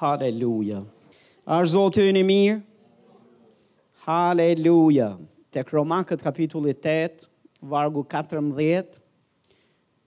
Haleluja. 0.00 0.78
Arzotë 1.44 2.06
të 2.06 2.12
një 2.16 2.20
mirë. 2.24 2.60
Haleluja. 4.06 5.10
Tek 5.52 5.74
Romakët 5.76 6.22
kapitulli 6.24 6.72
8, 6.72 7.26
vargu 7.68 8.00
14, 8.08 8.94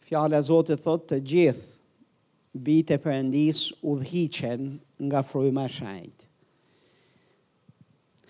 fjale 0.08 0.40
a 0.40 0.42
Zotë 0.48 0.78
thotë 0.82 1.10
të 1.12 1.18
gjithë, 1.29 1.68
bitë 2.70 2.96
e 2.98 3.02
përëndisë 3.04 3.78
u 3.84 3.94
dhichen 4.02 4.65
nga 5.10 5.21
frujë 5.28 5.67
shajtë. 5.76 6.29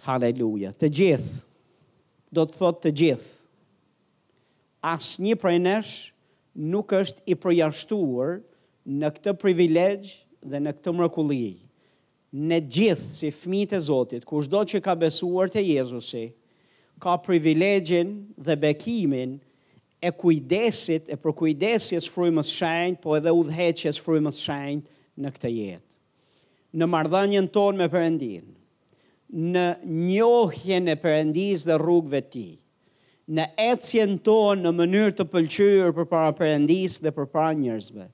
Haleluja. 0.07 0.73
Të 0.75 0.91
gjithë, 1.00 1.38
do 2.34 2.43
të 2.50 2.59
thotë 2.59 2.84
të 2.89 2.95
gjithë, 3.04 3.32
asë 4.91 5.23
një 5.30 5.38
prej 5.43 5.61
nesh 5.70 5.95
nuk 6.73 6.91
është 7.00 7.23
i 7.32 7.39
përjashtuar 7.45 8.41
në 9.00 9.16
këtë 9.16 9.38
privilegjë 9.45 10.23
dhe 10.52 10.60
në 10.60 10.71
këtë 10.78 10.94
mrekulli. 10.98 11.44
Ne 12.49 12.58
gjithë 12.66 13.09
si 13.13 13.30
fëmijët 13.31 13.76
e 13.77 13.81
Zotit, 13.88 14.23
kushdo 14.26 14.63
që 14.72 14.80
ka 14.84 14.95
besuar 14.98 15.52
te 15.54 15.62
Jezusi, 15.62 16.26
ka 16.99 17.16
privilegjin 17.22 18.09
dhe 18.38 18.55
bekimin 18.59 19.35
e 20.04 20.12
kujdesit, 20.18 21.09
e 21.13 21.16
për 21.21 21.35
kujdesi 21.41 21.98
e 21.98 22.02
së 22.02 22.48
shajnë, 22.49 22.99
po 23.04 23.16
edhe 23.20 23.32
u 23.32 23.44
dheqë 23.48 23.90
e 23.90 23.94
së 23.99 24.04
frujë 24.04 24.32
shajnë 24.38 25.23
në 25.23 25.34
këtë 25.35 25.54
jetë. 25.58 25.94
Në 26.73 26.85
mardhanjën 26.90 27.48
tonë 27.54 27.77
me 27.84 27.88
përëndin, 27.94 28.48
në 29.54 29.66
njohjen 30.10 30.90
e 30.94 30.98
përëndis 31.04 31.68
dhe 31.70 31.77
të 32.12 32.21
ti, 32.32 32.48
në 33.34 33.46
ecjen 33.71 34.18
tonë 34.26 34.62
në 34.66 34.71
mënyrë 34.82 35.13
të 35.18 35.26
pëlqyrë 35.32 35.94
për 35.99 36.05
para 36.13 36.32
dhe 36.70 37.12
për 37.18 37.26
para 37.34 37.54
njërzve, 37.54 38.10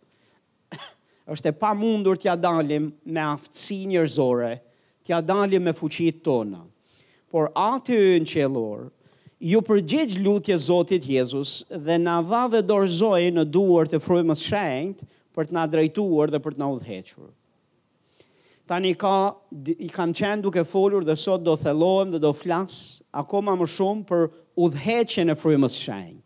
është 1.33 1.51
e 1.53 1.57
pa 1.61 1.73
mundur 1.77 2.17
t'ja 2.17 2.33
dalim 2.41 2.89
me 3.05 3.21
aftësi 3.23 3.83
njërzore, 3.91 4.53
t'ja 5.05 5.19
dalim 5.25 5.67
me 5.67 5.73
fuqit 5.77 6.21
tona. 6.25 6.63
Por 7.29 7.51
atë 7.53 7.97
e 8.15 8.21
në 8.23 8.29
qelor, 8.33 8.87
ju 9.49 9.59
përgjegj 9.67 10.17
lutje 10.25 10.55
Zotit 10.59 11.05
Jezus 11.07 11.59
dhe 11.85 11.99
na 12.01 12.17
dha 12.29 12.43
dhe 12.51 12.63
dorëzoj 12.67 13.29
në 13.37 13.45
duar 13.53 13.87
të 13.87 14.01
frujmës 14.01 14.41
shenjt 14.49 15.05
për 15.37 15.47
të 15.49 15.55
na 15.55 15.67
drejtuar 15.71 16.33
dhe 16.33 16.41
për 16.43 16.57
të 16.57 16.63
na 16.63 16.71
udhequr. 16.73 17.27
Tani 18.69 18.91
ka, 19.01 19.15
i 19.81 19.87
kam 19.93 20.11
qenë 20.13 20.43
duke 20.45 20.65
folur 20.69 21.05
dhe 21.07 21.15
sot 21.17 21.41
do 21.45 21.55
thelohem 21.57 22.11
dhe 22.13 22.19
do 22.21 22.29
flas, 22.37 22.75
akoma 23.17 23.55
më 23.57 23.69
shumë 23.75 24.03
për 24.09 24.27
udheqen 24.65 25.33
e 25.33 25.37
frujmës 25.39 25.77
shenjt. 25.85 26.25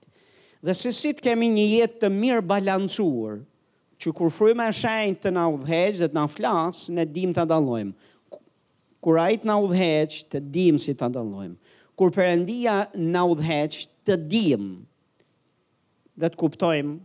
Dhe 0.64 0.74
se 0.76 0.92
si 0.96 1.12
të 1.14 1.24
kemi 1.30 1.50
një 1.52 1.66
jetë 1.76 2.02
të 2.02 2.10
mirë 2.18 2.44
balancuar, 2.48 3.38
që 4.04 4.12
kur 4.16 4.32
fryma 4.36 4.68
e 4.70 4.76
shenjtë 4.76 5.22
të 5.24 5.32
na 5.38 5.46
udhëheqë 5.54 6.00
dhe 6.02 6.10
të 6.12 6.18
na 6.18 6.26
flasë, 6.30 6.90
ne 6.98 7.06
dim 7.16 7.32
të 7.34 7.44
adalojmë. 7.46 7.94
Kur 9.04 9.20
të 9.20 9.48
na 9.50 9.56
udhëheqë, 9.64 10.26
të 10.34 10.42
dim 10.54 10.80
si 10.82 10.94
të 10.98 11.08
adalojmë. 11.08 11.56
Kur 11.98 12.12
përëndia 12.16 12.78
na 13.14 13.22
udhëheqë, 13.32 13.88
të 14.04 14.16
dim 14.32 14.64
dhe 16.20 16.30
të 16.30 16.40
kuptojmë 16.40 16.98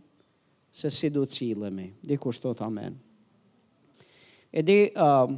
se 0.75 0.91
si 0.93 1.11
du 1.13 1.23
të 1.25 1.37
cilëmi. 1.37 1.87
Dhe 2.09 2.19
amen. 2.67 2.97
E 4.51 4.61
di, 4.65 4.79
uh, 4.89 5.29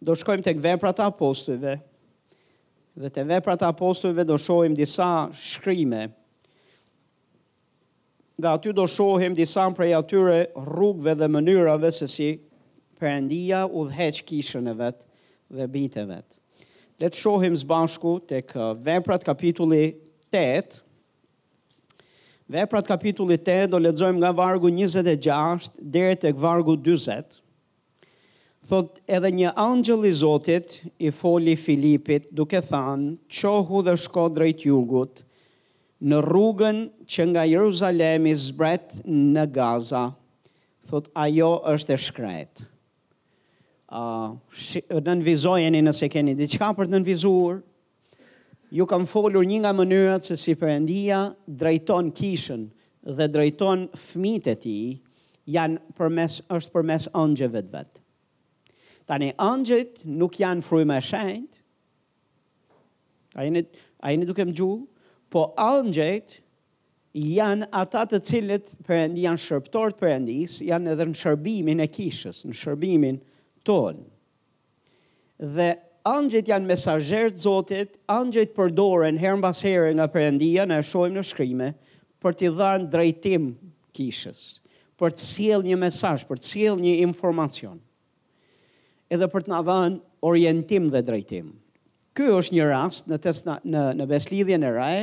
do 0.00 0.14
shkojmë 0.18 0.42
të 0.46 0.56
gvepra 0.58 0.92
të 0.92 1.80
dhe 3.04 3.10
të 3.10 3.24
veprat 3.26 3.58
të 3.58 4.24
do 4.28 4.36
shojmë 4.40 4.76
disa 4.78 5.12
shkrime 5.34 6.06
dhe 8.38 8.46
aty 8.50 8.72
do 8.74 8.86
shohim 8.90 9.34
disa 9.36 9.66
prej 9.76 9.92
atyre 9.98 10.46
rrugve 10.54 11.12
dhe 11.18 11.28
mënyrave 11.30 11.90
se 11.94 12.06
si 12.10 12.30
përëndia 13.00 13.66
u 13.70 13.88
kishën 13.90 14.70
e 14.70 14.74
vetë 14.80 15.04
dhe 15.58 15.66
bitë 15.74 16.00
e 16.02 16.06
vetë. 16.12 16.32
Letë 17.02 17.18
shohim 17.20 17.54
zbashku 17.58 18.12
të 18.28 18.38
kë 18.48 18.60
uh, 18.60 18.74
veprat 18.78 19.22
kapitulli 19.24 19.94
8, 20.32 20.80
Veprat 22.44 22.84
kapitulli 22.84 23.38
8 23.40 23.70
do 23.72 23.78
ledzojmë 23.80 24.20
nga 24.20 24.30
vargu 24.36 24.68
26 24.68 25.70
dhe 25.80 26.10
të 26.12 26.32
vargu 26.36 26.74
20. 26.76 27.38
Thot 28.68 28.98
edhe 29.08 29.30
një 29.38 29.54
angjëli 29.56 30.10
zotit 30.12 30.74
i 31.00 31.08
foli 31.08 31.54
Filipit 31.56 32.28
duke 32.30 32.60
than, 32.68 33.14
qohu 33.32 33.80
dhe 33.86 33.96
shko 33.96 34.26
drejt 34.36 34.66
jugut, 34.68 35.24
në 36.04 36.18
rrugën 36.24 36.80
që 37.08 37.24
nga 37.32 37.46
Jeruzalemi 37.48 38.32
zbret 38.36 38.98
në 39.08 39.46
Gaza, 39.54 40.06
thot 40.84 41.06
ajo 41.16 41.48
është 41.72 41.96
e 41.96 42.00
shkret. 42.06 42.64
Uh, 43.94 44.34
në 44.90 45.00
nënvizojeni 45.06 45.80
nëse 45.86 46.08
keni 46.12 46.34
diçka 46.36 46.72
për 46.76 46.90
të 46.90 46.96
nënvizuar, 46.98 47.60
ju 48.74 48.86
kam 48.90 49.04
folur 49.08 49.46
një 49.46 49.62
nga 49.62 49.72
mënyrat 49.78 50.26
se 50.26 50.36
si 50.40 50.56
Perëndia 50.58 51.22
drejton 51.46 52.08
kishën 52.18 52.66
dhe 53.14 53.28
drejton 53.30 53.86
fëmijët 53.94 54.48
e 54.50 54.56
tij 54.60 54.94
janë 55.56 55.78
përmes, 55.96 56.40
është 56.50 56.74
përmes 56.74 57.08
angjëve 57.20 57.62
të 57.68 57.72
vetë. 57.78 58.00
Tani, 59.08 59.30
angjëjt 59.40 60.02
nuk 60.08 60.38
janë 60.40 60.64
frujme 60.64 60.96
e 60.98 61.04
shenjtë. 61.04 61.60
Ai 63.34 63.48
a 63.54 64.12
jeni 64.12 64.26
duke 64.28 64.44
më 64.44 64.54
gjuhë, 64.56 64.80
po 65.34 65.42
angjëjt 65.58 66.36
janë 67.18 67.66
ata 67.74 68.04
të 68.10 68.20
cilët 68.28 68.70
për 68.86 69.16
janë 69.18 69.42
shërptor 69.48 69.94
të 69.96 70.02
për 70.02 70.12
janë 70.68 70.92
edhe 70.92 71.06
në 71.10 71.16
shërbimin 71.18 71.82
e 71.82 71.88
kishës, 71.90 72.44
në 72.46 72.54
shërbimin 72.60 73.18
ton. 73.66 73.98
Dhe 75.56 75.68
angjëjt 76.10 76.50
janë 76.52 76.70
mesajerët 76.70 77.38
të 77.38 77.44
zotit, 77.48 77.98
angjëjt 78.14 78.54
përdoren 78.58 79.18
herën 79.18 79.42
basë 79.42 79.68
herën 79.74 79.98
nga 79.98 80.06
për 80.14 80.28
endia, 80.28 80.66
në 80.68 80.78
e 80.78 80.86
shojmë 80.90 81.18
në 81.18 81.26
shkrimë, 81.32 81.70
për 82.22 82.38
t'i 82.38 82.52
dhanë 82.60 82.90
drejtim 82.94 83.50
kishës, 83.94 84.44
për 84.98 85.14
të 85.18 85.24
siel 85.26 85.66
një 85.66 85.80
mesaj, 85.82 86.20
për 86.30 86.40
të 86.42 86.50
siel 86.54 86.78
një 86.80 86.94
informacion, 87.08 87.80
edhe 89.12 89.28
për 89.34 89.46
të 89.48 89.52
në 89.56 89.62
dhanë 89.70 90.00
orientim 90.30 90.86
dhe 90.94 91.02
drejtim. 91.10 91.50
Ky 92.14 92.28
është 92.30 92.54
një 92.54 92.64
rast 92.70 93.08
në 93.10 93.16
tes 93.24 93.40
në 93.42 93.54
në 93.98 94.04
beslidhjen 94.06 94.62
e 94.62 94.70
Raj 94.70 94.98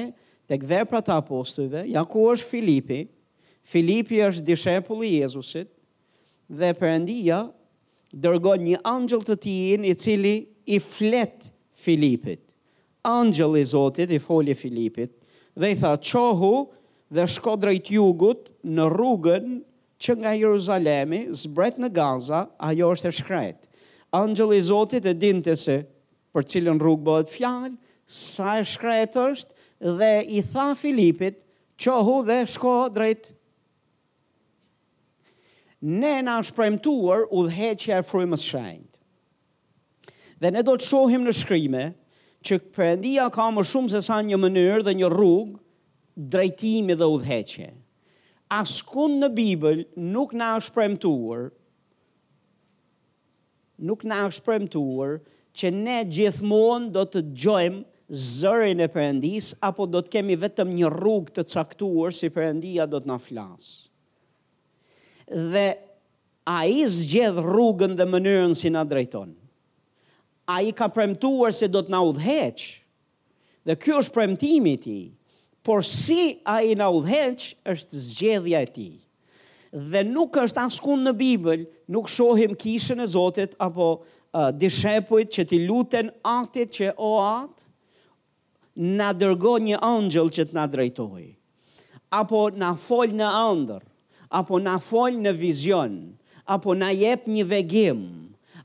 tek 0.47 0.63
veprat 0.67 1.09
e 1.11 1.17
apostujve. 1.17 1.81
Jaku 1.91 2.21
është 2.31 2.49
Filipi. 2.49 2.99
Filipi 3.71 4.21
është 4.23 4.45
dishepulli 4.47 5.09
i 5.11 5.17
Jezusit 5.19 5.69
dhe 6.51 6.69
Perëndia 6.79 7.41
dërgon 8.23 8.63
një 8.65 8.79
angjël 8.89 9.25
të 9.27 9.35
tij 9.43 9.89
i 9.89 9.93
cili 10.01 10.33
i 10.75 10.79
flet 10.81 11.49
Filipit. 11.83 12.41
Angjëli 13.07 13.59
i 13.59 13.67
Zotit 13.71 14.11
i 14.13 14.21
foli 14.21 14.55
Filipit 14.55 15.11
dhe 15.59 15.67
i 15.67 15.75
tha: 15.81 15.91
"Qohu 16.11 16.53
dhe 17.11 17.27
shko 17.27 17.57
drejt 17.59 17.91
jugut 17.91 18.51
në 18.63 18.87
rrugën 18.93 19.59
që 20.01 20.11
nga 20.21 20.31
Jeruzalemi 20.39 21.25
zbret 21.43 21.75
në 21.83 21.91
Gaza, 21.93 22.45
ajo 22.57 22.93
është 22.95 23.07
e 23.07 23.11
shkret. 23.19 23.57
Angjëli 24.15 24.55
i 24.55 24.63
Zotit 24.71 25.05
e 25.05 25.13
dinte 25.13 25.57
se 25.65 25.83
për 26.35 26.45
cilën 26.53 26.79
rrugë 26.79 27.05
bëhet 27.05 27.31
fjalë, 27.33 27.75
sa 28.11 28.53
e 28.59 28.65
shkretë 28.67 29.23
është, 29.29 29.55
dhe 29.97 30.11
i 30.29 30.41
tha 30.51 30.69
Filipit, 30.77 31.41
qohu 31.81 32.19
dhe 32.27 32.41
shko 32.47 32.75
drejt. 32.95 33.31
Ne 35.87 36.17
na 36.21 36.37
premtuar, 36.55 37.23
u 37.33 37.45
dheqja 37.49 37.99
e 38.01 38.05
frujmës 38.05 38.43
shajnë. 38.45 38.87
Dhe 40.41 40.51
ne 40.53 40.61
do 40.65 40.75
të 40.79 40.87
shohim 40.91 41.25
në 41.27 41.33
shkrime, 41.37 41.85
që 42.45 42.57
përëndia 42.73 43.27
ka 43.33 43.49
më 43.53 43.63
shumë 43.69 43.91
se 43.93 44.01
sa 44.05 44.17
një 44.25 44.37
mënyrë 44.41 44.85
dhe 44.87 44.95
një 44.97 45.09
rrugë 45.13 45.57
drejtimi 46.33 46.95
dhe 46.97 47.07
udheqje. 47.17 47.67
Askun 48.51 49.19
në 49.21 49.29
Bibël 49.37 49.83
nuk 50.13 50.33
na 50.37 50.55
është 50.59 50.73
premtuar, 50.75 51.51
nuk 53.89 54.03
na 54.09 54.23
është 54.29 54.45
premtuar, 54.47 55.19
që 55.57 55.71
ne 55.75 55.99
gjithmonë 56.07 56.91
do 56.95 57.03
të 57.11 57.23
gjojmë 57.35 57.83
zërin 58.11 58.81
e 58.83 58.87
përëndis, 58.91 59.53
apo 59.63 59.85
do 59.87 60.01
të 60.03 60.13
kemi 60.17 60.35
vetëm 60.39 60.71
një 60.77 60.89
rrugë 60.93 61.35
të 61.37 61.45
caktuar 61.51 62.15
si 62.15 62.29
përëndia 62.35 62.87
do 62.91 62.99
të 62.99 63.09
na 63.11 63.17
flasë. 63.21 63.71
Dhe 65.53 65.65
a 66.55 66.59
i 66.67 66.81
zgjedh 66.91 67.39
rrugën 67.45 67.93
dhe 67.95 68.07
mënyrën 68.09 68.55
si 68.57 68.71
na 68.73 68.81
drejtonë. 68.87 69.37
A 70.51 70.57
i 70.67 70.73
ka 70.75 70.89
premtuar 70.91 71.53
se 71.55 71.69
do 71.71 71.79
të 71.85 71.93
na 71.93 72.01
udheqë, 72.03 72.69
dhe 73.69 73.75
kjo 73.79 74.01
është 74.01 74.15
premtimi 74.15 74.73
ti, 74.83 74.99
por 75.61 75.85
si 75.87 76.39
a 76.51 76.57
i 76.65 76.73
na 76.75 76.89
udheqë 76.91 77.53
është 77.71 78.01
zgjedhja 78.09 78.63
e 78.65 78.69
ti. 78.75 78.89
Dhe 79.71 80.01
nuk 80.03 80.35
është 80.41 80.65
askun 80.65 81.05
në 81.05 81.13
Bibël, 81.15 81.63
nuk 81.95 82.09
shohim 82.11 82.57
kishën 82.59 82.99
e 82.99 83.07
Zotit, 83.07 83.53
apo 83.63 84.01
uh, 84.33 84.49
dishepujt 84.55 85.33
që 85.35 85.45
ti 85.49 85.57
luten 85.67 86.11
atit 86.27 86.73
që 86.79 86.91
o 87.03 87.11
at, 87.25 87.53
na 88.75 89.09
dërgo 89.13 89.57
një 89.59 89.79
angjëll 89.83 90.29
që 90.31 90.45
të 90.49 90.55
na 90.57 90.63
drejtoj, 90.71 91.23
apo 92.15 92.45
na 92.59 92.69
fol 92.79 93.11
në 93.19 93.27
andër, 93.35 93.83
apo 94.39 94.61
na 94.63 94.77
fol 94.81 95.17
në 95.19 95.33
vizion, 95.37 95.95
apo 96.47 96.73
na 96.79 96.91
jep 96.95 97.27
një 97.27 97.43
vegim, 97.49 97.99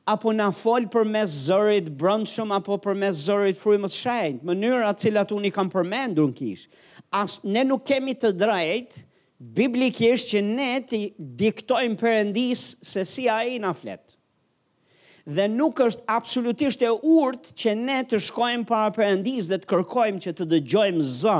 apo 0.08 0.30
na 0.38 0.46
fol 0.54 0.86
për 0.94 1.08
mes 1.10 1.34
zërit 1.48 1.90
brëndshëm, 1.98 2.54
apo 2.54 2.78
për 2.86 2.94
mes 3.02 3.24
zërit 3.26 3.58
frimës 3.58 3.96
shajnë, 3.98 4.44
mënyra 4.46 4.94
cilat 5.02 5.34
unë 5.34 5.50
i 5.50 5.54
kam 5.58 5.70
përmendur 5.74 6.30
në 6.30 6.38
kishë. 6.38 6.84
Ne 7.50 7.64
nuk 7.66 7.82
kemi 7.86 8.14
të 8.18 8.30
drejt, 8.38 9.00
biblikisht 9.58 10.30
që 10.34 10.42
ne 10.46 10.70
të 10.90 11.02
diktojmë 11.42 11.98
përëndis 12.00 12.68
se 12.86 13.02
si 13.06 13.26
a 13.30 13.42
i 13.46 13.58
na 13.62 13.74
flet 13.78 14.05
dhe 15.26 15.46
nuk 15.50 15.80
është 15.82 16.02
absolutisht 16.16 16.82
e 16.86 16.90
urt 17.12 17.48
që 17.58 17.72
ne 17.80 17.98
të 18.06 18.20
shkojmë 18.28 18.66
para 18.68 18.92
perëndisë 18.94 19.50
dhe 19.52 19.58
të 19.62 19.68
kërkojmë 19.72 20.22
që 20.26 20.34
të 20.38 20.44
dëgjojmë 20.52 21.06
Z, 21.18 21.32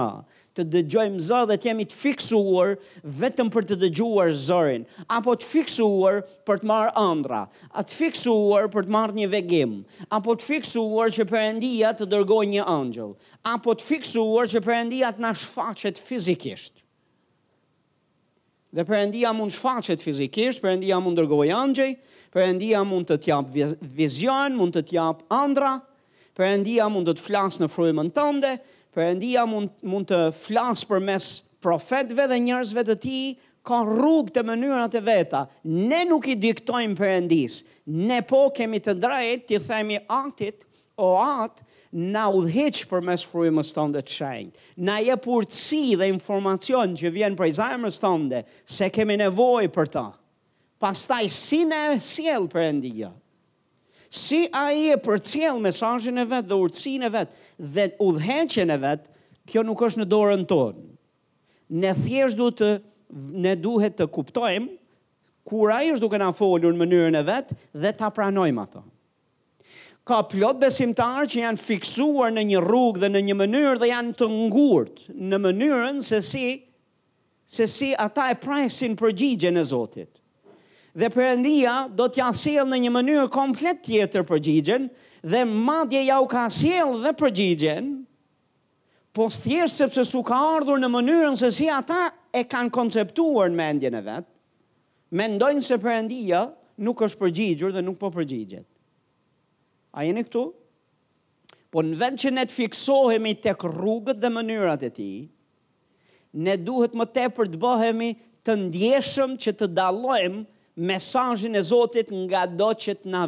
të 0.59 0.65
dëgjojmë 0.75 1.21
Z 1.29 1.43
dhe 1.51 1.57
të 1.61 1.69
jemi 1.69 1.85
të 1.87 1.95
fiksuar 2.01 2.73
vetëm 3.21 3.51
për 3.55 3.69
të 3.71 3.79
dëgjuar 3.85 4.33
Zorin, 4.49 4.87
apo 5.19 5.35
të 5.39 5.47
fiksuar 5.53 6.19
për 6.49 6.63
të 6.63 6.69
marrë 6.73 6.95
ëndra, 7.05 7.45
të 7.87 7.99
fiksuar 8.01 8.67
për 8.75 8.89
të 8.89 8.95
marrë 8.97 9.19
një 9.21 9.29
vegim, 9.37 9.77
apo 10.19 10.35
të 10.41 10.49
fiksuar 10.49 11.15
që 11.19 11.29
perëndia 11.33 11.95
të 11.99 12.11
dërgojë 12.15 12.51
një 12.57 12.67
anjëll, 12.79 13.15
apo 13.55 13.77
të 13.81 13.87
fiksuar 13.93 14.51
që 14.55 14.65
perëndia 14.67 15.13
të 15.15 15.27
na 15.29 15.31
shfaqet 15.43 16.01
fizikisht. 16.09 16.83
Dhe 18.75 18.83
përëndia 18.83 19.31
mund 19.35 19.55
shfaqet 19.55 20.03
fizikisht, 20.03 20.61
përëndia 20.65 20.97
mund 21.01 21.19
dërgoj 21.21 21.51
angjej, 21.55 21.93
përëndia 22.35 22.81
mund 22.85 23.07
të 23.13 23.19
tjap 23.27 23.51
vizion, 23.95 24.57
mund 24.59 24.75
të 24.75 24.83
tjap 24.91 25.21
andra, 25.33 25.77
përëndia 26.37 26.89
mund 26.91 27.07
të 27.09 27.15
të 27.19 27.25
flasë 27.29 27.63
në 27.63 27.69
frujmë 27.71 28.05
tënde, 28.19 28.55
përëndia 28.97 29.47
mund, 29.49 29.71
mund 29.93 30.11
të 30.11 30.19
flasë 30.41 30.89
për 30.91 31.05
mes 31.07 31.29
profetve 31.67 32.27
dhe 32.33 32.41
njërzve 32.49 32.85
të 32.91 32.99
ti, 33.05 33.21
ka 33.67 33.81
rrug 33.87 34.31
të 34.35 34.43
mënyrat 34.47 34.95
e 34.95 35.03
veta, 35.07 35.45
ne 35.65 36.03
nuk 36.11 36.29
i 36.31 36.37
diktojmë 36.39 36.99
përëndis, 36.99 37.61
ne 38.03 38.19
po 38.31 38.45
kemi 38.55 38.83
të 38.83 38.97
drejt, 39.03 39.47
të 39.49 39.63
themi 39.67 39.99
atit 40.15 40.67
o 41.03 41.15
atë, 41.23 41.66
na 41.93 42.27
udhëheq 42.33 42.83
përmes 42.91 43.25
frymës 43.31 43.71
tonë 43.77 44.01
të 44.07 44.15
shenjtë. 44.17 44.59
Na 44.89 44.99
je 45.05 45.17
urtësi 45.17 45.83
dhe 46.01 46.09
informacion 46.11 46.97
që 46.99 47.13
vjen 47.15 47.37
prej 47.39 47.53
të 47.59 47.91
tonë 48.03 48.43
se 48.65 48.91
kemi 48.95 49.17
nevoj 49.21 49.69
për 49.77 49.91
ta. 49.95 50.07
Pastaj 50.83 51.29
si 51.33 51.63
ne 51.65 51.85
sjell 52.05 52.49
Perëndi 52.53 52.91
jo. 53.05 53.13
Si 54.11 54.45
ai 54.55 54.93
e 54.93 54.97
përcjell 55.03 55.59
mesazhin 55.65 56.19
e 56.19 56.25
vet 56.31 56.47
dhe 56.49 56.55
urtësinë 56.61 57.07
e 57.07 57.11
vet 57.17 57.31
dhe 57.59 57.89
udhëheqjen 58.07 58.71
e 58.71 58.77
vet, 58.79 59.07
kjo 59.51 59.63
nuk 59.67 59.83
është 59.83 60.03
në 60.05 60.09
dorën 60.13 60.45
tonë. 60.49 60.83
Ne 61.83 61.91
thjesht 61.99 62.39
duhet 62.39 62.61
të 62.61 62.71
ne 63.43 63.55
duhet 63.59 63.95
të 63.99 64.07
kuptojmë 64.15 64.69
kur 65.47 65.71
ai 65.75 65.91
është 65.93 66.03
duke 66.05 66.19
na 66.19 66.31
folur 66.35 66.75
në 66.75 66.81
mënyrën 66.85 67.19
e 67.21 67.25
vet 67.29 67.53
dhe 67.75 67.93
ta 67.99 68.09
pranojmë 68.11 68.63
atë 68.65 68.83
ka 70.07 70.23
plot 70.23 70.61
besimtar 70.63 71.27
që 71.27 71.41
janë 71.43 71.59
fiksuar 71.59 72.31
në 72.31 72.43
një 72.53 72.61
rrugë 72.63 73.03
dhe 73.03 73.09
në 73.11 73.21
një 73.29 73.35
mënyrë 73.41 73.79
dhe 73.83 73.89
janë 73.91 74.13
të 74.21 74.27
ngurt 74.33 75.01
në 75.31 75.39
mënyrën 75.49 75.97
se 76.07 76.21
si 76.23 76.43
se 77.57 77.67
si 77.71 77.89
ata 78.05 78.29
e 78.33 78.37
prisin 78.43 78.95
përgjigjen 78.99 79.59
e 79.59 79.65
Zotit. 79.73 80.11
Dhe 80.99 81.09
Perëndia 81.15 81.75
do 81.95 82.07
t'i 82.09 82.21
ja 82.23 82.31
sjellë 82.35 82.71
në 82.73 82.79
një 82.85 82.93
mënyrë 82.95 83.27
komplet 83.35 83.81
tjetër 83.87 84.23
përgjigjen 84.31 84.87
dhe 85.27 85.43
madje 85.51 86.05
ja 86.09 86.21
u 86.23 86.29
ka 86.31 86.45
sjellë 86.55 87.03
dhe 87.05 87.13
përgjigjen, 87.23 87.91
po 89.15 89.27
thjesht 89.35 89.83
sepse 89.83 90.05
su 90.07 90.23
ka 90.27 90.39
ardhur 90.57 90.79
në 90.83 90.91
mënyrën 90.97 91.39
se 91.43 91.51
si 91.55 91.67
ata 91.71 92.07
e 92.35 92.45
kanë 92.51 92.71
konceptuar 92.75 93.51
në 93.55 93.59
mendjen 93.63 93.99
e 94.01 94.05
vet. 94.07 94.27
Mendojnë 95.19 95.67
se 95.67 95.79
Perëndia 95.83 96.47
nuk 96.83 97.03
është 97.07 97.25
përgjigjur 97.27 97.75
dhe 97.75 97.83
nuk 97.87 97.99
po 98.03 98.11
përgjigjet. 98.17 98.67
A 99.97 100.05
jeni 100.05 100.23
këtu? 100.29 100.43
Po 101.73 101.83
në 101.83 101.97
vend 102.01 102.21
që 102.21 102.31
ne 102.37 102.45
të 102.49 102.53
fiksohemi 102.61 103.33
tek 103.47 103.65
rrugët 103.67 104.21
dhe 104.23 104.31
mënyrat 104.33 104.85
e 104.87 104.91
ti, 104.97 105.11
ne 106.37 106.55
duhet 106.61 106.93
më 107.01 107.07
tepër 107.17 107.49
të 107.55 107.61
bëhemi 107.63 108.11
të 108.47 108.57
ndjeshëm 108.67 109.33
që 109.45 109.55
të 109.61 109.69
dalojmë 109.79 110.43
mesajin 110.91 111.57
e 111.57 111.63
Zotit 111.71 112.13
nga 112.13 112.43
do 112.61 112.69
që 112.85 112.99
të 113.03 113.13
na 113.17 113.25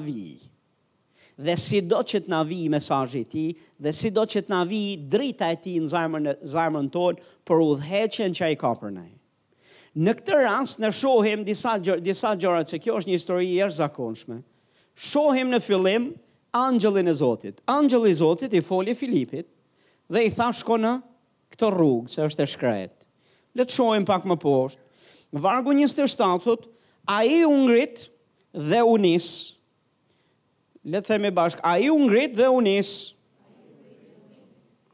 dhe 1.38 1.55
si 1.62 1.79
do 1.87 2.00
që 2.03 2.25
të 2.26 2.32
na 2.32 2.38
vi 2.43 2.56
mesajit 2.69 3.29
ti, 3.31 3.43
dhe 3.79 3.93
si 3.94 4.09
do 4.11 4.25
që 4.26 4.41
të 4.43 4.50
na 4.50 4.62
drita 5.12 5.47
e 5.53 5.56
ti 5.62 5.76
në 5.79 5.87
zarmën, 5.93 6.25
zarmën 6.50 6.88
tonë 6.97 7.23
për 7.47 7.61
dheqen 7.79 8.35
që 8.35 8.43
a 8.44 8.49
i 8.50 8.56
ka 8.59 8.73
për 8.81 8.91
nej. 8.97 9.12
Në 10.03 10.15
këtë 10.19 10.35
rast 10.41 10.81
në 10.82 10.91
shohim 10.99 11.44
disa, 11.47 11.76
disa 12.03 12.32
gjërat, 12.43 12.67
se 12.73 12.79
kjo 12.82 12.97
është 12.99 13.09
një 13.09 13.15
histori 13.20 13.47
i 13.55 13.62
është 13.69 13.79
zakonshme, 13.85 14.41
shohim 15.12 15.55
në 15.55 15.62
fillim 15.62 16.09
angjëllin 16.64 17.08
e 17.10 17.14
Zotit. 17.19 17.60
Angjëllin 17.70 18.12
i 18.12 18.16
Zotit 18.19 18.55
i 18.58 18.62
foli 18.64 18.94
Filipit 18.99 19.46
dhe 20.12 20.22
i 20.28 20.32
tha 20.34 20.49
shko 20.56 20.78
në 20.81 20.93
këtë 21.55 21.70
rrugë 21.75 22.12
se 22.14 22.25
është 22.28 22.44
e 22.46 22.52
shkret. 22.55 22.94
Le 23.56 23.66
të 23.66 24.05
pak 24.10 24.26
më 24.31 24.38
poshtë. 24.44 24.82
Vargu 25.44 25.75
27 25.76 26.38
thot, 26.44 26.62
ai 27.19 27.44
u 27.44 27.52
ngrit 27.64 28.06
dhe 28.70 28.81
u 28.93 28.96
nis. 29.02 29.28
Le 30.88 31.00
të 31.02 31.05
themi 31.10 31.31
bashkë, 31.37 31.60
ai 31.69 31.88
u 31.93 31.99
ngrit 32.00 32.32
dhe 32.38 32.49
u 32.49 32.60
nis. 32.64 32.93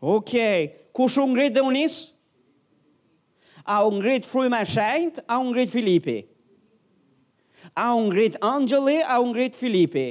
Okej, 0.00 0.64
okay. 0.64 0.74
kush 0.96 1.18
u 1.22 1.26
ngrit 1.26 1.54
dhe 1.54 1.62
u 1.64 1.70
nis? 1.72 2.00
A 3.64 3.78
ungrit 3.88 4.26
fru 4.28 4.42
i 4.44 4.50
e 4.52 4.64
shenjtë, 4.68 5.22
a 5.32 5.38
ungrit 5.40 5.70
Filipi? 5.72 6.18
A 7.80 7.94
u 7.96 8.02
ngrit 8.10 8.36
a 8.44 8.56
u 9.18 9.32
Filipi? 9.56 10.08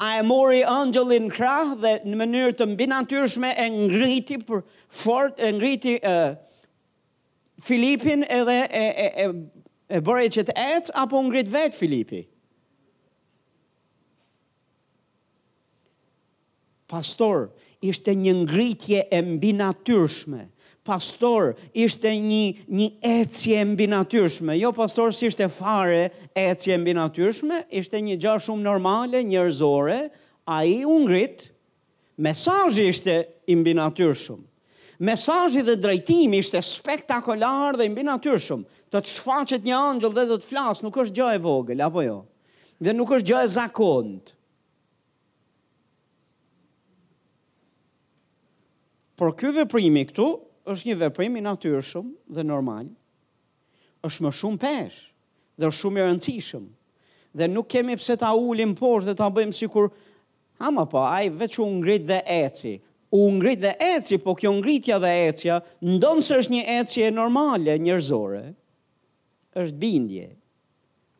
a 0.00 0.16
e 0.18 0.22
mori 0.22 0.64
angelin 0.64 1.28
krah 1.36 1.74
dhe 1.82 1.94
në 2.08 2.18
mënyrë 2.22 2.54
të 2.58 2.66
mbinatyrshme 2.72 3.50
e 3.52 3.66
ngriti 3.74 4.38
për 4.48 4.62
fort 5.02 5.36
e 5.36 5.50
ngriti 5.52 5.98
uh, 6.00 6.32
Filipin 7.60 8.22
edhe 8.24 8.56
e 8.64 8.84
e 9.04 9.08
e 9.24 9.26
e 9.98 10.00
bëri 10.06 10.30
që 10.36 10.46
të 10.48 10.54
ecë 10.62 10.94
apo 11.02 11.20
ngrit 11.28 11.50
vet 11.52 11.76
Filipi. 11.76 12.22
Pastor, 16.90 17.50
ishte 17.86 18.14
një 18.16 18.32
ngritje 18.40 19.04
e 19.04 19.20
mbinatyrshme. 19.22 20.40
natyrshme 20.40 20.48
pastor 20.90 21.52
ishte 21.76 22.10
një 22.18 22.66
një 22.68 22.86
ecje 23.22 23.60
mbi 23.66 23.86
natyrshme, 23.90 24.56
jo 24.58 24.72
pastor 24.74 25.12
si 25.14 25.28
ishte 25.30 25.46
fare 25.52 26.08
ecje 26.38 26.74
mbi 26.82 26.94
natyrshme, 26.98 27.60
ishte 27.78 28.00
një 28.02 28.16
gjë 28.24 28.32
shumë 28.46 28.64
normale, 28.64 29.20
njerëzore, 29.24 30.00
ai 30.50 30.80
u 30.84 30.96
ngrit. 31.04 31.46
Mesazhi 32.20 32.88
ishte 32.90 33.14
i 33.48 33.54
mbi 33.56 33.72
natyrshëm. 33.78 34.42
Mesazhi 35.08 35.62
dhe 35.64 35.78
drejtimi 35.80 36.42
ishte 36.42 36.60
spektakolar 36.60 37.78
dhe 37.80 37.86
i 37.88 37.92
mbi 37.94 38.04
natyrshëm. 38.04 38.66
Të 38.92 39.00
shfaqet 39.08 39.64
një 39.64 39.78
angjëll 39.78 40.12
dhe 40.18 40.26
të 40.32 40.36
të 40.42 40.48
flas, 40.50 40.82
nuk 40.84 40.98
është 41.04 41.16
gjë 41.20 41.30
e 41.38 41.40
vogël 41.46 41.80
apo 41.86 42.04
jo. 42.04 42.18
Dhe 42.82 42.92
nuk 42.92 43.14
është 43.16 43.28
gjë 43.30 43.40
e 43.40 43.48
zakont. 43.54 44.34
Por 49.20 49.32
ky 49.36 49.52
veprimi 49.62 50.04
këtu 50.10 50.28
është 50.66 50.88
një 50.90 50.96
veprim 51.06 51.36
i 51.38 51.44
natyrshëm 51.44 52.10
dhe 52.36 52.44
normal. 52.44 52.88
Është 54.04 54.24
më 54.26 54.32
shumë 54.40 54.60
peshë 54.62 55.02
dhe 55.60 55.68
është 55.68 55.78
shumë 55.80 56.00
i 56.00 56.04
rëndësishëm. 56.06 56.64
Dhe 57.36 57.48
nuk 57.48 57.68
kemi 57.70 57.96
pse 57.98 58.16
ta 58.20 58.32
ulim 58.34 58.72
poshtë 58.78 59.10
dhe 59.10 59.16
ta 59.18 59.28
bëjmë 59.30 59.56
sikur 59.58 59.90
ha 60.60 60.70
po 60.80 60.84
pa, 60.90 61.04
ai 61.20 61.28
vetëm 61.30 61.64
u 61.64 61.70
ngrit 61.80 62.06
dhe 62.08 62.20
eci. 62.36 62.74
U 63.12 63.24
ngrit 63.36 63.60
dhe 63.64 63.72
eci, 63.80 64.18
po 64.22 64.34
kjo 64.38 64.52
ngritja 64.58 64.98
dhe 65.02 65.10
ecja 65.28 65.60
ndonse 65.82 66.36
është 66.40 66.52
një 66.52 66.62
ecje 66.80 67.10
normale 67.12 67.76
njerëzore. 67.78 68.44
Është 69.62 69.76
bindje. 69.80 70.28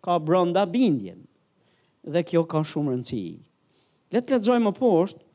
Ka 0.05 0.19
brenda 0.19 0.65
bindjen. 0.67 1.27
Dhe 2.07 2.23
kjo 2.25 2.45
ka 2.49 2.63
shumë 2.65 2.95
rëndësi. 2.95 3.25
Le 4.13 4.21
të 4.23 4.35
lexojmë 4.39 4.73
poshtë 4.79 5.29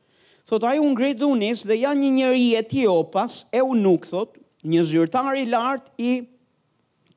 Thot 0.46 0.62
ai 0.68 0.78
u 0.78 0.84
ngrit 0.92 1.18
dhe 1.18 1.26
u 1.26 1.34
dhe 1.68 1.74
ja 1.76 1.90
një 1.98 2.08
njeri 2.16 2.44
etiopas 2.58 3.36
e 3.50 3.58
u 3.66 3.74
nuk 3.74 4.04
thot, 4.06 4.36
një 4.62 4.82
zyrtar 4.90 5.34
i 5.34 5.42
lart 5.50 5.88
i 6.08 6.12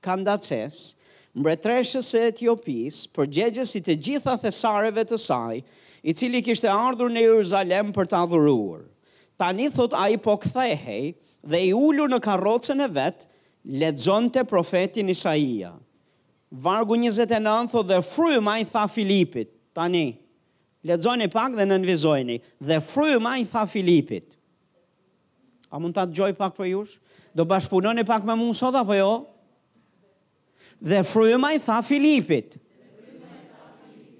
Kandaces, 0.05 0.95
mbretëreshës 1.37 2.07
së 2.13 2.23
Etiopis, 2.31 3.03
përgjegjës 3.13 3.75
i 3.77 3.81
të 3.85 3.95
gjitha 4.07 4.33
thesareve 4.41 5.03
të 5.09 5.19
saj, 5.21 5.59
i 6.09 6.13
cili 6.17 6.41
kishte 6.41 6.71
ardhur 6.73 7.11
në 7.13 7.23
Jeruzalem 7.27 7.91
për 7.93 8.09
ta 8.11 8.23
adhuruar. 8.25 8.81
Tani 9.39 9.67
thot 9.75 9.93
ai 9.99 10.15
po 10.25 10.37
kthehej 10.45 11.11
dhe 11.51 11.59
i 11.67 11.69
ulur 11.77 12.09
në 12.09 12.17
karrocën 12.25 12.81
e 12.81 12.87
vet, 12.97 13.27
lexonte 13.83 14.41
profetin 14.49 15.11
Isaia. 15.13 15.75
Vargu 16.65 16.97
29 17.03 17.69
thot 17.75 17.85
dhe 17.93 18.01
fryma 18.09 18.57
i 18.63 18.65
tha 18.71 18.87
Filipit, 18.95 19.51
tani 19.77 20.07
Lexojeni 20.85 21.27
pak 21.31 21.55
dhe 21.57 21.65
nënvizojeni. 21.67 22.39
Dhe 22.63 22.77
fryma 22.81 23.35
i 23.41 23.45
tha 23.47 23.65
Filipit. 23.67 24.35
A 25.69 25.77
mund 25.79 25.93
ta 25.95 26.05
gjoj 26.09 26.31
pak 26.39 26.55
për 26.57 26.69
ju? 26.71 26.83
Do 27.37 27.45
bashpunoni 27.45 28.05
pak 28.07 28.23
me 28.25 28.35
mund 28.39 28.55
sot 28.57 28.77
apo 28.79 28.95
jo? 28.97 29.09
Dhe 30.79 31.01
fryma 31.05 31.51
i 31.57 31.61
tha 31.61 31.81
Filipit. 31.85 32.55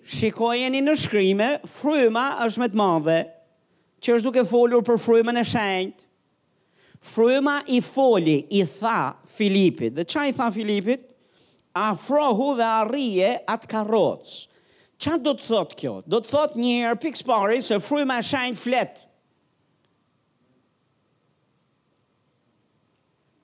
Shikojeni 0.09 0.81
në 0.81 0.95
shkrimë, 0.97 1.47
fryma 1.69 2.25
është 2.47 2.59
më 2.63 2.67
e 2.73 2.77
madhe 2.79 3.17
që 4.03 4.13
është 4.17 4.25
duke 4.27 4.43
folur 4.49 4.81
për 4.87 4.97
frymën 5.03 5.37
e 5.37 5.43
shenjtë. 5.45 6.05
Fryma 6.99 7.59
i 7.71 7.77
foli 7.85 8.39
i 8.59 8.65
tha 8.67 9.15
Filipit. 9.31 9.93
Dhe 9.95 10.03
çai 10.09 10.27
tha 10.35 10.49
Filipit? 10.51 11.05
Afrohu 11.87 12.51
dhe 12.59 12.65
arrije 12.81 13.33
atë 13.53 13.69
karrocë. 13.71 14.48
Qa 14.99 15.15
do 15.23 15.31
të 15.37 15.45
thot 15.47 15.75
kjo? 15.79 15.93
Do 16.11 16.19
të 16.19 16.27
thot 16.33 16.57
një 16.59 16.73
herë 16.83 16.97
pikës 17.05 17.23
pari 17.27 17.61
se 17.63 17.77
fru 17.83 18.01
ma 18.09 18.17
shajnë 18.29 18.59
flet. 18.59 19.05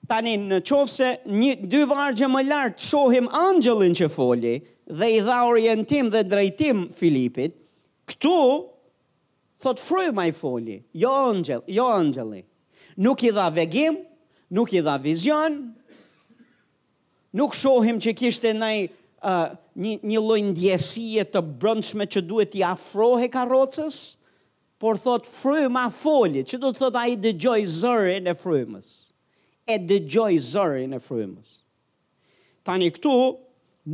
Tani 0.06 0.36
në 0.42 0.58
qovë 0.68 0.92
se 0.92 1.08
një 1.32 1.54
dy 1.72 1.80
vargje 1.90 2.28
më 2.30 2.42
lartë 2.50 2.86
shohim 2.86 3.30
angjëllin 3.34 3.96
që 3.98 4.08
foli 4.12 4.52
dhe 5.00 5.08
i 5.16 5.22
dha 5.26 5.38
orientim 5.48 6.12
dhe 6.14 6.20
drejtim 6.30 6.84
Filipit, 6.94 7.56
këtu 8.06 8.36
thot 9.64 9.82
fru 9.82 10.04
i 10.06 10.12
ma 10.14 10.28
i 10.30 10.34
foli, 10.36 10.76
jo 10.94 11.10
angjëll, 11.32 11.64
jo 11.74 11.88
angjëllin. 11.96 12.44
Nuk 13.02 13.24
i 13.26 13.32
dha 13.34 13.48
vegim, 13.56 13.96
nuk 14.54 14.76
i 14.78 14.84
dha 14.86 14.94
vizion, 15.02 15.56
nuk 17.36 17.58
shohim 17.58 17.98
që 18.00 18.14
kishte 18.20 18.54
nëj 18.60 18.78
një, 19.28 19.94
një 20.06 20.20
loj 20.22 20.40
ndjesie 20.52 21.24
të 21.26 21.42
brëndshme 21.62 22.06
që 22.10 22.22
duhet 22.28 22.54
i 22.58 22.62
afrohe 22.66 23.28
karocës, 23.32 23.98
por 24.78 24.98
thot 25.00 25.24
fryma 25.28 25.86
folje, 25.90 26.44
që 26.52 26.58
do 26.60 26.70
të 26.70 26.82
thot 26.82 26.98
a 27.00 27.06
i 27.08 27.16
dëgjoj 27.18 27.60
zërën 27.78 28.28
e 28.28 28.34
frymës, 28.36 28.90
e 29.64 29.78
dëgjoj 29.80 30.34
zërën 30.52 30.92
e 30.92 31.00
frymës. 31.02 31.54
Tani 32.66 32.90
këtu, 32.92 33.14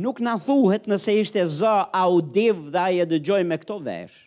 nuk 0.03 0.19
në 0.25 0.33
thuhet 0.43 0.89
nëse 0.91 1.15
ishte 1.23 1.45
zë 1.61 1.73
audiv 1.95 2.65
dhe 2.73 2.83
a 2.83 2.91
i 2.99 3.07
dëgjoj 3.13 3.41
me 3.47 3.57
këto 3.61 3.79
vesh. 3.85 4.19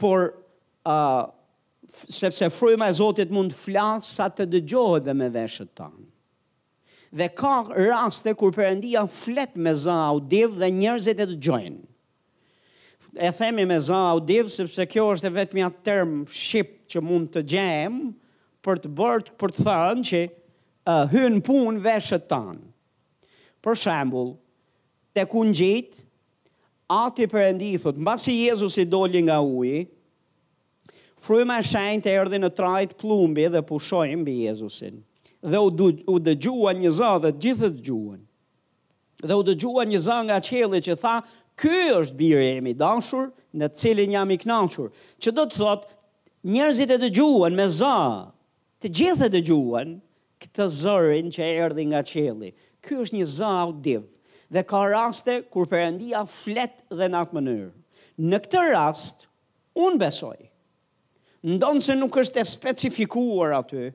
Por, 0.00 0.30
uh, 0.88 1.26
sepse 2.06 2.46
fryma 2.54 2.86
e 2.88 2.94
Zotit 3.00 3.32
mund 3.34 3.52
flasë 3.56 4.06
sa 4.14 4.30
të 4.32 4.46
dëgjohet 4.54 5.04
dhe 5.10 5.14
me 5.18 5.26
veshët 5.34 5.74
tanë 5.76 6.06
dhe 7.12 7.28
ka 7.34 7.62
raste 7.74 8.34
kur 8.36 8.50
Perëndia 8.54 9.02
flet 9.10 9.56
me 9.66 9.74
za 9.74 9.94
audiv 10.10 10.54
dhe 10.60 10.68
njerëzit 10.70 11.18
e 11.18 11.26
dëgjojnë. 11.34 11.80
E 13.26 13.30
themi 13.34 13.64
me 13.66 13.74
za 13.82 13.98
audiv 14.14 14.50
sepse 14.54 14.84
kjo 14.86 15.08
është 15.16 15.26
e 15.30 15.34
vetmja 15.34 15.70
term 15.84 16.22
shqip 16.30 16.70
që 16.90 17.02
mund 17.02 17.32
të 17.34 17.42
gjemë, 17.54 18.12
për 18.64 18.82
të 18.84 18.92
bërë 18.98 19.34
për 19.40 19.54
të 19.56 19.66
thënë 19.66 20.04
që 20.10 20.20
uh, 20.28 21.06
hyn 21.10 21.40
punë 21.46 21.82
veshët 21.84 22.28
tanë. 22.30 22.62
Për 23.64 23.80
shembull, 23.82 24.30
te 25.14 25.26
ku 25.28 25.44
gjitë, 25.50 26.06
Ati 26.90 27.28
përëndi 27.30 27.68
i 27.70 27.78
thot, 27.78 27.94
në 27.94 28.02
basi 28.08 28.32
Jezus 28.34 28.74
i 28.82 28.82
doli 28.90 29.20
nga 29.22 29.36
ujë, 29.46 29.84
fryma 31.22 31.60
e 31.62 31.66
shenjë 31.70 32.02
të 32.02 32.14
erdi 32.18 32.40
në 32.42 32.50
trajt 32.58 32.96
plumbi 32.98 33.44
dhe 33.46 33.60
pushojnë 33.62 34.26
bi 34.26 34.34
Jezusin 34.48 34.96
dhe 35.42 35.58
u 35.58 35.70
du, 35.70 35.88
u 36.06 36.18
dëgjuan 36.20 36.80
një 36.82 36.90
za 36.92 37.16
dhe 37.22 37.30
gjithë 37.40 37.70
dëgjuan. 37.78 38.20
Dhe 39.24 39.36
u 39.36 39.44
dëgjuan 39.46 39.88
një 39.92 40.00
zë 40.04 40.18
nga 40.28 40.40
qielli 40.44 40.80
që 40.84 40.94
tha, 41.00 41.14
"Ky 41.56 41.76
është 42.00 42.16
biri 42.16 42.50
i 42.58 42.60
mi 42.60 42.74
dashur, 42.74 43.30
në 43.54 43.68
të 43.68 43.76
cilin 43.80 44.12
jam 44.16 44.30
i 44.30 44.38
kënaqur." 44.38 44.90
Që 45.22 45.30
do 45.36 45.44
të 45.46 45.52
thot, 45.56 45.86
njerëzit 46.44 46.90
e 46.90 46.98
dëgjuan 47.02 47.52
me 47.56 47.66
zë. 47.66 48.32
Të 48.80 48.86
gjithë 48.96 49.28
dëgjuan 49.36 50.00
këtë 50.40 50.66
zërin 50.82 51.28
që 51.34 51.42
erdhi 51.64 51.84
nga 51.90 52.02
qielli. 52.10 52.52
Ky 52.84 52.94
është 53.02 53.16
një 53.18 53.26
zë 53.26 53.50
audiv. 53.64 54.00
Dhe 54.52 54.62
ka 54.64 54.84
raste 54.88 55.42
kur 55.50 55.66
Perëndia 55.66 56.26
flet 56.26 56.72
dhe 56.98 57.06
në 57.08 57.16
atë 57.24 57.32
mënyrë. 57.36 57.72
Në 58.30 58.38
këtë 58.44 58.62
rast, 58.72 59.26
unë 59.76 59.98
besoj, 59.98 60.40
ndonë 61.44 61.80
se 61.82 61.94
nuk 61.96 62.12
është 62.16 62.40
e 62.40 62.44
specifikuar 62.44 63.52
atë, 63.60 63.92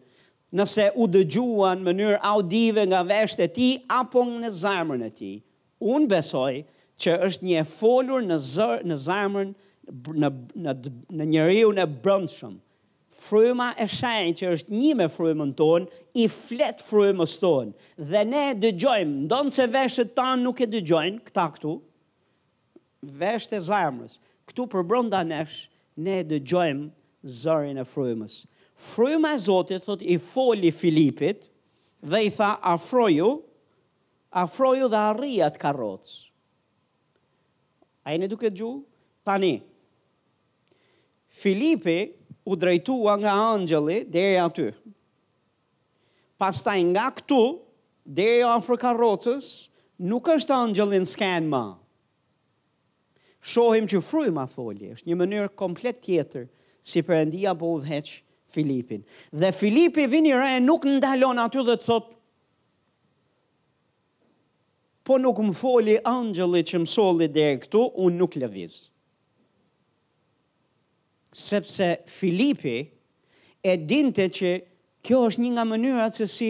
nëse 0.56 0.86
u 0.96 1.06
dëgjua 1.12 1.74
në 1.76 1.84
mënyrë 1.90 2.20
audive 2.30 2.86
nga 2.88 3.02
veshtë 3.10 3.44
e 3.44 3.50
ti, 3.56 3.70
apo 3.92 4.24
në 4.30 4.54
zamërën 4.56 5.06
e 5.08 5.12
ti, 5.18 5.34
unë 5.92 6.10
besoj 6.12 6.64
që 7.04 7.16
është 7.28 7.48
një 7.50 7.64
folur 7.68 8.24
në, 8.24 8.38
zër, 8.54 8.86
në 8.88 8.98
zamërën, 9.08 9.50
në, 10.24 10.30
në, 10.66 10.76
në 11.20 11.28
njëriu 11.34 11.74
në 11.76 11.88
brëndshëm. 12.06 12.54
Fryma 13.26 13.70
e 13.82 13.86
shajnë 13.90 14.36
që 14.42 14.50
është 14.56 14.72
një 14.76 14.94
me 15.02 15.06
frymën 15.12 15.52
tonë, 15.60 16.02
i 16.24 16.28
fletë 16.32 16.86
frymës 16.88 17.36
tonë, 17.44 17.76
dhe 18.10 18.24
ne 18.28 18.46
dëgjojmë, 18.62 19.16
ndonë 19.28 19.56
se 19.56 19.68
veshtë 19.76 20.08
tanë 20.18 20.44
nuk 20.46 20.64
e 20.66 20.72
dëgjojnë, 20.72 21.22
këta 21.30 21.46
këtu, 21.58 21.76
veshtë 23.24 23.60
e 23.60 23.64
zamërës, 23.70 24.20
këtu 24.52 24.68
për 24.74 24.88
brënda 24.92 25.24
nesh, 25.32 25.62
ne 26.06 26.20
dëgjojmë 26.28 27.36
zërin 27.44 27.82
e 27.84 27.88
frymës. 27.92 28.44
Fryma 28.77 29.29
e 29.34 29.39
Zotit 29.39 29.84
thot 29.88 30.01
i 30.03 30.17
foli 30.20 30.72
Filipit 30.75 31.48
dhe 32.03 32.20
i 32.27 32.32
tha 32.32 32.58
afroju, 32.75 33.29
afroju 34.32 34.89
dhe 34.91 35.00
arrijat 35.12 35.58
karroc. 35.62 36.03
A 38.05 38.13
e 38.13 38.20
në 38.20 38.27
duke 38.34 38.51
gju? 38.51 38.74
Tani, 39.25 39.53
Filipi 41.36 42.12
u 42.46 42.55
drejtua 42.55 43.15
nga 43.20 43.34
angjeli 43.55 44.03
dhe 44.12 44.25
e 44.36 44.36
aty. 44.44 44.67
Pastaj 46.38 46.77
nga 46.91 47.08
këtu, 47.15 47.41
dhe 48.05 48.27
e 48.36 48.44
afro 48.51 48.77
karrocës, 48.77 49.48
nuk 49.98 50.27
është 50.36 50.53
angjeli 50.53 51.00
në 51.01 51.10
sken 51.13 51.48
ma. 51.50 51.63
Shohim 53.41 53.88
që 53.89 54.03
fryma 54.03 54.46
foli, 54.51 54.91
është 54.94 55.10
një 55.10 55.17
mënyrë 55.24 55.53
komplet 55.58 56.03
tjetër, 56.05 56.50
si 56.86 57.01
përëndia 57.01 57.55
po 57.58 57.72
u 57.74 57.82
Filipin. 58.56 59.04
Dhe 59.42 59.52
Filipi 59.52 60.08
vini 60.12 60.32
re 60.34 60.56
e 60.56 60.60
nuk 60.70 60.86
ndalon 60.98 61.42
aty 61.46 61.64
dhe 61.70 61.76
të 61.82 61.88
thot, 61.90 62.12
po 65.06 65.18
nuk 65.22 65.42
më 65.48 65.54
foli 65.60 65.96
angjëli 66.12 66.62
që 66.70 66.80
më 66.84 66.90
soli 66.96 67.28
dhe 67.36 67.44
e 67.54 67.58
këtu, 67.64 67.82
unë 68.06 68.18
nuk 68.22 68.38
lëviz. 68.42 68.76
Sepse 71.46 71.90
Filipi 72.18 72.78
e 73.62 73.74
dinte 73.92 74.30
që 74.38 74.54
kjo 75.06 75.20
është 75.30 75.44
një 75.44 75.52
nga 75.58 75.66
mënyrat 75.74 76.18
se 76.22 76.30
si 76.38 76.50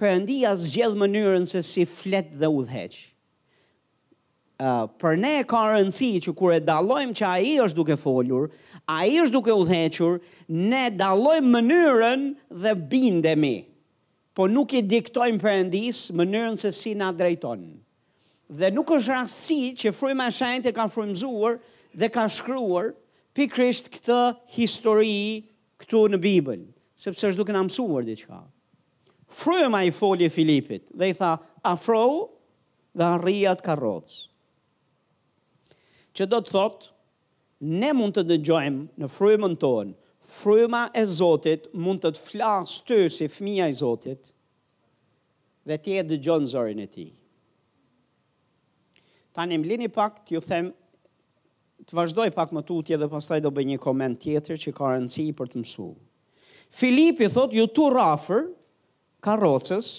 përëndia 0.00 0.50
zgjedh 0.64 0.98
mënyrën 1.04 1.46
se 1.54 1.62
si 1.72 1.86
flet 1.98 2.34
dhe 2.40 2.50
udheqë 2.58 3.06
për 4.58 5.14
ne 5.22 5.30
e 5.40 5.44
ka 5.46 5.60
rëndësi 5.70 6.06
që 6.26 6.32
kur 6.34 6.50
e 6.50 6.58
dalojmë 6.66 7.14
që 7.20 7.24
a 7.30 7.34
i 7.38 7.50
është 7.62 7.78
duke 7.78 7.96
folur, 8.00 8.48
a 8.90 9.04
i 9.06 9.18
është 9.22 9.32
duke 9.36 9.54
u 9.54 9.62
dhequr, 9.68 10.16
ne 10.70 10.88
dalojmë 10.98 11.48
mënyrën 11.54 12.22
dhe 12.64 12.72
bindemi, 12.90 13.58
po 14.34 14.48
nuk 14.50 14.74
i 14.74 14.82
diktojmë 14.86 15.38
për 15.42 15.52
endisë 15.62 16.14
mënyrën 16.18 16.58
se 16.58 16.72
si 16.74 16.94
na 16.98 17.12
drejtonë. 17.14 17.68
Dhe 18.48 18.70
nuk 18.74 18.90
është 18.96 19.12
rëndësi 19.14 19.60
që 19.78 19.92
frujma 19.94 20.26
shajnë 20.32 20.66
të 20.66 20.72
ka 20.78 20.88
frumëzuar 20.90 21.60
dhe 21.98 22.08
ka 22.14 22.26
shkryuar 22.30 22.90
pikrisht 23.38 23.92
këtë 23.94 24.20
histori 24.56 25.16
këtu 25.84 26.02
në 26.10 26.18
Bibël, 26.24 26.64
sepse 26.98 27.28
është 27.30 27.38
duke 27.44 27.54
në 27.54 27.62
mësuar 27.68 28.06
diqka. 28.08 28.40
Frujma 29.28 29.84
i 29.86 29.92
folje 29.94 30.32
Filipit 30.32 30.88
dhe 30.98 31.12
i 31.12 31.14
tha 31.18 31.36
afro 31.68 32.02
dhe 32.98 33.12
rriat 33.22 33.60
ka 33.62 33.76
që 36.18 36.26
do 36.32 36.40
të 36.44 36.50
thotë 36.50 36.94
ne 37.80 37.92
mund 37.98 38.14
të 38.16 38.24
dëgjojmë 38.30 39.02
në 39.02 39.08
frymën 39.12 39.54
tonë, 39.62 39.94
fryma 40.28 40.82
e 40.90 41.02
Zotit 41.08 41.68
mund 41.82 42.02
të 42.02 42.12
të 42.16 42.22
flasë 42.28 42.82
ty 42.90 42.98
si 43.14 43.28
fëmia 43.32 43.68
e 43.70 43.74
Zotit 43.78 44.30
dhe 45.68 45.78
ti 45.82 45.94
e 46.00 46.02
dëgjon 46.06 46.46
zërin 46.52 46.82
e 46.84 46.88
ti. 46.92 47.06
Tanë 49.36 49.58
më 49.62 49.68
lini 49.70 49.88
pak 49.94 50.22
të 50.26 50.36
ju 50.36 50.42
them 50.44 50.70
të 51.88 51.94
vazhdoj 51.96 52.30
pak 52.36 52.50
më 52.52 52.62
tutje 52.68 52.98
dhe 53.00 53.08
pastaj 53.12 53.38
do 53.44 53.52
bëj 53.54 53.68
një 53.70 53.80
koment 53.82 54.18
tjetër 54.22 54.58
që 54.62 54.72
ka 54.76 54.90
rëndësi 54.94 55.26
për 55.38 55.52
të 55.52 55.62
mësuar. 55.62 55.94
Filipi 56.76 57.28
thotë 57.32 57.62
ju 57.62 57.66
tu 57.76 57.86
rrafër 57.94 58.42
karrocës 59.24 59.92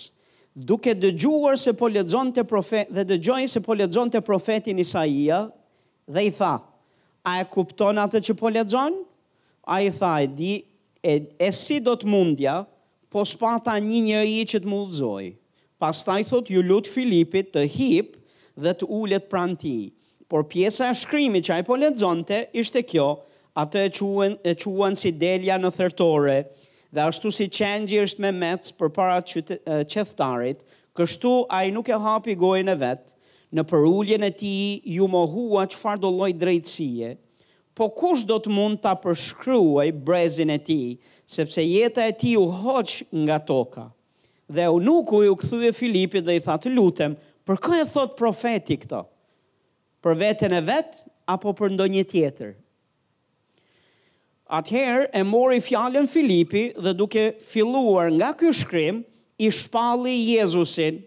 duke 0.70 0.92
dëgjuar 1.02 1.56
se 1.58 1.72
po 1.80 1.88
lexonte 1.90 2.44
profet 2.48 2.92
dhe 2.94 3.08
dëgjoi 3.14 3.48
se 3.50 3.62
po 3.66 3.78
lexonte 3.80 4.20
profetin 4.28 4.82
Isaia 4.84 5.44
dhe 6.10 6.22
i 6.28 6.32
tha, 6.38 6.52
a 7.30 7.34
e 7.40 7.44
kupton 7.54 8.00
atë 8.04 8.22
që 8.28 8.36
po 8.40 8.50
ledzon? 8.54 9.00
A 9.76 9.82
i 9.86 9.92
tha, 9.94 10.14
e, 10.26 10.30
di, 10.40 10.54
e, 11.06 11.14
e 11.38 11.50
si 11.54 11.80
do 11.86 11.94
të 12.00 12.10
mundja, 12.10 12.56
po 13.10 13.24
spata 13.26 13.76
një 13.82 14.02
njëri 14.10 14.42
që 14.52 14.64
të 14.66 14.70
mullëzoj. 14.70 15.26
Pas 15.82 16.02
ta 16.06 16.18
i 16.22 16.26
thot, 16.28 16.50
ju 16.52 16.62
lut 16.66 16.90
Filipit 16.92 17.52
të 17.54 17.64
hip 17.74 18.16
dhe 18.60 18.74
të 18.78 18.88
ullet 18.92 19.30
pran 19.32 19.56
ti. 19.58 19.78
Por 20.30 20.44
pjesa 20.52 20.90
e 20.92 20.98
shkrimi 21.00 21.40
që 21.46 21.54
a 21.56 21.60
i 21.64 21.68
po 21.68 21.78
ledzonte, 21.80 22.44
ishte 22.62 22.84
kjo, 22.86 23.12
atë 23.58 23.86
e 23.88 23.94
quen, 23.98 24.36
e 24.46 24.54
quen 24.62 24.98
si 25.00 25.14
delja 25.22 25.58
në 25.58 25.72
thërtore, 25.80 26.40
dhe 26.94 27.06
ashtu 27.08 27.32
si 27.34 27.48
qenjë 27.54 28.04
është 28.06 28.24
me 28.28 28.34
mecë 28.44 28.76
për 28.78 28.92
para 28.98 29.18
qëtë, 29.22 30.54
kështu 31.00 31.32
a 31.58 31.64
i 31.66 31.72
nuk 31.72 31.90
e 31.90 31.96
hapi 32.04 32.36
gojën 32.38 32.72
e 32.74 32.76
vetë, 32.82 33.08
në 33.56 33.64
përulljen 33.70 34.24
e 34.28 34.32
tij 34.32 34.82
ju 34.96 35.08
mohua 35.10 35.64
çfarë 35.72 36.02
do 36.04 36.12
lloj 36.14 36.32
drejtësie. 36.38 37.16
Po 37.78 37.88
kush 37.96 38.26
do 38.28 38.36
të 38.44 38.52
mund 38.52 38.82
ta 38.84 38.92
përshkruaj 39.00 39.90
brezin 40.06 40.52
e 40.54 40.58
tij, 40.68 40.98
sepse 41.26 41.64
jeta 41.64 42.06
e 42.06 42.14
tij 42.20 42.36
u 42.40 42.44
hoq 42.52 43.00
nga 43.24 43.38
toka. 43.40 43.86
Dhe 44.50 44.66
u 44.74 44.80
nuku 44.82 45.22
i 45.26 45.30
u 45.32 45.38
kthye 45.38 45.72
Filipit 45.74 46.26
dhe 46.28 46.36
i 46.40 46.44
tha 46.44 46.58
të 46.60 46.74
lutem, 46.76 47.16
për 47.46 47.60
kë 47.66 47.80
e 47.84 47.88
thot 47.94 48.18
profeti 48.20 48.76
këto? 48.82 49.04
Për 50.04 50.18
veten 50.22 50.54
e 50.56 50.62
vet 50.68 51.00
apo 51.30 51.54
për 51.60 51.74
ndonjë 51.78 52.04
tjetër? 52.12 52.52
Atëherë 54.60 55.08
e 55.14 55.22
mori 55.30 55.62
fjalën 55.62 56.08
Filipi 56.10 56.68
dhe 56.82 56.94
duke 56.98 57.28
filluar 57.46 58.10
nga 58.18 58.32
ky 58.34 58.50
shkrim 58.60 59.04
i 59.38 59.50
shpalli 59.54 60.16
Jezusin 60.34 61.04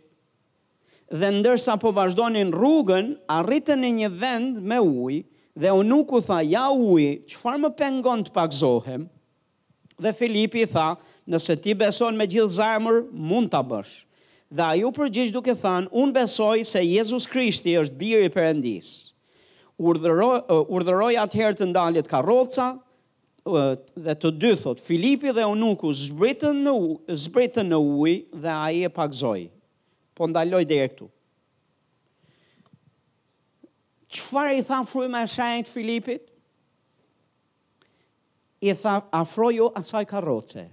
dhe 1.12 1.28
ndërsa 1.36 1.74
po 1.80 1.90
vazhdonin 1.92 2.52
rrugën, 2.54 3.10
arritën 3.28 3.80
në 3.84 3.88
një 3.98 4.08
vend 4.18 4.60
me 4.70 4.78
ujë 4.80 5.20
dhe 5.60 5.72
u 5.76 5.82
nuk 5.84 6.12
u 6.16 6.20
tha, 6.24 6.38
"Ja 6.40 6.68
ujë, 6.72 7.18
çfarë 7.28 7.60
më 7.66 7.70
pengon 7.76 8.22
të 8.24 8.32
pagzohem?" 8.32 9.02
Dhe 10.02 10.12
Filipi 10.16 10.62
i 10.62 10.66
tha, 10.72 10.94
"Nëse 11.28 11.58
ti 11.62 11.74
beson 11.74 12.16
me 12.16 12.24
gjithë 12.26 12.54
zarmër, 12.56 13.02
mund 13.12 13.50
ta 13.52 13.60
bësh." 13.62 13.92
Dhe 14.52 14.62
ajo 14.72 14.90
përgjigj 14.92 15.32
duke 15.32 15.54
thënë, 15.54 15.88
unë 15.92 16.12
besoj 16.16 16.64
se 16.68 16.80
Jezusi 16.84 17.28
Krishti 17.32 17.72
është 17.80 17.96
biri 17.96 18.24
i 18.26 18.30
Perëndisë." 18.30 19.12
Urdhëroi 19.80 20.46
urdhëroi 20.76 21.16
atëherë 21.22 21.56
të 21.56 21.68
ndalet 21.72 22.08
karroca 22.10 22.66
dhe 24.04 24.14
të 24.20 24.30
dy 24.42 24.52
thot 24.62 24.80
Filipi 24.80 25.32
dhe 25.32 25.44
Onuku 25.48 25.92
zbritën 26.04 26.56
në 26.66 26.74
zbritën 27.24 27.66
në 27.72 27.78
ujë 27.80 28.40
dhe 28.44 28.48
ai 28.68 28.84
e 28.84 28.88
pagzoi 28.92 29.48
po 30.18 30.26
ndaloj 30.28 30.64
dhe 30.68 30.78
e 30.84 30.88
këtu. 30.92 31.06
Qëfar 34.12 34.50
i 34.58 34.64
tha 34.68 34.82
fru 34.84 35.06
me 35.08 35.22
shajnë 35.32 35.64
të 35.68 35.72
Filipit? 35.72 36.26
I 38.68 38.74
tha 38.78 38.96
afro 39.16 39.48
jo 39.50 39.70
asaj 39.80 40.04
karoce, 40.10 40.66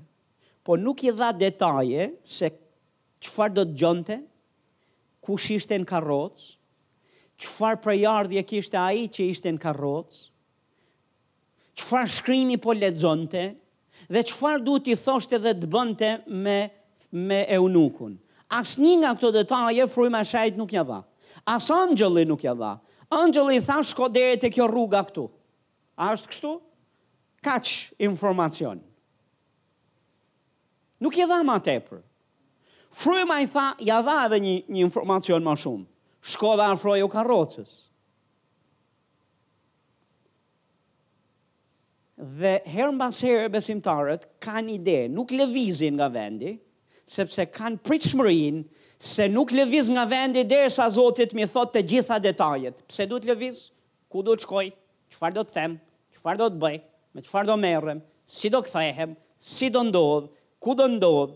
po 0.63 0.75
nuk 0.77 1.01
i 1.07 1.13
dha 1.19 1.31
detaje 1.39 2.09
se 2.29 2.51
qëfar 3.23 3.55
do 3.55 3.63
të 3.69 3.77
gjonte, 3.81 4.17
ku 5.25 5.39
shishtë 5.41 5.79
në 5.81 5.87
karoce, 5.89 6.43
roce, 6.43 6.57
qëfar 7.41 7.79
prejardhje 7.83 8.43
kishtë 8.49 8.77
a 8.81 8.89
i 8.99 9.07
që 9.11 9.25
ishte 9.33 9.51
në 9.55 9.61
karroc, 9.63 10.13
qëfar 11.79 12.11
shkrimi 12.17 12.59
po 12.63 12.75
ledzonte, 12.77 13.45
dhe 14.13 14.23
qëfar 14.29 14.61
du 14.65 14.77
t'i 14.85 14.95
thoshte 14.99 15.39
dhe 15.43 15.55
të 15.57 15.67
bënte 15.73 16.11
me, 16.45 16.59
me 17.13 17.41
eunukun. 17.57 18.17
As 18.49 18.73
një 18.81 18.93
nga 19.01 19.11
këto 19.13 19.29
detaje, 19.35 19.85
frujme 19.85 20.19
e 20.19 20.25
shajt 20.25 20.55
nuk 20.57 20.71
një 20.73 20.83
dha. 20.89 20.99
As 21.53 21.69
angjëli 21.71 22.23
nuk 22.25 22.41
një 22.41 22.53
dha. 22.57 22.71
Angjëli 23.13 23.59
tha 23.65 23.77
shko 23.85 24.07
dhere 24.13 24.39
të 24.41 24.49
kjo 24.55 24.65
rruga 24.69 25.03
këtu. 25.05 25.27
A 25.97 26.09
është 26.17 26.31
kështu? 26.33 26.51
Kaq 27.45 27.69
informacion. 28.09 28.81
Nuk 30.99 31.15
një 31.15 31.27
dha 31.29 31.37
ma 31.47 31.59
tepër. 31.63 32.01
Frujme 32.89 33.37
i 33.43 33.45
tha, 33.53 33.67
ja 33.85 34.01
dha 34.03 34.15
edhe 34.25 34.39
një, 34.41 34.55
një 34.67 34.81
informacion 34.87 35.45
ma 35.45 35.53
shumë. 35.55 35.85
Shko 36.33 36.55
dhe 36.59 36.65
afroj 36.73 36.97
u 37.05 37.09
karocës. 37.13 37.75
Dhe 42.41 42.57
herën 42.73 42.97
basë 42.99 43.29
herë 43.29 43.53
besimtarët, 43.53 44.25
ka 44.43 44.57
një 44.59 44.73
ide, 44.81 44.97
nuk 45.15 45.31
levizin 45.37 45.95
nga 46.01 46.09
vendi, 46.11 46.57
sepse 47.09 47.43
kanë 47.49 47.79
pritshmërin 47.85 48.59
se 49.01 49.25
nuk 49.31 49.53
lëviz 49.55 49.89
nga 49.95 50.03
vendi 50.11 50.43
dhe 50.45 50.59
a 50.67 50.87
Zotit 50.93 51.33
mi 51.33 51.45
thot 51.47 51.73
të 51.73 51.83
gjitha 51.91 52.19
detajet. 52.21 52.77
Pse 52.87 53.07
du 53.09 53.17
të 53.19 53.31
lëviz? 53.33 53.61
Ku 54.11 54.23
du 54.23 54.35
të 54.35 54.45
shkoj? 54.45 54.65
Qëfar 55.13 55.33
do 55.37 55.43
të 55.49 55.55
them? 55.57 55.77
Qëfar 56.13 56.37
do 56.41 56.49
të 56.53 56.59
bëj? 56.63 56.75
Me 57.15 57.21
qëfar 57.25 57.47
do 57.49 57.55
merrem? 57.57 58.01
Si 58.25 58.49
do 58.53 58.61
këthehem? 58.61 59.15
Si 59.39 59.71
do 59.73 59.81
ndodh? 59.87 60.29
Ku 60.61 60.75
do 60.77 60.87
ndodh? 60.89 61.33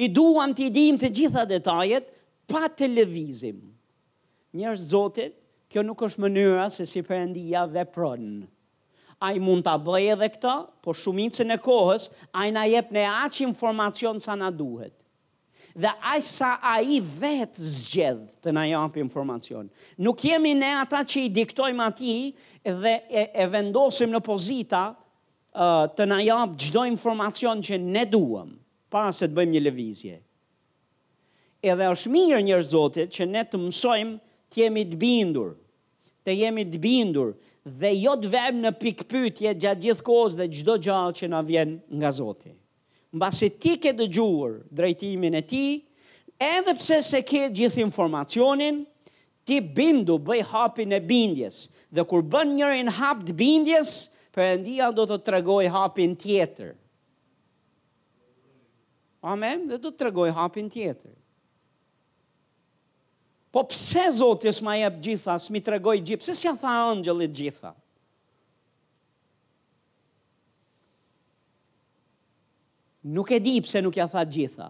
I 0.00 0.08
duam 0.08 0.54
të 0.56 0.68
i 0.68 0.70
dim 0.72 0.98
të 1.02 1.10
gjitha 1.18 1.42
detajet 1.50 2.08
pa 2.48 2.64
të 2.72 2.88
lëvizim. 2.94 3.58
Njërës 4.56 4.86
Zotit, 4.92 5.34
kjo 5.70 5.84
nuk 5.84 6.00
është 6.06 6.24
mënyra 6.24 6.70
se 6.74 6.86
si 6.90 7.02
përëndia 7.06 7.66
vepronë. 7.70 8.46
A 9.20 9.34
i 9.36 9.40
mund 9.44 9.62
të 9.66 9.74
bëjë 9.84 10.14
edhe 10.16 10.28
këta, 10.36 10.54
po 10.80 10.94
shumicën 10.96 11.52
e 11.52 11.58
kohës, 11.62 12.08
a 12.32 12.46
i 12.48 12.54
na 12.56 12.64
jep 12.70 12.88
në 12.96 13.04
aqë 13.28 13.44
informacion 13.50 14.18
sa 14.24 14.34
na 14.40 14.48
duhet 14.50 14.94
dhe 15.76 15.90
aj 16.02 16.20
sa 16.26 16.50
a 16.62 16.78
i 16.82 16.98
vetë 17.00 17.56
zgjedh 17.62 18.26
të 18.42 18.54
na 18.54 18.64
japë 18.68 19.00
informacion. 19.02 19.68
Nuk 20.02 20.24
jemi 20.26 20.54
ne 20.58 20.72
ata 20.82 21.02
që 21.04 21.26
i 21.26 21.32
diktojmë 21.34 21.84
ati 21.86 22.14
dhe 22.64 22.94
e, 23.08 23.26
e 23.30 23.46
vendosim 23.52 24.10
në 24.14 24.22
pozita 24.26 24.84
uh, 24.94 25.84
të 25.94 26.08
na 26.10 26.20
japë 26.24 26.58
gjdo 26.66 26.86
informacion 26.90 27.62
që 27.64 27.78
ne 27.80 28.04
duam, 28.08 28.54
para 28.90 29.12
se 29.16 29.28
të 29.28 29.36
bëjmë 29.38 29.56
një 29.56 29.64
levizje. 29.68 30.16
Edhe 31.62 31.90
është 31.94 32.12
mirë 32.14 32.42
njërë 32.48 32.66
zotit 32.70 33.12
që 33.18 33.28
ne 33.28 33.42
të 33.44 33.60
mësojmë 33.60 34.16
të 34.50 34.62
jemi 34.64 34.86
të 34.90 34.98
bindur, 34.98 35.52
të 36.26 36.34
jemi 36.42 36.64
të 36.72 36.78
bindur 36.82 37.34
dhe 37.68 37.90
jo 38.00 38.16
të 38.18 38.30
vëmë 38.32 38.64
në 38.64 38.72
pikpytje 38.80 39.52
gjatë 39.60 39.84
gjithë 39.84 40.18
dhe 40.40 40.46
gjdo 40.56 40.74
gjallë 40.88 41.16
që 41.20 41.30
na 41.34 41.44
vjen 41.46 41.76
nga 42.00 42.10
zotit 42.12 42.56
mbasi 43.12 43.50
ti 43.58 43.74
ke 43.82 43.90
dëgjuar 43.98 44.58
drejtimin 44.70 45.34
e 45.34 45.42
tij, 45.50 45.72
edhe 46.38 46.74
pse 46.78 46.98
se 47.02 47.20
ke 47.28 47.44
gjithë 47.52 47.82
informacionin, 47.82 48.84
ti 49.44 49.58
bindu 49.60 50.18
bëj 50.26 50.44
hapin 50.52 50.94
e 50.94 51.00
bindjes. 51.02 51.68
Dhe 51.94 52.04
kur 52.06 52.22
bën 52.30 52.54
njërin 52.58 52.92
hap 53.00 53.26
të 53.26 53.34
bindjes, 53.42 53.96
Perëndia 54.30 54.92
do 54.94 55.02
të 55.10 55.16
tregoj 55.26 55.64
hapin 55.74 56.12
tjetër. 56.14 56.76
Amen, 59.26 59.64
dhe 59.66 59.74
do 59.82 59.90
të 59.90 60.04
tregoj 60.04 60.28
hapin 60.36 60.68
tjetër. 60.70 61.10
Po 63.50 63.64
pse 63.66 64.04
Zoti 64.20 64.52
s'ma 64.54 64.76
jep 64.84 65.00
gjithas, 65.02 65.48
mi 65.50 65.58
tregoj 65.60 65.96
gjithë. 65.98 66.22
Pse 66.22 66.36
s'ia 66.38 66.54
tha 66.62 66.76
angjëllit 66.94 67.34
gjitha? 67.40 67.74
Nuk 73.02 73.30
e 73.30 73.38
di 73.40 73.60
pse 73.60 73.80
nuk 73.80 73.94
ja 73.96 74.06
tha 74.06 74.24
gjitha. 74.28 74.68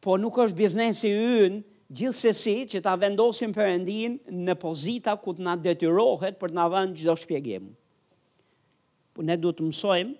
Po 0.00 0.14
nuk 0.16 0.36
është 0.38 0.54
biznesi 0.58 1.08
ynë 1.10 1.58
gjithsesi 1.94 2.54
që 2.70 2.80
ta 2.84 2.94
vendosim 2.96 3.50
endin 3.56 4.18
në 4.46 4.54
pozita 4.56 5.16
ku 5.18 5.34
të 5.34 5.42
na 5.42 5.54
detyrohet 5.56 6.38
për 6.38 6.50
të 6.52 6.54
na 6.54 6.68
dhënë 6.70 6.94
çdo 7.00 7.14
shpjegim. 7.18 7.72
Po 9.14 9.22
ne 9.26 9.36
duhet 9.36 9.58
të 9.58 9.62
mësojmë 9.66 10.14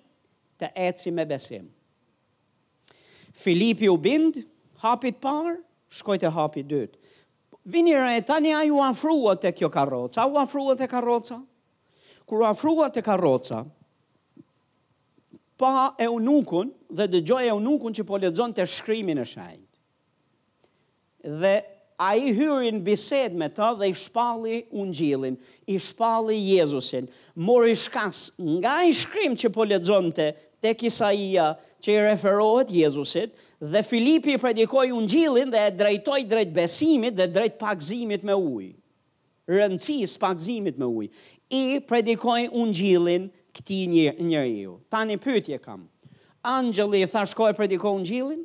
të 0.59 0.73
ecim 0.75 1.15
me 1.15 1.25
besim. 1.25 1.69
Filipi 3.35 3.89
u 3.91 3.97
bind, 3.99 4.37
hapit 4.83 5.19
parë, 5.21 5.57
shkoi 5.91 6.19
te 6.19 6.31
hapi 6.31 6.63
dytë. 6.63 6.99
Vini 7.65 7.95
re, 7.97 8.21
tani 8.27 8.53
a 8.55 8.61
ju 8.67 8.77
afrua 8.83 9.37
të 9.41 9.55
kjo 9.57 9.69
karroca, 9.73 10.23
a 10.23 10.27
u 10.29 10.37
afrua 10.39 10.75
të 10.77 10.87
karroca? 10.91 11.39
Kur 12.25 12.43
u 12.43 12.47
afrua 12.47 12.91
të 12.93 13.03
karroca, 13.03 13.65
pa 15.59 15.73
e 16.03 16.07
unukun, 16.13 16.71
dhe 16.97 17.09
dëgjoj 17.11 17.45
e 17.51 17.55
unukun 17.59 17.95
që 17.97 18.05
po 18.07 18.19
ledzon 18.23 18.55
të 18.55 18.67
shkrymin 18.71 19.21
e 19.21 19.27
shajt. 19.29 19.61
Dhe 21.43 21.55
a 22.07 22.11
i 22.19 22.33
hyrin 22.37 22.81
bised 22.87 23.35
me 23.39 23.49
ta 23.55 23.73
dhe 23.79 23.89
i 23.93 23.97
shpalli 23.97 24.61
unë 24.83 24.95
gjilin, 24.99 25.37
i 25.73 25.79
shpalli 25.81 26.37
Jezusin, 26.53 27.07
mori 27.47 27.75
shkas 27.85 28.25
nga 28.61 28.77
i 28.91 28.95
shkrim 28.99 29.37
që 29.39 29.51
po 29.55 29.67
ledzon 29.71 30.11
të 30.17 30.29
te 30.65 30.75
kisa 30.81 31.11
ija 31.13 31.49
që 31.85 31.89
i 31.95 32.03
referohet 32.09 32.73
Jezusit, 32.75 33.35
dhe 33.73 33.85
Filipi 33.87 34.35
i 34.35 34.41
predikoj 34.43 34.89
unë 34.97 35.11
gjilin 35.13 35.53
dhe 35.55 35.65
e 35.69 35.75
drejtoj 35.79 36.21
drejt 36.31 36.53
besimit 36.57 37.17
dhe 37.19 37.31
drejt 37.37 37.57
pakzimit 37.63 38.27
me 38.31 38.37
ujë 38.39 38.75
rëndësis 39.49 40.15
pakzimit 40.17 40.79
me 40.81 40.87
ujë, 40.89 41.11
i 41.53 41.59
predikoj 41.85 42.47
unë 42.57 42.73
gjilin 42.79 43.27
këti 43.55 43.77
një, 43.93 44.05
njëri 44.25 44.55
ju. 44.63 44.79
Ta 44.89 45.03
një 45.05 45.19
pytje 45.21 45.59
kam 45.61 45.83
angjëli 46.49 47.03
i 47.03 47.09
tha 47.11 47.25
shkoj 47.27 47.53
për 47.57 47.71
diko 47.73 47.95
në 48.03 48.07
gjilin, 48.09 48.45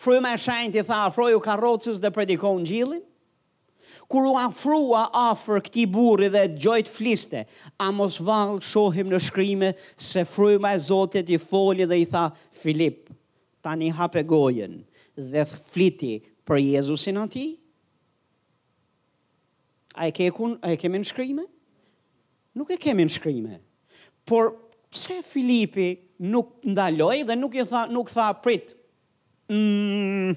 fru 0.00 0.16
e 0.22 0.34
shajnë 0.40 0.72
ti 0.78 0.84
tha 0.86 1.00
afroju 1.10 1.42
karocës 1.44 1.98
dhe 2.00 2.10
për 2.14 2.28
diko 2.32 2.54
në 2.62 2.68
gjilin, 2.70 3.02
kur 4.10 4.24
u 4.30 4.34
afrua 4.38 5.04
afër 5.30 5.60
këti 5.68 5.84
buri 5.90 6.28
dhe 6.34 6.44
gjojt 6.58 6.88
fliste, 6.90 7.44
a 7.82 7.90
mos 7.94 8.18
valë 8.26 8.62
shohim 8.66 9.10
në 9.12 9.20
shkrimi 9.26 9.70
se 10.02 10.24
fryma 10.26 10.72
e 10.76 10.82
zotit 10.82 11.30
i 11.30 11.38
foli 11.42 11.86
dhe 11.90 11.98
i 12.04 12.08
tha 12.10 12.28
Filip, 12.62 13.08
ta 13.62 13.74
një 13.78 13.92
hape 13.98 14.22
gojen 14.26 14.80
dhe 15.20 15.44
fliti 15.50 16.16
për 16.48 16.62
Jezusin 16.64 17.18
ati, 17.22 17.46
a 20.00 20.06
e 20.08 20.30
kemi 20.78 20.98
në 21.02 21.08
shkrimi? 21.10 21.46
Nuk 22.56 22.70
e 22.74 22.78
kemi 22.82 23.04
në 23.06 23.14
shkrimi, 23.14 23.56
por 24.26 24.52
Pse 24.90 25.22
Filipi 25.22 25.94
nuk 26.26 26.58
ndaloi 26.66 27.22
dhe 27.28 27.34
nuk 27.38 27.54
i 27.54 27.64
tha 27.66 27.86
nuk 27.90 28.10
tha 28.10 28.30
prit. 28.42 28.74
Mm. 29.48 30.34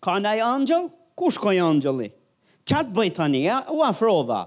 Ka 0.00 0.16
ndaj 0.20 0.40
angjëll? 0.44 0.86
Kush 1.20 1.38
ka 1.40 1.52
angjëlli? 1.52 2.08
Qa 2.68 2.80
të 2.86 2.94
bëjt 2.96 3.18
të 3.18 3.26
një, 3.34 3.56
u 3.74 3.82
afrova, 3.84 4.42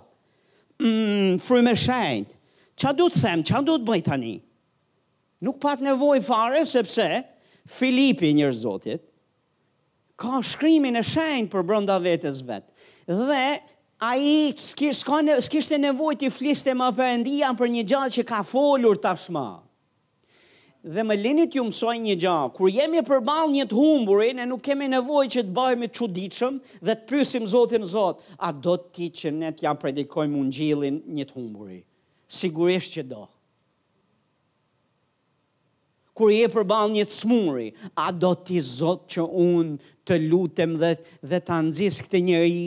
mm, 0.82 1.38
frymë 1.44 1.68
me 1.70 1.74
shenjt, 1.78 2.36
qa 2.80 2.94
du 2.98 3.10
të 3.12 3.22
them, 3.22 3.44
qa 3.46 3.62
du 3.62 3.76
të 3.78 3.88
bëj 3.90 4.02
të 4.08 4.18
një? 4.22 4.36
Nuk 5.44 5.58
pat 5.62 5.82
nevoj 5.84 6.22
fare, 6.24 6.64
sepse 6.66 7.08
Filipi 7.70 8.32
njërë 8.38 8.58
zotit, 8.62 9.04
ka 10.20 10.40
shkrimin 10.44 10.96
e 10.96 11.02
shenjt 11.06 11.52
për 11.54 11.66
brënda 11.68 12.00
vetës 12.06 12.42
vetë. 12.48 12.70
Dhe 13.12 13.44
a 14.04 14.16
i 14.20 14.52
s'kishte 15.48 15.78
nevoj 15.80 16.18
t'i 16.20 16.30
fliste 16.34 16.74
më 16.76 16.90
përëndia 16.98 17.54
për 17.58 17.70
një 17.76 17.84
gjallë 17.92 18.16
që 18.18 18.24
ka 18.32 18.42
folur 18.48 19.00
shma. 19.24 19.48
Dhe 20.84 21.06
më 21.08 21.16
linit 21.22 21.54
ju 21.56 21.64
mësoj 21.64 21.94
një 22.04 22.16
gjatë, 22.20 22.54
kur 22.58 22.68
jemi 22.76 23.04
përbal 23.08 23.48
një 23.54 23.66
të 23.72 24.24
e 24.30 24.34
ne 24.40 24.46
nuk 24.50 24.62
kemi 24.66 24.90
nevoj 24.92 25.24
që 25.32 25.42
të 25.46 25.54
bëjmë 25.56 25.88
të 25.88 25.96
quditëshëm 26.02 26.56
dhe 26.90 26.94
të 27.08 27.46
Zotin 27.54 27.86
Zot, 27.94 28.20
a 28.48 28.52
do 28.52 28.76
ti 28.78 29.08
që 29.20 29.32
ne 29.38 29.50
t'ja 29.56 29.72
predikojmë 29.80 30.36
unë 30.44 30.52
gjilin 30.58 31.00
një 31.20 31.26
të 31.30 31.36
humburi? 31.38 31.80
Sigurisht 32.28 33.00
që 33.00 33.08
do. 33.08 33.08
Sigurisht 33.08 33.08
që 33.08 33.08
do 33.16 33.24
kur 36.18 36.32
je 36.32 36.48
përball 36.54 36.92
një 36.94 37.06
cmuri, 37.10 37.68
a 37.98 38.12
do 38.14 38.34
ti 38.46 38.60
Zot 38.64 39.08
që 39.14 39.26
un 39.28 39.76
të 40.08 40.20
lutem 40.30 40.78
dhe 40.82 40.94
dhe 41.32 41.40
ta 41.48 41.58
nxjesh 41.66 42.02
këtë 42.06 42.22
njerëj 42.28 42.58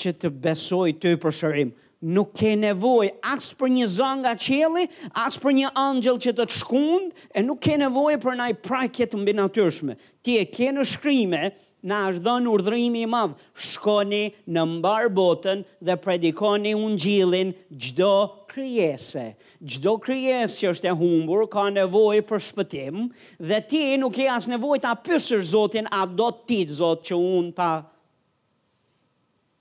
që 0.00 0.14
të 0.22 0.30
besoj 0.46 0.88
ty 1.00 1.12
për 1.22 1.36
shërim? 1.40 1.70
Nuk 2.16 2.34
ke 2.38 2.50
nevojë 2.60 3.14
as 3.32 3.46
për 3.56 3.70
një 3.72 3.86
zën 3.90 4.20
nga 4.22 4.32
qielli, 4.38 4.82
as 5.18 5.38
për 5.42 5.54
një 5.58 5.70
angjël 5.80 6.18
që 6.22 6.34
të 6.36 6.44
të 6.48 6.58
shkund, 6.60 7.14
e 7.38 7.42
nuk 7.46 7.62
ke 7.64 7.78
nevojë 7.80 8.18
për 8.24 8.36
ndaj 8.36 8.50
prakje 8.66 9.08
të 9.10 9.22
mbinatyrshme. 9.22 9.96
Ti 10.22 10.36
e 10.42 10.44
ke 10.52 10.68
në 10.76 10.84
shkrimë, 10.92 11.40
na 11.86 12.04
është 12.10 12.24
dhënë 12.26 12.50
urdhërimi 12.52 13.02
i 13.06 13.08
madh, 13.10 13.34
shkoni 13.70 14.24
në 14.52 14.64
mbar 14.76 15.08
botën 15.14 15.62
dhe 15.86 15.96
predikoni 16.04 16.74
ungjillin 16.76 17.52
çdo 17.76 18.12
kryese. 18.56 19.32
Gjdo 19.66 19.94
kryese 20.04 20.58
që 20.62 20.70
është 20.72 20.88
e 20.88 20.94
humbur 20.96 21.44
ka 21.52 21.66
nevoj 21.74 22.22
për 22.28 22.42
shpëtim 22.48 23.02
dhe 23.50 23.58
ti 23.68 23.84
nuk 24.00 24.16
e 24.22 24.28
asë 24.32 24.54
nevoj 24.54 24.78
të 24.80 24.90
apysër 24.96 25.44
zotin 25.44 25.90
a 25.92 26.04
do 26.08 26.30
ti 26.48 26.62
të 26.68 26.78
zot 26.80 27.04
që 27.10 27.18
unë 27.18 27.52
ta... 27.58 27.70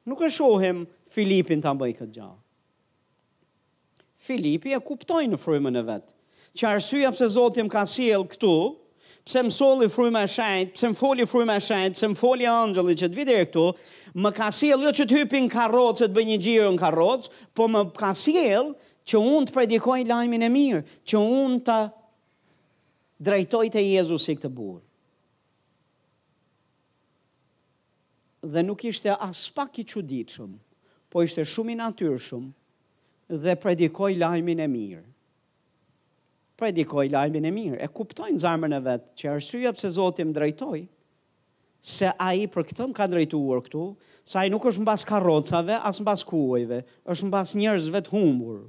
Nuk 0.05 0.19
e 0.21 0.29
shohim 0.29 0.83
Filipin 1.09 1.63
të 1.65 1.71
bëj 1.79 1.93
këtë 1.99 2.13
gjahë. 2.19 2.35
Filipi 4.25 4.73
e 4.73 4.79
kuptoj 4.81 5.23
në 5.29 5.37
frymën 5.37 5.81
e 5.81 5.81
vetë, 5.85 6.07
që 6.57 6.67
arsyja 6.75 7.11
pëse 7.13 7.27
zotin 7.35 7.67
më 7.67 7.73
ka 7.75 7.83
siel 7.89 8.23
këtu, 8.29 8.53
pse 9.25 9.41
më 9.45 9.53
soli 9.53 9.87
frujma 9.89 10.23
e 10.25 10.29
shajt, 10.29 10.71
pse 10.75 10.89
më 10.91 10.97
foli 10.97 11.25
frujma 11.29 11.55
e 11.59 11.61
shajt, 11.61 11.95
pse 11.97 12.09
më 12.09 12.17
foli 12.17 12.47
angjëli 12.49 12.95
që 13.01 13.09
të 13.09 13.17
vide 13.19 13.35
e 13.41 13.45
këtu, 13.49 13.65
më 14.25 14.31
ka 14.37 14.47
siel 14.53 14.85
jo 14.85 14.93
që 14.97 15.05
të 15.09 15.19
hypin 15.19 15.49
karotës 15.49 16.05
e 16.05 16.09
të 16.09 16.17
bëj 16.17 16.27
një 16.31 16.39
gjirë 16.45 16.71
në 16.75 16.81
karotës, 16.81 17.31
po 17.57 17.69
më 17.73 17.85
ka 17.99 18.11
siel 18.17 18.73
që 19.09 19.19
unë 19.21 19.47
të 19.49 19.53
predikoj 19.55 20.01
lajmin 20.09 20.45
e 20.45 20.49
mirë, 20.51 20.81
që 21.05 21.21
unë 21.21 21.59
të 21.67 21.77
drejtoj 23.27 23.65
të 23.75 23.83
Jezus 23.85 24.25
i 24.33 24.37
këtë 24.37 24.51
burë. 24.57 24.81
Dhe 28.53 28.61
nuk 28.65 28.83
ishte 28.85 29.13
as 29.25 29.45
pak 29.57 29.77
i 29.81 29.85
shumë, 29.89 30.57
po 31.09 31.21
ishte 31.25 31.41
shumë 31.49 31.71
i 31.75 31.79
natyrshëm 31.81 32.45
dhe 33.45 33.55
predikoj 33.57 34.11
lajmin 34.21 34.59
e 34.61 34.67
mirë. 34.69 35.05
Predikoj 36.55 37.09
lajmin 37.11 37.45
e 37.45 37.51
mirë. 37.51 37.77
E 37.83 37.87
kuptojnë 37.91 38.37
zarmën 38.39 38.73
e 38.73 38.79
vetë 38.85 39.15
që 39.19 39.31
arsyja 39.31 39.73
pëse 39.75 39.89
Zotim 39.97 40.29
drejtoj, 40.33 40.85
se 41.83 42.09
a 42.15 42.29
i 42.37 42.45
për 42.49 42.65
këtëm 42.69 42.93
ka 42.95 43.07
drejtuar 43.11 43.59
këtu, 43.65 43.89
sa 44.25 44.45
i 44.45 44.49
nuk 44.53 44.65
është 44.69 44.81
në 44.81 44.87
bas 44.89 45.03
karocave, 45.09 45.77
as 45.81 45.99
në 45.99 46.05
bas 46.07 46.23
kuojve, 46.29 46.79
është 47.11 47.27
në 47.27 47.33
bas 47.33 47.53
njërzve 47.59 48.05
të 48.07 48.13
humurë, 48.13 48.63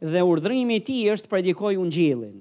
dhe 0.00 0.22
urdhrimi 0.22 0.78
i 0.80 0.84
tij 0.84 1.08
është 1.14 1.30
predikoj 1.32 1.76
ungjillin. 1.80 2.36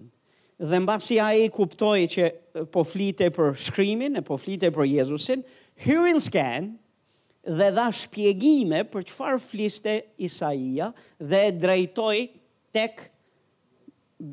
Dhe 0.57 0.79
mbasi 0.81 1.19
ai 1.21 1.47
kuptoi 1.53 2.07
që 2.09 2.27
po 2.73 2.81
flite 2.85 3.27
për 3.33 3.53
shkrimin, 3.61 4.21
po 4.25 4.37
flite 4.41 4.71
për 4.73 4.87
Jezusin, 4.95 5.43
hearing 5.85 6.19
scan 6.21 6.71
dhe 7.45 7.67
dha 7.77 7.87
shpjegime 7.93 8.81
për 8.91 9.05
çfarë 9.11 9.41
fliste 9.43 9.93
Isaia 10.25 10.89
dhe 11.21 11.43
e 11.47 11.53
drejtoi 11.61 12.23
tek 12.73 13.05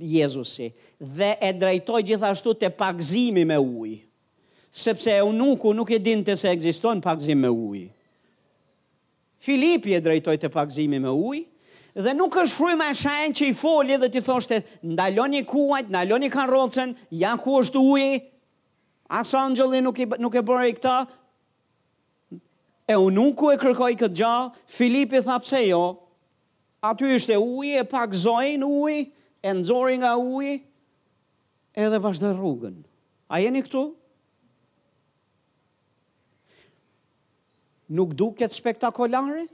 Jezusi 0.00 0.70
dhe 1.00 1.34
e 1.44 1.50
drejtoi 1.60 2.00
gjithashtu 2.08 2.54
te 2.62 2.70
pagzimi 2.72 3.44
me 3.44 3.58
ujë. 3.60 3.98
Sepse 4.74 5.12
e 5.14 5.20
unuku 5.22 5.74
nuk 5.76 5.90
e 5.94 6.00
dinte 6.02 6.34
se 6.36 6.48
ekziston 6.50 7.02
pagzim 7.04 7.38
me 7.44 7.50
ujë. 7.52 7.88
Filipi 9.44 9.92
e 9.92 10.00
drejtoi 10.00 10.38
te 10.40 10.48
pakzimi 10.50 10.98
me 11.04 11.12
ujë, 11.12 11.42
dhe 12.02 12.12
nuk 12.16 12.34
është 12.40 12.56
fryma 12.58 12.88
e 12.90 12.94
shajen 12.98 13.34
që 13.38 13.48
i 13.50 13.54
folje 13.58 13.98
dhe 14.02 14.08
ti 14.14 14.20
thoshte, 14.26 14.58
ndaloni 14.82 15.44
kuajt, 15.46 15.90
ndaloni 15.94 16.26
një 16.26 16.32
kanë 16.34 16.86
ja 17.20 17.34
ku 17.38 17.58
është 17.62 17.78
ujë, 17.92 18.18
asë 19.06 19.38
angjëli 19.38 19.82
nuk, 19.84 20.00
nuk 20.18 20.34
e 20.34 20.42
bërë 20.42 20.68
i 20.70 20.74
këta, 20.74 20.96
e 22.90 22.94
unë 22.98 23.14
nuk 23.14 23.36
ku 23.38 23.52
e 23.54 23.58
kërkoj 23.62 23.92
këtë 24.00 24.18
gja, 24.18 24.32
Filipi 24.66 25.20
tha 25.22 25.38
pse 25.40 25.62
jo, 25.68 25.84
aty 26.82 27.14
është 27.14 27.38
e 27.38 27.40
ujë, 27.40 27.78
e 27.84 27.88
pak 27.94 28.10
zojnë 28.26 28.66
ujë, 28.82 29.06
e 29.46 29.54
nëzori 29.54 30.00
nga 30.02 30.16
ujë, 30.18 30.58
edhe 31.78 31.98
vazhdo 32.02 32.34
rrugën. 32.34 32.74
A 33.30 33.38
jeni 33.40 33.62
këtu? 33.66 33.86
Nuk 37.94 38.14
duke 38.18 38.42
të 38.50 38.56
spektakolarit? 38.58 39.50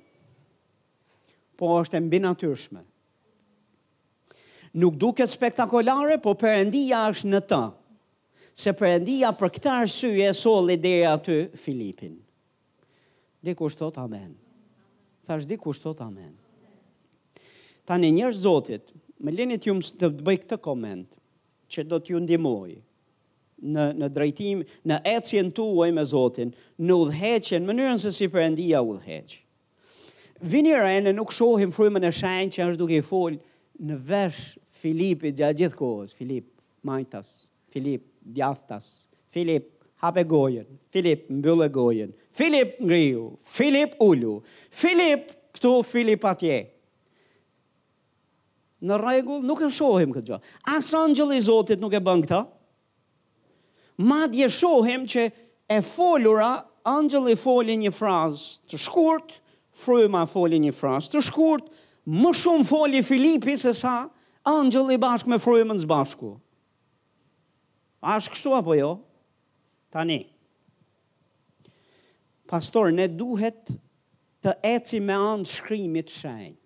po 1.60 1.68
është 1.82 1.98
e 2.00 2.04
mbinatyrshme. 2.06 2.80
Nuk 4.80 4.96
duke 5.02 5.26
spektakolare, 5.26 6.16
po 6.22 6.32
përëndia 6.38 7.04
është 7.12 7.30
në 7.34 7.40
ta, 7.50 7.62
se 8.60 8.72
përëndia 8.78 9.34
për 9.40 9.52
këtë 9.58 9.72
arsye 9.84 10.30
soli 10.36 10.78
dhe 10.80 10.94
aty 11.10 11.36
Filipin. 11.58 12.16
Dhe 13.44 13.54
kushtot 13.58 13.96
amen. 14.02 14.32
Thash 15.26 15.48
di 15.50 15.58
kushtot 15.60 16.00
amen. 16.04 16.32
Ta 17.86 17.98
një 17.98 18.10
njërë 18.16 18.36
zotit, 18.44 18.92
me 19.20 19.34
linit 19.34 19.66
ju 19.68 19.74
të 20.00 20.10
bëj 20.24 20.42
këtë 20.44 20.60
koment, 20.64 21.08
që 21.70 21.84
do 21.86 21.98
t'ju 22.02 22.18
ndimoj 22.24 22.70
në, 23.62 23.84
në 24.00 24.06
drejtim, 24.10 24.64
në 24.90 24.96
ecjen 25.16 25.50
tuaj 25.54 25.90
me 25.94 26.02
zotin, 26.08 26.50
në 26.82 26.96
udheqen, 27.04 27.66
mënyrën 27.68 28.00
se 28.02 28.10
si 28.16 28.26
përëndia 28.32 28.80
udheqë 28.82 29.38
vini 30.42 30.72
nuk 31.12 31.32
shohim 31.32 31.72
frujme 31.72 32.00
në 32.00 32.10
shenjë 32.16 32.52
që 32.54 32.64
është 32.70 32.80
duke 32.80 32.96
i 32.98 33.04
folë 33.04 33.40
në 33.84 33.96
vesh 34.08 34.56
Filipi 34.80 35.34
gja 35.36 35.50
gjithë 35.52 35.76
kohës, 35.76 36.14
Filip, 36.16 36.46
majtas, 36.88 37.30
Filip, 37.68 38.04
djaftas, 38.24 38.86
Filip, 39.28 39.66
hape 40.00 40.22
gojen, 40.24 40.64
Filip, 40.92 41.26
mbëllë 41.30 41.66
gojen, 41.72 42.14
Filip, 42.32 42.78
ngriju, 42.80 43.26
Filip, 43.44 43.92
ullu, 44.02 44.38
Filip, 44.72 45.28
këtu 45.56 45.72
Filip 45.84 46.24
atje. 46.24 46.56
Në 48.80 48.96
regull, 49.02 49.44
nuk 49.44 49.60
e 49.60 49.68
shohim 49.72 50.14
këtë 50.16 50.30
gjë. 50.32 50.40
Asë 50.78 51.02
angjëli 51.04 51.42
zotit 51.44 51.84
nuk 51.84 51.92
e 51.92 52.00
bën 52.00 52.24
këta, 52.24 52.40
ma 54.00 54.22
dje 54.32 54.48
shohim 54.56 55.04
që 55.08 55.28
e 55.76 55.80
folura, 55.84 56.54
angjëli 56.88 57.36
foli 57.36 57.76
një 57.84 57.92
frazë 57.92 58.70
të 58.72 58.80
shkurtë, 58.88 59.39
fruim 59.80 60.14
a 60.18 60.26
foli 60.28 60.60
një 60.60 60.72
fras, 60.76 61.08
të 61.10 61.22
shkurt, 61.24 61.68
më 62.10 62.30
shumë 62.36 62.66
foli 62.68 63.02
Filipi 63.06 63.56
se 63.60 63.72
sa, 63.76 64.04
angjëll 64.48 64.94
i 64.96 65.00
bashkë 65.00 65.32
me 65.32 65.40
fruim 65.42 65.72
në 65.72 65.78
zbashku. 65.84 66.34
A 68.04 68.14
është 68.20 68.32
kështu 68.36 68.54
apo 68.56 68.76
jo? 68.78 68.92
Tani. 69.92 70.20
Pastor, 72.50 72.90
ne 72.96 73.06
duhet 73.08 73.70
të 74.42 74.54
eci 74.74 75.00
me 75.04 75.14
anë 75.14 75.48
shkrimit 75.50 76.10
shajt. 76.12 76.56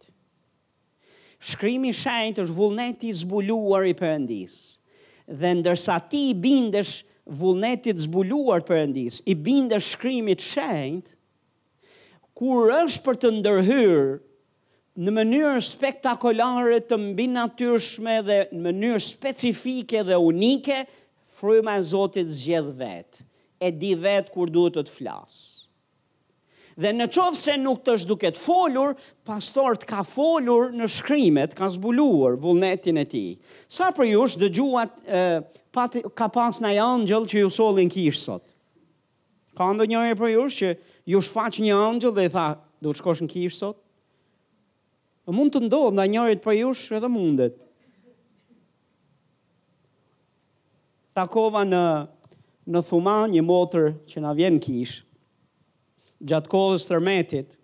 Shkrimi 1.44 1.90
shajt 1.92 2.38
është 2.44 2.56
vullneti 2.56 3.10
zbuluar 3.18 3.84
i 3.90 3.96
përëndis. 3.98 4.54
Dhe 5.26 5.50
ndërsa 5.58 5.98
ti 6.12 6.30
bindesh 6.34 7.02
vullnetit 7.40 7.96
zbuluar 8.04 8.60
përëndis, 8.68 9.22
i 9.24 9.32
bindesh 9.40 9.94
shkrimit 9.94 10.42
shajt, 10.44 11.13
kur 12.38 12.72
është 12.74 13.02
për 13.04 13.18
të 13.22 13.30
ndërhyrë 13.36 14.04
në 15.06 15.12
mënyrë 15.14 15.62
spektakolare 15.66 16.78
të 16.86 16.98
mbi 17.08 17.28
natyrshme 17.34 18.18
dhe 18.26 18.38
në 18.54 18.60
mënyrë 18.68 19.02
specifike 19.02 20.04
dhe 20.06 20.18
unike, 20.22 20.82
fryma 21.38 21.78
e 21.80 21.82
Zotit 21.88 22.30
zgjedh 22.30 22.70
vetë, 22.78 23.24
e 23.58 23.72
di 23.74 23.90
vetë 23.98 24.30
kur 24.34 24.52
duhet 24.54 24.76
të 24.78 24.84
të 24.86 24.94
flasë. 25.00 25.42
Dhe 26.78 26.90
në 26.90 27.06
qovë 27.14 27.38
se 27.38 27.52
nuk 27.62 27.82
të 27.86 27.92
është 27.98 28.08
duket 28.10 28.38
folur, 28.38 28.96
pastor 29.26 29.76
të 29.78 29.88
ka 29.92 30.00
folur 30.06 30.72
në 30.74 30.88
shkrimet, 30.90 31.54
ka 31.54 31.68
zbuluar 31.74 32.34
vullnetin 32.42 32.98
e 32.98 33.04
ti. 33.06 33.24
Sa 33.70 33.92
për 33.94 34.08
ju 34.10 34.24
dë 34.32 34.40
dëgjuat, 34.48 34.96
e, 35.06 35.20
pati, 35.74 36.02
ka 36.18 36.26
pas 36.34 36.58
në 36.64 36.72
angjëll 36.82 37.28
që 37.30 37.44
ju 37.44 37.52
solin 37.54 37.90
kishë 37.94 38.22
sot? 38.26 38.50
Ka 39.54 39.68
ndë 39.70 39.86
njëri 39.92 40.16
për 40.18 40.32
ju 40.34 40.48
që 40.58 40.72
ju 41.08 41.20
shfaq 41.20 41.58
një 41.62 41.76
angjë 41.76 42.10
dhe 42.16 42.24
i 42.28 42.32
tha, 42.32 42.46
do 42.84 42.92
të 42.92 43.02
shkosh 43.02 43.22
në 43.24 43.28
kishë 43.32 43.58
sot? 43.58 43.80
Në 45.24 45.30
po 45.30 45.36
mund 45.38 45.54
të 45.54 45.62
ndohë, 45.64 45.90
nda 45.96 46.04
njërit 46.08 46.42
për 46.44 46.56
jush 46.58 46.86
edhe 46.98 47.08
mundet. 47.12 47.60
Takova 51.16 51.62
në, 51.64 51.82
në 52.74 52.82
thuma 52.90 53.18
një 53.32 53.40
motër 53.46 53.92
që 54.10 54.20
na 54.24 54.34
vjen 54.36 54.56
kishë, 54.64 55.04
gjatë 56.28 56.52
kohës 56.52 56.84
tërmetit, 56.90 57.54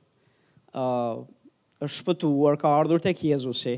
uh, 0.77 1.21
është 1.83 1.97
shpëtuar, 2.03 2.57
ka 2.61 2.73
ardhur 2.81 3.01
të 3.03 3.13
kjezusi, 3.19 3.75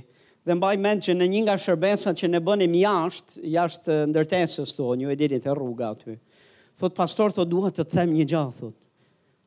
dhe 0.46 0.56
mbaj 0.58 0.76
mend 0.82 1.06
që 1.06 1.14
në 1.16 1.28
një 1.32 1.40
nga 1.46 1.54
shërbesat 1.64 2.18
që 2.20 2.30
ne 2.34 2.40
bënim 2.42 2.74
jashtë, 2.82 3.42
jashtë 3.56 3.98
ndërtesës 4.12 4.74
të, 4.78 4.88
një 5.00 5.16
e 5.16 5.28
e 5.38 5.40
rruga 5.56 5.90
aty, 5.94 6.18
thot 6.78 6.94
pastor, 6.98 7.30
thot 7.34 7.48
duha 7.50 7.70
të 7.70 7.86
them 7.94 8.12
një 8.18 8.26
gjatë, 8.34 8.58
thot, 8.60 8.78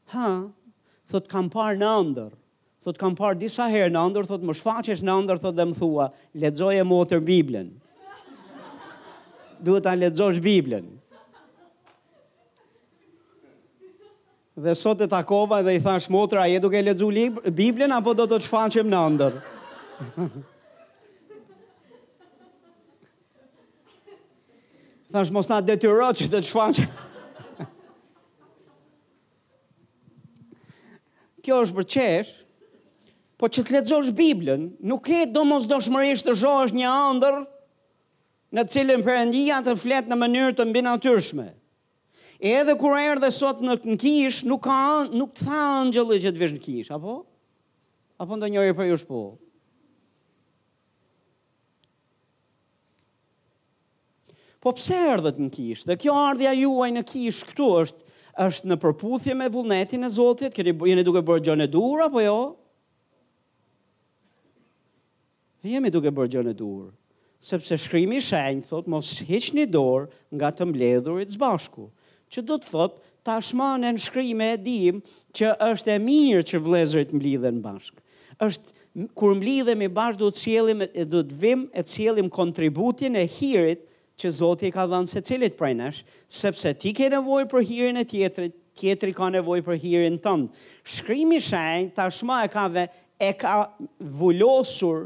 ha, 0.10 0.50
thot 1.12 1.28
kam 1.32 1.50
par 1.54 1.74
në 1.80 1.92
ndër, 2.12 2.32
thot 2.86 2.96
kam 3.02 3.14
par 3.18 3.34
disa 3.40 3.66
herë 3.72 3.94
në 3.94 4.04
ndër, 4.14 4.24
thot 4.30 4.44
më 4.46 4.54
shfaqesh 4.60 5.04
në 5.06 5.16
ndër, 5.26 5.38
thot 5.44 5.56
dhe 5.58 5.66
më 5.72 5.76
thua, 5.80 6.06
ledzoj 6.42 6.76
e 6.82 6.86
motër 6.86 7.22
Biblën. 7.28 7.70
Duhet 9.66 9.84
ta 9.86 9.94
ledzojsh 9.98 10.42
Biblën. 10.44 10.88
Dhe 14.56 14.74
sot 14.80 15.02
e 15.04 15.08
takova 15.12 15.60
dhe 15.66 15.74
i 15.78 15.82
thash 15.84 16.08
motër, 16.12 16.38
a 16.44 16.52
je 16.52 16.60
duke 16.64 16.80
ledzu 16.84 17.08
Biblën, 17.56 17.92
apo 17.98 18.12
do 18.16 18.26
të 18.28 18.38
shfaqem 18.46 18.88
në 18.92 19.02
ndër? 19.16 19.34
thash 25.16 25.32
mos 25.32 25.48
na 25.52 25.62
detyro 25.64 26.10
që 26.12 26.28
të 26.36 26.40
shfaqem. 26.50 26.92
kjo 31.46 31.62
është 31.66 31.78
për 31.80 31.88
qesh, 31.96 32.32
po 33.42 33.50
që 33.52 33.66
të 33.68 33.76
ledzosh 33.78 34.14
Biblën, 34.16 34.70
nuk 34.88 35.10
e 35.12 35.26
do 35.30 35.44
mos 35.46 35.68
do 35.70 35.78
të 35.86 36.34
zhosh 36.40 36.74
një 36.78 36.90
andër 36.90 37.42
në 38.56 38.64
cilën 38.72 39.04
përëndia 39.04 39.62
të 39.66 39.76
fletë 39.82 40.10
në 40.10 40.16
mënyrë 40.22 40.56
të 40.56 40.66
mbinatyrshme. 40.70 41.50
E 42.46 42.50
edhe 42.62 42.76
kur 42.80 42.98
erë 43.00 43.22
dhe 43.24 43.32
sot 43.32 43.62
në 43.64 43.76
kish, 44.02 44.42
nuk, 44.48 44.64
ka, 44.64 45.06
nuk 45.12 45.34
të 45.36 45.48
tha 45.48 45.62
angjëllë 45.82 46.20
që 46.26 46.32
të 46.36 46.42
vishë 46.42 46.58
në 46.58 46.64
kish, 46.66 46.92
apo? 46.96 47.16
Apo 48.24 48.38
ndo 48.38 48.48
njëri 48.52 48.76
për 48.76 48.90
ju 48.90 48.98
shpo? 49.02 49.22
Po 54.64 54.72
pse 54.80 55.00
erdhët 55.14 55.40
në 55.44 55.52
kish? 55.54 55.84
Dhe 55.88 56.00
kjo 56.02 56.16
ardhja 56.26 56.56
juaj 56.58 56.92
në 56.96 57.04
kish 57.12 57.44
këtu 57.52 57.68
është 57.84 58.05
është 58.42 58.68
në 58.70 58.76
përputhje 58.84 59.34
me 59.38 59.48
vullnetin 59.52 60.04
e 60.04 60.10
Zotit? 60.12 60.54
Keni 60.56 60.74
jeni 60.92 61.04
duke 61.08 61.22
bërë 61.24 61.44
gjën 61.48 61.64
e 61.64 61.68
dur 61.72 62.04
apo 62.06 62.22
jo? 62.24 62.36
Jemi 65.66 65.90
duke 65.90 66.12
bërë 66.14 66.30
gjën 66.30 66.50
e 66.52 66.52
dur, 66.54 66.92
sepse 67.42 67.74
shkrimi 67.82 68.20
i 68.20 68.22
shenjë 68.22 68.68
thotë 68.68 68.92
mos 68.94 69.08
hiqni 69.26 69.64
dorë 69.66 70.12
nga 70.38 70.52
të 70.54 70.68
mbledhurit 70.70 71.32
së 71.34 71.40
bashku, 71.42 71.88
që 72.30 72.44
do 72.46 72.60
të 72.62 72.70
thotë 72.70 73.14
tashmë 73.26 73.72
në 73.82 73.96
shkrimi 74.06 74.52
e 74.54 74.60
dim 74.62 75.00
që 75.36 75.56
është 75.72 75.94
e 75.96 75.96
mirë 76.06 76.46
që 76.52 76.62
vëllezërit 76.68 77.16
mblidhen 77.18 77.64
bashkë. 77.66 78.04
Është 78.46 79.08
kur 79.18 79.34
mblidhemi 79.40 79.90
bashkë 79.96 80.22
do 80.22 80.30
të 80.30 80.42
sjellim 80.44 80.86
do 81.16 81.24
të 81.26 81.40
vim 81.42 81.66
e 81.72 81.82
të 81.82 81.96
sjellim 81.96 82.30
kontributin 82.38 83.18
e 83.18 83.26
hirit 83.40 83.88
që 84.20 84.30
Zoti 84.40 84.70
e 84.70 84.74
ka 84.74 84.86
dhënë 84.90 85.10
secilit 85.12 85.56
prej 85.60 85.74
nesh, 85.78 86.04
sepse 86.32 86.72
ti 86.80 86.94
ke 86.96 87.10
nevojë 87.12 87.50
për 87.52 87.66
hirin 87.68 88.00
e 88.02 88.06
tjetrit, 88.08 88.54
tjetri 88.80 89.14
ka 89.16 89.30
nevojë 89.34 89.66
për 89.70 89.80
hirin 89.84 90.18
tënd. 90.24 90.50
Shkrimi 90.96 91.40
i 91.40 91.44
shenjtë 91.44 91.96
tashmë 92.00 92.38
e 92.48 92.52
ka 92.54 92.66
ve 92.72 92.88
e 93.20 93.32
ka 93.40 93.56
vullosur 94.20 95.06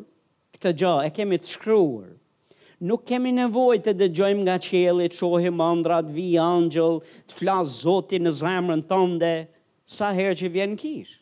këtë 0.56 0.74
gjë, 0.82 0.94
e 1.08 1.14
kemi 1.18 1.40
të 1.42 1.54
shkruar. 1.56 2.10
Nuk 2.88 3.02
kemi 3.10 3.34
nevojë 3.36 3.82
të 3.90 3.94
dëgjojmë 4.00 4.46
nga 4.48 4.58
qielli, 4.64 5.10
të 5.12 5.18
shohim 5.20 5.64
ëndrat, 5.66 6.10
vi 6.16 6.30
angjël, 6.40 7.02
të 7.30 7.40
flas 7.42 7.74
Zoti 7.84 8.22
në 8.24 8.34
zemrën 8.42 8.86
tënde 8.88 9.34
sa 9.90 10.14
herë 10.16 10.38
që 10.44 10.52
vjen 10.54 10.78
kish. 10.80 11.18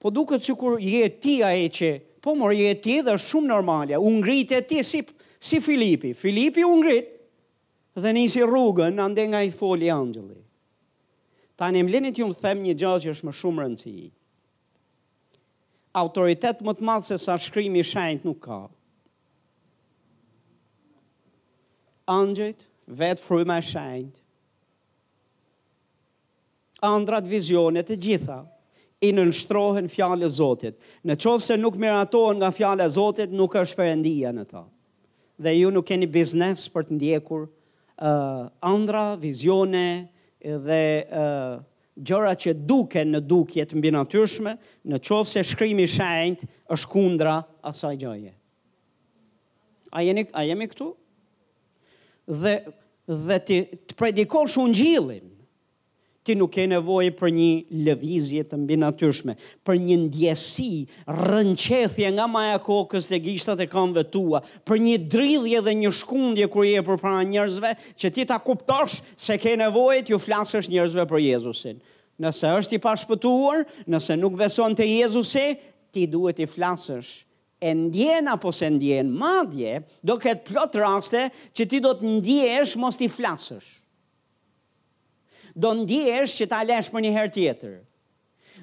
Po 0.00 0.12
duket 0.16 0.44
sikur 0.46 0.78
je 0.80 1.08
ti 1.20 1.40
ai 1.44 1.66
që, 1.68 1.90
po 2.24 2.32
mor 2.36 2.54
je 2.56 2.70
ti 2.84 3.00
dhe 3.04 3.16
është 3.18 3.32
shumë 3.34 3.50
normale. 3.50 3.98
U 4.00 4.08
ngritet 4.20 4.68
ti 4.70 4.78
si 4.86 5.02
si 5.40 5.58
Filipi. 5.60 6.12
Filipi 6.14 6.62
u 6.64 6.76
ngrit 6.76 7.08
dhe 7.94 8.12
nisi 8.12 8.40
rrugën 8.42 9.00
ande 9.02 9.24
nga 9.28 9.40
i 9.42 9.50
foli 9.50 9.88
angjëli. 9.90 10.38
Ta 11.56 11.68
një 11.72 11.82
mlinit 11.84 12.18
ju 12.20 12.28
më 12.30 12.38
them 12.40 12.60
një 12.64 12.74
gjallë 12.80 13.02
që 13.04 13.14
është 13.14 13.28
më 13.28 13.34
shumë 13.40 13.62
rëndësi. 13.64 14.10
Autoritet 16.00 16.60
më 16.64 16.76
të 16.76 16.86
madhë 16.88 17.08
se 17.10 17.18
sa 17.20 17.34
shkrimi 17.40 17.82
shajnët 17.84 18.24
nuk 18.24 18.38
ka. 18.46 18.60
Angjët, 22.10 22.64
vetë 23.00 23.22
fryma 23.24 23.58
shajnët, 23.62 24.16
andrat 26.82 27.28
vizionet 27.28 27.90
e 27.94 27.98
gjitha, 28.02 28.40
i 29.04 29.12
në 29.16 29.28
nështrohen 29.30 29.88
fjale 29.88 30.28
Zotit. 30.30 30.76
Në 31.04 31.16
qovë 31.16 31.44
se 31.44 31.54
nuk 31.60 31.76
miratohen 31.80 32.40
nga 32.40 32.50
fjale 32.52 32.88
Zotit, 32.90 33.32
nuk 33.36 33.54
është 33.62 33.76
përendia 33.78 34.32
në 34.36 34.44
ta. 34.50 34.64
Në 34.64 34.79
dhe 35.40 35.54
ju 35.60 35.70
nuk 35.72 35.88
keni 35.88 36.08
biznes 36.10 36.66
për 36.70 36.86
të 36.88 36.96
ndjekur 36.98 37.46
uh, 37.46 38.50
andra, 38.64 39.14
vizione 39.20 39.86
dhe 40.40 40.82
uh, 41.04 41.60
gjora 42.00 42.34
që 42.42 42.52
duke 42.68 43.02
në 43.04 43.20
duke 43.28 43.64
të 43.68 43.78
mbi 43.78 43.90
natyrshme, 43.96 44.54
në 44.88 45.00
qovë 45.08 45.28
se 45.32 45.42
shkrimi 45.52 45.88
shajnët 45.90 46.44
është 46.74 46.90
kundra 46.92 47.38
asaj 47.68 47.98
gjoje. 48.04 48.34
A, 49.90 50.04
jeni, 50.06 50.26
a 50.32 50.44
jemi 50.46 50.68
këtu? 50.70 50.92
Dhe, 52.30 52.54
dhe 53.10 53.38
të 53.46 53.96
predikosh 53.98 54.58
unë 54.62 54.76
gjilin, 54.78 55.29
ti 56.26 56.34
nuk 56.36 56.54
e 56.60 56.66
nevojë 56.68 57.12
për 57.16 57.30
një 57.34 57.48
lëvizje 57.86 58.42
të 58.48 58.56
mbi 58.60 58.76
natyrshme, 58.80 59.34
për 59.64 59.78
një 59.86 59.96
ndjesi, 60.04 60.72
rënqethje 61.08 62.10
nga 62.16 62.26
maja 62.30 62.58
kokës 62.64 63.08
të 63.08 63.20
gishtat 63.24 63.62
e 63.64 63.68
këmbëve 63.72 64.04
tua, 64.12 64.42
për 64.68 64.82
një 64.84 64.98
dridhje 65.14 65.62
dhe 65.68 65.74
një 65.84 65.92
shkundje 66.02 66.50
kur 66.52 66.66
je 66.68 66.82
për 66.90 67.00
para 67.00 67.22
njerëzve, 67.30 67.72
që 67.96 68.12
ti 68.18 68.26
ta 68.28 68.36
kuptosh 68.44 69.00
se 69.16 69.38
ke 69.40 69.54
nevojë 69.62 70.04
t'ju 70.10 70.20
flasësh 70.26 70.68
njerëzve 70.74 71.08
për 71.08 71.24
Jezusin. 71.28 71.80
Nëse 72.20 72.50
është 72.58 72.76
i 72.76 72.82
pashpëtuar, 72.84 73.64
nëse 73.88 74.18
nuk 74.20 74.36
beson 74.36 74.76
të 74.76 74.84
Jezusi, 74.92 75.46
ti 75.90 76.04
duhet 76.06 76.42
i 76.44 76.48
flasësh 76.48 77.16
e 77.60 77.72
ndjen 77.76 78.28
apo 78.32 78.48
se 78.56 78.68
ndjen 78.72 79.08
madje, 79.20 79.82
do 80.00 80.14
ketë 80.16 80.46
plotë 80.52 80.80
raste 80.80 81.26
që 81.56 81.66
ti 81.68 81.80
do 81.84 81.90
të 81.96 82.12
ndjesh 82.18 82.76
mos 82.80 82.96
t'i 82.96 83.08
flasësh 83.12 83.79
do 85.60 85.74
ndjesh 85.82 86.38
që 86.40 86.46
ta 86.54 86.62
lesh 86.64 86.88
për 86.92 87.02
një 87.04 87.10
herë 87.14 87.32
tjetër. 87.36 87.78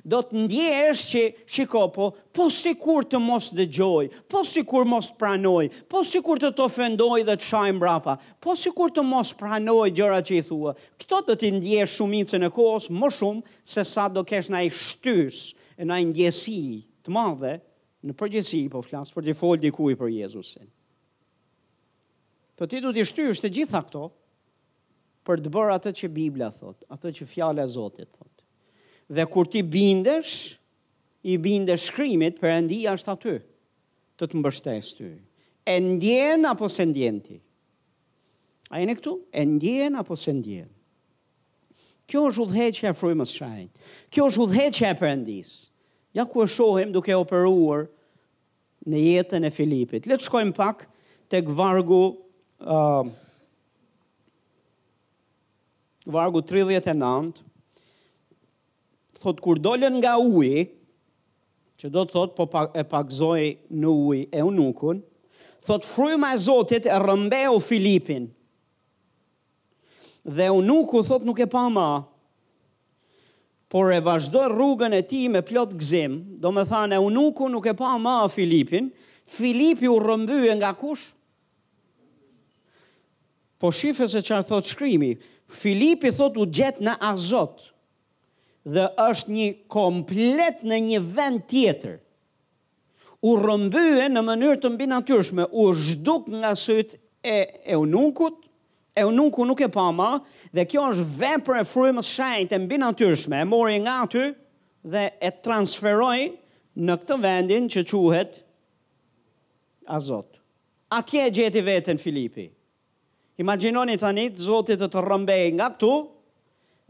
Do 0.07 0.21
të 0.23 0.43
ndjesh 0.45 1.01
që 1.11 1.21
shiko 1.55 1.81
po, 1.91 2.05
po 2.37 2.45
si 2.53 2.71
kur 2.79 3.05
të 3.09 3.19
mos 3.21 3.49
dëgjoj, 3.57 4.07
po 4.31 4.43
si 4.47 4.61
kur 4.67 4.85
mos 4.87 5.09
të 5.11 5.17
pranoj, 5.19 5.65
po 5.91 6.03
si 6.07 6.21
kur 6.23 6.39
të 6.39 6.51
të 6.55 6.63
ofendoj 6.67 7.23
dhe 7.27 7.35
të 7.35 7.47
shaj 7.49 7.73
brapa, 7.81 8.15
po 8.43 8.55
si 8.61 8.71
kur 8.77 8.93
të 8.95 9.03
mos 9.05 9.33
pranoj 9.39 9.89
gjëra 9.97 10.21
që 10.27 10.37
i 10.39 10.43
thua. 10.47 10.73
Këto 11.01 11.21
do 11.29 11.35
të 11.39 11.51
ndjesh 11.57 11.97
shumicën 11.99 12.47
e 12.47 12.51
kohës, 12.55 12.89
më 12.93 13.11
shumë, 13.19 13.57
se 13.73 13.83
sa 13.89 14.07
do 14.09 14.23
kesh 14.29 14.51
na 14.53 14.63
i 14.67 14.71
shtys, 14.71 15.41
na 15.85 15.99
i 16.01 16.07
ndjesi 16.07 16.57
të 17.03 17.13
madhe, 17.13 17.57
në 18.07 18.15
përgjësi, 18.21 18.63
po 18.71 18.85
flasë, 18.85 19.11
për 19.17 19.25
të 19.27 19.35
fol 19.41 19.57
dikuj 19.65 19.97
për 19.99 20.13
Jezusin. 20.21 20.69
Po 22.57 22.65
ti 22.69 22.79
do 22.81 22.93
të 22.95 23.03
shtysh 23.11 23.41
të 23.43 23.51
gjitha 23.59 23.83
këto, 23.89 24.07
për 25.27 25.41
të 25.43 25.51
bërë 25.51 25.75
atë 25.75 25.91
që 25.99 26.09
Biblia 26.15 26.47
thot, 26.55 26.87
atë 26.95 27.11
që 27.19 27.27
fjala 27.31 27.65
e 27.67 27.71
Zotit 27.73 28.07
thot. 28.15 28.31
Dhe 29.15 29.25
kur 29.31 29.47
ti 29.51 29.59
bindesh, 29.63 30.55
i 31.27 31.35
bindesh 31.43 31.89
shkrimit, 31.91 32.37
Perëndia 32.41 32.95
është 32.95 33.13
aty 33.17 33.35
të 34.17 34.29
të 34.31 34.39
mbështesë 34.39 34.95
ty. 34.97 35.09
E 35.67 35.73
ndjen 35.83 36.47
apo 36.47 36.69
se 36.71 36.85
ndjen 36.87 37.19
ti? 37.25 37.35
A 38.71 38.79
jeni 38.81 38.95
këtu? 38.97 39.17
E 39.31 39.43
ndjen 39.47 39.99
apo 39.99 40.15
se 40.19 40.31
ndjen? 40.33 40.69
Kjo 42.07 42.25
është 42.29 42.43
udhëheqja 42.45 42.91
e 42.93 42.95
frymës 42.95 43.33
së 43.35 43.49
Kjo 44.15 44.29
është 44.31 44.43
udhëheqja 44.45 44.93
e 44.93 44.97
Perëndis. 45.01 45.51
Ja 46.15 46.23
ku 46.25 46.39
e 46.43 46.47
shohim 46.49 46.93
duke 46.95 47.11
operuar 47.15 47.85
në 48.87 48.97
jetën 49.03 49.43
e 49.43 49.51
Filipit. 49.51 50.07
Le 50.07 50.15
të 50.15 50.23
shkojmë 50.29 50.55
pak 50.55 50.85
tek 51.29 51.51
vargu 51.51 52.05
ë 52.63 52.77
uh, 52.77 53.11
vargu 56.07 56.41
39, 56.41 57.43
thot 59.19 59.41
kur 59.43 59.59
dolen 59.59 59.99
nga 60.01 60.15
uji, 60.21 60.67
që 61.77 61.91
do 61.93 62.05
të 62.07 62.13
thot 62.15 62.31
po 62.37 62.47
pa, 62.49 62.63
e 62.73 62.83
pakzoj 62.89 63.43
në 63.77 63.91
uji 63.91 64.23
e 64.33 64.41
unukun, 64.47 65.03
thot 65.67 65.85
fryma 65.85 66.31
e 66.33 66.39
Zotit 66.41 66.87
e 66.89 66.95
rëmbeu 67.03 67.59
Filipin. 67.61 68.29
Dhe 70.25 70.47
unuku 70.51 71.03
thot 71.07 71.27
nuk 71.27 71.41
e 71.43 71.49
pa 71.53 71.67
ma, 71.71 71.89
por 73.71 73.91
e 73.93 73.99
vazhdo 73.99 74.45
rrugën 74.51 74.95
e 74.95 75.03
ti 75.03 75.25
me 75.29 75.43
plot 75.43 75.75
gzim, 75.75 76.15
do 76.41 76.53
me 76.55 76.63
thane, 76.65 76.95
e 76.97 77.03
unuku 77.03 77.49
nuk 77.51 77.67
e 77.69 77.75
pa 77.77 77.93
ma 77.99 78.21
Filipin, 78.31 78.89
Filipi 79.27 79.89
u 79.91 79.99
rëmbyë 79.99 80.55
nga 80.61 80.71
kush? 80.79 81.09
Po 83.59 83.69
shifës 83.73 84.13
se 84.13 84.21
qarë 84.23 84.45
thot 84.47 84.69
shkrimi, 84.69 85.13
Filipi 85.49 86.11
thot 86.11 86.37
u 86.37 86.45
gjet 86.51 86.79
në 86.83 86.97
Azot 87.03 87.69
dhe 88.67 88.83
është 88.99 89.31
një 89.33 89.45
komplet 89.71 90.63
në 90.67 90.79
një 90.87 90.99
vend 91.15 91.45
tjetër. 91.49 91.99
U 93.25 93.37
rrëmbye 93.39 94.09
në 94.11 94.21
mënyrë 94.27 94.59
të 94.61 94.71
mbinatyrshme, 94.73 95.45
u 95.49 95.69
zhduk 95.73 96.27
nga 96.33 96.51
syt 96.59 96.97
e 97.23 97.37
eunukut. 97.75 98.43
E 98.97 99.03
u 99.05 99.11
nuk 99.13 99.35
nuk 99.45 99.59
e 99.61 99.67
pama, 99.69 100.19
dhe 100.51 100.63
kjo 100.65 100.83
është 100.89 101.05
vend 101.19 101.49
e 101.53 101.59
frymës 101.69 102.07
shajnë 102.17 102.47
të 102.49 102.57
mbinatyrshme, 102.65 102.87
atyrshme, 102.89 103.41
e 103.45 103.45
mori 103.51 103.75
nga 103.83 103.95
aty 104.07 104.27
dhe 104.89 105.03
e 105.21 105.29
transferoj 105.45 106.31
në 106.83 106.95
këtë 107.03 107.17
vendin 107.23 107.69
që 107.69 107.83
quhet 107.91 108.41
Azot. 109.97 110.41
A 110.89 110.99
kje 111.05 111.29
gjeti 111.35 111.61
vetën 111.61 112.01
Filipi? 112.01 112.47
Imaginoni 113.37 113.97
tani 114.01 114.27
të 114.33 114.41
zotit 114.47 114.79
të 114.81 114.87
të 114.91 115.01
rëmbej 115.05 115.51
nga 115.59 115.67
këtu, 115.75 115.91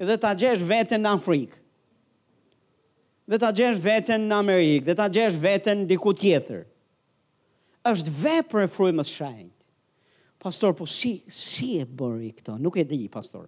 dhe 0.07 0.15
të 0.21 0.31
gjesh 0.43 0.63
vetën 0.69 1.03
në 1.03 1.11
Afrikë, 1.17 1.57
dhe 3.27 3.39
të 3.43 3.49
gjesh 3.59 3.81
vetën 3.83 4.27
në 4.29 4.37
Amerikë, 4.45 4.87
dhe 4.87 4.95
të 4.95 5.07
gjesh 5.17 5.41
vetën 5.43 5.85
diku 5.93 6.13
tjetër. 6.21 6.65
është 7.87 8.11
vepër 8.11 8.61
e 8.61 8.67
frujmës 8.67 9.09
shajnë. 9.15 9.53
Pastor, 10.43 10.73
po 10.75 10.85
si, 10.91 11.21
si 11.31 11.77
e 11.79 11.85
bëri 11.87 12.33
këto? 12.35 12.57
Nuk 12.59 12.75
e 12.75 12.83
di, 12.83 13.07
pastor. 13.09 13.45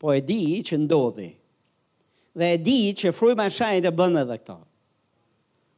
Po 0.00 0.10
e 0.16 0.20
di 0.26 0.58
që 0.66 0.74
ndodhi. 0.82 1.28
Dhe 2.34 2.46
e 2.54 2.58
di 2.66 2.80
që 2.98 3.12
frujmë 3.14 3.46
e 3.46 3.54
shajnë 3.58 3.84
të 3.86 3.92
bënë 4.00 4.24
edhe 4.26 4.36
këto. 4.42 4.56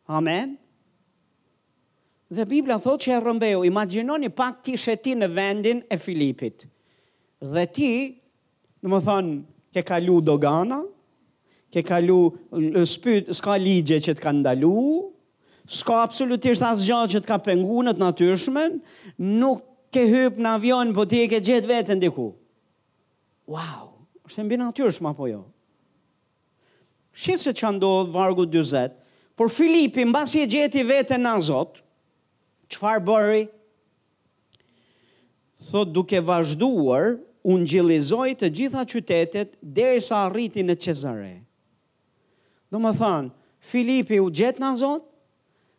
Amen. 0.08 0.30
Amen. 0.56 0.56
Dhe 2.32 2.44
Biblia 2.48 2.78
thot 2.80 3.02
që 3.04 3.12
e 3.18 3.18
rëmbeu, 3.20 3.62
imaginoni 3.68 4.30
pak 4.32 4.62
ti 4.64 4.72
sheti 4.80 5.12
në 5.20 5.26
vendin 5.36 5.82
e 5.92 5.98
Filipit. 6.00 6.62
Dhe 7.44 7.64
ti, 7.76 7.90
në 8.80 8.88
më 8.88 9.00
thonë, 9.04 9.34
ke 9.76 9.82
kalu 9.90 10.14
dogana, 10.24 10.78
ke 11.72 11.82
kalu, 11.84 12.16
spyt, 12.88 13.28
s'ka 13.36 13.58
ligje 13.60 13.98
që 14.06 14.14
t'ka 14.16 14.32
ndalu, 14.38 14.72
s'ka 15.76 15.98
absolutisht 16.06 16.64
asë 16.70 16.86
gjatë 16.88 17.12
që 17.16 17.22
t'ka 17.26 17.38
pengunët 17.50 18.00
natyrshmen, 18.00 18.78
nuk 19.42 19.60
ke 19.92 20.06
hyp 20.08 20.40
në 20.40 20.54
avion, 20.56 20.94
po 20.96 21.04
ti 21.08 21.20
e 21.26 21.28
ke 21.28 21.36
gjithë 21.44 21.68
vetën 21.74 22.00
diku. 22.00 22.30
Wow, 23.52 23.92
është 24.24 24.40
e 24.40 24.48
mbi 24.48 24.62
natyrshma 24.62 25.12
po 25.20 25.28
jo. 25.28 25.42
Shqisë 27.12 27.52
që 27.60 27.74
ndodhë 27.76 28.10
vargu 28.16 28.48
20, 28.48 28.96
por 29.36 29.52
Filipi, 29.52 30.08
në 30.08 30.16
basi 30.16 30.40
e 30.40 30.48
gjithë 30.56 30.80
i 30.80 30.90
vetën 30.94 31.20
në 31.26 31.36
azotë, 31.42 31.82
qëfar 32.72 33.00
bëri? 33.06 33.42
Thot 35.70 35.92
duke 35.94 36.18
vazhduar, 36.26 37.16
unë 37.44 37.68
gjilizoj 37.70 38.30
të 38.40 38.48
gjitha 38.56 38.82
qytetet 38.90 39.54
dhe 39.76 39.88
e 39.96 40.00
sa 40.02 40.24
rriti 40.32 40.64
në 40.66 40.74
Cezare. 40.84 41.34
Do 42.72 42.80
më 42.82 42.94
thanë, 42.98 43.30
Filipi 43.62 44.18
u 44.24 44.30
gjetë 44.34 44.62
në 44.64 44.72
Zotë, 44.80 45.06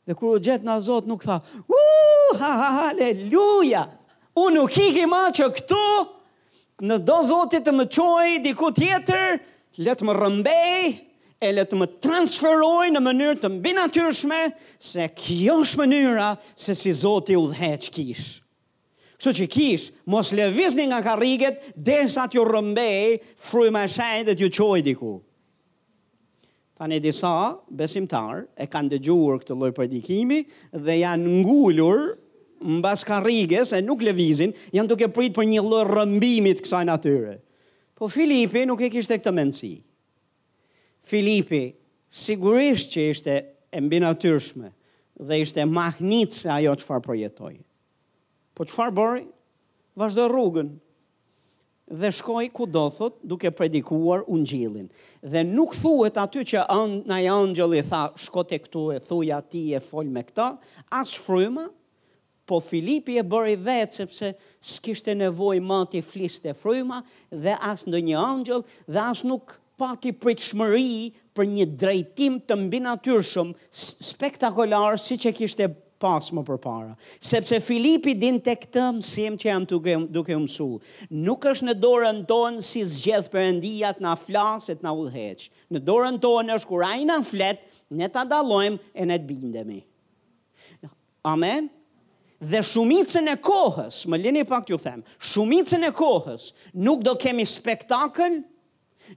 dhe 0.07 0.15
kur 0.19 0.37
u 0.37 0.41
gjetë 0.45 0.67
në 0.67 0.77
Zotë 0.85 1.09
nuk 1.09 1.23
tha, 1.25 1.39
uuu, 1.65 2.35
ha, 2.39 2.51
ha, 2.61 2.69
haleluja, 2.79 3.85
unë 4.39 4.57
nuk 4.59 4.75
hiki 4.77 5.07
ma 5.09 5.25
që 5.35 5.49
këtu, 5.57 5.85
në 6.83 6.99
do 7.07 7.17
Zotit 7.27 7.65
të 7.67 7.73
më 7.75 7.87
qoj, 7.95 8.29
diku 8.43 8.71
tjetër, 8.75 9.39
letë 9.87 10.07
më 10.07 10.15
rëmbej, 10.19 10.93
e 11.43 11.51
le 11.51 11.65
të 11.67 11.75
më 11.79 11.87
transferoj 12.03 12.85
në 12.95 12.99
mënyrë 13.03 13.39
të 13.41 13.49
mbi 13.57 13.73
natyrshme, 13.75 14.37
se 14.79 15.09
kjo 15.17 15.57
është 15.65 15.81
mënyra 15.81 16.29
se 16.63 16.71
si 16.79 16.93
Zoti 16.95 17.35
u 17.35 17.49
kish. 17.91 18.39
Kështu 19.17 19.31
që 19.41 19.47
kish, 19.51 19.89
mos 20.11 20.31
le 20.35 20.45
vizni 20.55 20.85
nga 20.87 20.99
karriget, 21.03 21.57
desa 21.75 22.27
t'ju 22.31 22.43
rëmbej, 22.47 23.17
fruj 23.35 23.69
ma 23.75 23.83
mashaj 23.83 24.23
dhe 24.27 24.35
t'ju 24.37 24.49
qoj 24.55 24.79
diku. 24.87 25.13
Ta 26.77 26.87
një 26.87 26.99
disa, 27.03 27.33
besimtar, 27.69 28.47
e 28.55 28.65
kanë 28.67 28.93
dëgjuur 28.97 29.43
këtë 29.43 29.55
loj 29.59 29.71
për 29.75 29.87
dikimi, 29.91 30.39
dhe 30.85 30.95
janë 31.03 31.33
ngullur, 31.43 32.05
në 32.63 32.79
bas 32.85 33.03
ka 33.03 33.19
se 33.67 33.81
nuk 33.81 34.01
le 34.01 34.13
vizin, 34.15 34.53
janë 34.71 34.89
duke 34.93 35.07
prit 35.11 35.33
për 35.35 35.43
një 35.43 35.61
lërë 35.63 35.93
rëmbimit 35.97 36.63
kësaj 36.63 36.85
natyre. 36.87 37.35
Po 37.95 38.07
Filipi 38.07 38.63
nuk 38.65 38.81
e 38.81 38.89
kishtë 38.95 39.15
e 39.15 39.17
këtë 39.19 39.31
mendësi. 39.35 39.73
Filipi 41.03 41.73
sigurisht 42.07 42.93
që 42.95 43.03
ishte 43.11 43.33
e 43.75 43.81
mbi 43.83 43.99
natyrshme 44.03 44.69
dhe 45.27 45.41
ishte 45.43 45.65
mahnit 45.67 46.35
se 46.37 46.49
ajo 46.55 46.73
që 46.79 46.87
farë 46.87 47.05
projetoj. 47.07 47.53
Po 48.55 48.61
që 48.67 48.75
farë 48.77 48.95
bëri? 48.97 49.25
Vashdo 49.99 50.25
rrugën 50.31 50.71
dhe 52.01 52.09
shkoj 52.15 52.47
ku 52.55 52.65
do 52.71 52.85
thot 52.95 53.19
duke 53.27 53.51
predikuar 53.53 54.23
unë 54.33 54.47
gjilin. 54.49 54.85
Dhe 55.21 55.43
nuk 55.45 55.75
thuet 55.81 56.15
aty 56.23 56.45
që 56.53 56.63
anaj 56.77 57.23
angjëli 57.33 57.81
tha 57.89 58.03
shkote 58.25 58.57
këtu 58.63 58.83
e 58.95 59.01
thuja 59.05 59.41
ti 59.49 59.65
e 59.77 59.81
fol 59.89 60.07
me 60.15 60.23
këta, 60.25 60.47
as 60.95 61.13
fryma, 61.25 61.67
po 62.49 62.59
Filipi 62.63 63.19
e 63.21 63.25
bëri 63.33 63.57
vetë 63.67 63.99
sepse 63.99 64.31
s'kishte 64.71 65.13
nevoj 65.17 65.59
ma 65.67 65.81
t'i 65.91 66.01
fliste 66.03 66.55
fryma 66.63 67.01
dhe 67.45 67.53
as 67.73 67.85
në 67.87 68.01
një 68.09 68.17
angjëll 68.21 68.63
dhe 68.87 69.03
as 69.03 69.21
nuk 69.29 69.59
pak 69.79 70.05
i 70.09 70.13
pritshmëri 70.13 71.13
për 71.33 71.47
një 71.49 71.65
drejtim 71.81 72.35
të 72.45 72.57
mbi 72.65 72.79
natyrshëm 72.85 73.53
spektakolar 73.71 74.99
si 75.01 75.17
që 75.17 75.31
kishte 75.37 75.67
pas 76.03 76.25
më 76.35 76.43
përpara. 76.45 76.91
Sepse 77.23 77.57
Filipi 77.63 78.11
din 78.19 78.39
të 78.43 78.57
këtë 78.65 78.81
mësim 78.97 79.37
që 79.39 79.47
jam 79.47 79.63
duke, 79.69 79.93
duke 80.11 80.35
Nuk 80.37 81.45
është 81.53 81.67
në 81.69 81.73
dorën 81.79 82.19
tonë 82.29 82.61
si 82.63 82.81
zgjedh 82.91 83.29
për 83.31 83.41
endijat 83.53 84.01
në 84.03 84.15
flasët 84.25 84.83
në 84.83 84.91
udheq. 85.05 85.39
Në 85.71 85.79
dorën 85.87 86.19
tonë 86.25 86.53
është 86.57 86.69
kur 86.73 86.83
ajnë 86.89 87.07
në 87.17 87.25
flet, 87.29 87.63
ne 87.93 88.07
të 88.11 88.25
dalojmë 88.29 88.81
e 88.93 89.05
ne 89.07 89.17
të 89.17 89.25
bindemi. 89.29 89.79
Amen? 91.31 91.71
Dhe 92.43 92.59
shumicën 92.67 93.25
e 93.31 93.37
kohës, 93.39 94.01
më 94.11 94.17
lini 94.19 94.43
pak 94.43 94.65
të 94.67 94.73
ju 94.75 94.79
them, 94.83 95.03
shumicën 95.31 95.87
e 95.87 95.93
kohës 95.95 96.49
nuk 96.83 96.99
do 97.07 97.13
kemi 97.15 97.45
spektakël, 97.47 98.41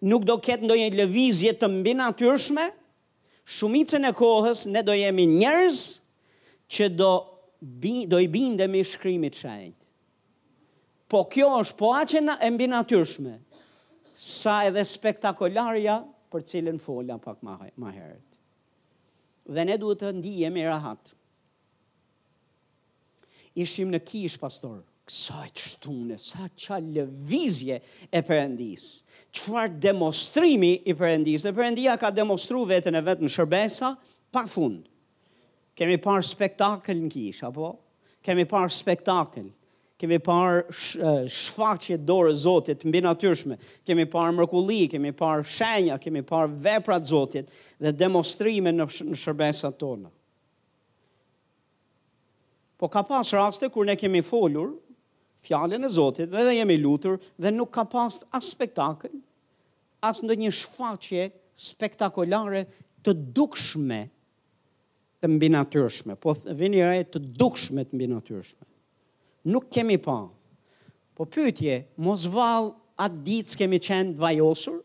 nuk 0.05 0.25
do 0.29 0.37
ketë 0.45 0.67
ndonjë 0.67 0.89
lëvizje 0.99 1.53
të 1.61 1.69
mbi 1.75 1.93
natyrshme, 1.99 2.67
shumicën 3.57 4.09
e 4.09 4.13
kohës 4.19 4.65
ne 4.73 4.83
do 4.87 4.95
jemi 4.97 5.27
njerëz 5.31 5.83
që 6.75 6.89
do 6.99 7.11
bi, 7.83 8.05
do 8.11 8.19
i 8.25 8.29
bindemi 8.31 8.83
shkrimit 8.85 9.37
të 9.37 9.43
shenjtë. 9.45 9.75
Po 11.07 11.23
kjo 11.31 11.53
është 11.63 11.79
po 11.79 11.93
aq 12.01 12.17
e 12.19 12.51
mbi 12.51 12.67
natyrshme 12.73 13.37
sa 14.19 14.61
edhe 14.67 14.83
spektakolarja 14.87 16.01
për 16.33 16.47
cilën 16.51 16.81
fola 16.83 17.19
pak 17.23 17.45
më 17.47 17.93
herët. 17.95 18.25
Dhe 19.55 19.63
ne 19.69 19.77
duhet 19.79 20.01
të 20.03 20.11
ndihemi 20.19 20.65
rahat. 20.67 21.13
Ishim 23.57 23.93
në 23.95 24.01
kish 24.05 24.35
pastorë 24.43 24.83
Kësa 25.07 25.45
e 25.47 25.51
qështune, 25.55 26.17
sa 26.19 26.49
qa 26.59 26.81
lëvizje 26.83 27.77
e 28.11 28.21
përëndis, 28.27 28.85
qëfar 29.39 29.69
demonstrimi 29.79 30.73
i 30.91 30.95
përëndis, 30.99 31.45
dhe 31.47 31.53
përëndia 31.55 31.93
ka 32.03 32.09
demonstru 32.11 32.65
vetën 32.67 32.99
e 32.99 33.03
vetë 33.07 33.23
në 33.23 33.29
shërbesa, 33.31 33.93
pa 34.35 34.43
fund. 34.51 34.81
Kemi 35.79 36.01
par 36.03 36.25
spektakel 36.27 36.99
në 37.05 37.11
kish, 37.13 37.45
apo? 37.47 37.71
Kemi 38.27 38.49
par 38.51 38.67
spektakel, 38.75 39.45
kemi 40.03 40.19
par 40.27 40.65
shfaqje 40.75 42.01
dore 42.03 42.33
zotit 42.35 42.83
në 42.83 42.97
binatyrshme, 42.97 43.61
kemi 43.87 44.09
par 44.11 44.35
mërkulli, 44.35 44.89
kemi 44.91 45.15
par 45.15 45.45
shenja, 45.47 46.01
kemi 46.03 46.25
par 46.27 46.49
veprat 46.51 47.07
zotit 47.07 47.53
dhe 47.79 47.93
demonstrimi 47.95 48.75
në, 48.75 48.89
në 49.13 49.21
shërbesa 49.23 49.71
tonë. 49.71 50.11
Po 52.77 52.91
ka 52.93 53.05
pas 53.09 53.31
raste 53.39 53.71
kur 53.73 53.87
ne 53.89 53.95
kemi 53.97 54.21
folur, 54.27 54.75
fjallën 55.47 55.83
e 55.83 55.91
Zotit 55.95 56.31
dhe 56.33 56.43
dhe 56.47 56.55
jemi 56.59 56.77
lutur 56.83 57.19
dhe 57.43 57.53
nuk 57.57 57.73
ka 57.77 57.85
pas 57.93 58.19
as 58.39 58.49
spektakl, 58.53 59.11
as 60.09 60.23
në 60.25 60.37
një 60.43 60.51
shfaqje 60.61 61.29
spektakolare 61.69 62.65
të 63.05 63.15
dukshme 63.39 64.03
të 65.23 65.31
mbi 65.33 65.49
natyrshme, 65.55 66.15
po 66.21 66.35
vini 66.59 66.83
e 66.85 67.05
të 67.09 67.23
dukshme 67.41 67.87
të 67.89 67.97
mbi 67.97 68.09
natyrshme. 68.13 68.67
Nuk 69.55 69.71
kemi 69.73 69.97
pa, 70.03 70.19
po 71.17 71.25
pytje, 71.33 71.81
mos 72.05 72.27
val 72.35 72.73
atë 73.01 73.23
ditë 73.27 73.55
së 73.55 73.63
kemi 73.63 73.81
qenë 73.87 74.17
dvajosur, 74.19 74.83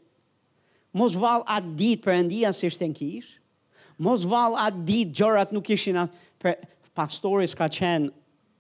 mos 1.00 1.18
val 1.20 1.44
atë 1.44 1.74
ditë 1.82 2.06
për 2.06 2.16
endia 2.22 2.54
si 2.56 2.70
ishte 2.70 2.88
në 2.90 2.96
kishë, 3.00 3.34
mos 4.02 4.24
val 4.32 4.56
atë 4.62 4.86
ditë 4.88 5.18
gjërat 5.20 5.52
nuk 5.56 5.68
ishin 5.76 6.00
atë, 6.06 6.56
pastori 6.98 7.48
s'ka 7.50 7.68
qenë 7.72 8.10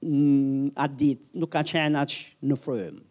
Mm, 0.01 0.71
atë 0.81 0.95
ditë, 0.97 1.31
nuk 1.37 1.51
ka 1.53 1.61
qenë 1.69 1.99
aq 2.01 2.13
në 2.49 2.55
frëmë. 2.57 3.03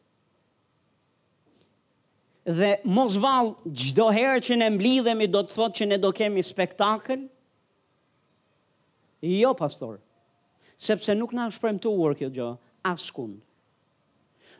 Dhe 2.58 2.70
mos 2.96 3.14
vallë 3.22 3.70
çdo 3.78 4.08
herë 4.16 4.40
që 4.46 4.56
ne 4.58 4.70
mblidhemi 4.74 5.28
do 5.30 5.44
të 5.46 5.54
thotë 5.54 5.78
që 5.80 5.86
ne 5.90 5.98
do 6.02 6.10
kemi 6.20 6.42
spektakël. 6.44 7.22
Jo, 9.22 9.52
pastor. 9.54 10.00
Sepse 10.80 11.14
nuk 11.14 11.34
na 11.36 11.46
është 11.52 11.62
premtuar 11.62 12.16
kjo 12.18 12.32
gjë 12.34 12.48
askun. 12.90 13.36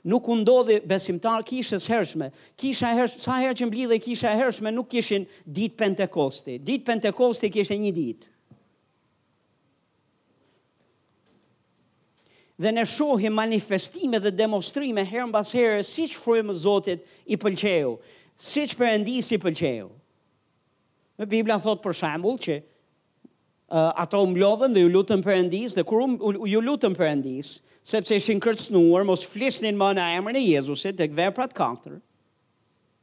Nuk 0.09 0.29
u 0.33 0.37
ndodhi 0.43 0.79
besimtar 0.89 1.43
kishë 1.45 1.81
së 1.83 1.93
hershme. 1.93 2.29
Kisha 2.61 2.93
hersh 2.97 3.19
sa 3.25 3.41
herë 3.43 3.57
që 3.63 3.67
mblidhe 3.69 3.99
kisha 4.05 4.37
hershme 4.39 4.71
nuk 4.73 4.87
kishin 4.95 5.27
ditë 5.45 5.81
Pentekosti. 5.83 6.61
Ditë 6.63 6.87
Pentekosti 6.87 7.51
kishte 7.53 7.77
një 7.83 7.93
ditë. 7.99 8.31
dhe 12.61 12.73
ne 12.77 12.85
shohim 12.85 13.33
manifestime 13.39 14.19
dhe 14.21 14.31
demonstrime 14.37 15.05
herë 15.09 15.29
mbas 15.31 15.55
herë 15.57 15.81
siç 15.89 16.17
frymë 16.21 16.53
Zotit 16.61 17.07
i 17.33 17.39
pëlqeu, 17.41 17.95
siç 18.37 18.75
Perëndisi 18.77 19.39
pëlqeu. 19.41 19.89
Në 21.21 21.29
Bibla 21.31 21.57
thot 21.61 21.81
për 21.85 21.97
shembull 21.97 22.37
që 22.41 22.59
uh, 22.61 24.03
ata 24.05 24.21
dhe 24.77 24.85
ju 24.85 24.93
lutën 24.93 25.25
Perëndis 25.25 25.75
dhe 25.77 25.87
kur 25.89 26.05
u, 26.05 26.37
ju 26.49 26.61
lutën 26.65 26.95
Perëndis, 26.97 27.59
sepse 27.95 28.19
ishin 28.21 28.41
kërcnuar, 28.45 29.07
mos 29.09 29.25
flisnin 29.29 29.79
më 29.81 29.91
në 29.97 30.09
emrin 30.19 30.37
e 30.37 30.45
Jezusit 30.45 31.01
tek 31.01 31.17
veprat 31.17 31.57
kanter. 31.57 31.97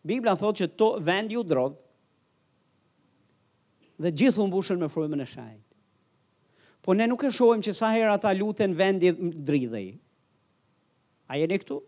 Bibla 0.08 0.38
thot 0.40 0.62
që 0.62 0.72
to 0.78 0.92
vendi 1.04 1.34
u 1.38 1.42
drodh 1.44 1.80
dhe 3.98 4.14
gjithu 4.14 4.46
mbushën 4.48 4.78
me 4.78 4.86
frymën 4.94 5.24
e 5.24 5.26
shajit. 5.34 5.67
Po 6.88 6.94
ne 6.96 7.04
nuk 7.12 7.26
e 7.28 7.30
shohim 7.36 7.60
që 7.68 7.72
sa 7.76 7.90
herë 7.92 8.14
ata 8.16 8.32
luten 8.32 8.72
vendi 8.80 9.10
dridhej. 9.20 9.90
A 11.28 11.36
jeni 11.36 11.58
këtu? 11.60 11.82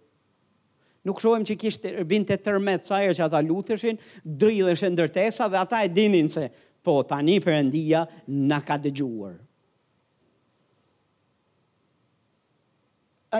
Nuk 1.08 1.22
shohim 1.24 1.46
që 1.48 1.56
kishte 1.62 1.94
binte 2.04 2.36
tërmet 2.44 2.84
sa 2.84 2.98
herë 3.00 3.16
që 3.16 3.24
ata 3.30 3.40
luteshin, 3.46 3.96
dridheshin 4.28 4.92
ndërtesa 4.98 5.48
dhe 5.54 5.62
ata 5.62 5.80
e 5.88 5.94
dinin 5.96 6.28
se 6.34 6.50
po 6.84 6.98
tani 7.08 7.38
Perëndia 7.46 8.04
na 8.52 8.60
ka 8.60 8.76
dëgjuar. 8.84 9.38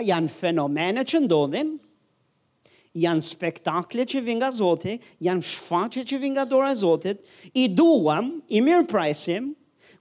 janë 0.00 0.32
fenomene 0.40 1.04
që 1.04 1.20
ndodhin, 1.26 1.74
janë 2.96 3.26
spektakle 3.34 4.08
që 4.08 4.24
vinë 4.24 4.40
nga 4.40 4.50
Zotit, 4.62 5.04
janë 5.28 5.44
shfaqe 5.52 6.06
që 6.08 6.22
vinë 6.24 6.38
nga 6.38 6.48
dora 6.54 6.72
e 6.72 6.80
Zotit, 6.80 7.20
i 7.52 7.68
duam, 7.68 8.38
i 8.48 8.64
mirë 8.64 8.88
prajsim, 8.90 9.52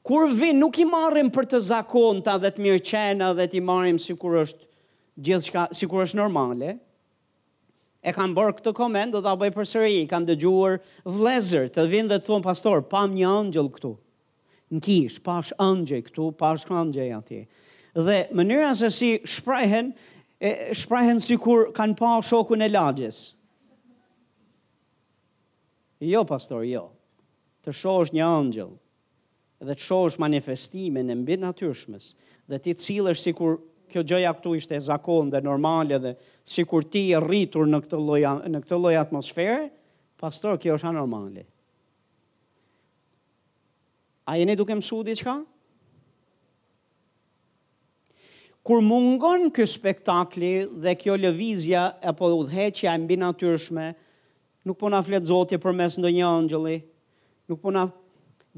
kur 0.10 0.26
vin 0.42 0.58
nuk 0.58 0.74
i 0.82 0.88
marrim 0.90 1.28
për 1.30 1.46
të 1.52 1.58
zakonta 1.68 2.40
dhe 2.42 2.50
të 2.56 2.64
mirë 2.66 3.28
dhe 3.38 3.46
të 3.52 3.56
i 3.58 3.62
marrim 3.66 4.00
si 4.02 4.16
kur 4.18 4.40
është 4.42 4.66
gjithë 5.22 5.46
shka, 5.46 5.64
si 5.78 5.86
kur 5.92 6.02
është 6.02 6.18
normale, 6.18 6.72
e 8.02 8.12
kam 8.16 8.34
bërë 8.34 8.56
këtë 8.58 8.74
komend 8.80 9.14
dhe 9.14 9.22
të 9.22 9.30
abaj 9.36 9.52
për 9.54 9.66
sëri, 9.70 10.00
i 10.02 10.10
kam 10.10 10.26
dëgjuar 10.26 10.80
vlezër 11.20 11.70
të 11.76 11.86
vin 11.92 12.10
dhe 12.10 12.18
të 12.18 12.26
thonë 12.32 12.42
pastor, 12.48 12.82
pam 12.90 13.14
një 13.14 13.30
angjel 13.30 13.70
këtu, 13.76 13.92
në 14.74 14.82
kish, 14.88 15.20
pash 15.28 15.54
angjel 15.62 16.02
këtu, 16.08 16.32
pash 16.42 16.66
kë 16.66 16.80
angjel 16.80 17.14
ati. 17.20 17.44
Dhe 17.94 18.18
mënyra 18.38 18.74
se 18.82 18.90
si 18.94 19.12
shprajhen, 19.30 19.94
e, 20.42 20.74
shprajhen 20.74 21.22
si 21.22 21.38
kur 21.42 21.68
kanë 21.78 22.00
pa 22.02 22.16
shokun 22.26 22.66
e 22.66 22.72
lagjes. 22.74 23.24
Jo, 26.02 26.26
pastor, 26.32 26.66
jo. 26.66 26.88
Të 27.62 27.78
shosh 27.78 28.10
një 28.18 28.26
angjel 28.26 28.79
dhe 29.68 29.76
të 29.76 29.84
shohësh 29.84 30.18
manifestimin 30.24 31.12
e 31.12 31.16
mbi 31.20 31.36
natyrshmës, 31.40 32.14
dhe 32.50 32.60
ti 32.64 32.74
cilësh 32.84 33.20
si 33.26 33.34
kur 33.36 33.58
kjo 33.90 34.04
gjëja 34.08 34.32
këtu 34.38 34.54
ishte 34.60 34.78
e 34.78 34.84
zakon 34.86 35.32
dhe 35.34 35.42
normale 35.44 35.98
dhe 36.00 36.14
si 36.50 36.64
kur 36.64 36.86
ti 36.86 37.08
e 37.12 37.20
rritur 37.20 37.68
në 37.68 37.80
këtë 37.86 38.00
loja 38.00 38.34
në 38.46 38.62
këtë 38.64 38.78
loj 38.80 38.96
atmosfere, 39.02 39.68
pastor, 40.22 40.60
kjo 40.62 40.78
është 40.78 40.90
anormale. 40.94 41.44
A 44.30 44.38
jeni 44.38 44.56
duke 44.56 44.76
mësu 44.78 45.02
diqka? 45.08 45.34
Kur 48.68 48.84
mungon 48.86 49.50
kjo 49.56 49.66
spektakli 49.66 50.54
dhe 50.86 50.94
kjo 51.00 51.16
lëvizja 51.18 51.86
e 52.06 52.14
po 52.16 52.30
udheqja 52.44 52.94
e 52.94 53.02
mbi 53.02 53.18
natyrshme, 53.18 53.88
nuk 54.70 54.78
po 54.78 54.92
na 54.94 55.00
flet 55.02 55.26
Zoti 55.26 55.58
përmes 55.58 55.98
ndonjë 55.98 56.28
angjëlli, 56.30 56.78
nuk 57.50 57.64
po 57.64 57.74
na 57.74 57.88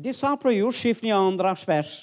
disa 0.02 0.34
për 0.42 0.56
ju 0.58 0.72
shifë 0.74 1.08
një 1.08 1.18
andra 1.18 1.52
shpesh, 1.58 2.02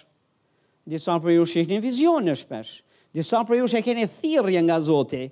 disa 0.88 1.18
për 1.20 1.34
ju 1.38 1.46
shif 1.50 1.68
një 1.70 1.80
vizion 1.84 2.30
shpesh, 2.38 2.78
disa 3.14 3.42
për 3.48 3.60
ju 3.60 3.68
shë 3.72 3.82
keni 3.86 4.06
thirje 4.20 4.62
nga 4.62 4.78
Zoti, 4.84 5.24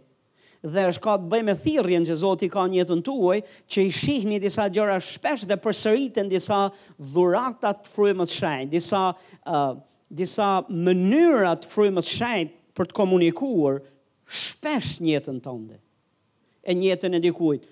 dhe 0.66 0.86
është 0.90 1.02
ka 1.04 1.14
të 1.20 1.28
bëjmë 1.30 1.46
me 1.52 1.56
thirrjen 1.62 2.06
që 2.08 2.16
Zoti 2.24 2.48
ka 2.50 2.64
një 2.66 2.80
jetën 2.80 3.02
tuaj, 3.06 3.40
që 3.70 3.84
i 3.86 3.92
shihni 3.94 4.38
disa 4.42 4.66
gjëra 4.72 4.96
shpesh 5.04 5.44
dhe 5.46 5.58
përsëriten 5.62 6.30
disa 6.32 6.62
dhuratat 7.14 7.84
të 7.86 7.92
frujmës 7.92 8.34
shenjtë, 8.40 8.70
disa 8.80 9.02
uh, 9.12 9.76
disa 10.08 10.48
mënyra 10.70 11.54
të 11.60 11.70
frujmës 11.70 12.08
shenjtë 12.08 12.56
për 12.78 12.88
të 12.90 12.94
komunikuar 12.96 13.78
shpesh 14.28 14.96
një 15.02 15.12
jetën 15.16 15.38
tënde. 15.44 15.78
E 16.66 16.74
një 16.74 16.90
jetën 16.92 17.14
e 17.14 17.20
dikujt. 17.28 17.64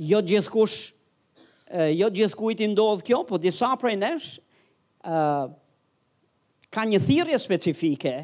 Jo 0.00 0.20
kush, 0.48 0.92
jo 1.94 2.08
gjithë 2.12 2.38
kujt 2.38 2.60
i 2.64 2.68
ndodh 2.72 3.04
kjo, 3.06 3.20
po 3.26 3.38
disa 3.38 3.70
prej 3.78 3.94
nesh, 4.00 4.30
ka 6.74 6.84
një 6.86 7.00
thirrje 7.04 7.38
specifike 7.40 8.14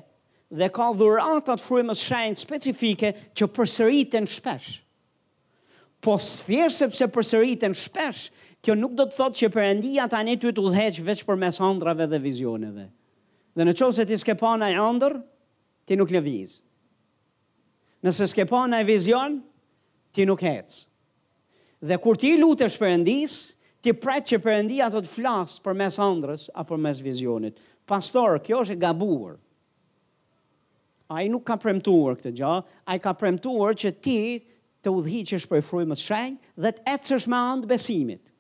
dhe 0.51 0.69
ka 0.73 0.89
dhuratat 0.95 1.57
të 1.57 1.63
frymës 1.67 2.03
specifike 2.43 3.13
që 3.37 3.49
përsëriten 3.57 4.27
shpesh. 4.31 4.81
Po 6.05 6.19
thjesht 6.23 6.83
sepse 6.83 7.09
përsëriten 7.15 7.75
shpesh, 7.75 8.29
kjo 8.63 8.75
nuk 8.79 8.95
do 8.99 9.07
të 9.07 9.15
thotë 9.19 9.39
që 9.41 9.51
Perëndia 9.55 10.09
tani 10.11 10.35
ty 10.37 10.51
të 10.53 10.63
udhëheq 10.63 11.01
veç 11.07 11.23
për 11.27 11.39
mes 11.41 11.59
ëndrave 11.63 12.07
dhe 12.13 12.19
vizioneve. 12.23 12.89
Dhe 13.57 13.65
në 13.65 13.75
qovë 13.79 13.95
se 13.97 14.07
ti 14.09 14.19
s'ke 14.21 14.35
pa 14.39 14.53
në 14.61 14.73
ëndër, 14.79 15.17
ti 15.87 15.97
nuk 15.99 16.11
lëviz. 16.13 16.59
Nëse 18.05 18.27
s'ke 18.29 18.45
pa 18.47 18.65
në 18.69 18.83
vizion, 18.87 19.39
ti 20.13 20.27
nuk 20.29 20.43
hecë. 20.45 20.83
Dhe 21.81 21.97
kur 22.01 22.17
ti 22.17 22.37
lutesh 22.39 22.79
Perëndis, 22.81 23.35
ti 23.85 23.93
pret 23.93 24.25
që 24.31 24.41
Perëndia 24.43 24.89
të 24.91 25.03
të 25.05 25.11
flasë 25.13 25.63
përmes 25.67 25.99
ëndrës 26.01 26.47
apo 26.55 26.73
përmes 26.75 27.03
vizionit. 27.05 27.59
Pastor, 27.87 28.39
kjo 28.45 28.63
është 28.65 28.77
e 28.77 28.81
gabuar. 28.85 29.35
A 31.15 31.21
i 31.23 31.29
nuk 31.31 31.45
ka 31.47 31.57
premtuar 31.63 32.17
këtë 32.19 32.33
gjë, 32.41 32.55
a 32.89 32.97
i 32.97 33.01
ka 33.05 33.13
premtuar 33.15 33.77
që 33.79 33.93
ti 34.03 34.17
të 34.83 34.91
udhichesh 34.97 35.45
për 35.51 35.63
frujmës 35.69 36.03
shenjë 36.03 36.57
dhe 36.65 36.73
të 36.81 36.87
ecësh 36.97 37.29
me 37.31 37.39
andë 37.53 37.71
besimit. 37.71 38.33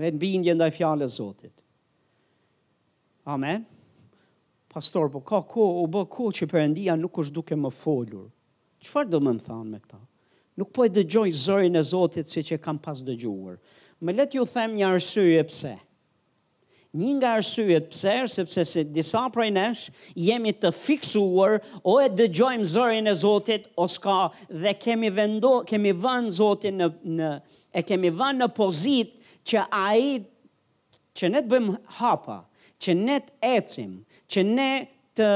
Dhe 0.00 0.10
në 0.14 0.18
bindje 0.22 0.56
ndaj 0.56 0.70
fjale 0.78 1.06
zotit. 1.08 1.54
Amen. 3.30 3.68
Pastor, 4.70 5.10
po 5.12 5.20
ka 5.20 5.42
ko, 5.50 5.68
u 5.84 5.86
bë 5.90 6.06
ko 6.14 6.30
që 6.34 6.48
përëndia 6.50 6.96
nuk 6.98 7.20
është 7.22 7.36
duke 7.36 7.54
më 7.58 7.70
folur. 7.76 8.28
Qëfar 8.80 9.08
do 9.12 9.18
më 9.20 9.32
më 9.36 9.42
thanë 9.46 9.68
me 9.70 9.78
këta? 9.84 10.00
Nuk 10.58 10.70
po 10.74 10.86
e 10.86 10.90
dëgjoj 10.92 11.28
zërin 11.44 11.76
e 11.78 11.82
Zotit 11.88 12.32
si 12.32 12.42
që 12.44 12.56
kam 12.64 12.78
pas 12.82 13.02
dëgjuar. 13.06 13.58
Me 14.04 14.14
letë 14.16 14.38
ju 14.38 14.44
them 14.54 14.74
një 14.78 14.86
arsye 14.88 15.44
pse. 15.48 15.74
Një 16.98 17.10
nga 17.18 17.34
arsyet 17.38 17.86
pse, 17.92 18.14
sepse 18.34 18.64
se 18.66 18.82
disa 18.88 19.22
prej 19.30 19.50
nesh 19.54 19.84
jemi 20.18 20.50
të 20.58 20.72
fiksuar 20.74 21.60
o 21.86 21.94
e 22.02 22.08
dëgjojmë 22.18 22.66
zërin 22.72 23.06
e 23.10 23.14
Zotit 23.20 23.68
o 23.78 23.86
s'ka 23.86 24.16
dhe 24.62 24.72
kemi 24.82 25.10
vendo, 25.14 25.52
kemi 25.70 25.92
vënë 25.94 26.34
Zotin 26.40 26.80
në, 26.82 26.88
në 27.20 27.30
e 27.78 27.84
kemi 27.86 28.10
vënë 28.16 28.40
në 28.42 28.50
pozit 28.58 29.12
që 29.46 29.68
ai 29.70 30.24
që 31.20 31.28
ne 31.30 31.42
të 31.46 31.50
bëjmë 31.54 31.78
hapa, 32.00 32.40
që 32.82 32.98
ne 33.04 33.16
të 33.20 33.56
ecim, 33.58 33.94
që 34.26 34.44
ne 34.50 34.70
të 35.18 35.30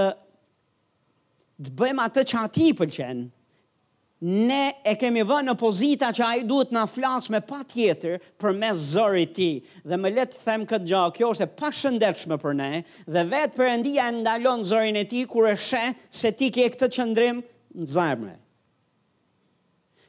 të 1.65 1.71
bëjmë 1.79 2.03
atë 2.03 2.23
që 2.33 2.37
ati 2.49 2.67
pëlqenë, 2.75 3.23
ne 4.25 4.75
e 4.89 4.95
kemi 4.99 5.21
vë 5.27 5.39
në 5.45 5.53
pozita 5.61 6.09
që 6.17 6.25
ai 6.25 6.45
duhet 6.49 6.71
na 6.73 6.87
flas 6.89 7.27
me 7.33 7.43
pa 7.45 7.59
tjetër 7.69 8.15
për 8.41 8.55
me 8.57 8.71
i 9.21 9.27
ti. 9.37 9.49
Dhe 9.85 9.97
më 10.01 10.13
letë 10.17 10.41
them 10.47 10.65
këtë 10.71 10.89
gjahë, 10.89 11.13
kjo 11.17 11.29
është 11.35 11.45
e 11.45 11.51
pa 11.59 11.69
shëndetshme 11.77 12.39
për 12.41 12.55
ne, 12.57 12.71
dhe 13.05 13.25
vetë 13.29 13.57
për 13.59 13.69
endia 13.75 14.07
e 14.09 14.13
ndalon 14.23 14.65
zërin 14.65 14.97
e 14.97 15.05
ti, 15.11 15.27
kur 15.29 15.49
e 15.51 15.55
sheh 15.61 15.93
se 16.09 16.33
ti 16.39 16.49
ke 16.51 16.71
këtë 16.73 16.89
qëndrim 16.97 17.43
në 17.77 17.91
zemre. 17.97 18.35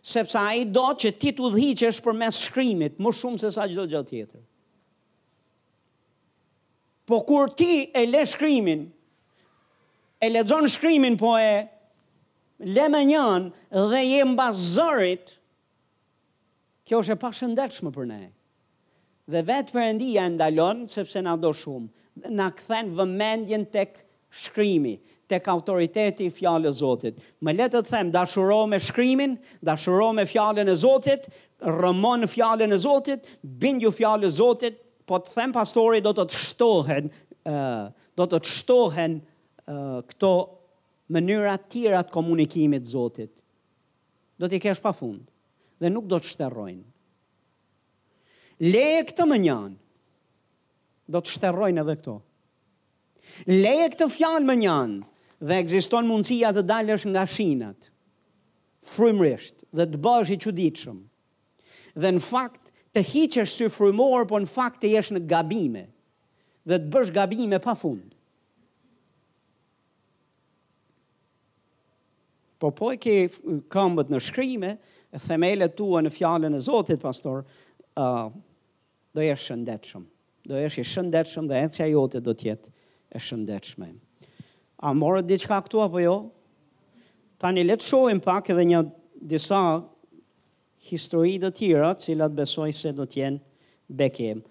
Sepsa 0.06 0.46
ai 0.52 0.64
do 0.70 0.88
që 1.02 1.12
ti 1.20 1.34
të 1.36 1.52
dhiqesh 1.58 2.00
për 2.06 2.16
me 2.24 2.32
shkrimit, 2.38 2.96
më 3.02 3.16
shumë 3.20 3.42
se 3.42 3.52
sa 3.52 3.68
gjithë 3.68 3.88
do 3.98 4.04
tjetër. 4.14 4.44
Po 7.06 7.20
kur 7.28 7.52
ti 7.54 7.84
e 7.92 8.08
le 8.08 8.24
shkrimin, 8.26 8.88
e 10.26 10.30
lexon 10.32 10.70
shkrimin 10.72 11.18
po 11.22 11.36
e 11.38 11.50
le 12.60 12.88
me 12.90 13.02
njën 13.06 13.50
dhe 13.92 14.02
je 14.06 14.24
mbazorit, 14.26 15.34
kjo 16.86 17.00
është 17.02 17.16
e 17.16 17.20
pashëndetshme 17.22 17.92
për 17.96 18.06
ne. 18.10 18.22
Dhe 19.30 19.42
vetë 19.46 19.74
përëndia 19.74 20.28
e 20.30 20.34
ndalon, 20.36 20.84
sepse 20.92 21.24
na 21.26 21.34
do 21.42 21.50
shumë, 21.54 21.90
nga 22.22 22.30
na 22.38 22.46
këthen 22.56 22.92
vëmendjen 23.00 23.64
të 23.74 23.88
shkrimi, 24.46 24.96
tek 25.26 25.48
autoriteti 25.50 26.28
i 26.28 26.32
fjallë 26.36 26.70
e 26.70 26.76
Zotit. 26.78 27.18
Më 27.42 27.56
le 27.58 27.66
të 27.74 27.82
them, 27.90 28.12
dashuro 28.14 28.62
me 28.70 28.78
shkrimin, 28.80 29.34
dashuro 29.66 30.12
me 30.14 30.28
fjallën 30.30 30.70
e 30.70 30.76
Zotit, 30.78 31.26
rëmon 31.66 32.28
fjallën 32.30 32.72
e 32.72 32.78
Zotit, 32.80 33.26
bindju 33.42 33.90
fjallë 33.98 34.30
e 34.30 34.36
Zotit, 34.38 34.78
po 35.10 35.18
të 35.22 35.34
them 35.36 35.54
pastori 35.56 36.04
do 36.06 36.14
të 36.18 36.28
të 36.30 36.44
shtohen, 36.46 37.10
do 38.16 38.28
të 38.30 38.40
të 38.46 38.54
shtohen 38.54 39.18
këto 40.10 40.32
mënyra 41.14 41.58
të 41.62 41.68
tjera 41.74 42.02
të 42.04 42.14
komunikimit 42.16 42.86
të 42.86 42.92
Zotit. 42.92 43.32
Do 44.40 44.48
t'i 44.50 44.60
kesh 44.60 44.82
pafund 44.84 45.24
dhe 45.80 45.90
nuk 45.92 46.08
do 46.10 46.18
të 46.20 46.32
shterrojn. 46.34 46.80
Leje 48.66 49.02
këtë 49.12 49.26
mënjan. 49.30 49.74
Do 51.12 51.20
të 51.22 51.36
shterrojn 51.36 51.78
edhe 51.82 51.96
këto. 52.00 52.16
Leje 53.52 53.90
këtë 53.94 54.08
fjalë 54.16 54.46
mënjan 54.48 54.96
dhe 55.46 55.60
ekziston 55.62 56.08
mundësia 56.10 56.50
të 56.56 56.64
dalësh 56.70 57.06
nga 57.12 57.24
shinat. 57.30 57.92
Frymërisht 58.86 59.64
dhe 59.76 59.86
të 59.92 60.02
bësh 60.06 60.32
i 60.36 60.40
çuditshëm. 60.46 60.98
Dhe 62.02 62.12
në 62.16 62.24
fakt 62.26 62.74
të 62.96 63.04
hiqesh 63.12 63.52
sy 63.60 63.70
frymor, 63.76 64.24
por 64.30 64.42
në 64.46 64.50
fakt 64.56 64.82
të 64.82 64.94
jesh 64.96 65.14
në 65.16 65.24
gabime 65.30 65.86
dhe 66.66 66.80
të 66.82 66.90
bësh 66.96 67.14
gabime 67.14 67.60
pafund. 67.62 68.15
Po 72.60 72.72
po 72.72 72.92
e 72.94 73.00
ke 73.02 73.14
këmbët 73.74 74.12
në 74.14 74.20
shkrimë, 74.24 74.70
e 75.16 75.20
themele 75.28 75.68
tua 75.76 76.02
në 76.04 76.12
fjalën 76.12 76.56
e 76.58 76.62
Zotit, 76.64 77.02
pastor, 77.02 77.42
ë 78.00 78.06
uh, 78.06 78.38
do 79.16 79.24
e 79.24 79.32
shëndetshëm. 79.40 80.06
Do 80.48 80.60
e 80.60 80.70
shëndetshëm 80.76 81.48
dhe 81.52 81.62
ecja 81.66 81.88
jote 81.92 82.20
do 82.24 82.34
të 82.38 82.50
jetë 82.50 82.72
e 83.16 83.20
shëndetshme. 83.24 83.90
A 84.86 84.92
morët 84.96 85.28
diçka 85.30 85.58
këtu 85.66 85.82
apo 85.86 86.00
jo? 86.04 86.16
Tani 87.42 87.64
le 87.66 87.76
të 87.80 87.88
shohim 87.88 88.20
pak 88.24 88.52
edhe 88.54 88.66
një 88.72 88.82
disa 89.32 89.64
histori 90.92 91.38
të 91.42 91.52
tjera, 91.58 91.94
të 91.96 92.08
cilat 92.10 92.36
besoj 92.38 92.70
se 92.84 92.94
do 92.96 93.08
të 93.10 93.22
jenë 93.22 93.44
bekim. 94.00 94.44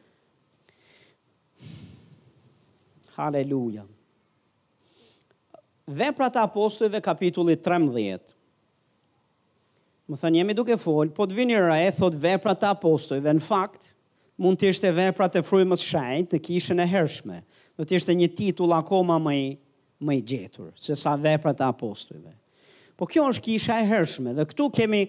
Hallelujah 3.16 3.86
vepra 5.88 6.28
të 6.32 6.42
apostojve 6.46 7.00
kapitulli 7.04 7.56
13. 7.60 8.32
Më 10.04 10.18
thënë, 10.20 10.40
jemi 10.42 10.54
duke 10.56 10.76
folë, 10.80 11.14
po 11.16 11.24
të 11.28 11.36
vini 11.38 11.56
rrej, 11.56 11.90
thot 11.96 12.16
vepra 12.20 12.52
të 12.60 12.70
apostojve, 12.74 13.32
në 13.38 13.44
fakt, 13.44 13.90
mund 14.42 14.60
të 14.60 14.70
ishte 14.74 14.90
vepra 14.92 15.30
të 15.32 15.42
frujmës 15.46 15.84
shajt 15.86 16.34
në 16.36 16.40
kishën 16.46 16.80
e 16.84 16.88
hershme, 16.92 17.42
Në 17.74 17.84
të 17.90 17.96
ishte 17.96 18.14
një 18.14 18.26
titull 18.38 18.70
akoma 18.72 19.16
më 19.18 19.32
i, 19.34 19.46
më 20.06 20.14
i 20.14 20.20
gjetur, 20.30 20.68
se 20.78 20.94
sa 20.94 21.16
vepra 21.18 21.50
të 21.58 21.64
apostojve. 21.72 22.30
Po 22.94 23.02
kjo 23.10 23.24
është 23.32 23.42
kisha 23.42 23.80
e 23.82 23.88
hershme, 23.90 24.30
dhe 24.36 24.44
këtu 24.46 24.68
kemi, 24.76 25.00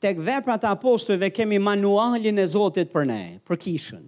tek 0.00 0.22
vepra 0.24 0.56
të 0.56 0.70
apostojve, 0.70 1.28
kemi 1.36 1.58
manualin 1.60 2.40
e 2.40 2.46
Zotit 2.48 2.88
për 2.94 3.04
ne, 3.10 3.20
për 3.44 3.60
kishën. 3.66 4.06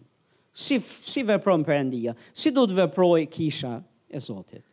Si, 0.57 0.81
si 0.81 1.27
veprojnë 1.29 1.69
për 1.69 1.77
endia, 1.83 2.17
si 2.33 2.55
du 2.57 2.65
të 2.73 2.79
veprojë 2.87 3.29
kisha 3.37 3.75
e 4.09 4.23
Zotit. 4.31 4.65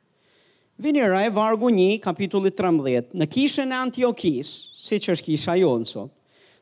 Vini 0.78 1.00
e 1.00 1.30
vargu 1.30 1.70
një, 1.70 2.00
kapitulli 2.02 2.50
13, 2.50 3.12
në 3.14 3.28
kishën 3.30 3.70
e 3.70 3.78
Antiokis, 3.78 4.50
si 4.74 4.98
që 4.98 5.14
është 5.14 5.28
kisha 5.28 5.56
jo 5.60 5.76
nësot, 5.78 6.10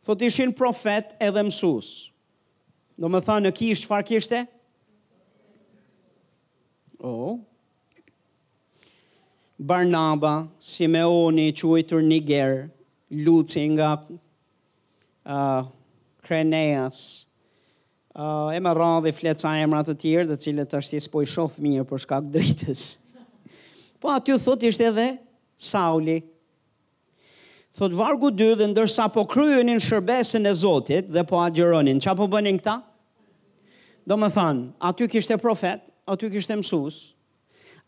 thot 0.03 0.25
ishin 0.27 0.51
profet 0.51 1.13
edhe 1.23 1.43
mësus. 1.47 2.09
Do 2.99 3.07
më 3.09 3.21
tha 3.23 3.37
në 3.39 3.53
kishë, 3.55 3.87
farë 3.87 4.07
kishte? 4.11 4.41
O. 6.99 7.11
Oh. 7.11 8.91
Barnaba, 9.57 10.49
Simeoni, 10.59 11.47
quajtur 11.55 12.03
Niger, 12.03 12.67
Luci 13.11 13.63
nga 13.75 13.93
uh, 15.23 15.67
Kreneas, 16.25 16.97
uh, 18.15 18.51
e 18.51 18.59
më 18.59 18.75
radhe 18.77 19.11
fleca 19.15 19.55
e 19.63 19.67
të 19.87 19.97
tjerë, 20.03 20.27
dhe 20.33 20.37
cilët 20.43 20.77
është 20.81 20.99
si 21.05 21.11
po 21.11 21.21
i 21.23 21.29
shofë 21.31 21.63
mirë 21.65 21.85
për 21.93 22.03
shkak 22.07 22.29
dritës. 22.33 22.83
Po 24.01 24.09
aty 24.09 24.33
thot 24.41 24.61
ishte 24.65 24.85
edhe 24.89 25.19
Sauli. 25.55 26.21
Thot 27.77 27.93
vargu 27.93 28.31
2 28.33 28.55
dhe 28.57 28.67
ndërsa 28.71 29.05
po 29.13 29.27
kryenin 29.29 29.79
shërbesën 29.79 30.49
e 30.49 30.53
Zotit 30.61 31.11
dhe 31.13 31.23
po 31.29 31.37
agjeronin, 31.45 32.01
qa 32.01 32.15
po 32.17 32.25
bënin 32.27 32.57
këta? 32.59 32.79
Do 34.07 34.17
më 34.17 34.31
thanë, 34.33 34.63
aty 34.89 35.07
kishte 35.07 35.37
profet, 35.39 35.83
aty 36.09 36.31
kishte 36.33 36.57
mësus, 36.57 36.97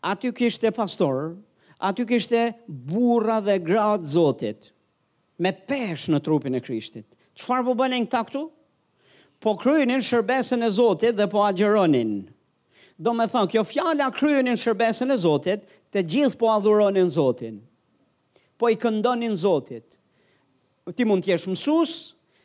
aty 0.06 0.30
kishte 0.32 0.70
pastor, 0.72 1.34
aty 1.82 2.06
kishte 2.06 2.44
burra 2.68 3.40
dhe 3.42 3.58
gratë 3.66 4.06
Zotit, 4.14 4.70
me 5.38 5.50
pesh 5.52 6.06
në 6.14 6.22
trupin 6.24 6.54
e 6.54 6.62
Krishtit. 6.62 7.08
Qfar 7.34 7.66
po 7.66 7.74
bënin 7.74 8.06
këta 8.06 8.22
këtu? 8.30 8.44
Po 9.42 9.56
kryenin 9.60 10.00
shërbesën 10.00 10.62
e 10.62 10.70
Zotit 10.78 11.18
dhe 11.18 11.26
po 11.34 11.42
agjeronin. 11.44 12.14
Do 12.94 13.10
më 13.10 13.26
thonë, 13.26 13.50
kjo 13.50 13.64
fjalla 13.66 14.06
kryenin 14.14 14.56
shërbesën 14.56 15.10
e 15.10 15.18
Zotit, 15.20 15.66
të 15.94 16.02
gjithë 16.10 16.38
po 16.40 16.48
adhuronin 16.50 17.06
Zotin. 17.14 17.60
Po 18.58 18.66
i 18.72 18.76
këndonin 18.80 19.36
Zotit. 19.38 19.86
Ti 20.90 21.06
mund 21.06 21.22
të 21.24 21.30
jesh 21.32 21.46
mësues, 21.52 21.92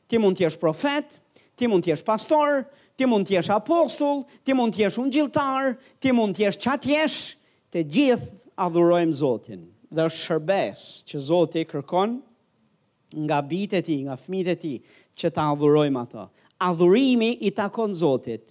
ti 0.07 0.21
mund 0.21 0.37
të 0.37 0.45
jesh 0.45 0.59
profet, 0.61 1.17
ti 1.57 1.65
mund 1.67 1.83
të 1.85 1.95
jesh 1.95 2.05
pastor, 2.07 2.61
ti 2.95 3.07
mund 3.09 3.25
të 3.27 3.37
jesh 3.39 3.49
apostull, 3.57 4.21
ti 4.45 4.53
mund 4.55 4.77
të 4.77 4.85
jesh 4.85 5.01
gjiltar, 5.17 5.73
ti 5.99 6.13
mund 6.15 6.37
të 6.37 6.45
jesh 6.45 6.61
çat 6.63 6.85
të 7.69 7.83
gjithë 7.85 8.47
adhurojmë 8.65 9.13
Zotin. 9.19 9.65
Dhe 9.93 10.07
shërbes 10.09 10.81
që 11.09 11.19
Zoti 11.27 11.61
kërkon 11.69 12.15
nga 13.27 13.37
bitë 13.45 13.77
e 13.77 13.81
ti, 13.85 13.95
nga 14.05 14.15
fmitë 14.17 14.51
e 14.51 14.57
ti, 14.61 14.71
që 15.17 15.29
ta 15.33 15.45
adhurojmë 15.53 16.01
ato. 16.01 16.23
Adhurimi 16.65 17.29
i 17.45 17.51
takon 17.57 17.93
Zotit, 17.93 18.49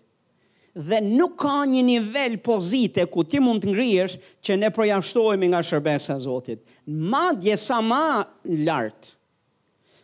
dhe 0.77 1.01
nuk 1.01 1.37
ka 1.41 1.62
një 1.69 1.83
nivel 1.85 2.37
pozite 2.45 3.07
ku 3.11 3.25
ti 3.25 3.41
mund 3.41 3.62
të 3.64 3.73
ngrihesh 3.73 4.16
që 4.45 4.57
ne 4.61 4.71
projashtohemi 4.75 5.49
nga 5.53 5.62
shërbesa 5.64 6.16
e 6.19 6.25
Zotit. 6.25 6.61
Madje 6.87 7.57
sa 7.61 7.79
më 7.81 7.89
ma 7.89 8.59
lart, 8.66 9.14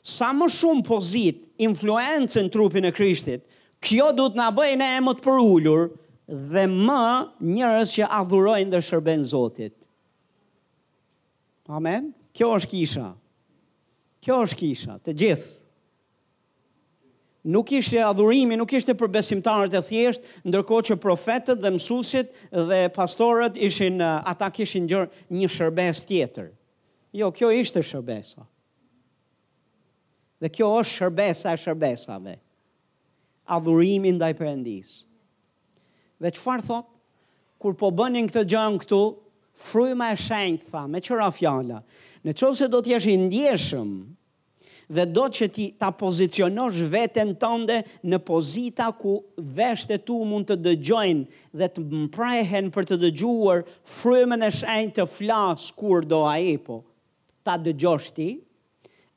sa 0.03 0.33
më 0.37 0.49
shumë 0.53 0.85
pozit 0.89 1.43
influencën 1.65 2.47
në 2.49 2.53
trupin 2.53 2.85
e 2.89 2.93
Krishtit, 2.93 3.45
kjo 3.85 4.11
do 4.17 4.31
të 4.33 4.41
na 4.41 4.49
bëjë 4.55 4.79
ne 4.81 4.91
më 5.05 5.15
të 5.19 5.25
përulur 5.25 5.89
dhe 6.33 6.65
më 6.71 7.03
njerëz 7.45 7.93
që 7.99 8.09
adhurojnë 8.21 8.73
dhe 8.75 8.83
shërben 8.85 9.25
Zotit. 9.25 9.75
Amen. 11.73 12.11
Kjo 12.37 12.51
është 12.59 12.73
kisha. 12.73 13.11
Kjo 14.25 14.41
është 14.47 14.59
kisha 14.61 14.99
të 15.05 15.15
gjithë 15.21 15.53
nuk 17.45 17.69
ishte 17.77 18.01
adhurimi, 18.01 18.57
nuk 18.57 18.73
ishte 18.73 18.95
për 18.97 19.11
besimtarët 19.19 19.77
e 19.77 19.81
thjesht, 19.85 20.25
ndërko 20.49 20.79
që 20.89 20.97
profetet 21.03 21.61
dhe 21.61 21.71
mësusit 21.77 22.31
dhe 22.51 22.79
pastorët 22.95 23.59
ishin, 23.67 24.01
eh, 24.01 24.31
ata 24.33 24.51
kishin 24.51 24.89
gjërë 24.89 25.29
një 25.37 25.49
shërbes 25.53 26.05
tjetër. 26.09 26.49
Jo, 27.15 27.29
kjo 27.31 27.53
ishte 27.53 27.83
shërbesa. 27.85 28.43
Dhe 30.41 30.49
kjo 30.51 30.69
është 30.81 30.97
shërbesa 30.99 31.53
e 31.55 31.61
shërbesave. 31.65 32.37
Adhurimi 33.57 34.13
ndaj 34.17 34.33
përëndis. 34.41 35.03
Dhe 36.21 36.31
qëfar 36.31 36.65
thot? 36.67 36.87
Kur 37.59 37.75
po 37.75 37.91
bënin 37.93 38.27
këtë 38.29 38.47
gjënë 38.51 38.81
këtu, 38.83 39.03
fryma 39.57 40.11
e 40.13 40.17
shenjtë, 40.17 40.65
tha, 40.71 40.87
me 40.87 40.99
qëra 41.01 41.29
fjalla, 41.33 41.83
në 42.25 42.33
qovë 42.33 42.57
se 42.57 42.69
do 42.69 42.81
t'jesh 42.83 43.07
i 43.07 43.17
ndjeshëm, 43.21 43.93
dhe 44.91 45.05
do 45.09 45.25
që 45.33 45.47
ti 45.55 45.65
ta 45.81 45.91
pozicionosh 45.97 46.81
veten 46.91 47.35
tënde 47.41 47.81
në 48.07 48.19
pozita 48.27 48.91
ku 48.99 49.19
veshtet 49.39 50.05
tu 50.07 50.19
mund 50.27 50.49
të 50.49 50.57
dëgjojnë 50.61 51.53
dhe 51.61 51.69
të 51.77 51.85
mprehen 52.07 52.71
për 52.75 52.89
të 52.91 52.99
dëgjuar 53.07 53.65
frymën 53.99 54.45
e 54.45 54.51
shenjtë 54.59 55.01
të 55.01 55.07
flas 55.17 55.71
kur 55.77 56.05
do 56.11 56.25
ai 56.29 56.57
po 56.67 56.83
ta 57.45 57.57
dëgjosh 57.61 58.11
ti 58.17 58.31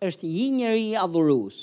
është 0.07 0.31
i 0.45 0.47
njëri 0.61 0.87
adhurues 1.03 1.61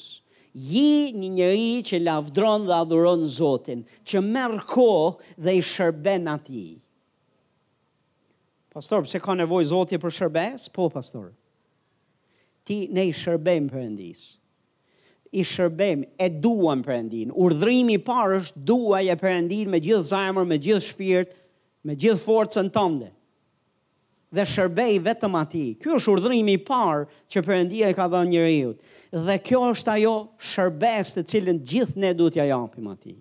Ji 0.55 1.11
një 1.18 1.28
njëri 1.34 1.70
që 1.82 1.98
lavdron 2.07 2.68
dhe 2.68 2.76
adhuron 2.84 3.24
Zotin, 3.26 3.80
që 4.07 4.20
merë 4.22 4.61
ko 4.70 4.84
dhe 5.34 5.55
i 5.59 5.59
shërben 5.66 6.28
ati. 6.30 6.76
Pastor, 8.70 9.02
pëse 9.02 9.18
ka 9.18 9.34
nevoj 9.34 9.64
Zotin 9.72 9.98
për 10.05 10.14
shërbes? 10.14 10.68
Po, 10.70 10.86
Pastor 10.94 11.32
ti 12.66 12.84
ne 12.92 13.06
i 13.10 13.14
shërbejmë 13.14 13.72
përëndis. 13.72 14.22
I 15.34 15.42
shërbejmë, 15.46 16.06
e 16.20 16.28
duam 16.30 16.82
përëndin. 16.86 17.32
Urdhrimi 17.34 17.96
i 17.98 18.02
parë 18.06 18.36
është 18.40 18.60
duaj 18.68 19.02
e 19.12 19.16
përëndin 19.20 19.72
me 19.72 19.80
gjithë 19.82 20.06
zajmër, 20.12 20.44
me 20.48 20.58
gjithë 20.62 20.84
shpirt, 20.86 21.32
me 21.88 21.96
gjithë 21.98 22.22
forcën 22.22 22.68
tënde. 22.74 23.08
Dhe 24.34 24.44
shërbej 24.50 24.96
vetëm 25.06 25.34
ati. 25.40 25.64
Ky 25.78 25.90
është 25.98 26.12
urdhrimi 26.14 26.54
i 26.58 26.62
parë 26.66 27.02
që 27.30 27.42
përëndia 27.46 27.90
i 27.92 27.96
ka 27.98 28.06
dhe 28.10 28.22
njëriut. 28.30 28.78
Dhe 29.26 29.36
kjo 29.46 29.60
është 29.74 29.92
ajo 29.98 30.14
shërbes 30.52 31.12
të 31.14 31.26
cilin 31.30 31.60
gjithë 31.70 31.98
ne 32.02 32.12
du 32.18 32.30
t'ja 32.34 32.46
japim 32.52 32.88
ati. 32.94 33.16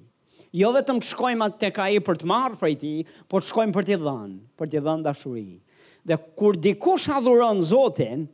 Jo 0.54 0.70
vetëm 0.74 1.00
të 1.02 1.10
shkojmë 1.12 1.46
atë 1.50 1.60
të 1.64 1.70
ka 1.80 1.86
i 1.98 2.02
për 2.06 2.20
të 2.22 2.28
marë 2.30 2.58
për 2.62 2.74
ti, 2.82 2.94
por 3.30 3.42
të 3.42 3.50
shkojmë 3.50 3.74
për 3.78 3.86
t'i 3.90 3.98
dhanë, 4.06 4.36
për 4.58 4.70
t'i 4.70 4.82
dhanë 4.86 5.06
dashuri. 5.10 5.50
Dhe 6.06 6.18
kur 6.38 6.54
dikush 6.62 7.08
adhuron 7.18 7.62
Zotin, 7.66 8.28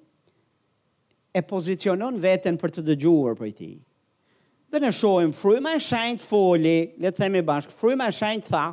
e 1.36 1.42
pozicionon 1.46 2.18
veten 2.24 2.58
për 2.60 2.74
të 2.78 2.84
dëgjuar 2.92 3.36
për 3.38 3.52
ti. 3.58 3.72
Dhe 4.70 4.82
në 4.84 4.92
shojmë, 4.94 5.34
fryma 5.38 5.74
e 5.78 5.82
shajnë 5.82 6.22
foli, 6.22 6.76
le 7.02 7.12
të 7.12 7.24
themi 7.24 7.42
bashkë, 7.46 7.74
fryma 7.78 8.08
e 8.12 8.16
shajnë 8.20 8.46
tha, 8.50 8.64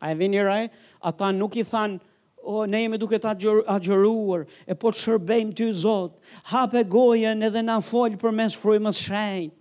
a 0.00 0.10
e 0.12 0.16
vini 0.16 0.40
raj, 0.40 0.66
ata 1.04 1.28
nuk 1.36 1.58
i 1.60 1.64
thanë, 1.68 1.98
o, 2.48 2.64
ne 2.64 2.80
jemi 2.84 2.96
duke 3.00 3.18
të 3.20 3.28
agjëruar, 3.76 4.46
e 4.64 4.76
po 4.80 4.92
të 4.92 5.00
shërbejmë 5.02 5.56
ty 5.58 5.66
zotë, 5.82 6.16
hape 6.52 6.84
gojen 6.92 7.44
edhe 7.44 7.60
na 7.64 7.78
foli 7.84 8.16
për 8.20 8.36
mes 8.40 8.56
e 8.62 8.92
shajnë. 9.02 9.52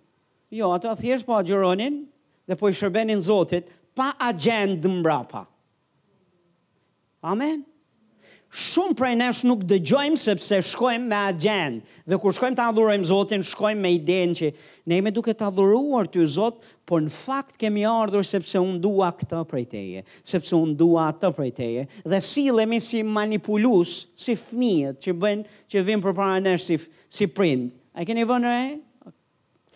Jo, 0.56 0.72
ata 0.74 0.96
thjesht 0.98 1.28
po 1.28 1.36
agjeronin 1.38 2.06
dhe 2.50 2.56
po 2.58 2.72
i 2.72 2.76
shërbenin 2.76 3.20
zotit, 3.22 3.68
pa 3.96 4.14
agendë 4.32 4.90
mbrapa. 5.00 5.46
Amen? 7.22 7.60
Amen? 7.60 7.66
shumë 8.50 8.96
prej 8.98 9.12
nesh 9.14 9.44
nuk 9.46 9.60
dëgjojmë 9.70 10.18
sepse 10.18 10.58
shkojmë 10.72 11.06
me 11.12 11.18
agjendë. 11.30 11.84
Dhe 12.10 12.18
kur 12.24 12.34
shkojmë 12.34 12.58
të 12.58 12.64
adhurojmë 12.64 13.06
Zotin, 13.06 13.44
shkojmë 13.46 13.82
me 13.82 13.92
idenë 13.94 14.38
që 14.40 14.50
ne 14.90 14.98
jemi 14.98 15.12
duke 15.14 15.36
të 15.38 15.46
adhuruar 15.52 16.10
ty 16.10 16.24
Zot, 16.26 16.64
por 16.90 17.04
në 17.06 17.12
fakt 17.14 17.60
kemi 17.62 17.84
ardhur 17.86 18.26
sepse 18.26 18.58
unë 18.58 18.80
dua 18.82 19.12
këtë 19.18 19.42
prej 19.52 19.66
teje, 19.70 20.02
sepse 20.26 20.56
unë 20.58 20.74
dua 20.80 21.12
atë 21.12 21.30
prej 21.38 21.52
teje. 21.60 21.84
Dhe 22.10 22.22
si 22.26 22.48
lemi 22.52 22.80
si 22.82 23.04
manipulus, 23.06 24.08
si 24.18 24.34
fmijët 24.38 24.98
që 25.06 25.16
bëjnë 25.22 25.60
që 25.70 25.84
vinë 25.92 26.08
për 26.08 26.18
para 26.18 26.40
nesh 26.42 26.66
si, 26.72 26.80
si 27.06 27.30
prindë. 27.30 27.70
A 28.02 28.08
keni 28.08 28.26
vënë 28.26 28.56
e? 28.56 28.66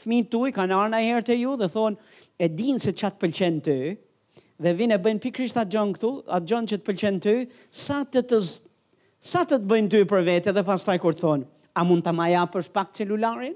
Fmi 0.03 0.23
të 0.25 0.47
uj, 0.47 0.53
kanë 0.57 0.73
arna 0.87 1.03
herë 1.05 1.21
të 1.29 1.37
ju 1.43 1.53
dhe 1.61 1.69
thonë, 1.71 2.01
e 2.43 2.49
dinë 2.49 2.81
se 2.81 2.95
qatë 2.97 3.21
pëlqenë 3.21 3.61
të, 3.69 3.77
dhe 4.61 4.73
vinë 4.77 4.97
e 4.97 5.01
bëjnë 5.03 5.21
pikrisht 5.23 5.57
atë 5.57 5.73
gjënë 5.73 5.95
këtu, 5.97 6.09
atë 6.35 6.49
gjënë 6.51 6.69
që 6.71 6.77
të 6.81 6.87
pëlqen 6.89 7.19
ty, 7.23 7.33
sa 7.83 8.01
të 8.05 8.23
të, 8.29 8.39
sa 9.17 9.43
të, 9.47 9.57
të 9.59 9.69
bëjnë 9.71 9.91
ty 9.93 10.01
për 10.11 10.23
vete 10.27 10.53
dhe 10.55 10.65
pas 10.67 10.85
taj 10.85 10.97
kur 11.03 11.17
thonë, 11.17 11.47
a 11.73 11.85
mund 11.87 12.05
të 12.05 12.13
maja 12.15 12.45
për 12.53 12.67
shpak 12.69 12.93
celularin? 12.99 13.55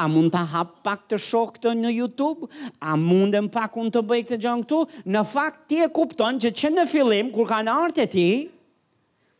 A 0.00 0.06
mund 0.08 0.32
të 0.32 0.40
hap 0.48 0.78
pak 0.84 1.02
të 1.10 1.18
shok 1.20 1.58
të 1.60 1.74
në 1.76 1.90
YouTube? 1.92 2.46
A 2.80 2.94
mund 2.96 3.34
e 3.36 3.42
pak 3.52 3.74
unë 3.76 3.92
të 3.98 4.02
bëj 4.10 4.20
këtë 4.30 4.38
gjënë 4.46 4.64
këtu? 4.64 4.78
Në 5.12 5.24
fakt, 5.28 5.66
ti 5.68 5.82
e 5.84 5.90
kupton 5.92 6.38
që 6.40 6.52
që 6.56 6.70
në 6.76 6.86
filim, 6.88 7.28
kur 7.34 7.50
ka 7.50 7.58
në 7.66 7.74
e 8.00 8.06
ti, 8.14 8.28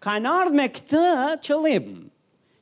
ka 0.04 0.18
në 0.20 0.34
me 0.54 0.68
këtë 0.68 1.06
qëlim. 1.48 1.88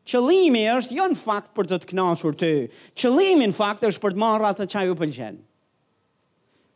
Qëlimi 0.06 0.62
është 0.70 0.94
jo 1.00 1.04
në 1.10 1.18
fakt 1.18 1.50
për 1.56 1.64
të 1.72 1.76
të 1.82 1.88
knashur 1.90 2.36
ty. 2.38 2.52
Qëlimi 2.94 3.50
në 3.50 3.54
fakt 3.58 3.82
është 3.90 4.02
për 4.04 4.12
të 4.14 4.20
marrë 4.22 4.46
atë 4.52 4.66
çaj 4.70 4.84
u 4.92 4.94
pëlqen. 5.00 5.40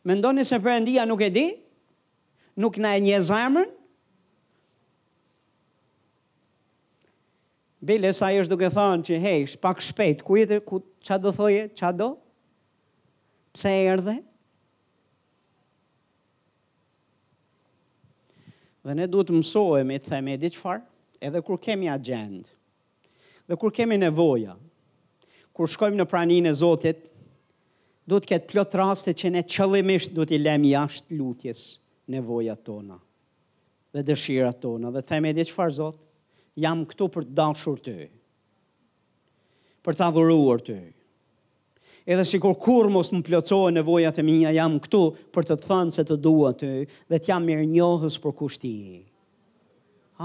Mendoni 0.05 0.45
se 0.49 0.57
përëndia 0.65 1.05
nuk 1.09 1.21
e 1.21 1.29
di, 1.29 1.45
nuk 2.61 2.79
në 2.81 2.93
e 2.99 3.03
një 3.09 3.21
zamën, 3.29 3.77
Bile 7.81 8.11
sa 8.13 8.29
është 8.37 8.53
duke 8.53 8.69
thonë 8.75 9.07
që 9.09 9.17
hej, 9.25 9.45
shpak 9.55 9.79
shpejt, 9.81 10.21
ku 10.21 10.35
jetë, 10.37 10.59
ku, 10.69 10.83
qa 11.01 11.17
do 11.17 11.31
thoje, 11.33 11.63
qa 11.73 11.89
do? 11.97 12.11
Pse 13.57 13.71
e 13.73 13.87
erdhe? 13.89 14.19
Dhe 18.85 18.99
ne 18.99 19.07
duhet 19.09 19.33
mësojmë 19.33 19.89
me 19.89 19.97
të 19.99 20.13
theme 20.13 20.37
di 20.43 20.51
qëfar, 20.53 20.83
edhe 21.25 21.41
kur 21.41 21.57
kemi 21.57 21.89
agendë, 21.89 22.45
dhe 23.49 23.57
kur 23.63 23.73
kemi 23.73 23.97
nevoja, 23.97 24.59
kur 25.57 25.73
shkojmë 25.73 26.03
në 26.03 26.09
praninë 26.13 26.53
e 26.53 26.59
Zotit, 26.61 27.01
do 28.11 28.19
të 28.19 28.33
ketë 28.33 28.49
plot 28.51 28.75
raste 28.81 29.13
që 29.15 29.31
ne 29.37 29.43
qëllimisht 29.47 30.13
do 30.17 30.25
t'i 30.27 30.39
lem 30.43 30.65
jashtë 30.67 31.15
lutjes 31.19 31.61
nevoja 32.11 32.57
tona 32.67 32.97
dhe 33.95 34.05
dëshira 34.07 34.51
tona 34.63 34.91
dhe 34.95 35.05
theme 35.07 35.31
edhe 35.33 35.45
që 35.47 35.55
farë 35.57 35.75
zotë, 35.79 36.01
jam 36.63 36.83
këtu 36.87 37.07
për 37.17 37.25
të 37.27 37.37
dashur 37.41 37.79
të, 37.83 37.95
për 39.83 39.99
të 39.99 40.05
adhuruar 40.07 40.63
të, 40.63 40.77
edhe 42.07 42.27
si 42.29 42.39
kur 42.43 42.55
kur 42.63 42.87
mos 42.95 43.11
më 43.11 43.25
plëcojë 43.27 43.75
nevojat 43.81 44.21
e 44.23 44.27
minja, 44.27 44.53
jam 44.55 44.77
këtu 44.85 45.01
për 45.35 45.49
të 45.49 45.59
të 45.59 45.71
thënë 45.73 45.97
se 45.97 46.07
të 46.07 46.21
dua 46.23 46.53
të, 46.61 46.71
dhe 47.11 47.19
të 47.19 47.33
jam 47.33 47.49
mirë 47.51 47.67
njohës 47.73 48.21
për 48.23 48.37
kushti. 48.43 48.75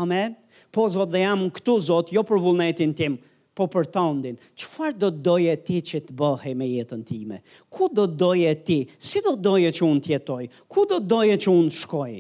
Amen. 0.01 0.38
Po, 0.75 0.86
Zotë, 0.91 1.13
dhe 1.15 1.21
jam 1.23 1.45
këtu, 1.55 1.73
Zot, 1.88 2.09
jo 2.13 2.21
për 2.27 2.41
vullnetin 2.43 2.91
tim, 2.99 3.13
po 3.56 3.66
për 3.72 3.88
tondin, 3.89 4.36
qëfar 4.60 4.95
do 4.99 5.08
të 5.14 5.22
doje 5.24 5.53
ti 5.64 5.78
që 5.91 6.01
të 6.10 6.14
bëhe 6.20 6.51
me 6.60 6.68
jetën 6.68 7.03
time? 7.08 7.38
Ku 7.72 7.88
do 7.88 8.03
të 8.10 8.18
doje 8.20 8.51
ti? 8.68 8.80
Si 8.99 9.22
do 9.24 9.34
të 9.38 9.43
doje 9.47 9.72
që 9.78 9.86
unë 9.88 10.03
tjetoj? 10.10 10.43
Ku 10.68 10.84
do 10.89 10.97
të 10.99 11.10
doje 11.14 11.38
që 11.45 11.51
unë 11.53 11.76
shkoj? 11.78 12.16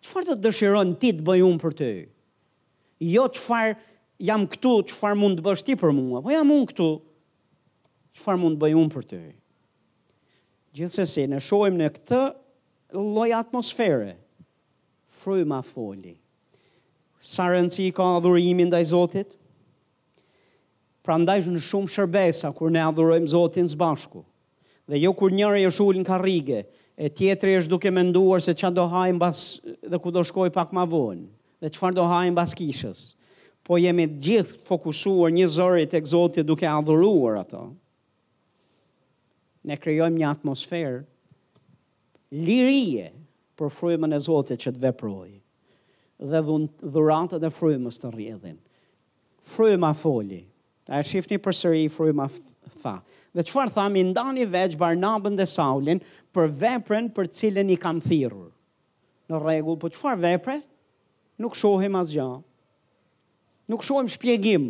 Qëfar 0.00 0.28
do 0.30 0.36
të 0.38 0.44
dëshiron 0.46 0.94
ti 1.02 1.10
të 1.18 1.26
bëj 1.26 1.44
unë 1.44 1.60
për 1.64 1.76
ty? 1.80 1.90
Jo 3.12 3.26
qëfar 3.34 3.74
jam 4.24 4.46
këtu, 4.52 4.72
qëfar 4.88 5.18
mund 5.20 5.40
të 5.40 5.44
bësh 5.44 5.66
ti 5.68 5.76
për 5.80 5.92
mua, 5.96 6.22
po 6.24 6.32
jam 6.32 6.54
unë 6.56 6.70
këtu, 6.72 6.88
qëfar 8.16 8.40
mund 8.40 8.56
të 8.56 8.64
bëj 8.64 8.76
unë 8.80 8.94
për 8.96 9.06
ty? 9.12 9.20
Gjithsesi, 10.80 11.26
ne 11.32 11.42
shojmë 11.44 11.76
në 11.82 11.90
këtë 11.98 12.22
loj 12.96 13.28
atmosfere, 13.36 14.14
fryma 15.20 15.60
foli. 15.66 16.16
Sa 17.20 17.50
rëndësi 17.52 17.90
ka 17.92 18.14
adhurimin 18.16 18.70
dhe 18.72 18.80
i 18.80 18.88
Zotit, 18.88 19.36
Pra 21.02 21.16
ndaj 21.16 21.38
në 21.48 21.62
shumë 21.64 21.90
shërbesa 21.94 22.50
kur 22.56 22.72
ne 22.74 22.82
adhurojmë 22.84 23.30
Zotin 23.32 23.68
së 23.70 23.78
bashku. 23.80 24.22
Dhe 24.90 24.98
jo 25.00 25.14
kur 25.16 25.32
njëri 25.32 25.64
është 25.70 25.86
ulën 25.88 26.04
ka 26.04 26.18
rrige, 26.20 26.64
e 27.00 27.08
tjetëri 27.08 27.54
është 27.62 27.72
duke 27.72 27.92
menduar 27.94 28.42
se 28.44 28.52
që 28.58 28.72
do 28.76 28.84
hajmë 28.92 29.22
bas 29.22 29.44
dhe 29.80 30.00
ku 30.02 30.12
do 30.12 30.24
shkoj 30.28 30.50
pak 30.52 30.74
ma 30.76 30.84
vonë, 30.84 31.24
dhe 31.64 31.70
qëfar 31.72 31.96
do 31.96 32.04
hajmë 32.10 32.36
bas 32.36 32.52
kishës. 32.58 33.04
Po 33.64 33.78
jemi 33.80 34.08
gjithë 34.10 34.60
fokusuar 34.66 35.32
një 35.32 35.46
zërit 35.54 35.94
e 35.94 36.02
këzotit 36.04 36.48
duke 36.48 36.68
adhuruar 36.68 37.40
ato. 37.44 37.62
Ne 39.68 39.76
krejojmë 39.76 40.16
një 40.20 40.28
atmosferë 40.34 41.00
lirije 42.44 43.08
për 43.58 43.72
frymën 43.78 44.16
e 44.16 44.20
Zotit 44.26 44.60
që 44.66 44.74
të 44.76 44.84
veprojë 44.88 45.38
dhe 46.34 46.40
dhuratat 46.94 47.40
e 47.40 47.48
frymës 47.56 47.96
të 48.02 48.10
rrjedhin. 48.12 48.58
Fryma 49.40 49.94
foli, 49.96 50.42
Ta 50.90 50.98
e 50.98 51.06
shifni 51.06 51.36
për 51.38 51.54
sëri 51.54 51.84
i 51.86 51.90
frujma 51.92 52.24
tha. 52.82 52.96
Dhe 53.30 53.44
qëfar 53.46 53.68
tha, 53.70 53.84
mi 53.94 54.00
ndani 54.08 54.42
veç 54.50 54.72
Barnabën 54.80 55.36
dhe 55.38 55.44
Saulin 55.46 56.00
për 56.34 56.48
veprën 56.58 57.10
për 57.14 57.28
cilën 57.38 57.68
i 57.70 57.76
kam 57.78 58.00
thirur. 58.02 58.48
Në 59.30 59.38
regull, 59.44 59.76
po 59.78 59.86
qëfar 59.92 60.18
vepre? 60.18 60.56
Nuk 61.40 61.54
shohim 61.54 61.94
asgja. 62.00 62.24
Nuk 63.70 63.86
shohim 63.86 64.10
shpjegim 64.10 64.64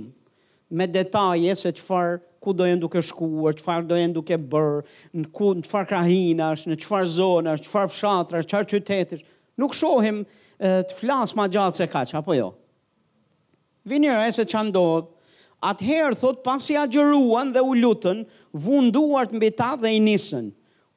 me 0.69 0.87
detaje 0.93 1.55
se 1.57 1.73
qëfar 1.79 2.19
ku 2.45 2.53
do 2.53 2.67
duke 2.83 3.01
shkuar, 3.05 3.57
qëfar 3.57 3.87
do 3.89 3.97
duke 4.19 4.37
bërë, 4.53 4.83
në 5.23 5.31
ku, 5.33 5.55
në 5.57 5.65
qëfar 5.65 5.89
krahina 5.95 6.51
është, 6.53 6.69
në 6.69 6.77
qëfar 6.85 7.07
zonash, 7.15 7.63
është, 7.63 7.71
qëfar 7.71 7.89
fshatrash, 7.95 8.51
qëfar 8.53 8.69
qytetish. 8.75 9.25
Nuk 9.61 9.73
shohim 9.77 10.27
të 10.61 11.01
flasë 11.01 11.41
ma 11.41 11.49
gjatë 11.57 11.81
se 11.81 11.89
ka 11.97 12.05
apo 12.21 12.37
jo? 12.37 12.53
Vini 13.89 14.13
se 14.37 14.45
që 14.45 14.67
ndodhë, 14.69 15.17
Atëherë 15.61 16.17
thot 16.17 16.39
pasi 16.45 16.77
agjëruan 16.81 17.51
dhe 17.53 17.61
u 17.71 17.75
lutën, 17.77 18.23
vunduart 18.53 19.33
mbi 19.37 19.51
ta 19.59 19.75
dhe 19.83 19.91
i 19.93 19.99
nisën. 20.01 20.47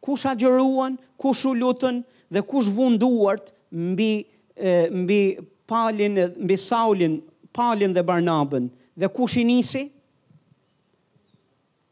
Kush 0.03 0.23
agjëruan, 0.31 0.95
kush 1.19 1.43
u 1.49 1.51
lutën 1.59 1.99
dhe 2.33 2.43
kush 2.47 2.69
vunduart 2.77 3.51
mbi 3.91 4.11
e, 4.55 4.87
mbi 5.03 5.19
palin, 5.67 6.15
mbi 6.43 6.55
Saulin, 6.59 7.19
palin 7.55 7.93
dhe 7.95 8.03
Barnabën 8.07 8.69
dhe 8.99 9.07
kush 9.15 9.35
i 9.41 9.43
nisi? 9.43 9.83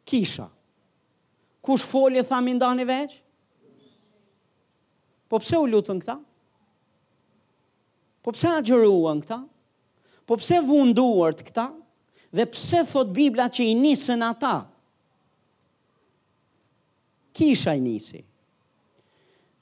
Kisha. 0.07 0.47
Kush 1.61 1.83
foli 1.85 2.23
tha 2.23 2.39
mi 2.41 2.55
ndani 2.55 2.87
veç? 2.87 3.17
Po 5.29 5.39
pse 5.43 5.59
u 5.59 5.67
lutën 5.67 5.99
këta? 6.03 6.15
Po 8.23 8.31
pse 8.35 8.49
agjëruan 8.59 9.19
këta? 9.23 9.43
Po 10.27 10.35
pse 10.39 10.63
vunduart 10.63 11.43
këta? 11.43 11.69
Po 11.75 11.75
pse 11.75 11.80
Dhe 12.31 12.45
pse 12.47 12.79
thot 12.87 13.09
Bibla 13.11 13.49
që 13.51 13.65
i 13.67 13.71
nisën 13.75 14.21
ata? 14.23 14.53
Kisha 17.35 17.73
i 17.75 17.81
nisi. 17.83 18.21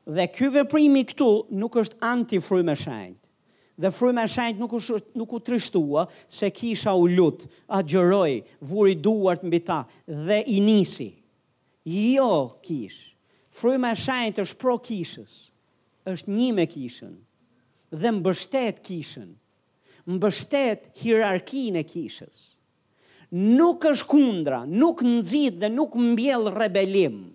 Dhe 0.09 0.25
ky 0.33 0.49
veprim 0.53 0.95
i 0.99 1.01
këtu 1.09 1.27
nuk 1.61 1.77
është 1.81 1.97
anti 2.11 2.39
frymë 2.41 2.75
shajn. 2.83 3.15
Dhe 3.79 3.91
frymë 3.93 4.25
shajn 4.29 4.57
nuk 4.61 4.73
është 4.79 4.99
nuk 5.21 5.33
u 5.33 5.39
trishtua 5.47 6.03
se 6.37 6.49
kisha 6.59 6.93
u 6.99 7.07
lut, 7.09 7.45
agjëroi, 7.77 8.43
vuri 8.71 8.95
duart 9.05 9.45
mbi 9.47 9.59
ta 9.67 9.79
dhe 10.27 10.39
i 10.45 10.59
nisi. 10.65 11.09
Jo 11.89 12.59
kish. 12.65 12.99
Frymë 13.59 13.93
shajn 14.05 14.35
të 14.37 14.45
shpro 14.51 14.77
kishës. 14.89 15.33
Është 16.09 16.35
një 16.35 16.51
me 16.57 16.67
kishën 16.75 17.13
dhe 18.01 18.13
mbështet 18.17 18.77
kishën. 18.89 19.27
Mbështet 20.15 20.89
hierarkinë 21.01 21.81
e 21.81 21.85
kishës 21.95 22.49
nuk 23.31 23.85
është 23.85 24.07
kundra, 24.09 24.61
nuk 24.65 25.03
nëzit 25.05 25.59
dhe 25.61 25.69
nuk 25.71 25.93
mbjell 25.95 26.47
rebelim. 26.55 27.25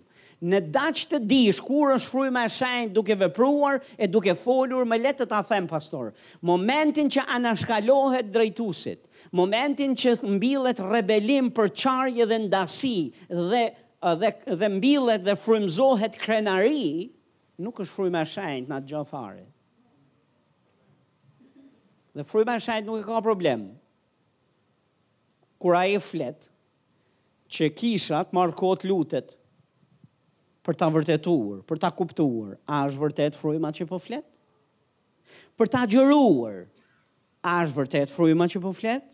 Në 0.45 0.59
daqë 0.75 1.05
të 1.09 1.19
dish, 1.29 1.61
kur 1.63 1.93
është 1.95 2.09
frujma 2.11 2.41
e 2.45 2.51
shenjë 2.51 2.91
duke 2.93 3.15
vepruar 3.17 3.77
e 3.97 4.05
duke 4.11 4.33
folur, 4.37 4.83
me 4.85 4.97
letë 4.99 5.23
të 5.23 5.27
ta 5.31 5.39
them, 5.47 5.65
pastor, 5.71 6.11
momentin 6.45 7.07
që 7.09 7.23
anashkalohet 7.37 8.27
drejtusit, 8.33 9.07
momentin 9.33 9.95
që 9.97 10.17
mbillet 10.35 10.83
rebelim 10.91 11.47
për 11.55 11.71
qarje 11.73 12.27
dhe 12.33 12.41
ndasi 12.49 12.99
dhe, 13.31 13.63
dhe, 14.21 14.33
dhe 14.59 14.69
mbillet 14.75 15.23
dhe 15.25 15.37
frymzohet 15.39 16.19
krenari, 16.21 17.07
nuk 17.57 17.79
është 17.81 17.95
frujma 17.95 18.25
e 18.27 18.31
shenjë 18.35 18.67
në 18.73 18.83
gjofare. 18.91 19.47
Dhe 22.15 22.27
frujma 22.27 22.59
e 22.59 22.65
shenjë 22.67 22.87
nuk 22.91 23.01
e 23.01 23.07
ka 23.07 23.23
problemë 23.23 23.71
kura 25.65 25.87
e 25.89 25.97
flet, 25.97 26.45
që 27.49 27.71
kisha 27.73 28.19
të 28.29 28.37
marrë 28.37 28.53
kohë 28.59 28.85
lutet 28.85 29.31
për 30.65 30.77
ta 30.77 30.91
vërtetuar, 30.93 31.63
për 31.65 31.79
ta 31.81 31.89
kuptuar, 31.93 32.51
a 32.69 32.83
është 32.85 33.01
vërtet 33.01 33.37
frujma 33.39 33.71
që 33.73 33.87
po 33.89 33.97
flet? 34.01 34.27
Për 35.57 35.71
ta 35.73 35.81
gjëruar, 35.89 36.59
a 37.45 37.55
është 37.63 37.77
vërtet 37.79 38.13
frujma 38.13 38.45
që 38.53 38.61
po 38.61 38.75
flet? 38.77 39.07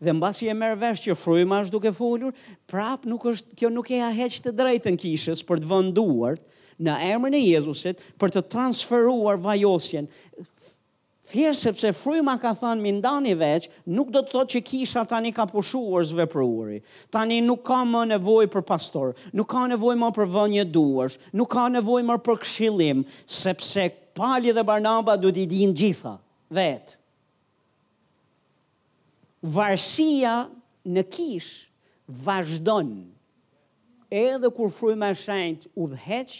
Dhe 0.00 0.14
në 0.14 0.22
basi 0.22 0.48
e 0.48 0.56
merë 0.56 0.80
vesh 0.80 1.04
që 1.08 1.18
frujma 1.20 1.60
është 1.66 1.76
duke 1.76 1.92
folur, 1.96 2.32
prap 2.70 3.04
nuk 3.08 3.28
është, 3.34 3.58
kjo 3.60 3.72
nuk 3.74 3.92
e 3.92 4.00
aheq 4.08 4.40
të 4.46 4.54
drejtën 4.56 4.96
kishës 5.04 5.44
për 5.48 5.60
të 5.64 5.68
vënduar 5.74 6.40
në 6.84 6.96
emrën 7.12 7.36
e 7.40 7.44
Jezusit 7.50 8.00
për 8.20 8.32
të 8.38 8.46
transferuar 8.54 9.36
vajosjen. 9.44 10.08
Thjesht 11.24 11.64
sepse 11.64 11.88
fryma 11.96 12.34
ka 12.38 12.50
thënë 12.60 12.82
mi 12.84 12.90
ndani 12.98 13.32
veç, 13.40 13.68
nuk 13.96 14.10
do 14.12 14.20
të 14.22 14.30
thotë 14.32 14.50
që 14.54 14.60
kisha 14.70 15.04
tani 15.08 15.30
ka 15.32 15.46
pushuar 15.48 16.04
zvepruari. 16.10 16.82
Tani 17.16 17.38
nuk 17.46 17.62
ka 17.68 17.78
më 17.88 18.02
nevojë 18.10 18.50
për 18.52 18.64
pastor, 18.70 19.14
nuk 19.32 19.48
ka 19.54 19.62
nevojë 19.72 19.98
më 20.02 20.10
për 20.18 20.28
vënje 20.34 20.64
duash, 20.74 21.16
nuk 21.40 21.48
ka 21.54 21.64
nevojë 21.78 22.04
më 22.10 22.18
për 22.26 22.40
këshillim, 22.44 23.00
sepse 23.38 23.86
Pali 24.14 24.52
dhe 24.54 24.62
Barnaba 24.62 25.16
duhet 25.18 25.40
i 25.42 25.44
dinë 25.50 25.72
gjitha 25.80 26.12
vet. 26.54 26.92
Varësia 29.56 30.34
në 30.86 31.02
kish 31.16 31.50
vazhdon. 32.28 32.92
Edhe 34.14 34.52
kur 34.54 34.70
fryma 34.76 35.08
e 35.10 35.18
shenjtë 35.24 35.72
udhëheq, 35.82 36.36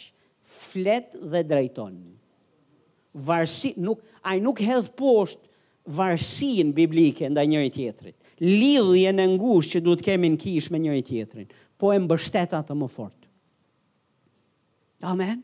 flet 0.61 1.17
dhe 1.19 1.43
drejton 1.51 1.97
varsi 3.15 3.73
nuk 3.79 4.03
ai 4.27 4.39
nuk 4.43 4.59
hedh 4.59 4.91
poshtë 4.99 5.43
varsin 5.95 6.71
biblike 6.75 7.27
ndaj 7.31 7.47
njëri 7.47 7.71
tjetrit. 7.73 8.15
Lidhjen 8.41 9.19
e 9.23 9.27
ngushtë 9.37 9.77
që 9.79 9.83
duhet 9.85 10.03
kemi 10.03 10.31
në 10.33 10.39
kishë 10.43 10.73
me 10.73 10.79
njëri 10.83 11.03
tjetrin, 11.07 11.49
po 11.79 11.93
e 11.95 11.99
mbështet 12.03 12.55
atë 12.57 12.75
më 12.75 12.87
fort. 12.91 13.19
Amen. 15.05 15.41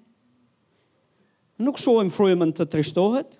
Nuk 1.61 1.77
shohim 1.77 2.09
frymën 2.11 2.51
të 2.57 2.65
trishtohet. 2.73 3.37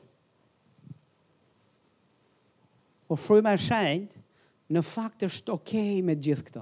Po 3.10 3.18
fryma 3.20 3.56
e 3.58 3.60
shenjtë 3.60 4.22
në 4.72 4.84
fakt 4.88 5.26
është 5.28 5.52
okay 5.58 5.98
me 6.06 6.16
gjithë 6.16 6.46
këto. 6.48 6.62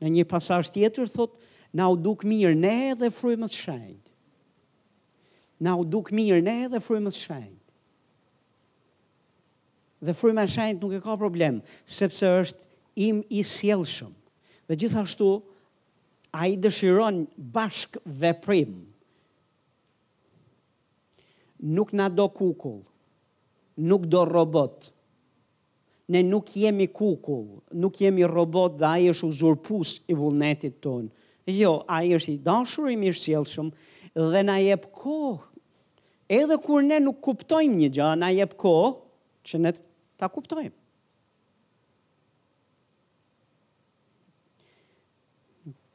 Në 0.00 0.14
një 0.16 0.24
pasazh 0.30 0.70
tjetër 0.74 1.10
thot, 1.12 1.34
na 1.74 1.90
u 1.90 1.98
duk 1.98 2.22
mirë 2.28 2.54
ne 2.56 2.76
dhe 3.00 3.10
frymës 3.12 3.52
shenjtë 3.64 4.03
na 5.60 5.74
u 5.78 5.84
duk 5.86 6.10
mirë 6.14 6.40
ne 6.44 6.56
dhe 6.72 6.80
frymës 6.82 7.18
shenjt. 7.24 7.60
Dhe 10.04 10.12
fryma 10.12 10.44
e 10.44 10.72
nuk 10.76 10.92
e 10.92 11.00
ka 11.00 11.14
problem, 11.16 11.62
sepse 11.86 12.26
është 12.26 12.66
im 13.08 13.22
i 13.32 13.40
sjellshëm. 13.40 14.10
Dhe 14.68 14.76
gjithashtu 14.76 15.28
ai 16.34 16.56
dëshiron 16.60 17.24
bashk 17.36 17.96
veprim. 18.04 18.82
Nuk 21.76 21.92
na 21.96 22.08
do 22.12 22.28
kukull. 22.28 22.82
Nuk 23.76 24.04
do 24.06 24.24
robot. 24.28 24.90
Ne 26.08 26.22
nuk 26.22 26.50
jemi 26.56 26.86
kukull, 26.92 27.62
nuk 27.72 27.96
jemi 27.96 28.26
robot 28.28 28.74
dhe 28.78 28.84
ai 28.84 29.06
është 29.08 29.28
uzurpues 29.30 30.02
i 30.04 30.14
vullnetit 30.14 30.82
ton. 30.84 31.08
Jo, 31.48 31.78
ai 31.88 32.12
është 32.12 32.32
i 32.34 32.38
dashur 32.44 32.90
i 32.92 32.96
mirë 33.00 33.16
sjellshëm, 33.20 33.70
dhe 34.16 34.42
na 34.46 34.58
jep 34.62 34.86
kohë. 34.94 35.42
Edhe 36.34 36.56
kur 36.64 36.82
ne 36.86 36.96
nuk 37.04 37.18
kuptojmë 37.22 37.74
një 37.80 37.88
gjë, 37.98 38.08
na 38.16 38.30
jep 38.32 38.54
kohë 38.58 38.92
që 39.50 39.60
ne 39.66 39.72
ta 40.18 40.28
kuptojmë. 40.32 40.72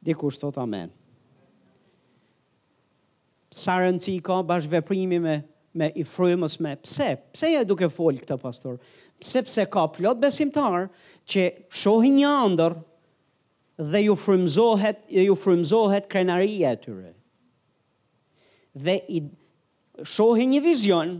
Dhe 0.04 0.14
kur 0.16 0.32
sot 0.32 0.56
amen. 0.62 0.92
Sa 3.50 3.80
rëndësi 3.82 4.14
ka 4.24 4.38
bashkëveprimi 4.46 5.18
me 5.20 5.40
me 5.78 5.86
i 5.94 6.02
frymës 6.02 6.56
me 6.58 6.72
pse? 6.82 7.12
Pse 7.30 7.46
ja 7.52 7.60
duke 7.64 7.86
fol 7.94 8.16
këtë 8.18 8.36
pastor? 8.42 8.80
Pse 9.22 9.42
pse 9.46 9.66
ka 9.70 9.84
plot 9.94 10.18
besimtar 10.18 10.88
që 11.30 11.44
shohin 11.70 12.16
një 12.18 12.30
ëndër 12.48 12.74
dhe 13.92 14.00
ju 14.08 14.16
frymzohet, 14.18 15.04
ju 15.14 15.36
frymzohet 15.38 16.08
krenaria 16.10 16.74
e 16.74 16.80
tyre 16.82 17.12
dhe 18.74 18.98
i 19.08 19.22
shohi 20.06 20.46
një 20.46 20.60
vizion, 20.64 21.14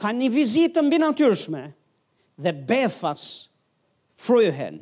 ka 0.00 0.10
një 0.12 0.30
vizitë 0.34 0.82
mbi 0.82 0.98
natyrshme, 1.00 1.64
dhe 2.40 2.50
befas 2.52 3.50
fryhen, 4.18 4.80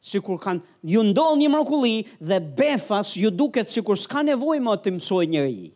si 0.00 0.18
kur 0.24 0.40
kanë, 0.40 0.64
ju 0.88 1.02
ndonë 1.10 1.42
një 1.44 1.50
mrakulli, 1.52 1.96
dhe 2.18 2.40
befas 2.40 3.12
ju 3.20 3.30
duket 3.30 3.70
si 3.70 3.82
kur 3.84 4.00
s'ka 4.00 4.22
nevoj 4.26 4.58
më 4.64 4.74
të 4.82 4.94
mësoj 4.96 5.26
njëri. 5.28 5.70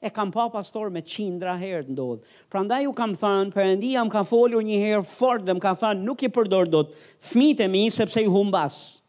E 0.00 0.08
kam 0.08 0.30
pa 0.32 0.46
pastor 0.48 0.88
me 0.88 1.02
qindra 1.04 1.52
herë 1.60 1.82
të 1.84 1.92
ndodhë. 1.92 2.22
Pra 2.48 2.62
nda 2.64 2.78
ju 2.80 2.94
kam 2.96 3.12
thënë, 3.20 3.52
përëndia 3.52 4.04
më 4.08 4.14
ka 4.14 4.22
folur 4.24 4.64
një 4.64 4.78
herë 4.80 5.04
fort 5.04 5.44
dhe 5.44 5.52
më 5.52 5.60
ka 5.60 5.74
thënë, 5.82 6.00
nuk 6.08 6.24
i 6.24 6.30
përdor 6.32 6.70
do 6.72 6.82
të 6.88 6.96
fmitemi, 7.34 7.84
sepse 7.92 8.24
i 8.24 8.30
humbasë 8.32 8.99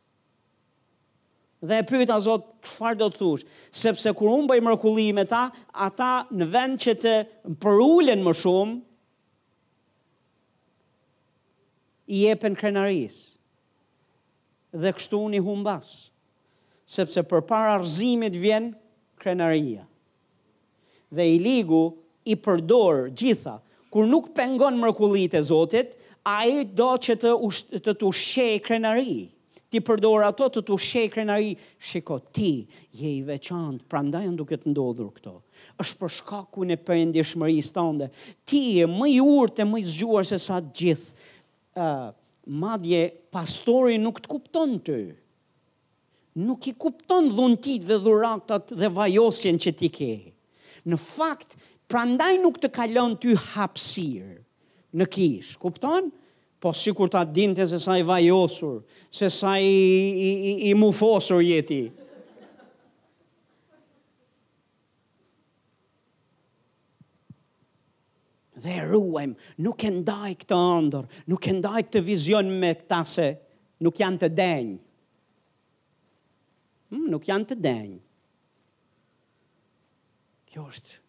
dhe 1.68 1.78
e 1.80 1.84
pyeta 1.90 2.16
azot 2.20 2.44
çfarë 2.68 2.98
do 3.02 3.08
të 3.14 3.20
thush, 3.22 3.44
sepse 3.78 4.10
kur 4.18 4.32
unë 4.34 4.50
bëj 4.50 4.62
mrekulli 4.66 5.08
me 5.14 5.26
ta, 5.30 5.44
ata 5.86 6.12
në 6.34 6.48
vend 6.54 6.80
që 6.82 6.94
të 7.04 7.14
përulen 7.62 8.24
më 8.26 8.34
shumë 8.40 8.78
i 12.16 12.24
jepen 12.26 12.58
krenaris. 12.60 13.20
Dhe 14.82 14.92
kështu 14.98 15.20
unë 15.28 15.42
humbas, 15.46 15.92
sepse 16.96 17.22
për 17.30 17.44
para 17.50 17.76
rëzimit 17.82 18.34
vjen 18.42 18.72
krenaria. 19.22 19.86
Dhe 21.12 21.26
i 21.28 21.36
ligu 21.44 21.84
i 22.26 22.34
përdor 22.46 23.06
gjitha, 23.20 23.58
kur 23.94 24.08
nuk 24.10 24.30
pengon 24.38 24.78
mrekullit 24.82 25.34
e 25.38 25.42
Zotit, 25.46 25.94
a 26.26 26.38
i 26.48 26.64
do 26.66 26.90
që 27.02 27.18
të, 27.22 27.36
të 27.86 27.96
të 28.02 28.12
shej 28.24 28.58
krenarijë 28.68 29.28
ti 29.72 29.80
përdor 29.88 30.26
ato 30.28 30.50
të 30.52 30.62
të 30.68 30.76
shekren 30.84 31.32
a 31.32 31.38
i, 31.40 31.54
shiko 31.80 32.18
ti, 32.36 32.66
je 33.00 33.08
i 33.16 33.22
veçant, 33.24 33.80
pra 33.88 34.02
ndajën 34.04 34.34
duke 34.40 34.58
të 34.60 34.72
ndodhur 34.74 35.14
këto. 35.16 35.38
është 35.80 35.98
për 36.02 36.12
shkaku 36.18 36.64
në 36.66 36.78
përndi 36.88 37.24
shmëri 37.32 37.60
i 37.60 37.64
stande, 37.66 38.08
ti 38.50 38.60
e 38.82 38.88
më 38.90 39.08
i 39.14 39.20
urtë 39.22 39.62
e 39.62 39.68
më 39.70 39.82
i 39.84 39.86
zgjuar 39.94 40.26
se 40.26 40.40
sa 40.42 40.58
gjithë, 40.64 41.14
uh, 41.78 42.10
madje 42.64 43.04
pastori 43.32 44.00
nuk 44.02 44.20
të 44.24 44.32
kupton 44.34 44.76
të, 44.84 44.98
nuk 46.48 46.66
i 46.68 46.74
kupton 46.82 47.30
dhuntit 47.36 47.86
dhe 47.88 48.00
dhuratat 48.04 48.74
dhe 48.82 48.90
vajosjen 48.98 49.62
që 49.62 49.76
ti 49.80 49.90
ke. 50.00 50.14
Në 50.90 50.98
fakt, 51.00 51.54
pra 51.88 52.04
nuk 52.10 52.58
të 52.64 52.72
kalon 52.80 53.14
të 53.20 53.38
hapsirë, 53.54 54.40
në 54.98 55.06
kish, 55.14 55.54
kuptonë? 55.62 56.10
po 56.62 56.70
si 56.78 56.92
kur 56.94 57.08
ta 57.10 57.24
dinte 57.26 57.66
se 57.68 57.80
sa 57.82 57.96
i 57.98 58.04
vajosur, 58.06 58.84
se 59.10 59.30
sa 59.34 59.58
i, 59.58 59.66
i, 59.66 60.30
i, 60.30 60.52
i 60.70 60.74
mufosur 60.78 61.42
jeti. 61.42 61.84
Dhe 68.62 68.76
ruajmë, 68.92 69.34
nuk 69.66 69.82
e 69.90 69.92
ndaj 69.96 70.32
këtë 70.44 70.60
andër, 70.78 71.08
nuk 71.34 71.50
e 71.50 71.56
ndaj 71.58 71.82
këtë 71.90 72.04
vizion 72.06 72.54
me 72.62 72.70
këta 72.84 73.00
se 73.10 73.28
nuk 73.82 73.98
janë 74.04 74.22
të 74.22 74.30
denjë. 74.42 74.78
Hmm, 76.92 77.08
nuk 77.10 77.26
janë 77.32 77.50
të 77.50 77.58
denjë. 77.66 78.00
Kjo 80.52 80.70
është 80.70 81.00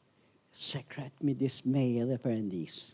sekret 0.73 1.13
mi 1.27 1.37
dismeje 1.45 2.09
dhe 2.15 2.21
përëndisë 2.25 2.89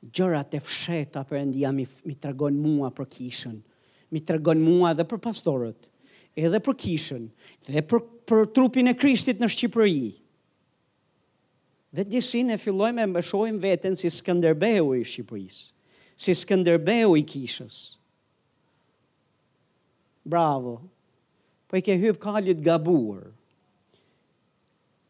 gjërat 0.00 0.56
e 0.56 0.60
fsheta 0.64 1.22
për 1.28 1.36
endia 1.44 1.70
mi, 1.76 1.84
mi 2.08 2.14
të 2.16 2.30
regon 2.32 2.56
mua 2.64 2.88
për 2.96 3.08
kishën, 3.16 3.56
mi 4.14 4.20
të 4.24 4.38
regon 4.38 4.62
mua 4.64 4.94
dhe 4.96 5.04
për 5.08 5.20
pastorët, 5.26 5.88
edhe 6.36 6.60
për 6.64 6.76
kishën, 6.84 7.26
dhe 7.68 7.82
për, 7.86 8.00
për 8.28 8.46
trupin 8.56 8.88
e 8.88 8.94
krishtit 8.96 9.40
në 9.44 9.50
Shqipëri. 9.52 10.02
Dhe 11.90 12.04
disin 12.06 12.52
e 12.54 12.60
filloj 12.62 12.92
me 12.96 13.04
më 13.10 13.22
shojmë 13.28 13.60
vetën 13.64 13.96
si 13.98 14.10
Skanderbeu 14.14 14.94
i 14.96 15.04
Shqipërisë, 15.04 15.68
si 16.20 16.34
Skanderbeu 16.38 17.16
i 17.18 17.24
kishës. 17.26 17.76
Bravo, 20.30 20.78
po 21.68 21.76
i 21.80 21.84
ke 21.84 21.96
hybë 21.98 22.20
kalit 22.22 22.64
gabuar. 22.66 23.28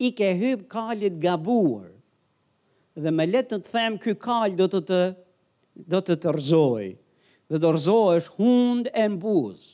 I 0.01 0.11
ke 0.17 0.31
hybë 0.41 0.67
kalit 0.73 1.19
gabuar 1.23 1.91
dhe 3.03 3.13
me 3.17 3.27
letë 3.27 3.49
të 3.61 3.73
them 3.73 3.97
ky 4.03 4.15
kalë 4.23 4.57
do 4.61 4.67
të 4.75 4.81
të, 4.89 5.01
do 5.93 6.01
të 6.05 6.17
të 6.23 6.35
rëzoj, 6.37 6.87
dhe 7.51 7.61
do 7.63 7.73
rëzoj 7.75 8.19
është 8.21 8.35
hund 8.39 8.91
e 9.03 9.07
mbuz, 9.15 9.65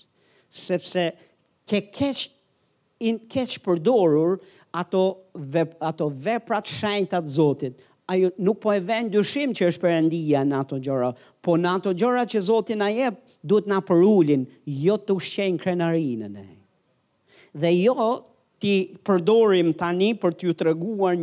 sepse 0.66 1.06
ke 1.68 1.80
kesh, 1.94 2.26
in 3.06 3.18
kesh 3.32 3.58
përdorur 3.64 4.38
ato, 4.80 5.02
ve, 5.52 5.66
ato 5.84 6.08
veprat 6.26 6.68
shajnë 6.72 7.10
të 7.12 7.20
zotit, 7.34 7.82
ajo 8.12 8.30
nuk 8.46 8.60
po 8.62 8.70
e 8.70 8.78
vend 8.86 9.10
dyshim 9.16 9.50
që 9.56 9.68
është 9.72 9.82
perëndia 9.82 10.44
në 10.46 10.60
ato 10.62 10.78
gjëra, 10.86 11.10
po 11.44 11.56
në 11.58 11.74
ato 11.80 11.90
gjëra 11.98 12.22
që 12.30 12.42
Zoti 12.46 12.76
na 12.78 12.86
jep, 12.94 13.16
duhet 13.42 13.66
na 13.70 13.80
përulin 13.82 14.44
jo 14.84 14.94
të 15.02 15.16
ushqejn 15.18 15.56
krenarinën 15.58 16.36
e. 16.38 16.46
Dhe 17.56 17.72
jo 17.80 18.06
ti 18.62 18.76
përdorim 19.06 19.72
tani 19.80 20.12
për 20.22 20.36
t'ju 20.38 20.54
treguar 20.60 21.18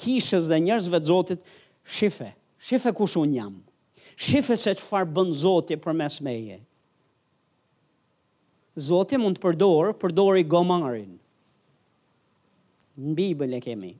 kishës 0.00 0.48
dhe 0.50 0.58
njerëzve 0.64 1.00
të 1.00 1.08
Zotit, 1.08 1.44
shife, 1.96 2.30
shife 2.60 2.92
kush 2.96 3.16
unë 3.20 3.36
jam, 3.38 3.54
shife 4.16 4.56
se 4.58 4.74
që 4.76 4.84
farë 4.86 5.12
bënë 5.16 5.36
Zotit 5.44 5.82
për 5.84 5.96
mes 5.96 6.18
meje. 6.24 6.60
Zotit 8.76 9.20
mund 9.22 9.38
të 9.38 9.44
përdorë, 9.46 9.94
përdori 10.02 10.42
gomarin. 10.52 11.14
Në 13.00 13.14
Bibel 13.16 13.56
e 13.56 13.60
kemi, 13.64 13.94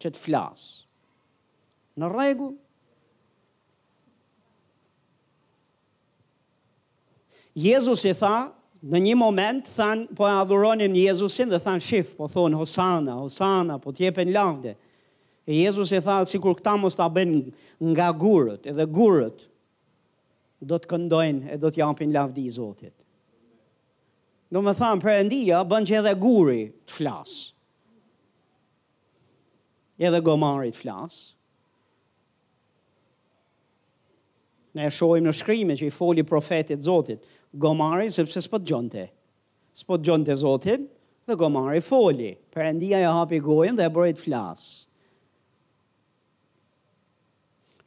që 0.00 0.10
të 0.12 0.20
flasë. 0.26 0.70
Në 2.00 2.10
regu, 2.12 2.50
Jezus 7.56 8.02
i 8.04 8.10
tha, 8.12 8.34
në 8.84 9.00
një 9.00 9.12
moment, 9.16 9.68
than, 9.78 10.02
po 10.12 10.26
e 10.28 10.32
adhuronin 10.42 10.92
Jezusin 10.92 11.48
dhe 11.48 11.56
than 11.64 11.80
shif, 11.80 12.10
po 12.18 12.26
thonë 12.28 12.58
Hosana, 12.60 13.14
Hosana, 13.16 13.78
po 13.80 13.94
t'jepen 13.96 14.28
lavde. 14.34 14.74
E 15.46 15.54
Jezus 15.62 15.92
e 15.94 16.00
tha, 16.02 16.24
si 16.26 16.38
kur 16.42 16.56
këta 16.58 16.72
mos 16.80 16.96
ta 16.98 17.06
bën 17.14 17.30
nga 17.92 18.08
gurët, 18.20 18.66
edhe 18.66 18.84
gurët 18.90 19.44
do 20.70 20.74
të 20.80 20.88
këndojnë 20.90 21.52
e 21.54 21.58
do 21.62 21.70
të 21.70 21.80
japin 21.84 22.10
lavdi 22.14 22.42
i 22.42 22.50
Zotit. 22.56 22.96
Do 24.50 24.58
me 24.62 24.72
thamë, 24.74 24.98
për 25.04 25.12
endia, 25.20 25.60
bënë 25.72 25.86
që 25.90 26.00
edhe 26.00 26.14
guri 26.22 26.64
të 26.88 26.96
flasë. 26.98 27.44
Edhe 30.10 30.20
gomarit 30.26 30.74
të 30.74 30.80
flasë. 30.82 31.22
Ne 34.76 34.88
e 34.90 34.92
shojmë 34.92 35.28
në 35.28 35.36
shkrimi 35.38 35.78
që 35.78 35.86
i 35.90 35.94
foli 35.98 36.26
profetit 36.26 36.82
Zotit, 36.84 37.22
gomarit 37.66 38.16
sepse 38.18 38.42
s'pët 38.44 38.66
gjonte. 38.68 39.06
S'pët 39.78 40.02
gjonte 40.10 40.34
Zotit 40.42 40.88
dhe 41.26 41.38
gomarit 41.40 41.86
foli. 41.86 42.32
Për 42.50 42.74
ja 42.90 43.14
hapi 43.20 43.38
gojnë 43.46 43.78
dhe 43.78 43.86
e 43.90 43.94
bëri 43.98 44.18
të 44.18 44.24
flasë 44.26 44.68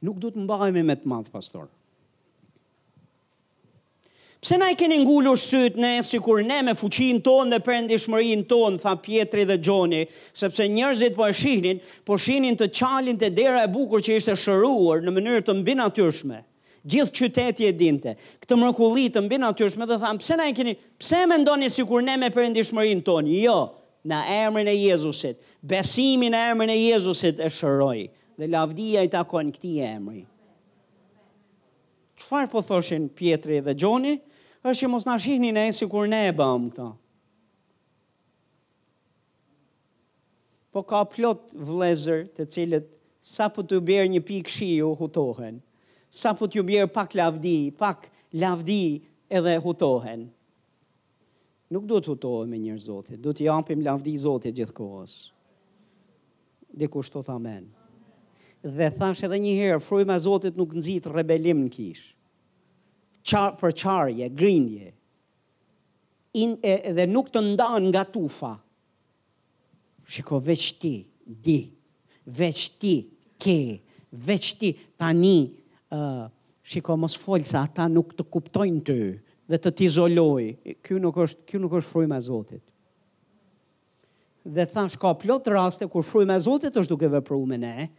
nuk 0.06 0.20
du 0.24 0.30
të 0.32 0.44
mbajme 0.46 0.84
me 0.86 0.96
të 0.96 1.10
madhë, 1.12 1.32
pastor. 1.34 1.68
Pse 4.40 4.56
na 4.56 4.70
i 4.72 4.76
keni 4.80 5.02
ngullur 5.02 5.36
sytë 5.36 5.82
ne, 5.84 5.94
si 6.08 6.16
kur 6.24 6.40
ne 6.48 6.62
me 6.64 6.72
fuqin 6.80 7.18
tonë 7.26 7.52
dhe 7.52 7.58
përndi 7.66 7.98
shmërin 8.00 8.46
tonë, 8.48 8.78
tha 8.80 8.94
Pietri 9.04 9.44
dhe 9.50 9.58
Gjoni, 9.60 10.06
sepse 10.40 10.64
njërzit 10.72 11.18
po 11.18 11.26
e 11.28 11.34
shihnin, 11.36 11.82
po 12.08 12.16
shihnin 12.18 12.56
të 12.56 12.70
qalin 12.80 13.18
të 13.20 13.34
dera 13.36 13.66
e 13.68 13.72
bukur 13.74 14.00
që 14.00 14.16
ishte 14.22 14.38
shëruar 14.40 15.04
në 15.04 15.16
mënyrë 15.18 15.44
të 15.50 15.58
mbinatyrshme, 15.62 16.46
Gjithë 16.90 17.12
qytetje 17.12 17.68
e 17.68 17.74
dinte, 17.76 18.12
këtë 18.40 18.56
mërkulli 18.56 19.10
të 19.12 19.26
mbinatyrshme, 19.26 19.84
dhe 19.90 19.98
tha, 20.00 20.14
pse 20.16 20.38
na 20.40 20.46
i 20.48 20.54
keni, 20.56 20.78
pse 20.98 21.20
me 21.28 21.36
ndoni 21.42 21.68
si 21.70 21.84
kur 21.86 22.00
ne 22.02 22.16
me 22.18 22.30
përndi 22.32 22.64
shmërin 22.64 23.02
tonë? 23.04 23.34
Jo, 23.44 23.58
në 24.08 24.20
emrin 24.46 24.72
e 24.72 24.78
Jezusit, 24.80 25.44
besimin 25.60 26.32
e 26.40 26.46
emrin 26.54 26.72
e 26.72 26.80
Jezusit 26.80 27.44
e 27.44 27.52
shërojë 27.52 28.08
dhe 28.40 28.48
lavdia 28.48 29.04
i 29.04 29.10
takon 29.12 29.52
këti 29.52 29.74
emri. 29.84 30.22
Qëfar 32.20 32.48
po 32.52 32.62
thoshin 32.68 33.12
Pietri 33.20 33.60
dhe 33.68 33.76
Gjoni? 33.80 34.16
është 34.60 34.80
që 34.84 34.88
mos 34.92 35.06
në 35.08 35.14
shihni 35.24 35.50
ne 35.56 35.62
si 35.72 35.86
kur 35.88 36.08
ne 36.12 36.18
e 36.28 36.32
bëmë 36.36 36.66
këta. 36.74 36.88
Po 40.76 40.82
ka 40.90 41.00
plot 41.14 41.54
vlezër 41.70 42.26
të 42.36 42.46
cilët 42.56 42.90
sa 43.34 43.48
po 43.56 43.64
të 43.64 43.80
bjerë 43.88 44.12
një 44.12 44.22
pikë 44.28 44.54
shiju 44.58 44.90
hutohen, 45.00 45.62
sa 46.12 46.34
po 46.36 46.50
të 46.52 46.66
bjerë 46.68 46.92
pak 46.98 47.16
lavdi, 47.16 47.56
pak 47.80 48.10
lavdi 48.44 48.82
edhe 49.40 49.56
hutohen. 49.64 50.28
Nuk 51.72 51.88
do 51.92 52.04
të 52.04 52.12
hutohen 52.16 52.52
me 52.52 52.60
njërë 52.66 52.84
zotit, 52.90 53.24
do 53.24 53.32
të 53.32 53.48
japim 53.48 53.80
lavdi 53.88 54.18
zotit 54.28 54.60
gjithë 54.60 54.76
kohës. 54.82 55.18
Dikush 56.82 57.16
të 57.16 57.24
thamenë 57.32 57.79
dhe 58.62 58.90
thash 58.94 59.24
edhe 59.24 59.38
një 59.40 59.54
herë, 59.56 59.82
frujma 59.82 60.18
Zotit 60.20 60.58
nuk 60.60 60.74
nëzitë 60.76 61.14
rebelim 61.14 61.64
në 61.66 61.70
kish. 61.72 62.08
Qar, 63.30 63.54
për 63.56 64.32
grindje. 64.36 64.92
In, 66.34 66.58
e, 66.62 66.94
dhe 66.94 67.06
nuk 67.08 67.32
të 67.34 67.44
ndanë 67.56 67.90
nga 67.92 68.04
tufa. 68.06 68.54
Shiko, 70.08 70.40
veç 70.42 70.68
ti, 70.82 70.94
di, 71.26 71.62
veç 72.26 72.68
ti, 72.80 72.96
ke, 73.38 73.58
veç 74.12 74.54
ti, 74.58 74.72
tani, 74.98 75.36
uh, 75.94 76.28
shiko, 76.64 76.96
mos 76.98 77.14
folë 77.16 77.46
sa 77.46 77.62
ata 77.66 77.86
nuk 77.90 78.16
të 78.18 78.26
kuptojnë 78.34 78.82
të, 78.86 78.98
dhe 79.50 79.58
të 79.62 79.72
t'izoloj, 79.78 80.48
kjo 80.82 80.98
nuk 81.02 81.16
është, 81.22 81.46
ky 81.46 81.60
nuk 81.62 81.78
është 81.80 81.90
frujma 81.92 82.18
Zotit. 82.22 82.64
Dhe 84.46 84.66
thash, 84.66 84.98
ka 84.98 85.14
plot 85.14 85.48
raste, 85.54 85.88
kur 85.88 86.04
frujma 86.04 86.40
Zotit 86.42 86.74
është 86.82 86.92
duke 86.94 87.08
vepruar 87.14 87.46
me 87.54 87.58
ne, 87.62 87.90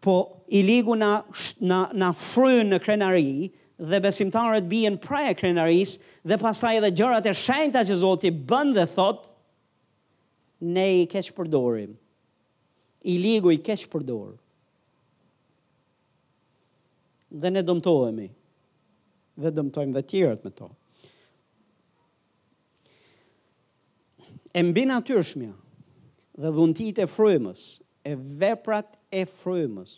po 0.00 0.36
i 0.48 0.62
ligu 0.62 0.96
na, 0.96 1.22
na, 1.60 1.78
na 1.94 2.12
frynë 2.14 2.74
në 2.74 2.78
krenari, 2.84 3.50
dhe 3.74 3.98
besimtarët 4.04 4.68
bijen 4.70 4.98
prej 5.02 5.34
krenaris, 5.38 5.96
dhe 6.22 6.38
pastaj 6.38 6.78
edhe 6.78 6.92
gjërat 6.94 7.26
e 7.26 7.32
shenjta 7.34 7.82
që 7.88 7.96
Zotit 8.02 8.44
bënd 8.46 8.76
dhe 8.78 8.84
thot, 8.90 9.26
ne 10.64 10.86
i 11.02 11.06
keq 11.10 11.32
përdorim. 11.36 11.96
I 13.04 13.18
ligu 13.20 13.50
i 13.52 13.58
keq 13.60 13.82
përdor. 13.92 14.30
Dhe 17.36 17.50
ne 17.52 17.60
dëmtohemi. 17.66 18.30
Dhe 19.36 19.50
dëmtojmë 19.52 19.92
dhe 19.98 20.02
tjerët 20.08 20.46
me 20.46 20.52
to. 20.56 20.70
E 24.56 24.62
mbi 24.64 24.84
natyrshmja 24.88 25.50
dhe 26.40 26.50
dhuntit 26.56 27.00
e 27.04 27.08
frymës, 27.10 27.64
e 28.08 28.14
veprat 28.16 28.94
e 29.14 29.22
frymës 29.30 29.92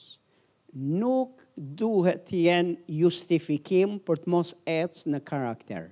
nuk 1.00 1.40
duhet 1.80 2.26
të 2.28 2.40
jenë 2.46 2.94
justifikim 2.98 3.94
për 4.04 4.20
të 4.22 4.32
mos 4.34 4.50
ecë 4.68 5.12
në 5.14 5.20
karakter, 5.30 5.86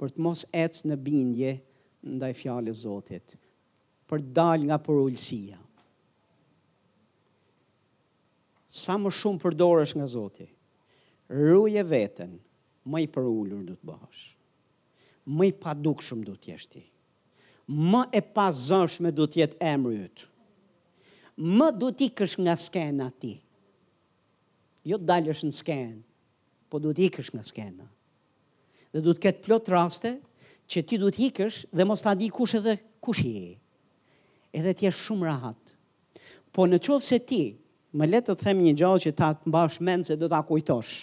për 0.00 0.14
të 0.14 0.24
mos 0.26 0.42
ecë 0.62 0.90
në 0.90 0.96
bindje 1.08 1.52
ndaj 2.16 2.32
fjalës 2.40 2.80
së 2.82 2.88
Zotit, 2.88 3.36
për 4.10 4.24
të 4.24 4.34
dalë 4.40 4.68
nga 4.70 4.80
porulësia. 4.86 5.60
Sa 8.76 8.98
më 9.00 9.12
shumë 9.16 9.40
përdorësh 9.44 9.94
nga 9.96 10.06
Zoti, 10.12 10.44
rruje 11.32 11.82
veten, 11.88 12.34
më 12.92 13.00
i 13.06 13.08
përullur 13.14 13.62
do 13.70 13.74
të 13.78 13.86
bëhesh. 13.88 14.24
Më 15.38 15.46
i 15.48 15.52
padukshëm 15.62 16.20
do 16.28 16.34
të 16.38 16.50
jesh 16.52 16.66
ti. 16.70 16.82
Më 17.72 18.02
e 18.14 18.20
pazëshme 18.36 19.10
do 19.16 19.24
të 19.26 19.40
jetë 19.42 19.58
emri 19.74 20.02
yt 20.04 20.26
më 21.36 21.70
du 21.76 21.90
t'i 21.92 22.08
kësh 22.16 22.38
nga 22.40 22.56
skena 22.56 23.10
ti. 23.12 23.34
Jo 24.86 24.96
t'dallë 25.02 25.34
në 25.48 25.52
skenë, 25.52 26.00
po 26.72 26.78
du 26.80 26.92
t'i 26.96 27.08
kësh 27.12 27.34
nga 27.34 27.44
skena. 27.44 27.84
Dhe 28.92 29.02
du 29.04 29.10
t'ket 29.14 29.42
plot 29.44 29.68
raste, 29.72 30.14
që 30.66 30.82
ti 30.88 30.98
du 30.98 31.10
t'i 31.12 31.28
kësh 31.34 31.66
dhe 31.76 31.84
mos 31.86 32.02
t'a 32.02 32.14
di 32.18 32.30
kush 32.32 32.56
edhe 32.58 32.78
kush 33.04 33.20
i. 33.26 33.54
Edhe 34.56 34.72
t'i 34.74 34.88
është 34.88 35.02
shumë 35.08 35.26
rahat. 35.26 35.58
Po 36.52 36.64
në 36.66 36.80
qovë 36.80 37.04
se 37.04 37.18
ti, 37.28 37.42
më 37.96 38.08
letë 38.14 38.32
të 38.34 38.46
them 38.48 38.60
një 38.62 38.72
gjallë 38.80 39.02
që 39.06 39.12
ta 39.16 39.30
të 39.36 39.48
mbash 39.52 39.78
menë 39.84 40.06
se 40.08 40.16
du 40.20 40.28
t'a 40.32 40.40
kujtosh. 40.44 40.94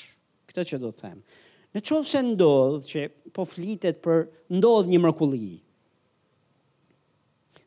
Këtë 0.49 0.65
që 0.71 0.79
du 0.81 0.89
t'them. 0.91 1.19
Në 1.73 1.81
qovë 1.85 2.05
se 2.09 2.19
ndodhë 2.27 2.83
që 2.89 3.05
po 3.33 3.45
flitet 3.49 4.01
për 4.03 4.25
ndodhë 4.53 4.89
një 4.93 4.99
mërkulli. 5.05 5.53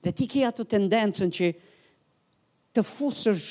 Dhe 0.05 0.12
ti 0.14 0.27
ki 0.31 0.45
atë 0.47 0.67
tendencën 0.75 1.31
që 1.35 1.51
të 2.77 2.85
fusësh 2.85 3.47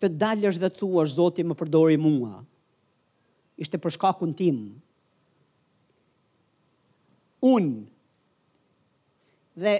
të 0.00 0.08
dalësh 0.16 0.60
dhe 0.62 0.70
thua 0.78 1.02
Zoti 1.10 1.42
më 1.44 1.54
përdori 1.60 1.98
mua. 2.00 2.36
Ishte 3.60 3.80
për 3.82 3.98
shkakun 3.98 4.30
tim. 4.38 4.60
Unë. 7.50 7.88
dhe 9.60 9.72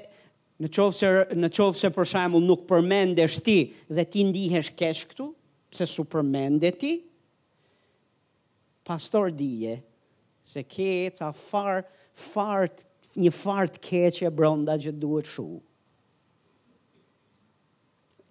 në 0.60 0.68
qovë 0.76 0.94
se, 0.98 1.08
në 1.40 1.48
qovë 1.56 1.78
se 1.80 1.88
për 1.94 2.08
shambull 2.10 2.44
nuk 2.44 2.66
përmendesh 2.68 3.38
ti 3.46 3.54
dhe 3.96 4.02
ti 4.12 4.24
ndihesh 4.28 4.72
kesh 4.76 5.04
këtu, 5.08 5.28
se 5.76 5.86
su 5.88 6.04
përmende 6.10 6.72
ti, 6.80 6.90
pastor 8.84 9.30
dije 9.30 9.78
se 10.50 10.62
ke 10.64 11.10
ca 11.16 11.30
fart, 11.32 11.88
fart, 12.12 12.82
një 13.16 13.32
fart 13.40 13.78
keqe 13.88 14.28
brënda 14.36 14.76
që 14.84 14.92
duhet 15.00 15.30
shumë 15.32 15.60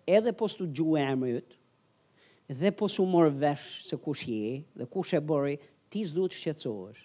edhe 0.10 0.34
po 0.36 0.48
s'tu 0.50 0.66
gjuhë 0.68 0.98
e 1.02 1.06
emrë 1.14 1.32
jëtë, 1.36 1.58
dhe 2.60 2.72
po 2.80 2.88
s'u 2.90 3.06
morë 3.06 3.34
vesh 3.44 3.68
se 3.86 3.98
kush 4.02 4.26
je, 4.32 4.56
dhe 4.80 4.88
kush 4.92 5.14
e 5.18 5.22
bëri, 5.32 5.58
ti 5.90 6.04
s'du 6.08 6.26
të 6.32 6.38
shqetsohësh. 6.42 7.04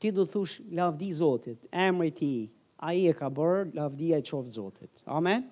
Ti 0.00 0.12
du 0.16 0.24
të 0.24 0.32
thush, 0.32 0.60
lavdi 0.78 1.08
Zotit, 1.12 1.66
emri 1.76 2.10
ti, 2.16 2.30
a 2.80 2.94
i 2.96 3.02
e 3.10 3.16
ka 3.16 3.28
bërë, 3.28 3.66
lavdia 3.76 4.20
e 4.20 4.24
qovë 4.24 4.54
Zotit. 4.54 5.02
Amen? 5.12 5.44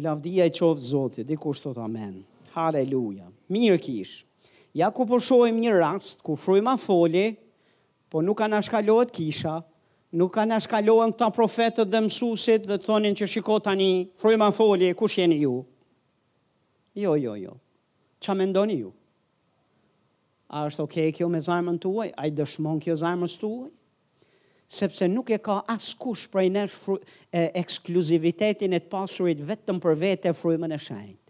Lavdia 0.00 0.46
e 0.48 0.54
qovë 0.56 0.86
Zotit, 0.86 1.28
di 1.28 1.36
kush 1.36 1.60
thot 1.60 1.76
amen. 1.84 2.22
Haleluja. 2.54 3.26
Mirë 3.52 3.78
kish. 3.84 4.14
Ja 4.76 4.88
ku 4.94 5.04
përshojmë 5.08 5.58
po 5.58 5.66
një 5.66 5.74
rast, 5.76 6.22
ku 6.24 6.38
frujma 6.40 6.78
foli, 6.80 7.26
po 8.08 8.22
nuk 8.24 8.40
anashkallohet 8.44 9.12
kisha, 9.12 9.58
nuk 10.12 10.34
kanë 10.34 10.58
shkaluar 10.66 11.08
këta 11.14 11.28
profetët 11.32 11.88
dhe 11.88 12.00
mësuesit 12.04 12.66
dhe 12.68 12.76
thonin 12.84 13.14
që 13.16 13.26
shiko 13.32 13.56
tani 13.64 13.88
fryma 14.20 14.50
folje 14.52 14.90
kush 14.94 15.18
jeni 15.18 15.38
ju? 15.40 15.54
Jo, 17.00 17.14
jo, 17.16 17.34
jo. 17.40 17.54
Çfarë 18.22 18.40
mendoni 18.42 18.76
ju? 18.82 18.90
A 20.52 20.66
është 20.68 20.84
okay 20.84 21.14
kjo 21.16 21.30
me 21.32 21.40
zarmën 21.40 21.78
tuaj? 21.80 22.10
Ai 22.20 22.28
dëshmon 22.36 22.82
kjo 22.84 22.96
zarmës 23.00 23.38
tuaj? 23.40 23.70
Sepse 24.72 25.08
nuk 25.08 25.30
e 25.32 25.38
ka 25.44 25.58
askush 25.68 26.26
prej 26.32 26.46
nesh 26.54 26.76
fru, 26.80 26.98
e, 27.32 27.48
ekskluzivitetin 27.60 28.72
e 28.76 28.80
të 28.80 28.90
pasurit 28.92 29.40
vetëm 29.48 29.80
për 29.84 29.96
vete 30.00 30.32
frymën 30.36 30.72
e 30.72 30.78
shenjtë. 30.80 31.20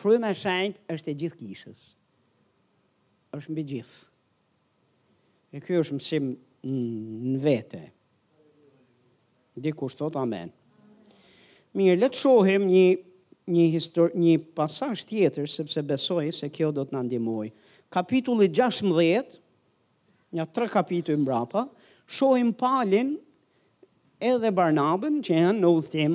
Frymën 0.00 0.30
e 0.32 0.40
shenjtë 0.40 0.96
është 0.96 1.12
e 1.12 1.16
gjithë 1.24 1.40
kishës. 1.44 1.82
është 3.36 3.52
mbi 3.52 3.62
gjithë. 3.70 4.00
E 5.54 5.60
kjo 5.62 5.80
është 5.84 5.94
mësim 5.96 6.24
në 6.64 7.38
vete. 7.38 7.38
Në 7.38 7.40
vete. 7.44 7.84
Dikush 9.58 9.96
thot 9.98 10.14
amen. 10.18 10.50
Mirë, 11.74 11.98
le 12.02 12.08
të 12.10 12.18
shohim 12.20 12.64
një 12.68 12.84
një 13.50 13.62
histori, 13.72 14.12
një 14.18 14.34
pasazh 14.54 15.02
tjetër 15.10 15.48
sepse 15.50 15.82
besoj 15.86 16.28
se 16.34 16.46
kjo 16.54 16.68
do 16.74 16.84
të 16.86 16.94
na 16.94 17.00
ndihmojë. 17.06 17.48
Kapitulli 17.90 18.46
16, 18.54 19.38
nja 20.36 20.46
tre 20.46 20.68
kapituj 20.70 21.16
mbrapa, 21.18 21.64
shohim 22.06 22.52
Palin 22.54 23.16
edhe 24.22 24.52
Barnabën 24.54 25.18
që 25.26 25.34
janë 25.40 25.64
në 25.64 25.70
udhtim 25.78 26.14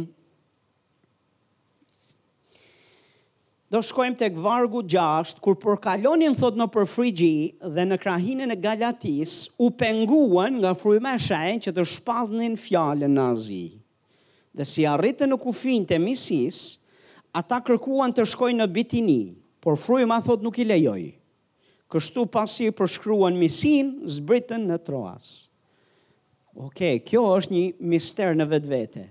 Do 3.75 3.81
shkojmë 3.83 4.15
tek 4.15 4.37
vargu 4.39 4.79
6 4.87 5.41
kur 5.43 5.57
por 5.59 5.75
kalonin 5.83 6.31
thot 6.39 6.55
në 6.55 6.65
për 6.73 6.85
dhe 7.75 7.83
në 7.89 7.97
krahinën 7.99 8.51
e 8.53 8.61
Galatis 8.65 9.31
u 9.59 9.67
penguan 9.81 10.61
nga 10.61 10.71
fryma 10.79 11.15
e 11.17 11.53
që 11.65 11.73
të 11.75 11.83
shpallnin 11.91 12.55
fjalën 12.61 13.11
nazi. 13.17 13.65
Dhe 14.55 14.63
si 14.71 14.85
arritën 14.87 15.27
në 15.33 15.37
kufin 15.43 15.83
të 15.89 15.99
Misis, 16.05 16.61
ata 17.35 17.59
kërkuan 17.67 18.13
të 18.15 18.23
shkojnë 18.31 18.63
në 18.63 18.67
Bitini, 18.77 19.19
por 19.59 19.75
fryma 19.75 20.21
thot 20.23 20.39
nuk 20.47 20.55
i 20.57 20.63
lejoi. 20.71 21.03
Kështu 21.91 22.23
pasi 22.31 22.69
i 22.69 22.71
përshkruan 22.79 23.35
Misin, 23.41 23.91
zbritën 24.07 24.63
në 24.71 24.79
Troas. 24.87 25.27
Okej, 26.55 26.95
okay, 27.01 27.03
kjo 27.09 27.27
është 27.41 27.51
një 27.57 27.65
mister 27.91 28.37
në 28.39 28.45
vetvete. 28.55 29.09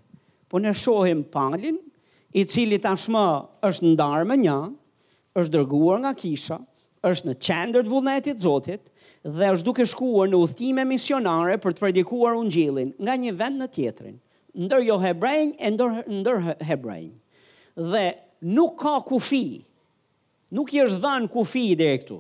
Po 0.49 0.57
ne 0.65 0.73
shohim 0.75 1.21
Palin, 1.37 1.77
i 2.35 2.43
cili 2.51 2.79
tashmë 2.83 3.23
është 3.69 3.93
ndarë 3.95 4.27
me 4.27 4.37
një, 4.43 4.55
është 5.39 5.55
dërguar 5.55 6.01
nga 6.03 6.11
kisha, 6.19 6.57
është 7.07 7.29
në 7.31 7.35
qendër 7.47 7.85
të 7.87 7.93
vullnetit 7.93 8.43
Zotit 8.43 8.89
dhe 9.25 9.51
është 9.55 9.67
duke 9.69 9.87
shkuar 9.89 10.29
në 10.33 10.41
udhtime 10.43 10.85
misionare 10.89 11.59
për 11.63 11.77
të 11.77 11.85
predikuar 11.85 12.39
Ungjillin 12.41 12.91
nga 13.05 13.15
një 13.25 13.35
vend 13.39 13.63
në 13.63 13.69
tjetrin, 13.77 14.17
ndër 14.65 14.83
jo 14.89 14.97
hebrejn 15.03 15.53
e 15.59 15.71
ndër 15.77 16.03
ndër 16.19 16.41
hebrejn. 16.69 17.13
Dhe 17.93 18.05
nuk 18.57 18.75
ka 18.83 18.97
kufi. 19.07 19.63
Nuk 20.55 20.73
i 20.77 20.83
është 20.85 21.01
dhënë 21.03 21.31
kufi 21.35 21.67
deri 21.79 22.01
këtu. 22.03 22.19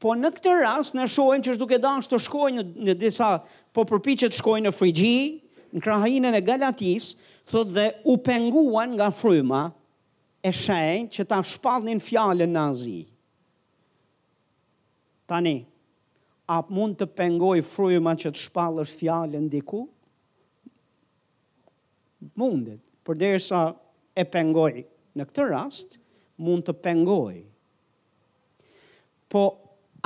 Po 0.00 0.14
në 0.16 0.30
këtë 0.36 0.54
rast 0.62 0.96
ne 0.96 1.04
shohim 1.08 1.42
që 1.44 1.52
është 1.54 1.60
duke 1.66 1.78
dashur 1.84 2.14
të 2.14 2.22
shkojë 2.26 2.56
në, 2.56 2.64
në 2.88 2.94
disa 3.04 3.34
po 3.76 3.84
përpiqet 3.90 4.32
të 4.32 4.40
shkojë 4.40 4.64
në 4.66 4.72
Frigji, 4.72 5.24
në 5.76 5.84
krahinën 5.84 6.36
e 6.38 6.42
Galatis, 6.46 7.10
thot 7.50 7.72
dhe 7.74 7.86
u 8.06 8.16
penguan 8.24 8.90
nga 8.96 9.08
fryma 9.20 9.62
e 10.42 10.50
shenjë 10.62 11.10
që 11.16 11.22
ta 11.30 11.38
shpallnin 11.50 12.00
fjalën 12.06 12.50
në 12.54 12.62
azi. 12.70 13.00
Tani, 15.30 15.56
a 16.54 16.60
mund 16.74 16.98
të 16.98 17.06
pengoj 17.18 17.58
fryma 17.72 18.14
që 18.18 18.32
të 18.34 18.42
shpallësh 18.46 18.94
fjalën 19.02 19.48
diku? 19.52 19.82
Mundet, 22.38 22.80
por 23.06 23.18
derisa 23.20 23.60
e 24.20 24.24
pengoj 24.34 24.72
në 25.16 25.26
këtë 25.28 25.46
rast, 25.50 25.96
mund 26.44 26.66
të 26.68 26.76
pengoj. 26.86 27.34
Po 29.32 29.44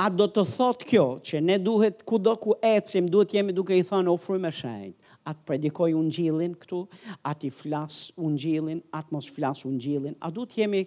A 0.03 0.09
do 0.11 0.25
të 0.27 0.41
thot 0.57 0.81
kjo 0.83 1.03
që 1.23 1.39
ne 1.39 1.55
duhet 1.63 2.01
kudo 2.09 2.33
ku 2.43 2.57
ecim 2.67 3.05
duhet 3.07 3.31
jemi 3.37 3.53
duke 3.55 3.71
i 3.79 3.83
thënë 3.87 4.11
ofrojmë 4.11 4.49
shenjtë? 4.57 5.04
atë 5.29 5.45
predikoj 5.49 5.89
unë 5.97 6.13
gjilin 6.19 6.53
këtu, 6.61 6.83
atë 7.27 7.49
i 7.49 7.51
flasë 7.59 8.13
unë 8.25 8.39
gjilin, 8.43 8.81
atë 8.95 9.15
mos 9.15 9.29
flasë 9.33 9.67
unë 9.69 9.81
gjilin, 9.85 10.17
a 10.25 10.31
du 10.33 10.45
të 10.49 10.61
jemi 10.63 10.83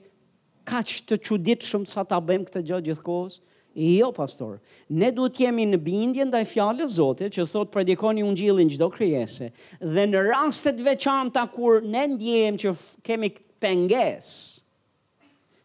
që 0.68 0.98
të 1.08 1.16
qudit 1.24 1.64
shumë 1.64 1.88
sa 1.88 2.02
ta 2.04 2.18
bëjmë 2.20 2.50
këtë 2.50 2.60
gjë 2.68 2.78
gjithkohës? 2.90 3.38
Jo, 3.78 4.08
pastor, 4.12 4.58
ne 4.90 5.08
du 5.14 5.24
të 5.32 5.46
jemi 5.46 5.64
në 5.70 5.78
bindje 5.84 6.26
ndaj 6.28 6.44
fjale 6.50 6.84
zote 6.92 7.30
që 7.32 7.46
thot 7.48 7.70
predikoni 7.72 8.24
unë 8.26 8.36
gjilin 8.42 8.72
gjdo 8.74 8.88
kryese, 8.92 9.48
dhe 9.80 10.04
në 10.10 10.24
rastet 10.28 10.80
veçanta 10.84 11.46
kur 11.54 11.80
ne 11.84 12.02
ndjejmë 12.14 12.60
që 12.64 12.74
kemi 13.06 13.30
penges, 13.62 14.28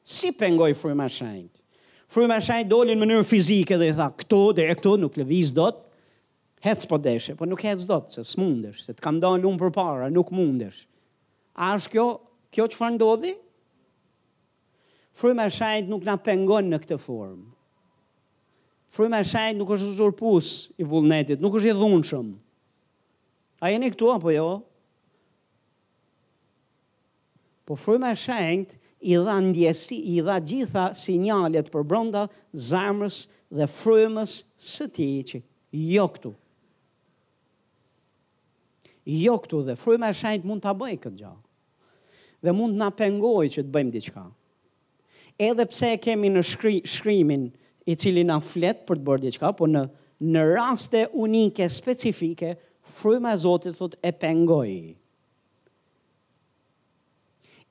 si 0.08 0.32
pengoj 0.40 0.72
fryma 0.80 1.10
shajnë? 1.12 1.52
Fryma 2.14 2.38
shajnë 2.46 2.70
dolin 2.72 2.96
në 2.96 3.04
mënyrë 3.04 3.28
fizike 3.28 3.76
dhe 3.82 3.92
i 3.92 3.98
tha, 3.98 4.08
këto 4.22 4.44
dhe 4.56 4.70
e 4.72 4.78
këto 4.78 4.96
nuk 5.02 5.20
lëviz 5.20 5.52
do 5.58 5.68
të, 5.74 5.88
hec 6.64 6.86
po 6.88 6.98
deshe, 6.98 7.36
po 7.36 7.46
nuk 7.46 7.62
hec 7.68 7.84
do 7.90 7.96
të, 8.00 8.14
se 8.16 8.22
s'mundesh, 8.24 8.86
se 8.88 8.96
t'kam 8.96 9.18
do 9.22 9.34
në 9.36 9.42
lumë 9.44 9.60
për 9.66 9.72
para, 9.76 10.06
nuk 10.12 10.30
mundesh. 10.32 10.86
A 11.60 11.74
është 11.76 11.92
kjo, 11.92 12.06
kjo 12.56 12.68
që 12.72 12.78
farë 12.80 12.96
ndodhi? 12.96 13.32
Fryma 15.14 15.50
e 15.50 15.52
shajt 15.54 15.90
nuk 15.92 16.06
nga 16.08 16.16
pengon 16.26 16.70
në 16.72 16.80
këtë 16.86 16.98
formë. 17.04 17.50
Fryma 18.96 19.20
e 19.22 19.26
shajt 19.28 19.58
nuk 19.60 19.74
është 19.76 19.90
uzurpus 19.92 20.54
i 20.82 20.88
vullnetit, 20.90 21.44
nuk 21.44 21.58
është 21.60 21.74
i 21.74 21.76
dhunshëm. 21.82 22.30
A 23.64 23.72
jeni 23.74 23.90
këtu 23.94 24.12
apo 24.16 24.32
jo? 24.34 24.48
Po 27.68 27.76
fryma 27.80 28.14
e 28.16 28.22
shajt 28.24 28.78
i 29.12 29.18
dha 29.26 29.36
ndjesi, 29.52 29.98
i 30.16 30.24
dha 30.26 30.38
gjitha 30.48 30.88
sinjalet 31.00 31.68
për 31.74 31.84
bronda 31.92 32.24
zamrës 32.70 33.26
dhe 33.54 33.68
frymës 33.70 34.38
së 34.74 34.90
ti 34.96 35.10
që 35.30 35.44
jo 35.96 36.08
këtu 36.16 36.34
jo 39.06 39.36
këtu 39.40 39.64
dhe 39.68 39.76
fryma 39.76 40.10
e 40.12 40.16
shajnët 40.16 40.48
mund 40.48 40.64
ta 40.64 40.74
bëj 40.76 40.96
këtë 41.04 41.18
gjë. 41.20 41.32
Dhe 42.44 42.54
mund 42.56 42.76
na 42.80 42.90
pengoj 42.92 43.46
që 43.52 43.64
të 43.64 43.72
bëjmë 43.72 43.92
diçka. 43.96 44.24
Edhe 45.40 45.66
pse 45.66 45.90
e 45.96 46.00
kemi 46.00 46.30
në 46.32 46.44
shkri, 46.46 46.76
shkrimin 46.88 47.48
i 47.90 47.96
cili 48.00 48.24
na 48.28 48.38
flet 48.44 48.84
për 48.88 49.00
të 49.02 49.06
bërë 49.08 49.26
diçka, 49.28 49.52
po 49.58 49.68
në 49.68 49.86
në 50.24 50.44
raste 50.54 51.06
unike 51.20 51.66
specifike 51.74 52.54
fryma 52.98 53.34
e 53.36 53.40
Zotit 53.42 53.76
thotë 53.80 53.98
e 54.08 54.12
pengoj. 54.16 54.70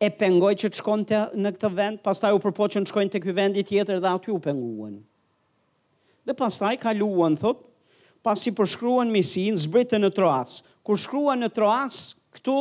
E 0.03 0.09
pengoj 0.20 0.51
që 0.61 0.68
të 0.72 0.76
shkonte 0.80 1.20
në 1.39 1.55
këtë 1.55 1.70
vend, 1.78 2.01
pastaj 2.05 2.35
u 2.35 2.41
përpoqën 2.43 2.85
të 2.85 2.91
shkojnë 2.93 3.12
të 3.14 3.20
këtë 3.24 3.37
vend 3.39 3.61
tjetër 3.68 4.01
dhe 4.05 4.12
aty 4.18 4.33
u 4.35 4.41
penguan. 4.43 4.99
Dhe 6.28 6.37
pastaj 6.39 6.74
kaluan 6.83 7.37
thotë 7.41 7.70
pasi 8.26 8.53
përshkruan 8.55 9.09
misin, 9.11 9.57
zbritën 9.59 10.03
në 10.05 10.11
troasë, 10.14 10.64
kur 10.87 10.99
shkrua 11.03 11.35
në 11.39 11.49
Troas, 11.55 11.99
këtu 12.35 12.57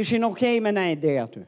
ishin 0.00 0.24
okej 0.26 0.56
okay 0.58 0.64
me 0.64 0.74
e 0.92 0.96
dheja 0.96 1.26
aty. 1.28 1.42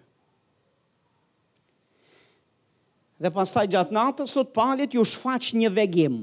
Dhe 3.17 3.31
pas 3.33 3.49
taj 3.57 3.65
gjatë 3.73 3.95
natës, 3.97 4.35
thot 4.37 4.51
palit 4.53 4.93
ju 4.93 5.01
shfaq 5.09 5.47
një 5.57 5.71
vegim. 5.73 6.17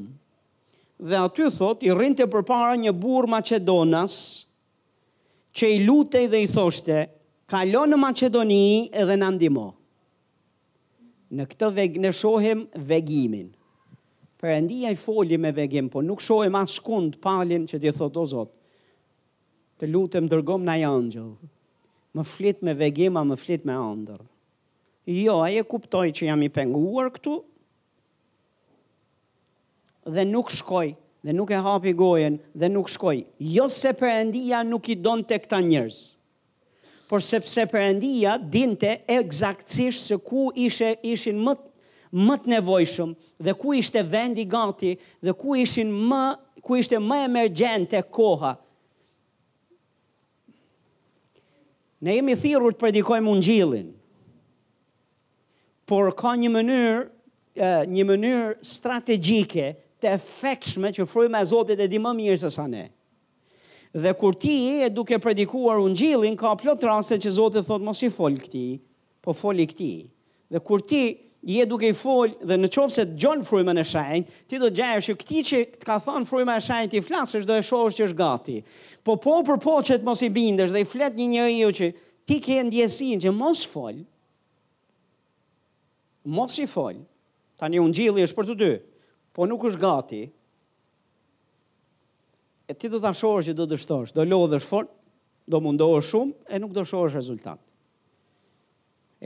Dhe 1.04 1.18
aty 1.26 1.48
thot, 1.56 1.82
i 1.82 1.90
rrinte 1.90 2.28
për 2.30 2.46
para 2.46 2.76
një 2.78 2.94
burë 3.02 3.32
Macedonas, 3.34 4.18
që 5.58 5.70
i 5.76 5.80
lutej 5.86 6.28
dhe 6.32 6.44
i 6.46 6.50
thoshte, 6.54 7.00
kalon 7.50 7.90
në 7.94 7.98
Macedoni 7.98 8.94
edhe 9.02 9.18
në 9.20 9.32
ndimo. 9.36 9.66
Në 11.34 11.48
këtë 11.50 11.70
veg, 11.80 11.96
në 12.04 12.12
shohim 12.14 12.62
vegimin. 12.90 13.50
Përëndia 14.44 14.92
i 14.94 14.98
foli 15.00 15.38
me 15.40 15.50
vegim, 15.56 15.90
po 15.90 16.02
nuk 16.06 16.22
shohim 16.22 16.54
askund 16.60 17.16
kund 17.18 17.22
palin 17.24 17.66
që 17.70 17.80
ti 17.80 17.94
thot 17.96 18.18
o 18.22 18.26
zotë 18.28 18.62
të 19.84 19.90
lutem 19.92 20.30
dërgom 20.32 20.64
na 20.64 20.78
një 20.80 20.88
angjëll. 20.88 21.32
Më 22.16 22.24
flit 22.30 22.62
me 22.64 22.72
vegjema, 22.78 23.24
më 23.28 23.36
flit 23.42 23.64
me 23.68 23.76
ëndër. 23.76 24.20
Jo, 25.12 25.40
ai 25.44 25.58
e 25.60 25.64
kuptoi 25.68 26.14
që 26.16 26.28
jam 26.30 26.44
i 26.46 26.48
penguar 26.54 27.10
këtu. 27.12 27.34
Dhe 30.16 30.24
nuk 30.30 30.52
shkoi, 30.56 30.94
dhe 31.28 31.34
nuk 31.36 31.52
e 31.52 31.60
hapi 31.66 31.92
gojen, 32.00 32.38
dhe 32.60 32.70
nuk 32.72 32.88
shkoi. 32.92 33.24
Jo 33.58 33.66
se 33.72 33.92
Perëndia 34.00 34.62
nuk 34.68 34.88
i 34.88 34.96
donte 35.06 35.36
këta 35.40 35.60
njerëz. 35.66 35.98
Por 37.12 37.20
sepse 37.22 37.66
Perëndia 37.72 38.38
dinte 38.40 38.94
eksaktësisht 39.12 40.06
se 40.08 40.18
ku 40.28 40.48
ishe 40.56 40.96
ishin 41.04 41.42
më 41.46 41.54
më 42.14 42.36
të 42.44 42.50
nevojshëm 42.54 43.16
dhe 43.42 43.54
ku 43.58 43.74
ishte 43.74 44.04
vendi 44.06 44.44
gati 44.46 44.92
dhe 45.26 45.34
ku 45.34 45.56
ishin 45.58 45.90
më 46.10 46.24
ku 46.62 46.76
ishte 46.78 47.00
më 47.02 47.24
emergjente 47.26 48.00
koha 48.16 48.52
Ne 52.04 52.16
jemi 52.20 52.36
thirrur 52.36 52.74
të 52.76 52.82
predikojmë 52.82 53.32
unë 53.32 53.46
gjilin. 53.46 53.86
Por 55.88 56.10
ka 56.20 56.34
një 56.40 56.50
mënyrë, 56.52 57.04
një 57.96 58.04
mënyrë 58.10 58.50
strategike 58.66 59.70
të 60.04 60.12
efekshme 60.18 60.92
që 60.96 61.06
fruj 61.08 61.30
me 61.32 61.40
Zotit 61.48 61.80
e 61.80 61.88
di 61.88 62.02
më 62.04 62.12
mirë 62.18 62.42
se 62.44 62.50
sa 62.58 62.66
ne. 62.68 62.90
Dhe 63.94 64.12
kur 64.20 64.36
ti 64.42 64.56
e 64.84 64.90
duke 64.92 65.20
predikuar 65.22 65.80
unë 65.86 66.00
gjilin, 66.02 66.36
ka 66.40 66.54
plot 66.60 66.84
rase 66.90 67.20
që 67.24 67.36
Zotit 67.38 67.70
thotë 67.70 67.88
mos 67.88 68.04
i 68.08 68.12
foli 68.12 68.42
këti, 68.44 68.68
po 69.24 69.32
foli 69.38 69.70
këti. 69.72 69.94
Dhe 70.52 70.60
kur 70.66 70.84
ti 70.84 71.04
je 71.44 71.66
duke 71.68 71.90
i 71.92 71.96
fol 71.98 72.32
dhe 72.40 72.56
në 72.58 72.70
qovë 72.72 72.94
se 72.96 73.04
të 73.10 73.18
gjonë 73.20 73.44
frujme 73.46 73.74
në 73.76 73.84
shajnë, 73.88 74.36
ti 74.48 74.60
do 74.62 74.70
të 74.72 74.78
gjajë 74.80 75.04
që 75.10 75.16
këti 75.22 75.42
që 75.50 75.58
të 75.82 75.88
ka 75.90 75.98
thonë 76.06 76.30
frujme 76.30 76.54
në 76.56 76.64
shajnë 76.68 76.92
ti 76.94 77.02
flasësh 77.04 77.48
do 77.50 77.58
e 77.60 77.66
shohës 77.68 77.98
që 77.98 78.06
është 78.08 78.18
gati. 78.22 78.56
Po 79.04 79.18
po 79.20 79.36
për 79.44 79.60
po 79.66 79.74
që 79.84 79.98
të 80.00 80.08
mos 80.08 80.24
i 80.24 80.30
bindesh 80.32 80.72
dhe 80.72 80.84
i 80.84 80.88
flet 80.88 81.18
një 81.20 81.44
e 81.44 81.58
ju 81.58 81.72
që 81.82 81.90
ti 82.30 82.38
ke 82.44 82.62
ndjesin 82.64 83.20
që 83.26 83.34
mos 83.36 83.66
fol, 83.68 84.00
mos 86.32 86.56
i 86.64 86.68
fol, 86.72 87.04
ta 87.60 87.68
një 87.68 87.84
unë 87.84 87.98
gjili 88.00 88.24
është 88.30 88.40
për 88.40 88.50
të 88.54 88.58
dy, 88.62 88.72
po 89.36 89.50
nuk 89.50 89.68
është 89.68 89.84
gati, 89.84 90.22
e 92.72 92.78
ti 92.80 92.88
do 92.88 93.04
të 93.04 93.12
shohës 93.20 93.52
që 93.52 93.58
do 93.60 93.68
të 93.68 93.82
shtosh, 93.84 94.16
do 94.16 94.24
lodhë 94.32 94.62
është 94.62 94.86
do 95.52 95.60
mundohë 95.60 96.00
shumë 96.08 96.56
e 96.56 96.64
nuk 96.64 96.72
do 96.80 96.88
shohës 96.88 97.20
rezultatë 97.20 97.66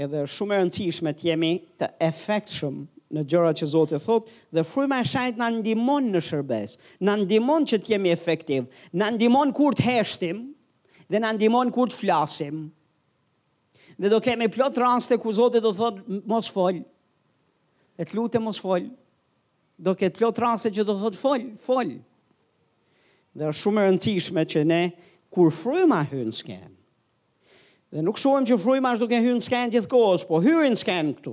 edhe 0.04 0.22
shumë 0.30 0.54
e 0.58 0.62
rëndësishme 0.62 1.12
të 1.18 1.28
jemi 1.32 1.50
të 1.82 1.88
efektshëm 2.06 2.76
në 3.18 3.24
gjërat 3.32 3.62
që 3.62 3.68
Zoti 3.72 4.00
thot 4.04 4.30
dhe 4.54 4.62
fryma 4.68 5.00
e 5.02 5.08
shenjtë 5.10 5.40
na 5.42 5.48
ndihmon 5.56 6.10
në 6.14 6.22
shërbes, 6.28 6.76
na 7.08 7.16
ndihmon 7.22 7.66
që 7.72 7.80
të 7.82 7.94
jemi 7.96 8.12
efektiv, 8.14 8.66
na 9.02 9.08
ndihmon 9.16 9.54
kur 9.58 9.74
të 9.78 9.86
heshtim 9.88 10.44
dhe 11.10 11.22
na 11.24 11.32
ndihmon 11.38 11.72
kur 11.76 11.90
të 11.90 11.98
flasim. 12.02 12.68
Dhe 13.98 14.12
do 14.14 14.20
kemi 14.22 14.52
plot 14.54 14.78
raste 14.84 15.18
ku 15.18 15.34
Zoti 15.34 15.62
do 15.66 15.72
thot 15.74 16.04
mos 16.30 16.52
fol. 16.54 16.84
E 17.98 18.04
të 18.06 18.20
lutem 18.20 18.46
mos 18.46 18.60
fol. 18.62 18.86
Do 19.82 19.96
ketë 19.98 20.18
plot 20.20 20.38
raste 20.44 20.70
që 20.76 20.86
do 20.86 20.94
thot 21.02 21.18
fol, 21.18 21.50
fol. 21.58 21.96
Dhe 23.38 23.50
është 23.50 23.64
shumë 23.66 23.82
e 23.84 23.88
rëndësishme 23.90 24.46
që 24.54 24.66
ne 24.70 24.82
kur 25.34 25.50
fryma 25.54 26.04
hyn 26.12 26.30
skenë, 26.34 26.70
Dhe 27.98 28.04
nuk 28.06 28.20
shohim 28.22 28.46
që 28.46 28.54
fryma 28.62 28.92
është 28.94 29.02
duke 29.08 29.20
hyrë 29.26 29.36
në 29.40 29.42
skenë 29.42 29.74
gjithkohës, 29.74 30.24
po 30.30 30.38
hyrë 30.44 30.68
në 30.70 30.78
skenë 30.78 31.14
këtu. 31.18 31.32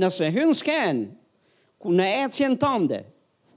Nëse 0.00 0.30
hyrë 0.32 0.46
në 0.48 0.54
skenë, 0.56 1.02
ku 1.82 1.92
në 1.92 2.06
ecjen 2.22 2.54
tënde, 2.62 3.02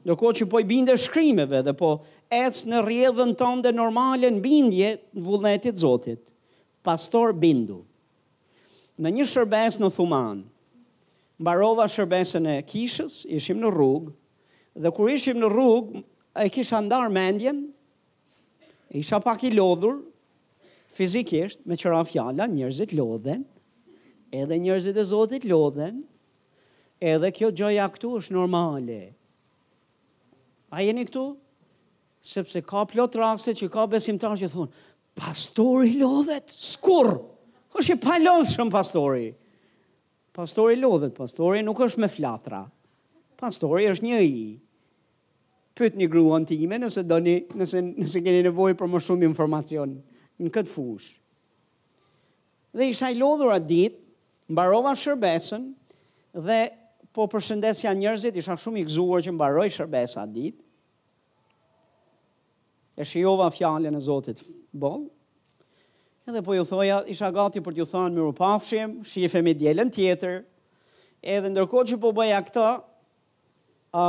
ndërko 0.03 0.32
që 0.41 0.47
po 0.51 0.59
i 0.59 0.68
binde 0.68 0.97
shkrimeve 0.99 1.62
dhe 1.64 1.76
po 1.80 1.93
ec 2.36 2.59
në 2.68 2.82
rjedhën 2.84 3.32
tënde 3.39 3.72
normale 3.78 4.28
në 4.36 4.43
bindje 4.43 4.89
në 5.16 5.24
vullnetit 5.30 5.80
zotit, 5.80 6.20
pastor 6.84 7.32
bindu. 7.32 7.80
Në 8.99 9.14
një 9.22 9.30
shërbes 9.32 9.80
në 9.80 9.91
thuman, 9.95 10.43
mbarova 11.39 11.88
shërbesën 11.95 12.51
e 12.57 12.59
kishës, 12.76 13.22
ishim 13.39 13.64
në 13.64 13.72
rrugë, 13.72 14.12
dhe 14.84 14.91
kur 14.99 15.16
ishim 15.16 15.39
në 15.45 15.53
rrugë, 15.55 16.03
e 16.43 16.51
kisha 16.57 16.84
ndarë 16.89 17.07
mendjen, 17.16 17.70
isha 18.99 19.24
pak 19.24 19.47
i 19.47 19.55
lodhur, 19.55 20.01
fizikisht, 20.96 21.64
me 21.66 21.78
qëra 21.80 22.02
fjalla, 22.08 22.46
njërzit 22.52 22.94
lodhen, 22.98 23.46
edhe 24.36 24.58
njërzit 24.64 24.98
e 25.02 25.06
zotit 25.08 25.48
lodhen, 25.48 26.04
edhe 27.02 27.32
kjo 27.36 27.50
gjoja 27.56 27.88
këtu 27.94 28.12
është 28.22 28.36
normale. 28.36 28.98
A 30.72 30.84
jeni 30.86 31.06
këtu? 31.08 31.24
Sepse 32.22 32.62
ka 32.68 32.84
plot 32.86 33.16
rase 33.18 33.56
që 33.58 33.68
ka 33.74 33.88
besimtar 33.89 34.36
që 34.38 34.52
thunë, 34.54 34.84
pastori 35.18 35.96
lodhet, 36.00 36.52
skur, 36.54 37.14
është 37.80 37.96
i 37.96 38.00
pa 38.04 38.20
lodhë 38.22 38.68
pastori. 38.72 39.30
Pastori 40.36 40.78
lodhet, 40.80 41.16
pastori 41.18 41.64
nuk 41.66 41.82
është 41.88 42.04
me 42.04 42.12
flatra, 42.12 42.62
pastori 43.42 43.89
është 43.89 44.06
një 44.12 44.20
i. 44.28 44.46
Pyt 45.76 45.98
një 45.98 46.08
gruan 46.12 46.46
time 46.46 46.78
nëse, 46.84 47.02
doni, 47.08 47.39
nëse, 47.58 47.80
nëse 47.89 48.22
keni 48.22 48.44
nevoj 48.46 48.76
për 48.78 48.92
më 48.92 49.02
shumë 49.08 49.28
informacionë 49.32 50.11
në 50.42 50.50
këtë 50.56 50.72
fush. 50.74 51.10
Dhe 52.74 52.88
isha 52.92 53.10
i 53.14 53.18
lodhur 53.20 53.54
atë 53.54 53.68
dit, 53.70 53.98
mbarova 54.52 54.94
shërbesën 54.98 55.70
dhe 56.42 56.60
po 57.16 57.26
përshëndesja 57.32 57.92
njerëzit 58.00 58.38
isha 58.39 58.58
shumë 58.60 58.82
i 58.82 58.86
gëzuar 58.88 59.24
që 59.26 59.34
mbaroi 59.36 59.68
shërbesa 59.72 60.26
atë 60.26 60.36
ditë. 60.38 60.62
E 63.02 63.06
shijova 63.08 63.50
fjalën 63.56 63.96
e 63.98 64.02
Zotit 64.04 64.39
bon. 64.72 65.08
Edhe 66.28 66.42
po 66.46 66.56
ju 66.56 66.66
thoja, 66.68 67.02
isha 67.12 67.30
gati 67.34 67.62
për 67.64 67.76
t'ju 67.76 67.88
thënë 67.92 68.16
më 68.28 68.34
pafshim, 68.38 68.98
shifem 69.10 69.48
me 69.48 69.56
djelen 69.58 69.92
tjetër, 69.92 70.44
edhe 71.24 71.52
ndërkohë 71.52 71.89
që 71.92 72.00
po 72.04 72.12
bëja 72.16 72.42
këta, 72.48 72.68
a, 73.98 74.06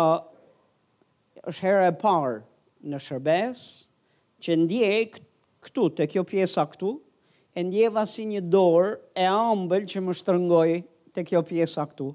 është 1.48 1.66
herë 1.66 1.88
e 1.90 1.94
parë 2.02 2.36
në 2.92 3.00
shërbes, 3.02 3.64
që 4.42 4.56
ndjej 4.64 5.02
këtë 5.14 5.30
këtu, 5.62 5.88
të 5.96 6.06
kjo 6.14 6.24
pjesa 6.26 6.64
këtu, 6.68 6.92
e 7.54 7.62
ndjeva 7.68 8.04
si 8.08 8.24
një 8.26 8.40
dorë 8.50 8.96
e 9.14 9.26
ambël 9.28 9.86
që 9.88 10.00
më 10.02 10.14
shtërngoj 10.18 10.70
të 11.14 11.26
kjo 11.28 11.42
pjesa 11.46 11.84
këtu. 11.90 12.08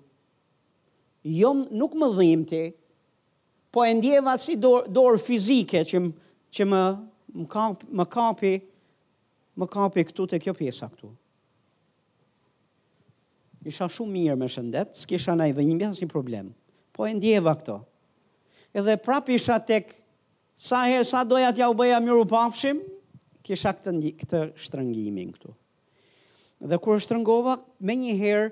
Jo, 1.37 1.51
nuk 1.53 1.93
më 1.99 2.09
dhimti, 2.17 2.63
po 3.73 3.83
e 3.85 3.93
ndjeva 3.93 4.33
si 4.41 4.55
dorë, 4.57 5.19
fizike 5.21 5.83
që, 5.85 6.01
më, 6.03 6.11
që 6.55 6.67
më, 6.71 6.81
më, 7.43 7.47
kap, 7.51 7.85
më 7.99 8.07
kapi, 8.15 8.53
më 9.57 9.69
kapi 9.77 10.07
këtu 10.11 10.27
të 10.31 10.39
kjo 10.47 10.55
pjesa 10.57 10.89
këtu. 10.93 11.11
Isha 13.67 13.89
shumë 13.91 14.13
mirë 14.15 14.35
me 14.39 14.47
shëndet, 14.47 14.93
s'kisha 14.95 15.33
na 15.35 15.49
i 15.49 15.55
dhimbja 15.55 15.89
si 15.97 16.05
problem, 16.07 16.51
po 16.95 17.03
e 17.03 17.11
ndjeva 17.17 17.51
këto. 17.59 17.81
Edhe 18.77 18.93
prap 19.03 19.27
isha 19.33 19.57
tek, 19.59 19.91
sa 20.57 20.85
herë, 20.87 21.03
sa 21.05 21.21
doja 21.27 21.51
t'ja 21.53 21.67
u 21.69 21.75
bëja 21.77 21.99
miru 22.01 22.23
pafshim, 22.29 22.79
kisha 23.47 23.71
këtë 23.75 23.91
një, 23.95 24.11
këtë 24.21 24.41
shtrëngimin 24.59 25.29
këtu. 25.35 25.53
Dhe 26.67 26.79
kur 26.81 26.99
shtrëngova, 27.01 27.55
me 27.85 27.95
një 27.95 28.15
herë 28.19 28.47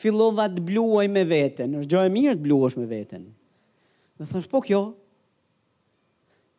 fillova 0.00 0.48
të 0.50 0.62
bluaj 0.64 1.06
me 1.12 1.24
veten, 1.28 1.76
është 1.80 1.92
gjë 1.92 2.06
e 2.10 2.14
mirë 2.16 2.36
të 2.38 2.44
bluosh 2.46 2.78
me 2.80 2.86
veten. 2.90 3.28
Dhe 4.18 4.26
thash 4.30 4.48
po 4.52 4.62
kjo. 4.64 4.82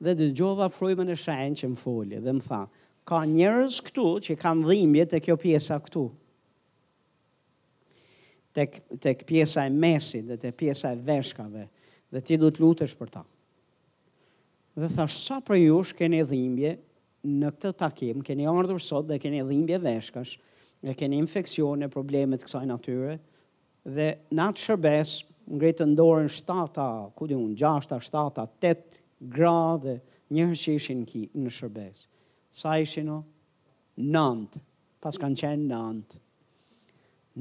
Dhe 0.01 0.15
dëgjova 0.17 0.69
frujme 0.73 1.05
e 1.13 1.17
shajnë 1.17 1.59
që 1.61 1.71
më 1.73 1.77
foli 1.81 2.21
dhe 2.23 2.35
më 2.39 2.43
tha, 2.47 2.61
ka 3.07 3.19
njerëz 3.27 3.81
këtu 3.87 4.05
që 4.27 4.37
kanë 4.41 4.65
dhimbje 4.69 5.05
te 5.11 5.19
kjo 5.25 5.35
pjesa 5.41 5.77
këtu. 5.83 6.07
Tek 8.55 8.79
tek 9.01 9.21
pjesa 9.29 9.63
e 9.69 9.73
mesit 9.73 10.25
dhe 10.27 10.35
te 10.41 10.51
pjesa 10.51 10.91
e 10.93 10.97
veshkave 11.07 11.67
dhe 12.11 12.19
ti 12.25 12.35
do 12.41 12.49
të 12.51 12.61
lutesh 12.65 12.95
për 12.99 13.13
ta. 13.19 13.21
Dhe 14.75 14.89
thash 14.95 15.17
sa 15.27 15.37
për 15.43 15.59
ju 15.61 15.77
keni 15.97 16.19
dhimbje 16.27 16.75
në 17.23 17.51
këtë 17.55 17.71
takim, 17.77 18.21
keni 18.25 18.47
ardhur 18.49 18.79
sot 18.81 19.07
dhe 19.09 19.19
keni 19.21 19.41
dhimbje 19.45 19.77
veshkash, 19.83 20.37
dhe 20.81 20.93
keni 20.97 21.19
infekcione, 21.21 21.89
problemet 21.93 22.43
kësaj 22.45 22.63
natyre, 22.69 23.19
dhe 23.85 24.07
në 24.33 24.47
shërbes, 24.57 25.19
ngretën 25.51 25.93
dorën 25.97 26.29
7-a, 26.31 26.87
ku 27.17 27.27
di 27.29 27.35
unë, 27.37 27.57
6-a, 27.59 27.99
7-a, 28.01 28.47
8 28.61 29.01
gradë, 29.35 29.95
dhe 29.99 30.35
njërës 30.37 30.63
që 30.67 30.75
ishin 30.79 31.01
ki, 31.09 31.25
në 31.35 31.51
shërbes. 31.53 32.05
Sa 32.55 32.77
ishin 32.81 33.09
o? 33.13 33.19
Nantë, 33.99 34.61
pas 35.03 35.17
kanë 35.19 35.37
qenë 35.43 35.67
nantë. 35.69 36.21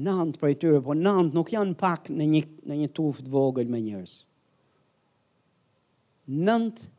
Nantë 0.05 0.39
për 0.41 0.51
e 0.53 0.57
tyre, 0.61 0.81
po 0.85 0.93
nantë 0.95 1.35
nuk 1.35 1.49
janë 1.51 1.73
pak 1.79 2.11
në 2.13 2.27
një, 2.35 2.41
në 2.69 2.77
një 2.83 2.91
tuftë 2.97 3.31
vogël 3.33 3.71
me 3.71 3.81
njërës. 3.85 4.13
Nantë 6.45 6.89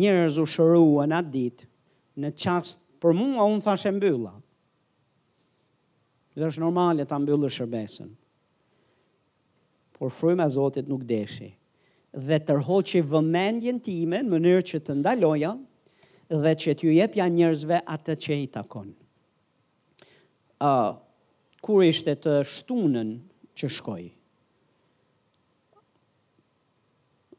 njërës 0.00 0.38
u 0.40 0.46
shëruan 0.48 1.12
atë 1.18 1.32
ditë, 1.36 1.69
në 2.18 2.32
qast, 2.38 2.80
për 3.00 3.14
mua 3.16 3.46
unë 3.48 3.62
thash 3.64 3.86
e 3.88 3.92
mbylla. 3.94 4.32
Dhe 6.36 6.48
është 6.50 6.62
normale 6.62 7.04
ta 7.10 7.18
mbyllë 7.20 7.50
shërbesën. 7.52 8.10
Por 9.98 10.12
fryma 10.14 10.46
Zotit 10.48 10.88
nuk 10.88 11.02
deshi. 11.06 11.50
Dhe 12.14 12.38
tërhoqi 12.42 13.02
vëmendjen 13.06 13.80
time 13.84 14.22
në 14.24 14.30
mënyrë 14.32 14.64
që 14.70 14.80
të 14.86 14.96
ndaloja 15.00 15.52
dhe 16.30 16.52
që 16.62 16.74
t'ju 16.78 16.94
jepja 16.96 17.26
njerëzve 17.28 17.80
atë 17.96 18.16
që 18.24 18.38
i 18.44 18.48
takon. 18.54 18.92
Uh, 20.60 20.94
kur 21.64 21.84
ishte 21.86 22.14
të 22.22 22.38
shtunën 22.46 23.14
që 23.58 23.70
shkoj. 23.78 24.04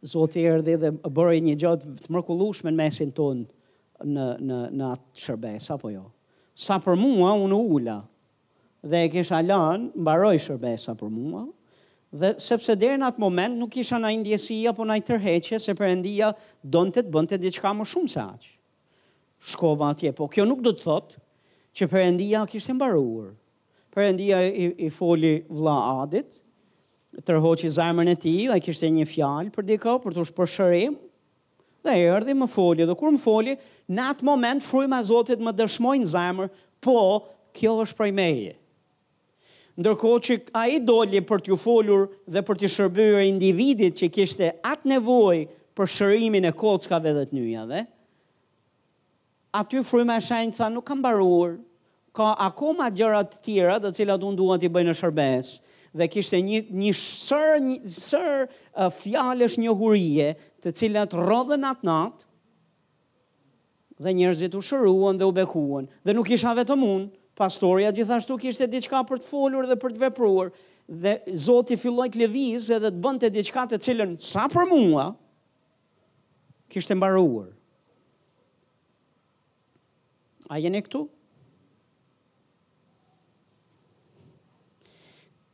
Zotit 0.10 0.40
i 0.42 0.46
erdi 0.50 0.76
dhe 0.82 0.92
bërë 0.98 1.40
një 1.46 1.58
gjatë 1.62 1.96
të 2.06 2.16
mërkullushme 2.16 2.72
në 2.74 2.84
mesin 2.84 3.12
tonë 3.18 3.46
në, 4.06 4.26
në, 4.42 4.60
në 4.80 4.90
atë 4.96 5.22
shërbes, 5.24 5.68
apo 5.74 5.92
jo. 5.94 6.06
Sa 6.58 6.78
për 6.84 6.98
mua, 7.00 7.34
unë 7.40 7.58
ula, 7.78 8.00
dhe 8.86 9.04
e 9.06 9.10
kisha 9.14 9.40
lanë, 9.46 9.92
mbaroj 10.02 10.36
shërbesa 10.44 10.96
për 11.00 11.12
mua, 11.14 11.44
dhe 12.12 12.34
sepse 12.44 12.76
dhe 12.76 12.96
në 13.00 13.08
atë 13.12 13.22
moment 13.24 13.56
nuk 13.60 13.78
isha 13.80 14.00
në 14.02 14.10
indjesia 14.18 14.74
po 14.76 14.86
në 14.86 15.00
i 15.02 15.06
tërheqe, 15.08 15.60
se 15.64 15.76
për 15.80 15.94
endia 15.94 16.34
donë 16.64 16.96
të 16.98 17.06
të 17.08 17.14
bëndë 17.14 17.34
të 17.36 17.42
diqka 17.46 17.74
më 17.78 17.88
shumë 17.94 18.12
se 18.12 18.24
aqë. 18.26 18.52
Shkova 19.54 19.94
atje, 19.96 20.12
po 20.18 20.28
kjo 20.30 20.46
nuk 20.50 20.62
do 20.66 20.74
të 20.76 20.86
thotë 20.86 21.22
që 21.78 21.88
për 21.92 22.06
endia 22.10 22.44
kishtë 22.52 22.76
mbaruar. 22.78 23.32
Për 23.92 24.06
endia 24.12 24.42
i, 24.48 24.70
i 24.86 24.90
foli 24.94 25.38
vla 25.52 25.78
adit, 26.04 26.38
tërhoqi 27.28 27.72
zemën 27.74 28.12
e 28.14 28.18
ti 28.22 28.36
dhe 28.50 28.60
kishtë 28.64 28.92
një 29.00 29.08
fjalë 29.10 29.54
për 29.56 29.66
diko, 29.72 29.96
për 30.04 30.16
të 30.18 30.28
shpërshërim, 30.30 30.94
dhe 31.86 31.98
erdi 32.14 32.34
më 32.42 32.48
foli, 32.50 32.86
dhe 32.90 32.96
kur 33.00 33.12
më 33.16 33.22
foli, 33.24 33.56
në 33.90 34.08
atë 34.14 34.28
moment 34.28 34.64
frujma 34.66 35.02
Zotit 35.08 35.42
më 35.44 35.54
dëshmojnë 35.62 36.10
zemër, 36.14 36.50
po, 36.82 36.98
kjo 37.58 37.76
është 37.86 37.98
prej 38.00 38.12
meje. 38.16 38.52
Ndërko 39.82 40.12
që 40.28 40.36
a 40.60 40.66
i 40.70 40.82
dolli 40.84 41.22
për 41.26 41.42
t'ju 41.46 41.56
folur 41.58 42.08
dhe 42.30 42.42
për 42.46 42.60
t'ju 42.60 42.70
shërbërë 42.76 43.22
individit 43.30 43.96
që 44.02 44.10
kishte 44.14 44.50
atë 44.68 44.90
nevoj 44.96 45.46
për 45.78 45.90
shërimin 45.96 46.50
e 46.50 46.54
kockave 46.60 47.14
dhe 47.18 47.26
të 47.32 47.82
aty 49.60 49.82
frujma 49.84 50.16
e 50.16 50.24
shenjë 50.24 50.56
tha 50.56 50.70
nuk 50.72 50.86
kam 50.88 51.02
baruar, 51.04 51.58
ka 52.16 52.30
akoma 52.46 52.86
gjërat 52.96 53.34
të 53.34 53.40
tjera 53.44 53.74
dhe 53.84 53.90
cilat 53.98 54.22
unë 54.24 54.40
duhet 54.40 54.62
t'i 54.64 54.70
bëjnë 54.72 54.94
shërbesë, 54.96 55.58
dhe 56.00 56.08
kishte 56.08 56.40
një 56.40 56.62
një 56.72 56.92
sër 56.96 57.56
një 57.68 57.78
sër 58.00 58.36
uh, 58.48 58.90
fjalësh 58.96 59.58
njohurie, 59.62 60.34
të 60.64 60.74
cilat 60.80 61.16
rrodhën 61.18 61.66
atë 61.68 61.88
nat 61.90 62.28
dhe 64.02 64.14
njerëzit 64.18 64.56
u 64.58 64.64
shëruan 64.66 65.20
dhe 65.22 65.28
u 65.30 65.34
bekuan. 65.36 65.90
Dhe 66.06 66.16
nuk 66.18 66.32
isha 66.34 66.56
vetëm 66.58 66.86
unë, 66.88 67.08
pastoria 67.38 67.92
gjithashtu 67.96 68.38
kishte 68.42 68.68
diçka 68.70 69.04
për 69.10 69.22
të 69.24 69.28
folur 69.32 69.68
dhe 69.70 69.78
për 69.84 69.96
të 69.96 70.04
vepruar 70.08 70.52
dhe 71.04 71.16
Zoti 71.40 71.78
filloi 71.80 72.10
të 72.12 72.24
lëviz 72.24 72.70
edhe 72.78 72.92
të 72.92 73.02
bënte 73.04 73.30
diçka 73.36 73.66
të 73.72 73.80
cilën 73.86 74.16
sa 74.20 74.48
për 74.52 74.68
mua 74.72 75.10
kishte 76.72 76.96
mbaruar. 76.96 77.50
A 80.52 80.58
jeni 80.60 80.80
këtu? 80.84 81.06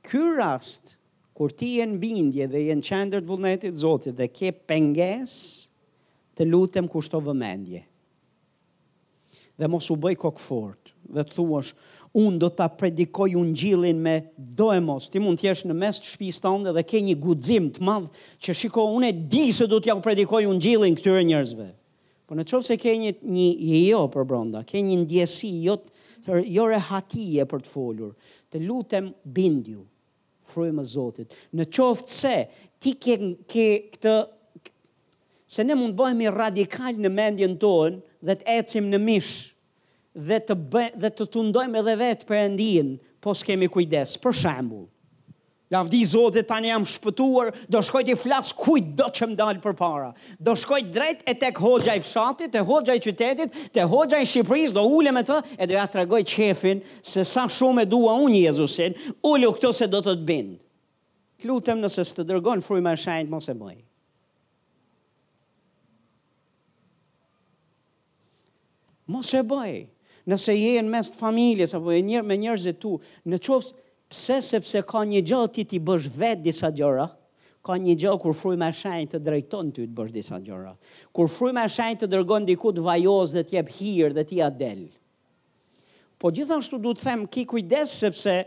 ky 0.08 0.24
rast 0.40 0.96
kur 1.38 1.52
ti 1.54 1.76
je 1.78 1.86
në 1.86 1.98
bindje 2.02 2.48
dhe 2.50 2.62
je 2.64 2.76
në 2.80 2.86
qendër 2.88 3.22
të 3.26 3.30
vullnetit 3.30 3.76
të 3.76 3.82
Zotit 3.84 4.16
dhe 4.18 4.30
ke 4.34 4.54
pengesë 4.56 5.68
të 6.38 6.46
lutem 6.50 6.88
kushto 6.90 7.20
vëmendje. 7.26 7.84
Dhe 9.58 9.68
mos 9.70 9.88
u 9.94 9.98
bëj 10.02 10.16
kok 10.22 10.40
fort 10.42 10.94
dhe 11.08 11.24
të 11.26 11.36
thuash 11.36 11.72
un 12.18 12.38
do 12.42 12.48
ta 12.50 12.66
predikoj 12.74 13.36
ungjillin 13.42 14.00
me 14.02 14.16
do 14.58 14.72
e 14.74 14.80
mos. 14.86 15.06
Ti 15.12 15.22
mund 15.22 15.38
të 15.42 15.46
jesh 15.52 15.62
në 15.70 15.76
mes 15.78 16.00
të 16.02 16.10
shtëpisë 16.12 16.44
tënde 16.46 16.74
dhe 16.78 16.84
ke 16.90 17.02
një 17.06 17.18
guxim 17.22 17.68
të 17.76 17.86
madh 17.86 18.08
që 18.42 18.56
shiko 18.62 18.88
unë 18.98 19.12
e 19.12 19.18
di 19.36 19.46
se 19.54 19.68
do 19.70 19.78
t'ja 19.82 19.98
predikoj 20.06 20.46
ungjillin 20.50 20.98
këtyre 20.98 21.24
njerëzve. 21.30 21.68
Po 22.28 22.36
në 22.36 22.48
çonse 22.50 22.74
se 22.74 22.80
ke 22.82 22.96
një, 23.00 23.14
një 23.22 23.84
jo 23.92 24.02
për 24.14 24.26
bronda, 24.28 24.64
ke 24.68 24.82
një 24.84 24.98
ndjesi, 25.06 25.52
jo, 25.64 25.78
jo 26.58 26.66
rehatije 26.68 27.46
për 27.48 27.62
të 27.66 27.72
folur, 27.72 28.12
të 28.52 28.66
lutem 28.66 29.14
bindju, 29.24 29.86
frymë 30.52 30.86
Zotit. 30.92 31.36
Në 31.58 31.66
qoftë 31.76 32.14
se 32.18 32.34
ti 32.84 32.94
ke, 33.04 33.18
ke 33.52 33.68
këtë 33.96 34.14
se 35.56 35.64
ne 35.66 35.76
mund 35.80 35.96
bëhemi 35.98 36.28
radikal 36.34 36.96
në 37.00 37.12
mendjen 37.14 37.56
tonë 37.62 38.28
dhe 38.28 38.36
të 38.42 38.50
ecim 38.60 38.90
në 38.92 39.02
mish 39.04 39.34
dhe 40.28 40.40
të 40.48 40.56
bë, 40.74 40.86
dhe 41.04 41.12
të 41.16 41.28
tundojmë 41.36 41.84
edhe 41.84 41.96
vetë 42.02 42.28
Perëndin, 42.32 42.96
po 43.24 43.36
s'kemi 43.38 43.68
kujdes. 43.72 44.16
Për 44.24 44.36
shembull, 44.44 44.88
Lavdi 45.72 46.02
Zotit, 46.06 46.48
tani 46.48 46.70
jam 46.72 46.86
shpëtuar, 46.88 47.50
do 47.68 47.82
shkoj 47.84 48.06
të 48.08 48.14
flas 48.22 48.54
kujt 48.56 48.94
do 49.00 49.10
që 49.12 49.28
më 49.34 49.38
dalë 49.40 49.60
për 49.66 49.74
para. 49.80 50.12
Do 50.40 50.54
shkoj 50.56 50.78
drejt 50.96 51.26
e 51.28 51.34
tek 51.42 51.58
hoxha 51.60 51.98
i 52.00 52.04
fshatit, 52.08 52.54
e 52.56 52.62
hoxha 52.70 52.94
i 52.96 53.02
qytetit, 53.04 53.58
e 53.76 53.84
hoxha 53.92 54.22
i 54.24 54.28
Shqipëris, 54.30 54.72
do 54.78 54.86
ulem 55.00 55.18
me 55.20 55.26
të, 55.28 55.42
e 55.60 55.68
do 55.68 55.76
ja 55.76 55.84
tregoj 55.92 56.22
qefin, 56.32 56.80
se 57.04 57.26
sa 57.28 57.44
shumë 57.52 57.84
e 57.84 57.90
dua 57.96 58.14
unë 58.24 58.46
Jezusin, 58.46 58.96
ullu 59.28 59.52
këto 59.58 59.74
se 59.82 59.90
do 59.92 60.00
të 60.06 60.14
të 60.16 60.24
bindë. 60.30 60.56
Lutem 61.52 61.84
nëse 61.84 62.06
së 62.10 62.24
të 62.24 62.54
fryma 62.68 62.94
e 62.96 63.02
shajnë, 63.04 63.30
mos 63.30 63.50
e 63.52 63.56
bëj. 63.60 63.76
Mos 69.12 69.30
e 69.40 69.44
bëj, 69.48 69.76
nëse 70.32 70.56
je 70.56 70.80
në 70.84 70.92
mes 70.96 71.12
të 71.12 71.20
familjes 71.20 71.76
apo 71.78 71.92
e 71.96 72.00
njërë 72.04 72.26
me 72.28 72.40
njërëzit 72.42 72.80
tu, 72.84 72.96
në 73.30 73.38
qofës, 73.46 73.70
Pse 74.08 74.40
sepse 74.46 74.82
ka 74.88 75.02
një 75.04 75.22
gjë 75.28 75.40
ti 75.56 75.64
ti 75.68 75.80
bësh 75.84 76.06
vetë 76.16 76.46
disa 76.46 76.70
gjëra, 76.72 77.08
ka 77.68 77.76
një 77.84 77.98
gjë 78.00 78.14
kur 78.24 78.36
fryma 78.38 78.70
e 78.72 78.76
shenjtë 78.78 79.18
të 79.18 79.24
drejton 79.28 79.72
ty 79.76 79.84
të 79.84 79.96
bësh 79.98 80.14
disa 80.16 80.38
gjëra. 80.44 80.72
Kur 81.12 81.28
fryma 81.32 81.66
e 81.68 81.72
shenjtë 81.74 82.06
të 82.06 82.10
dërgon 82.14 82.46
diku 82.48 82.72
të 82.72 82.86
vajos 82.86 83.34
dhe 83.36 83.44
të 83.50 83.58
jep 83.58 83.72
hir 83.82 84.16
dhe 84.16 84.24
ti 84.30 84.40
ja 84.40 84.48
del. 84.48 84.86
Po 86.18 86.32
gjithashtu 86.34 86.80
duhet 86.82 87.02
të 87.02 87.10
them 87.10 87.26
ki 87.36 87.44
kujdes 87.52 87.98
sepse 88.00 88.38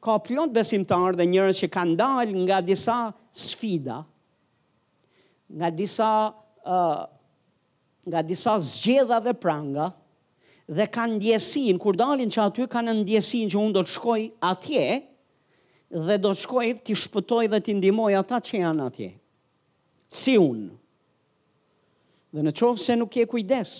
ka 0.00 0.14
plot 0.24 0.54
besimtarë 0.56 1.18
dhe 1.18 1.26
njerëz 1.32 1.58
që 1.64 1.70
kanë 1.74 1.96
dalë 2.00 2.44
nga 2.46 2.60
disa 2.64 3.00
sfida, 3.44 3.98
nga 5.50 5.72
disa 5.76 6.08
uh, 6.30 7.02
nga 8.08 8.22
disa 8.22 8.54
zgjedha 8.72 9.18
dhe 9.26 9.34
pranga, 9.36 9.90
dhe 10.70 10.86
kanë 10.92 11.16
ndjesin, 11.18 11.78
kur 11.82 11.96
dalin 11.98 12.30
që 12.30 12.42
aty 12.46 12.66
kanë 12.70 12.92
ndjesin 13.02 13.48
që 13.50 13.58
unë 13.60 13.74
do 13.76 13.82
të 13.86 13.92
shkoj 13.96 14.20
atje, 14.46 14.84
dhe 16.06 16.18
do 16.22 16.30
të 16.30 16.42
shkoj 16.44 16.66
të 16.86 16.94
shpëtoj 17.04 17.46
dhe 17.50 17.60
të 17.66 17.74
ndimoj 17.80 18.12
ata 18.20 18.38
që 18.46 18.60
janë 18.62 18.84
atje. 18.90 19.08
Si 20.20 20.36
unë. 20.38 20.68
Dhe 22.34 22.44
në 22.46 22.52
qovë 22.60 22.78
se 22.84 22.94
nuk 23.00 23.16
je 23.18 23.26
kujdes, 23.32 23.72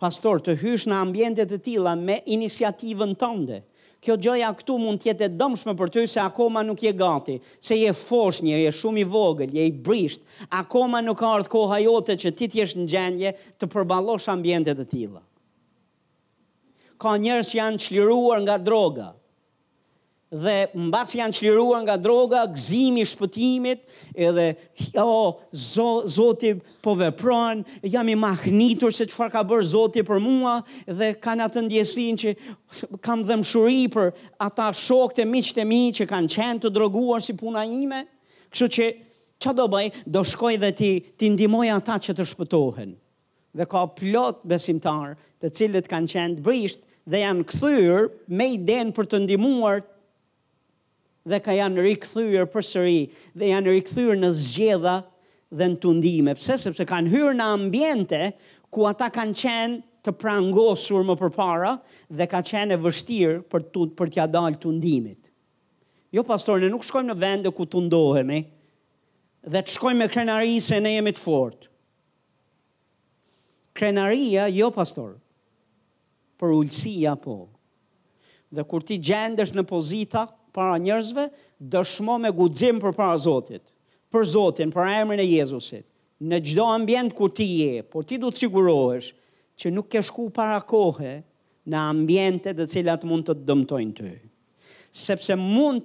pastor, 0.00 0.40
të 0.40 0.56
hysh 0.62 0.88
në 0.88 1.02
ambjendet 1.04 1.52
e 1.52 1.58
tila 1.68 1.94
me 2.00 2.20
inisiativën 2.36 3.16
tënde, 3.20 3.64
Kjo 3.98 4.14
gjoja 4.22 4.52
këtu 4.54 4.76
mund 4.78 5.00
tjetë 5.02 5.24
e 5.26 5.28
dëmshme 5.40 5.72
për 5.74 5.90
ty 5.96 6.04
se 6.06 6.20
akoma 6.22 6.60
nuk 6.62 6.84
je 6.84 6.92
gati, 6.94 7.32
se 7.58 7.74
je 7.80 7.90
fosh 7.98 8.38
një, 8.46 8.60
je 8.62 8.70
shumë 8.78 9.00
i 9.02 9.06
vogël, 9.10 9.50
je 9.56 9.64
i 9.66 9.72
brisht, 9.74 10.20
akoma 10.54 11.00
nuk 11.02 11.18
ardhë 11.26 11.50
koha 11.50 11.80
jote 11.82 12.14
që 12.14 12.30
ti 12.38 12.46
t'jesh 12.52 12.76
në 12.78 12.86
gjendje 12.92 13.34
të 13.58 13.68
përbalosh 13.72 14.28
ambjendet 14.30 14.78
e 14.78 14.86
tila 14.86 15.24
ka 16.98 17.14
njerëz 17.18 17.52
që 17.52 17.58
janë 17.62 17.84
çliruar 17.86 18.42
nga 18.44 18.58
droga. 18.58 19.08
Dhe 20.28 20.58
mbas 20.76 21.14
janë 21.16 21.38
çliruar 21.38 21.80
nga 21.86 21.94
droga, 21.96 22.42
gëzimi 22.52 23.00
i 23.00 23.06
shpëtimit, 23.08 23.84
edhe 24.26 24.48
o 24.98 24.98
jo, 24.98 25.04
oh, 25.06 25.38
zo, 25.56 25.86
Zoti 26.16 26.50
po 26.84 26.92
vepron, 27.00 27.62
jam 27.88 28.10
i 28.12 28.16
mahnitur 28.20 28.92
se 28.92 29.06
çfarë 29.08 29.32
ka 29.38 29.44
bërë 29.48 29.70
Zoti 29.70 30.04
për 30.04 30.20
mua 30.20 30.58
dhe 31.00 31.14
kanë 31.24 31.46
atë 31.48 31.62
ndjesinë 31.64 32.20
që 32.20 32.34
kam 33.08 33.24
dhëmshuri 33.30 33.86
për 33.94 34.12
ata 34.50 34.68
shokët 34.76 35.22
e 35.24 35.28
miqtë 35.32 35.64
e 35.64 35.68
mi 35.70 35.80
që 35.96 36.08
kanë 36.12 36.32
qenë 36.34 36.62
të 36.66 36.74
droguar 36.76 37.24
si 37.24 37.38
puna 37.40 37.64
ime. 37.64 38.02
Kështu 38.52 38.68
që 38.76 38.90
çfarë 39.40 39.60
do 39.62 39.70
bëj? 39.78 39.88
Do 40.04 40.26
shkoj 40.28 40.56
dhe 40.66 40.74
ti 40.76 40.92
ti 41.18 41.30
ndihmoj 41.32 41.70
ata 41.78 41.96
që 42.04 42.18
të 42.18 42.28
shpëtohen. 42.34 42.92
Dhe 43.56 43.64
ka 43.64 43.86
plot 43.96 44.44
besimtarë, 44.44 45.16
të 45.42 45.50
cilët 45.54 45.88
kanë 45.90 46.10
qenë 46.12 46.38
të 46.38 46.44
brisht 46.46 46.84
dhe 47.08 47.20
janë 47.22 47.44
këthyrë 47.50 47.98
me 48.38 48.46
i 48.54 48.58
denë 48.68 48.94
për 48.96 49.08
të 49.10 49.20
ndimuar 49.26 49.84
dhe 51.28 51.38
ka 51.44 51.54
janë 51.58 51.76
në 51.78 51.84
rikëthyrë 51.86 52.46
për 52.54 52.66
sëri 52.70 52.98
dhe 53.38 53.50
janë 53.52 53.66
në 53.66 53.76
rikëthyrë 53.76 54.18
në 54.22 54.30
zgjeda 54.40 54.96
dhe 55.50 55.68
në 55.74 55.78
të 55.84 55.92
ndime. 56.00 56.34
Pse 56.38 56.56
sepse 56.64 56.86
kanë 56.90 57.12
hyrë 57.12 57.36
në 57.38 57.48
ambjente 57.56 58.22
ku 58.74 58.86
ata 58.90 59.10
kanë 59.14 59.38
qenë 59.42 59.78
të 60.08 60.14
prangosur 60.20 61.06
më 61.08 61.16
për 61.20 61.32
para 61.36 61.72
dhe 62.18 62.26
ka 62.32 62.42
qenë 62.48 62.74
e 62.76 62.82
vështirë 62.86 63.38
për, 63.52 63.68
për 63.98 64.12
tja 64.14 64.26
dalë 64.34 64.60
të 64.62 64.74
ndimit. 64.78 65.22
Jo, 66.16 66.22
pastor, 66.24 66.62
ne 66.64 66.70
nuk 66.72 66.84
shkojmë 66.88 67.10
në 67.12 67.18
vende 67.20 67.52
ku 67.54 67.66
të 67.68 67.82
ndohemi 67.86 68.42
dhe 69.52 69.62
të 69.62 69.74
shkojmë 69.76 70.02
me 70.02 70.10
krenari 70.12 70.56
se 70.64 70.78
ne 70.80 70.94
jemi 70.96 71.12
të 71.16 71.22
fortë. 71.22 71.68
Krenaria, 73.78 74.48
jo, 74.50 74.72
pastor, 74.74 75.18
për 76.40 76.52
ullësia 76.54 77.14
po. 77.20 77.36
Dhe 78.54 78.64
kur 78.70 78.84
ti 78.86 78.96
gjendesh 79.04 79.52
në 79.52 79.66
pozita 79.68 80.24
para 80.56 80.78
njërzve, 80.80 81.26
dëshmo 81.72 82.16
me 82.22 82.30
gudzim 82.32 82.78
për 82.80 82.94
para 82.96 83.18
Zotit, 83.20 83.62
për 84.12 84.28
Zotin, 84.32 84.72
për 84.72 84.92
emrin 84.94 85.20
e 85.20 85.26
Jezusit, 85.26 85.84
në 86.24 86.40
gjdo 86.46 86.66
ambjent 86.72 87.14
kur 87.14 87.32
ti 87.36 87.44
je, 87.60 87.82
por 87.84 88.06
ti 88.08 88.18
du 88.22 88.30
të 88.32 88.44
sigurohesh 88.44 89.10
që 89.58 89.72
nuk 89.74 89.90
ke 89.92 90.02
shku 90.06 90.28
para 90.34 90.58
kohë 90.64 91.16
në 91.68 91.82
ambjente 91.90 92.54
dhe 92.56 92.66
cilat 92.72 93.04
mund 93.06 93.28
të 93.28 93.36
dëmtojnë 93.50 93.96
të. 93.98 94.12
Sepse 94.90 95.36
mund, 95.38 95.84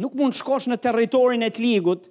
nuk 0.00 0.14
mund 0.16 0.36
shkosh 0.38 0.68
në 0.70 0.78
teritorin 0.86 1.42
e 1.42 1.50
të 1.50 1.64
ligut, 1.64 2.06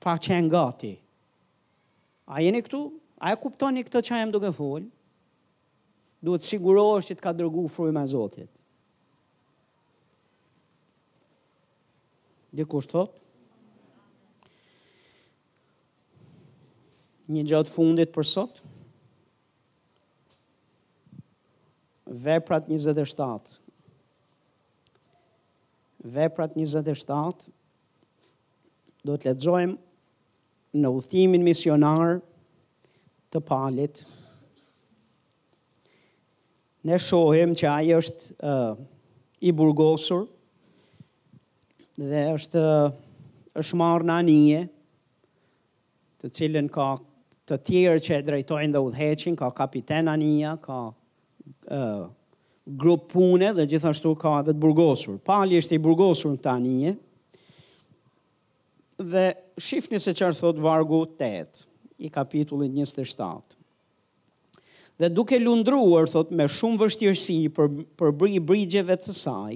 pa 0.00 0.14
që 0.16 0.38
e 0.38 0.40
nga 0.48 0.64
ti. 0.80 0.94
A 2.32 2.40
jeni 2.40 2.62
këtu? 2.64 2.80
A 3.20 3.34
e 3.34 3.36
kuptoni 3.36 3.82
këtë 3.84 4.00
që 4.06 4.16
a 4.16 4.22
më 4.24 4.32
duke 4.32 4.52
folë? 4.56 4.88
duhet 6.20 6.44
sigurohesh 6.44 7.10
që 7.10 7.16
të 7.16 7.24
ka 7.24 7.32
dërgu 7.36 7.64
frujme 7.72 8.02
e 8.06 8.10
Zotit. 8.12 8.50
Dhe 12.52 12.64
kur 12.68 12.84
thot? 12.90 13.16
Një 17.30 17.44
gjatë 17.46 17.70
fundit 17.70 18.12
për 18.16 18.26
sot? 18.26 18.58
Veprat 22.10 22.68
27. 22.68 22.74
Veprat 22.74 22.74
27. 22.74 23.56
Veprat 26.00 26.54
27 26.56 27.50
do 29.04 29.14
të 29.20 29.28
lexojmë 29.30 30.76
në 30.80 30.90
udhëtimin 30.96 31.44
misionar 31.44 32.18
të 33.32 33.42
Palit 33.48 34.00
ne 36.84 36.98
shohim 36.98 37.52
që 37.56 37.68
ai 37.68 37.90
është 37.96 38.38
uh, 38.40 38.74
i 39.40 39.52
burgosur 39.56 40.26
dhe 42.00 42.24
është 42.36 42.60
uh, 42.60 42.92
është 43.60 43.80
marrë 43.80 44.08
në 44.08 44.16
anije 44.22 44.62
të 46.22 46.30
cilën 46.38 46.68
ka 46.72 46.88
të 47.50 47.56
tjerë 47.66 48.02
që 48.04 48.14
e 48.18 48.22
drejtojnë 48.22 48.74
dhe 48.76 48.80
udheqin, 48.84 49.34
ka 49.34 49.48
kapiten 49.56 50.06
anija, 50.12 50.52
ka 50.62 50.76
uh, 50.92 52.02
grup 52.66 53.08
pune 53.10 53.48
dhe 53.56 53.64
gjithashtu 53.66 54.12
ka 54.20 54.36
edhe 54.42 54.52
të 54.54 54.60
burgosur. 54.62 55.16
Pali 55.26 55.58
është 55.58 55.74
i 55.74 55.80
burgosur 55.82 56.36
në 56.36 56.42
të 56.44 56.52
anije 56.56 56.92
dhe 59.10 59.24
shifni 59.56 59.98
se 60.00 60.12
qërë 60.16 60.38
thot 60.38 60.60
vargu 60.62 61.00
8 61.08 61.66
i 62.04 62.12
kapitullit 62.12 62.70
27 62.76 63.56
dhe 65.00 65.08
duke 65.08 65.36
lundruar 65.40 66.04
thot 66.12 66.32
me 66.36 66.44
shumë 66.52 66.78
vështirësi 66.82 67.36
për 67.56 67.68
për 68.00 68.10
bëri 68.20 68.40
brigjeve 68.50 68.96
të 69.00 69.14
saj, 69.16 69.54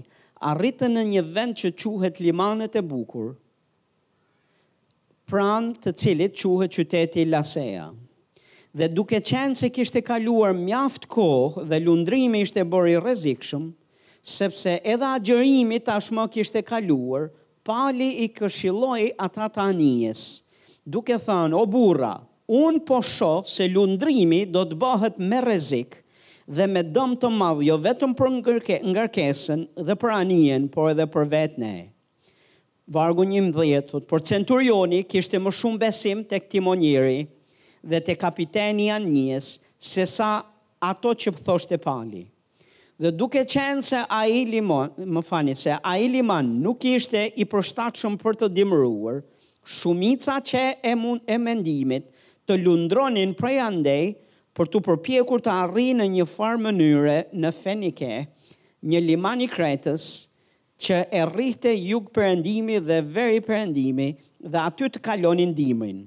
arritën 0.51 0.95
në 0.97 1.03
një 1.11 1.23
vend 1.37 1.59
që 1.61 1.71
quhet 1.83 2.21
Limanet 2.25 2.79
e 2.81 2.85
Bukur, 2.93 3.35
pranë 5.29 5.77
të 5.85 5.93
cilit 6.01 6.41
quhet 6.41 6.77
qyteti 6.79 7.27
Lasea. 7.29 7.91
Dhe 8.75 8.89
duke 8.97 9.21
qenë 9.23 9.59
se 9.61 9.69
kishte 9.75 10.01
kaluar 10.09 10.57
mjaft 10.59 11.05
kohë 11.13 11.67
dhe 11.71 11.79
lundrimi 11.85 12.41
ishte 12.47 12.65
bërë 12.73 12.95
i 12.97 12.99
rrezikshëm, 13.05 13.69
sepse 14.37 14.79
edhe 14.95 15.11
agjërimi 15.15 15.79
tashmë 15.87 16.25
kishte 16.35 16.65
kaluar, 16.67 17.29
Pali 17.65 18.11
i 18.23 18.27
këshilloi 18.37 19.13
ata 19.27 19.47
tanijes, 19.57 20.23
duke 20.85 21.17
thënë: 21.25 21.57
"O 21.57 21.65
burra, 21.77 22.11
Un 22.47 22.79
po 22.85 23.01
shoh 23.01 23.43
se 23.49 23.65
lundrimi 23.73 24.45
do 24.45 24.67
të 24.69 24.77
bëhet 24.77 25.15
me 25.19 25.39
rrezik 25.41 25.95
dhe 26.45 26.67
me 26.69 26.83
dëm 26.85 27.15
të 27.17 27.31
madh, 27.33 27.63
jo 27.65 27.79
vetëm 27.81 28.13
për 28.19 28.31
ngarkesën 28.85 29.63
dhe 29.87 29.95
për 29.97 30.11
anijen, 30.13 30.67
por 30.69 30.91
edhe 30.93 31.07
për 31.15 31.25
vetën. 31.33 31.87
Vargu 32.93 33.25
një 33.25 33.81
thot, 33.89 34.05
por 34.09 34.21
centurioni 34.21 35.01
kishte 35.09 35.41
më 35.41 35.55
shumë 35.57 35.81
besim 35.87 36.21
tek 36.29 36.51
timonieri 36.53 37.25
dhe 37.81 38.03
të 38.05 38.19
kapiteni 38.21 38.91
anjes, 38.93 39.25
njes 39.25 39.61
se 39.95 40.05
sa 40.07 40.29
ato 40.85 41.15
që 41.17 41.33
thoshte 41.47 41.79
Pali. 41.81 42.27
Dhe 43.01 43.11
duke 43.11 43.47
qenë 43.49 43.81
se 43.83 44.03
ai 44.07 44.45
Limon, 44.45 44.93
më 45.01 45.23
fani 45.25 45.55
se 45.57 45.79
ai 45.81 46.09
Liman 46.13 46.53
nuk 46.63 46.85
ishte 46.93 47.25
i 47.41 47.49
përshtatshëm 47.49 48.21
për 48.21 48.37
të 48.37 48.49
dimëruar, 48.61 49.23
shumica 49.65 50.37
që 50.45 50.67
e 50.85 50.95
mund 50.95 51.25
e 51.25 51.41
mendimit 51.41 52.13
të 52.49 52.57
lundronin 52.61 53.33
prej 53.39 53.59
andej 53.65 54.11
për 54.55 54.69
të 54.73 54.81
përpjekur 54.87 55.43
të 55.45 55.53
arri 55.65 55.87
në 55.97 56.07
një 56.19 56.25
farë 56.33 56.61
mënyre 56.67 57.15
në 57.45 57.53
Fenike, 57.59 58.11
një 58.93 59.01
limani 59.09 59.47
kretës 59.51 60.09
që 60.85 60.99
e 61.09 61.23
rrihte 61.31 61.73
jug 61.79 62.11
përëndimi 62.17 62.81
dhe 62.85 62.99
veri 63.17 63.41
përëndimi 63.47 64.09
dhe 64.53 64.61
aty 64.61 64.91
të 64.93 65.03
kalonin 65.07 65.55
dimrin. 65.57 66.03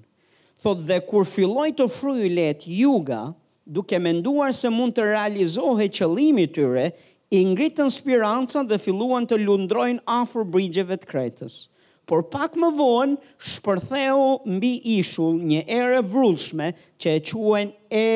Thot 0.61 0.81
dhe 0.89 0.99
kur 1.09 1.25
filloj 1.29 1.67
të 1.79 1.87
fryj 1.97 2.29
let 2.35 2.65
juga, 2.69 3.21
duke 3.65 3.97
menduar 4.01 4.53
se 4.57 4.69
mund 4.73 4.95
të 4.97 5.07
realizohi 5.11 5.89
qëlimi 5.97 6.47
tyre, 6.55 6.89
i 7.37 7.41
ngritën 7.49 7.89
spirancën 7.91 8.69
dhe 8.69 8.77
filluan 8.79 9.25
të 9.27 9.35
lundrojnë 9.41 9.99
afur 10.19 10.45
brigjeve 10.53 10.95
të 11.01 11.09
kretës. 11.09 11.57
Kretës 11.57 11.63
por 12.07 12.23
pak 12.31 12.55
më 12.55 12.69
vonë 12.73 13.31
shpërtheu 13.51 14.21
mbi 14.57 14.71
ishull 14.95 15.41
një 15.49 15.61
erë 15.77 15.99
vrullshme 16.07 16.69
që 17.01 17.15
e 17.19 17.23
quen 17.27 17.73
e 17.99 18.07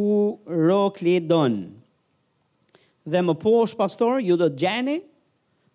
u 0.00 0.06
roklidon. 0.64 1.58
Dhe 3.12 3.20
më 3.26 3.34
poshë 3.42 3.76
pastor, 3.82 4.22
ju 4.24 4.36
do 4.40 4.48
të 4.48 4.60
gjeni, 4.62 4.96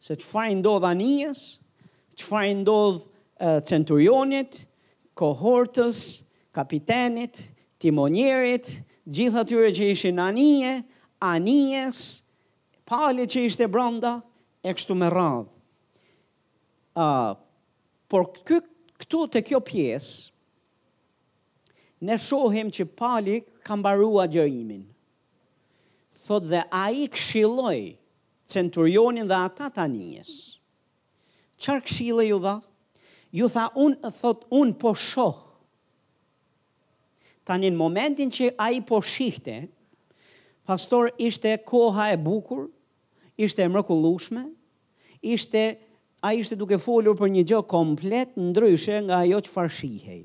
se 0.02 0.16
që 0.18 0.26
fa 0.32 0.48
ndodh 0.56 0.88
anijës, 0.90 1.42
që 2.18 2.26
fa 2.26 2.42
ndodh 2.58 3.06
centurionit, 3.70 4.64
kohortës, 5.18 6.02
kapitenit, 6.58 7.44
timonjerit, 7.82 8.72
gjitha 9.06 9.44
tyre 9.48 9.70
që 9.78 9.92
ishin 9.94 10.24
anije, 10.24 10.80
anijës, 11.22 12.02
pali 12.88 13.28
që 13.30 13.46
ishte 13.52 13.70
branda, 13.70 14.16
e 14.66 14.74
kështu 14.74 14.98
me 14.98 15.12
radhë. 15.14 15.46
Uh, 16.98 17.36
por 18.10 18.24
kë, 18.48 18.58
këtu 18.98 19.20
të 19.30 19.42
kjo 19.46 19.58
pjesë, 19.62 20.32
ne 22.10 22.16
shohim 22.18 22.72
që 22.74 22.86
pali 22.98 23.36
ka 23.66 23.78
mbarua 23.78 24.24
gjërimin. 24.34 24.82
Thot 26.26 26.48
dhe 26.50 26.64
a 26.74 26.86
i 26.90 27.06
këshiloj 27.14 27.78
centurionin 28.50 29.30
dhe 29.30 29.38
ata 29.44 29.70
ta 29.76 29.86
njës. 29.92 30.32
Qar 31.62 31.86
këshile 31.86 32.26
ju 32.32 32.42
dha? 32.44 32.56
Ju 33.36 33.46
tha 33.54 33.68
unë, 33.86 34.10
thot 34.22 34.48
unë 34.62 34.80
po 34.82 34.96
shoh. 34.98 35.44
Ta 37.46 37.60
një 37.62 37.76
momentin 37.78 38.34
që 38.34 38.56
a 38.58 38.72
i 38.74 38.82
po 38.90 39.04
shihte, 39.06 39.60
pastor 40.66 41.14
ishte 41.28 41.54
koha 41.62 42.10
e 42.16 42.18
bukur, 42.18 42.72
ishte 43.38 43.70
mrekullushme, 43.70 44.48
ishte 45.22 45.66
a 46.28 46.34
ishte 46.36 46.58
duke 46.60 46.76
folur 46.82 47.16
për 47.16 47.30
një 47.32 47.44
gjë 47.48 47.58
komplet 47.72 48.34
ndryshe 48.42 48.98
nga 49.06 49.22
ajo 49.24 49.38
që 49.46 49.52
farshihej. 49.54 50.24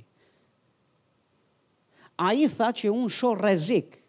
A 2.27 2.33
i 2.35 2.49
tha 2.51 2.73
që 2.79 2.91
unë 2.91 3.11
sho 3.15 3.31
rezik 3.39 4.01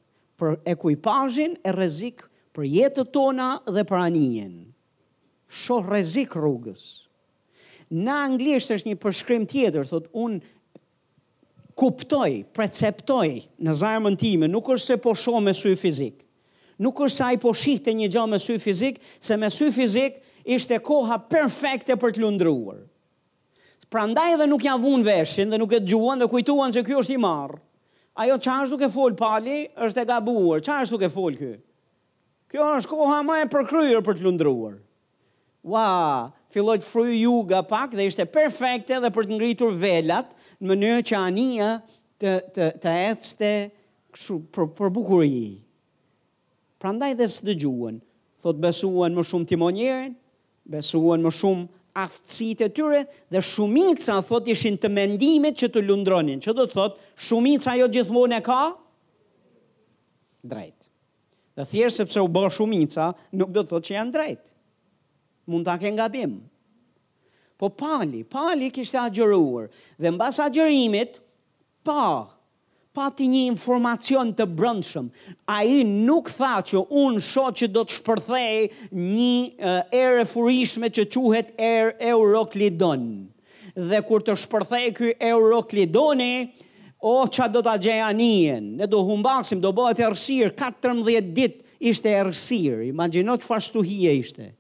për 0.41 0.56
ekuipajin 0.74 1.53
e 1.70 1.74
rezik 1.76 2.24
për 2.56 2.65
jetët 2.70 3.11
tona 3.14 3.52
dhe 3.70 3.84
për 3.91 4.02
anijen. 4.07 4.56
Sho 5.53 5.84
rezik 5.86 6.34
rrugës. 6.40 6.82
Na 7.94 8.24
anglisht 8.26 8.74
është 8.74 8.90
një 8.90 8.98
përshkrim 9.03 9.45
tjetër, 9.53 9.86
thot 9.91 10.10
unë 10.18 10.41
kuptoj, 11.78 12.40
preceptoj 12.57 13.28
në 13.61 13.76
zarmën 13.84 14.18
time, 14.22 14.49
nuk 14.49 14.65
është 14.74 14.95
se 14.95 15.02
po 15.06 15.14
shoh 15.14 15.41
me 15.45 15.53
sy 15.57 15.78
fizik. 15.78 16.24
Nuk 16.82 16.98
është 17.06 17.18
se 17.20 17.26
ai 17.30 17.38
po 17.41 17.53
shihte 17.53 17.94
një 18.02 18.10
gjë 18.15 18.26
me 18.34 18.41
sy 18.41 18.57
fizik, 18.65 18.98
se 19.22 19.38
me 19.38 19.53
sy 19.53 19.70
fizik 19.78 20.24
ishte 20.45 20.80
koha 20.84 21.18
perfekte 21.20 21.95
për 21.95 22.11
të 22.15 22.24
lundruar. 22.24 22.82
Pra 23.94 24.06
ndaj 24.10 24.34
edhe 24.36 24.48
nuk 24.49 24.64
ja 24.65 24.76
vun 24.82 25.03
veshin 25.06 25.52
dhe 25.53 25.57
nuk 25.61 25.74
e 25.74 25.80
të 25.84 25.91
gjuan 25.91 26.22
dhe 26.22 26.28
kujtuan 26.32 26.74
që 26.74 26.84
kjo 26.88 27.02
është 27.03 27.15
i 27.15 27.20
marë. 27.22 27.60
Ajo 28.24 28.38
qa 28.41 28.56
është 28.64 28.76
duke 28.76 28.90
fol 28.94 29.15
pali, 29.18 29.68
është 29.86 30.02
e 30.03 30.07
gabuar, 30.10 30.61
qa 30.65 30.80
është 30.84 30.94
duke 30.95 31.10
fol 31.14 31.38
kjo? 31.38 31.56
Kjo 32.52 32.68
është 32.82 32.91
koha 32.91 33.20
ma 33.26 33.40
e 33.41 33.48
përkryrë 33.49 34.02
për 34.06 34.18
të 34.20 34.26
lundruar. 34.28 34.76
Wa, 35.65 35.86
filloj 36.53 36.80
të 36.82 36.90
fryu 36.90 37.18
ju 37.18 37.36
ga 37.49 37.61
pak 37.65 37.94
dhe 37.95 38.06
ishte 38.10 38.26
perfekte 38.30 38.98
dhe 39.02 39.14
për 39.15 39.28
të 39.30 39.38
ngritur 39.38 39.78
velat 39.80 40.34
në 40.61 40.70
mënyrë 40.74 41.06
që 41.10 41.18
anija 41.24 41.70
të, 42.20 42.34
të, 42.53 42.68
të 42.84 42.95
ecte 43.10 43.53
për, 44.14 44.68
për 44.78 44.91
bukurijë. 44.98 45.53
Pra 46.84 46.91
ndaj 46.94 47.14
dhe 47.18 47.30
së 47.32 47.45
dëgjuën, 47.53 48.02
thot 48.44 48.60
besuan 48.60 49.15
më 49.15 49.24
shumë 49.30 49.49
timonjerin, 49.53 50.11
besuan 50.65 51.23
më 51.23 51.31
shumë 51.40 51.65
aftësit 52.03 52.61
e 52.65 52.69
tyre 52.73 53.02
dhe 53.30 53.41
shumica, 53.44 54.18
thot, 54.26 54.48
ishin 54.49 54.80
të 54.81 54.90
mendimit 54.90 55.57
që 55.60 55.69
të 55.76 55.84
lundronin. 55.85 56.40
Që 56.41 56.56
do 56.57 56.65
të 56.68 56.73
thot, 56.76 56.95
shumica 57.27 57.76
jo 57.77 57.90
gjithmon 57.94 58.34
e 58.35 58.41
ka? 58.45 58.61
Drejt. 60.44 60.77
Dhe 61.53 61.68
thjerë 61.69 61.94
sepse 61.94 62.22
u 62.26 62.30
bërë 62.34 62.56
shumica, 62.56 63.11
nuk 63.38 63.53
do 63.53 63.61
të 63.61 63.73
thot 63.76 63.85
që 63.91 63.95
janë 63.98 64.15
drejt. 64.15 64.41
Mund 65.52 65.68
të 65.68 65.76
ake 65.76 65.91
nga 65.94 66.07
bimë. 66.10 66.41
Po 67.61 67.69
pali, 67.69 68.23
pali 68.26 68.72
kështë 68.73 69.03
agjëruar. 69.03 69.69
Dhe 70.02 70.10
në 70.10 70.18
basa 70.19 70.48
agjerimit, 70.49 71.19
parë, 71.85 72.26
pati 72.94 73.26
një 73.28 73.40
informacion 73.49 74.32
të 74.38 74.45
brëndshëm. 74.53 75.07
A 75.49 75.64
i 75.65 75.80
nuk 75.88 76.30
tha 76.32 76.53
që 76.70 76.84
unë 76.94 77.24
sho 77.26 77.48
që 77.60 77.70
do 77.74 77.82
të 77.86 77.98
shpërthej 77.98 78.57
një 78.94 79.32
uh, 79.57 79.80
erë 79.90 80.28
furishme 80.30 80.91
që 80.94 81.07
quhet 81.14 81.49
erë 81.57 81.95
Euroklidon. 82.14 83.07
Dhe 83.74 84.03
kur 84.06 84.22
të 84.22 84.36
shpërthej 84.45 84.91
kjo 84.98 85.14
Euroklidoni, 85.26 86.34
o 87.03 87.18
oh, 87.24 87.28
qa 87.34 87.49
do 87.52 87.64
të 87.65 87.74
gjeja 87.88 88.11
njën, 88.15 88.68
ne 88.80 88.88
do 88.88 89.02
humbasim, 89.03 89.60
do 89.60 89.74
bëhet 89.76 89.99
e 90.06 90.10
rësirë, 90.14 90.52
14 90.61 91.34
ditë 91.36 91.80
ishte 91.90 92.11
e 92.14 92.22
rësirë, 92.30 92.86
imagino 92.94 93.34
që 93.41 93.49
fashtu 93.49 93.82
ishte. 93.84 94.52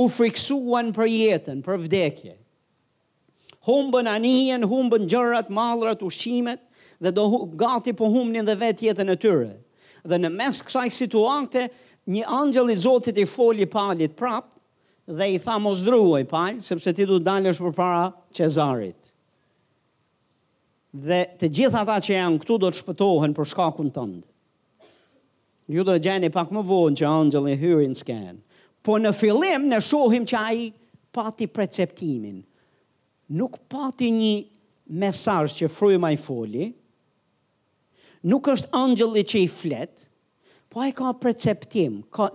U 0.00 0.06
friksuan 0.14 0.92
për 0.94 1.08
jetën, 1.10 1.58
për 1.66 1.76
vdekje. 1.84 2.36
Humbën 3.66 4.06
anijen, 4.08 4.62
humbën 4.70 5.08
gjërat, 5.10 5.50
malrat, 5.52 6.04
ushqimet, 6.06 6.62
dhe 7.00 7.12
do 7.14 7.46
gati 7.56 7.92
po 7.96 8.08
humnin 8.10 8.44
dhe 8.46 8.54
vetë 8.60 8.88
jetën 8.90 9.12
e 9.12 9.16
tyre. 9.22 9.52
Dhe 10.08 10.18
në 10.18 10.30
mes 10.34 10.60
kësaj 10.62 10.90
situante, 10.94 11.66
një 12.08 12.24
angjëli 12.40 12.74
zotit 12.80 13.18
i 13.20 13.26
foli 13.28 13.66
palit 13.70 14.14
prap, 14.18 14.46
dhe 15.08 15.30
i 15.34 15.38
tha 15.42 15.58
mos 15.62 15.82
druaj 15.86 16.24
palit, 16.30 16.64
sepse 16.64 16.92
ti 16.92 17.06
du 17.08 17.18
të 17.20 17.26
dalësh 17.28 17.60
për 17.62 17.74
para 17.76 18.02
qezarit. 18.36 19.12
Dhe 20.98 21.20
të 21.38 21.50
gjitha 21.54 21.82
ta 21.86 21.98
që 22.02 22.16
janë 22.18 22.40
këtu 22.42 22.56
do 22.62 22.70
të 22.72 22.80
shpëtohen 22.82 23.34
për 23.36 23.48
shkakun 23.54 23.90
tëndë. 23.94 24.26
Ju 25.68 25.84
do 25.84 25.94
të 25.98 26.04
gjeni 26.06 26.30
pak 26.32 26.48
më 26.56 26.62
vonë 26.64 26.96
që 26.98 27.08
angjëli 27.10 27.56
hyrin 27.60 27.92
s'ken. 27.94 28.38
Po 28.82 28.96
në 28.96 29.12
filim 29.12 29.66
në 29.68 29.82
shohim 29.84 30.24
që 30.30 30.36
aji 30.40 30.68
pati 31.12 31.46
preceptimin. 31.52 32.38
Nuk 33.36 33.58
pati 33.68 34.08
një 34.16 34.34
mesaj 35.02 35.52
që 35.58 35.68
fru 35.68 35.90
i 35.98 36.16
foli, 36.16 36.70
nuk 38.28 38.48
është 38.52 38.68
angjëlli 38.84 39.22
që 39.30 39.40
i 39.40 39.48
flet, 39.50 40.04
po 40.68 40.82
ai 40.84 40.90
ka 40.92 41.14
perceptim, 41.16 42.02
ka 42.12 42.26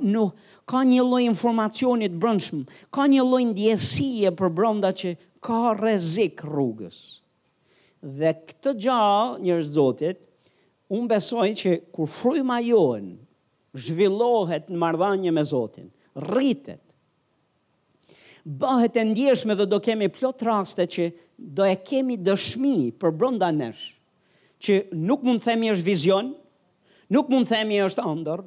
ka 0.72 0.80
një 0.90 1.03
lloj 1.06 1.22
informacioni 1.30 2.07
të 2.10 2.20
brendshëm, 2.24 2.64
ka 2.94 3.03
një 3.11 3.26
lloj 3.30 3.44
ndjesie 3.52 4.32
për 4.40 4.53
brenda 4.57 4.90
që 4.98 5.11
ka 5.45 5.60
rrezik 5.78 6.41
rrugës. 6.48 6.98
Dhe 8.20 8.32
këtë 8.48 8.74
gjë 8.84 9.41
njerëz 9.45 9.74
Zotit, 9.78 10.18
unë 10.94 11.10
besoj 11.14 11.48
që 11.61 11.72
kur 11.95 12.10
fryma 12.11 12.57
jonë 12.65 13.14
zhvillohet 13.88 14.68
në 14.74 14.80
marrëdhënie 14.82 15.32
me 15.34 15.45
Zotin, 15.49 15.90
rritet 16.20 16.82
bëhet 18.60 18.98
e 18.99 19.03
ndjeshme 19.07 19.56
dhe 19.56 19.65
do 19.72 19.78
kemi 19.80 20.10
plot 20.11 20.41
raste 20.44 20.84
që 20.95 21.06
do 21.57 21.64
e 21.70 21.78
kemi 21.88 22.18
dëshmi 22.20 22.74
për 22.99 23.14
brënda 23.22 23.53
nesh 23.56 23.86
që 24.64 24.77
nuk 25.10 25.23
mund 25.27 25.41
themi 25.44 25.72
është 25.73 25.85
vizion, 25.88 26.31
nuk 27.11 27.31
mund 27.34 27.49
themi 27.52 27.81
është 27.84 28.06
ëndër, 28.10 28.44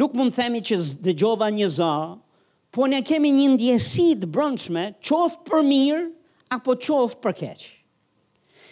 nuk 0.00 0.14
mund 0.16 0.34
themi 0.36 0.62
që 0.68 0.78
dëgjova 1.04 1.50
një 1.52 1.68
zë, 1.76 1.92
po 2.74 2.86
ne 2.88 3.00
kemi 3.04 3.32
një 3.34 3.48
ndjesi 3.56 4.08
të 4.22 4.28
brendshme, 4.34 4.84
qoftë 5.04 5.46
për 5.50 5.64
mirë 5.68 6.04
apo 6.56 6.76
qoftë 6.82 7.20
për 7.24 7.36
keq. 7.42 7.64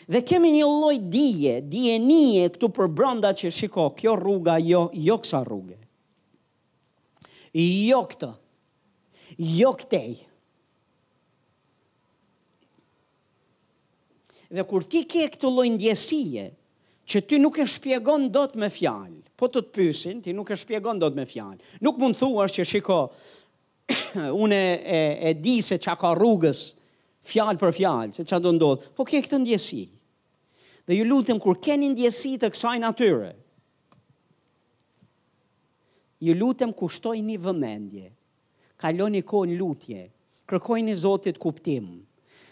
Dhe 0.09 0.21
kemi 0.25 0.49
një 0.55 0.65
lloj 0.71 0.97
dije, 1.13 1.57
dijenie 1.69 2.47
këtu 2.55 2.71
për 2.79 2.89
brenda 2.97 3.35
që 3.37 3.51
shiko, 3.53 3.89
kjo 3.99 4.15
rruga 4.17 4.55
jo 4.65 4.87
jo 4.97 5.19
kësa 5.21 5.43
rruge. 5.45 5.77
Jo 7.61 7.99
këtë. 8.13 8.31
Jo 9.59 9.69
këtej. 9.79 10.15
Dhe 14.57 14.65
kur 14.65 14.87
ti 14.89 15.03
ke 15.05 15.27
këtë 15.35 15.51
lloj 15.53 15.69
ndjesie, 15.75 16.47
që 17.09 17.25
ty 17.25 17.39
nuk 17.41 17.57
e 17.59 17.67
shpjegon 17.67 18.27
do 18.35 18.43
të 18.53 18.61
me 18.61 18.69
fjalë, 18.73 19.23
po 19.41 19.49
të 19.49 19.63
të 19.65 19.73
pysin, 19.75 20.19
ti 20.25 20.35
nuk 20.37 20.51
e 20.53 20.57
shpjegon 20.61 21.01
do 21.01 21.09
të 21.09 21.17
me 21.17 21.25
fjalë. 21.31 21.79
Nuk 21.87 21.97
mund 22.03 22.19
thua 22.21 22.45
që 22.53 22.67
shiko, 22.69 22.99
unë 24.45 24.57
e, 24.57 24.73
e, 24.73 25.01
e 25.31 25.35
di 25.41 25.57
se 25.65 25.79
qa 25.81 25.95
ka 25.97 26.11
rrugës 26.19 26.67
fjalë 27.29 27.61
për 27.63 27.73
fjalë, 27.79 28.13
se 28.19 28.27
qa 28.29 28.41
do 28.45 28.53
ndodhë, 28.59 28.93
po 28.99 29.07
ke 29.09 29.23
këtë 29.25 29.41
ndjesi. 29.41 29.87
Dhe 30.89 30.97
ju 30.99 31.07
lutem 31.09 31.41
kur 31.41 31.57
keni 31.65 31.89
ndjesi 31.95 32.35
të 32.41 32.53
kësaj 32.53 32.79
natyre, 32.85 33.33
ju 36.25 36.35
lutem 36.37 36.73
kushtoj 36.77 37.17
një 37.25 37.39
vëmendje, 37.45 38.09
kaloni 38.81 39.23
kohë 39.25 39.53
në 39.53 39.59
lutje, 39.63 40.05
kërkoj 40.51 40.81
një 40.85 40.95
zotit 41.07 41.37
kuptimë, 41.41 42.03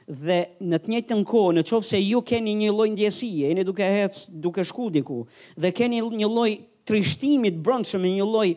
dhe 0.07 0.39
në 0.63 0.79
të 0.79 0.91
njëjtën 0.93 1.23
kohë, 1.27 1.53
në 1.59 1.63
qoftë 1.67 1.89
se 1.89 1.99
ju 1.99 2.21
keni 2.23 2.53
një 2.61 2.71
lloj 2.73 2.89
ndjesie, 2.95 3.47
jeni 3.49 3.65
duke 3.67 3.83
ecë, 4.05 4.37
duke 4.45 4.63
shku 4.65 4.89
diku 4.95 5.21
dhe 5.59 5.73
keni 5.75 5.99
një 6.05 6.29
lloj 6.31 6.51
trishtimi 6.87 7.51
të 7.51 7.99
me 7.99 8.13
një 8.15 8.25
lloj 8.27 8.53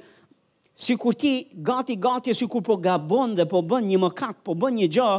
sikur 0.79 1.17
ti 1.17 1.31
gati 1.51 1.95
gati 1.97 2.33
sikur 2.37 2.61
po 2.63 2.77
gabon 2.77 3.33
dhe 3.35 3.45
po 3.49 3.61
bën 3.61 3.81
një 3.89 3.97
mëkat, 3.99 4.43
po 4.43 4.53
bën 4.53 4.77
një 4.77 4.87
gjë, 4.87 5.09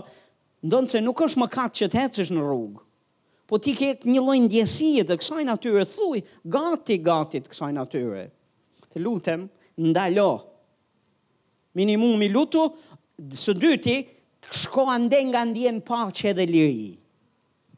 ndonë 0.71 0.89
se 0.89 1.01
nuk 1.03 1.21
është 1.27 1.41
mëkat 1.43 1.75
që 1.81 1.89
të 1.93 1.99
ecësh 2.05 2.31
në 2.33 2.47
rrugë. 2.47 2.81
Po 3.51 3.59
ti 3.59 3.75
ke 3.75 3.91
një 4.07 4.23
lloj 4.23 4.39
ndjesie 4.47 5.03
të 5.05 5.19
kësaj 5.21 5.45
natyre, 5.49 5.83
thuj 5.91 6.23
gati 6.47 7.01
gati 7.05 7.43
të 7.43 7.51
kësaj 7.51 7.73
natyre. 7.77 8.25
Të 8.95 9.03
lutem, 9.03 9.49
ndalo. 9.77 10.31
Minimumi 11.77 12.29
lutu, 12.31 12.69
së 13.37 13.57
dyti, 13.59 13.97
shko 14.55 14.85
ande 14.95 15.19
nga 15.31 15.41
ndjen 15.51 15.79
paqe 15.89 16.31
dhe 16.39 16.45
liri, 16.55 16.91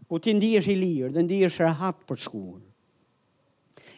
ku 0.08 0.14
ti 0.22 0.32
ndihesh 0.36 0.68
i 0.72 0.76
lirë 0.82 1.10
dhe 1.14 1.20
ndihesh 1.26 1.58
rehat 1.64 1.98
për 2.08 2.16
shkuar. 2.24 2.60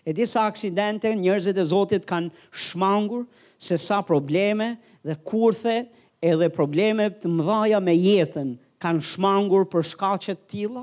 E 0.05 0.11
disa 0.13 0.43
aksidente, 0.51 1.09
njerëzit 1.17 1.57
e 1.57 1.65
Zotit 1.73 2.05
kanë 2.11 2.29
shmangur 2.67 3.23
se 3.67 3.79
sa 3.81 3.99
probleme 4.05 4.69
dhe 5.07 5.15
kurthe 5.29 5.77
edhe 6.21 6.49
probleme 6.53 7.09
të 7.21 7.31
mdhaja 7.39 7.81
me 7.81 7.95
jetën 7.97 8.51
kanë 8.83 9.05
shmangur 9.13 9.65
për 9.73 9.83
shkak 9.93 10.21
të 10.27 10.35
tilla, 10.51 10.83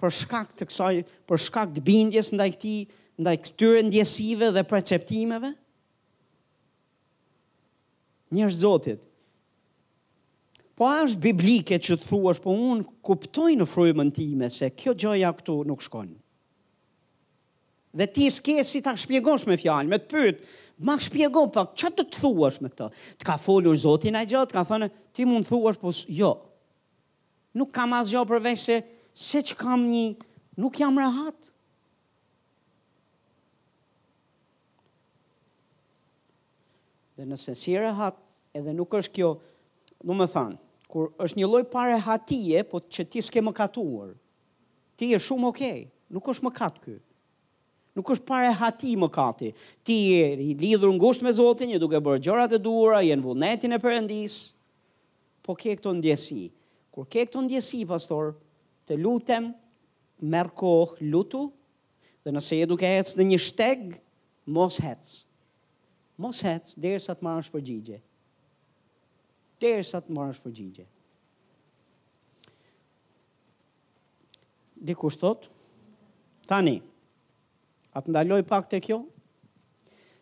për 0.00 0.14
shkak 0.22 0.54
të 0.56 0.68
kësaj, 0.70 0.94
për 1.28 1.38
shkak 1.46 1.74
të 1.76 1.82
bindjes 1.84 2.32
ndaj 2.32 2.50
këtij, 2.54 2.82
ndaj 3.20 3.36
këtyre 3.44 3.82
ndjesive 3.84 4.48
dhe 4.56 4.62
perceptimeve. 4.70 5.50
Njerëz 8.32 8.56
Zotit, 8.64 9.02
Po 10.80 10.88
është 11.04 11.20
biblike 11.20 11.76
që 11.76 11.98
të 12.00 12.06
thua 12.08 12.30
është, 12.32 12.40
po 12.46 12.52
unë 12.56 12.84
kuptoj 13.04 13.50
në 13.52 13.64
frujëmën 13.68 14.10
time 14.16 14.46
se 14.50 14.70
kjo 14.72 14.94
gjoja 14.96 15.28
këtu 15.36 15.58
nuk 15.68 15.82
shkonë. 15.84 16.14
Dhe 18.00 18.06
ti 18.08 18.28
s'ke 18.32 18.54
si 18.64 18.80
ta 18.80 18.94
shpjegosh 18.96 19.44
me 19.50 19.58
fjalë, 19.60 19.90
me 19.92 19.98
të 20.00 20.08
pyet, 20.14 20.40
ma 20.88 20.94
shpjego 21.04 21.42
pak, 21.52 21.74
po 21.74 21.78
që 21.82 21.90
të 21.98 22.06
thuash 22.14 22.60
me 22.64 22.70
këtë? 22.72 22.86
Të 23.20 23.28
ka 23.28 23.36
folur 23.42 23.76
Zoti 23.76 24.08
na 24.14 24.22
gjë, 24.24 24.40
ka 24.54 24.62
thënë 24.70 24.88
ti 25.18 25.26
mund 25.28 25.50
thuash 25.50 25.76
po 25.82 25.92
jo. 26.16 26.30
Nuk 27.60 27.74
kam 27.76 27.92
asgjë 27.98 28.22
përveç 28.32 28.62
se 28.64 28.78
se 29.12 29.42
që 29.52 29.58
kam 29.60 29.84
një, 29.84 30.06
nuk 30.62 30.80
jam 30.80 30.96
rahat. 31.02 31.36
Dhe 37.20 37.28
nëse 37.34 37.52
si 37.66 37.76
rahat, 37.76 38.16
edhe 38.56 38.72
nuk 38.80 38.88
është 39.02 39.16
kjo, 39.18 39.34
nuk 40.08 40.16
më 40.24 40.30
thanë, 40.38 40.60
kur 40.92 41.08
është 41.22 41.38
një 41.40 41.48
lloj 41.48 41.62
pare 41.72 41.96
hatije, 42.02 42.64
po 42.66 42.80
që 42.82 43.04
ti 43.12 43.22
s'ke 43.22 43.42
mëkatuar. 43.46 44.16
Ti 44.98 45.12
je 45.12 45.20
shumë 45.22 45.48
okay, 45.52 45.84
nuk 46.12 46.26
është 46.28 46.46
mëkat 46.48 46.82
ky. 46.84 46.96
Nuk 47.96 48.10
është 48.14 48.24
pare 48.28 48.50
hati 48.54 48.92
më 48.96 49.08
kati. 49.12 49.50
Ti 49.84 49.96
je 50.12 50.26
i 50.48 50.50
lidhur 50.58 50.92
ngushtë 50.94 51.26
me 51.26 51.32
Zotin, 51.34 51.72
je 51.74 51.78
duke 51.82 51.98
bërë 51.98 52.20
gjërat 52.22 52.52
e 52.54 52.60
duhura, 52.62 53.00
je 53.02 53.16
në 53.18 53.24
vullnetin 53.24 53.74
e 53.74 53.80
Perëndis. 53.82 54.36
Po 55.42 55.56
ke 55.58 55.72
këto 55.78 55.94
ndjesi. 55.98 56.44
Kur 56.94 57.06
ke 57.10 57.24
këto 57.26 57.42
ndjesi, 57.46 57.82
pastor, 57.90 58.34
të 58.86 58.98
lutem, 59.00 59.50
merr 60.22 60.52
kohë, 60.58 61.00
lutu. 61.10 61.48
Dhe 62.22 62.30
nëse 62.34 62.60
je 62.60 62.68
duke 62.70 62.86
ecë 62.98 63.18
në 63.18 63.26
një 63.32 63.40
shteg, 63.46 63.86
mos 64.46 64.78
hec. 64.84 65.10
Mos 66.20 66.42
hec 66.46 66.70
derisa 66.78 67.16
të 67.18 67.26
marrësh 67.26 67.50
përgjigje 67.54 68.00
deri 69.60 69.84
sa 69.86 70.00
të 70.00 70.14
marrësh 70.16 70.40
përgjigje. 70.44 70.86
Dhe 74.80 74.94
kushtot 74.96 75.48
tani 76.48 76.78
atë 77.98 78.10
ndaloj 78.14 78.40
pak 78.48 78.70
te 78.72 78.80
kjo 78.80 79.00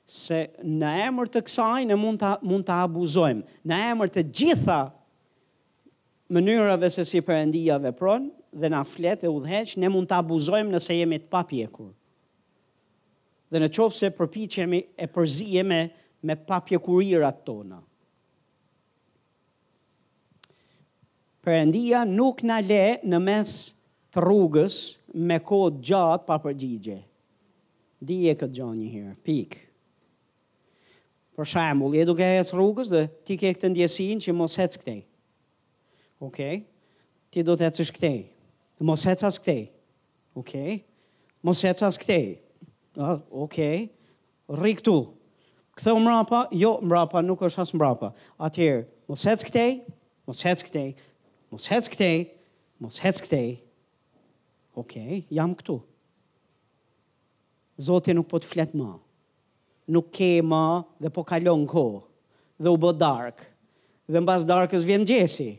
se 0.08 0.40
në 0.64 0.90
emër 1.06 1.30
të 1.30 1.42
kësaj 1.46 1.84
ne 1.92 1.98
mund 2.00 2.20
ta 2.22 2.32
mund 2.42 2.66
ta 2.68 2.80
abuzojmë. 2.86 3.44
Në 3.68 3.78
emër 3.92 4.12
të 4.14 4.24
gjitha 4.40 4.80
mënyrave 6.34 6.90
se 6.92 7.04
si 7.08 7.22
perëndia 7.24 7.78
vepron 7.84 8.26
dhe 8.58 8.70
na 8.72 8.80
flet 8.88 9.22
e 9.24 9.30
udhëheq, 9.30 9.76
ne 9.78 9.90
mund 9.92 10.08
ta 10.10 10.18
abuzojmë 10.24 10.72
nëse 10.74 10.96
jemi 10.96 11.20
të 11.22 11.28
papjekur. 11.32 11.92
Dhe 13.52 13.60
në 13.62 13.68
se 13.96 14.10
përpiqemi 14.18 14.80
e 14.96 15.06
përzihemi 15.14 15.82
me 16.22 16.34
papjekurirat 16.36 17.44
tona. 17.46 17.78
Perëndia 21.48 22.02
nuk 22.04 22.42
na 22.44 22.58
le 22.60 23.00
në 23.08 23.18
mes 23.24 23.52
të 24.12 24.20
rrugës 24.20 24.74
me 25.16 25.38
kod 25.40 25.78
gjatë 25.80 26.26
pa 26.28 26.36
përgjigje. 26.44 26.98
Dije 28.04 28.34
e 28.34 28.38
këtë 28.42 28.56
gjonjë 28.58 28.88
herë, 28.92 29.12
pik. 29.24 29.56
Për 31.38 31.48
shambull, 31.48 31.96
e 31.96 32.04
duke 32.04 32.28
e 32.34 32.42
të 32.44 32.52
rrugës 32.52 32.92
dhe 32.92 33.06
ti 33.24 33.38
ke 33.40 33.54
këtë 33.56 33.70
ndjesin 33.72 34.20
që 34.26 34.34
mos 34.36 34.58
hec 34.60 34.76
këtej. 34.82 34.98
Ok? 36.28 36.36
Ti 37.32 37.46
do 37.48 37.56
të 37.56 37.70
hec 37.70 37.80
është 37.86 37.96
këtej. 37.96 38.18
Mos 38.90 39.08
as 39.14 39.40
këtej. 39.40 39.64
Ok? 40.36 40.52
Mos 41.48 41.64
hec 41.64 41.80
as 41.88 41.96
këtej. 42.02 42.26
Ok? 43.40 43.60
Riktu. 44.66 44.98
Këtë 45.78 45.96
mrapa, 45.96 46.44
jo 46.52 46.76
mrapa, 46.84 47.24
nuk 47.24 47.40
është 47.48 47.64
as 47.64 47.72
mrapa. 47.72 48.12
Atëherë, 48.36 48.84
mos 49.08 49.24
hec 49.30 49.46
këtej, 49.48 49.70
mos 50.28 50.44
këtej, 50.44 50.92
Mos 51.48 51.66
hec 51.72 51.88
këtej, 51.94 52.26
mos 52.80 52.98
hec 53.00 53.20
këtej. 53.24 53.52
Okej, 54.78 55.20
okay, 55.20 55.20
jam 55.34 55.54
këtu. 55.58 55.78
Zoti 57.82 58.12
nuk 58.14 58.28
po 58.30 58.38
të 58.42 58.48
flet 58.52 58.74
më. 58.78 58.88
Nuk 59.96 60.10
ke 60.14 60.28
më 60.44 60.62
dhe 61.02 61.10
po 61.14 61.24
kalon 61.26 61.64
kohë. 61.70 62.02
Dhe 62.60 62.72
u 62.74 62.78
bë 62.82 62.92
dark. 63.00 63.40
Dhe 64.10 64.20
mbas 64.22 64.44
darkës 64.48 64.84
vjen 64.88 65.06
gjesi. 65.08 65.50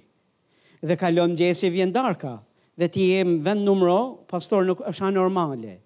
Dhe 0.85 0.95
kalon 0.99 1.33
gjesi 1.39 1.71
vjen 1.73 1.91
darka. 1.95 2.37
Dhe 2.79 2.87
ti 2.93 3.07
je 3.09 3.23
në 3.27 3.39
vend 3.43 3.65
numro, 3.67 3.97
pastor 4.31 4.67
nuk 4.67 4.83
është 4.87 5.09
anormale. 5.09 5.79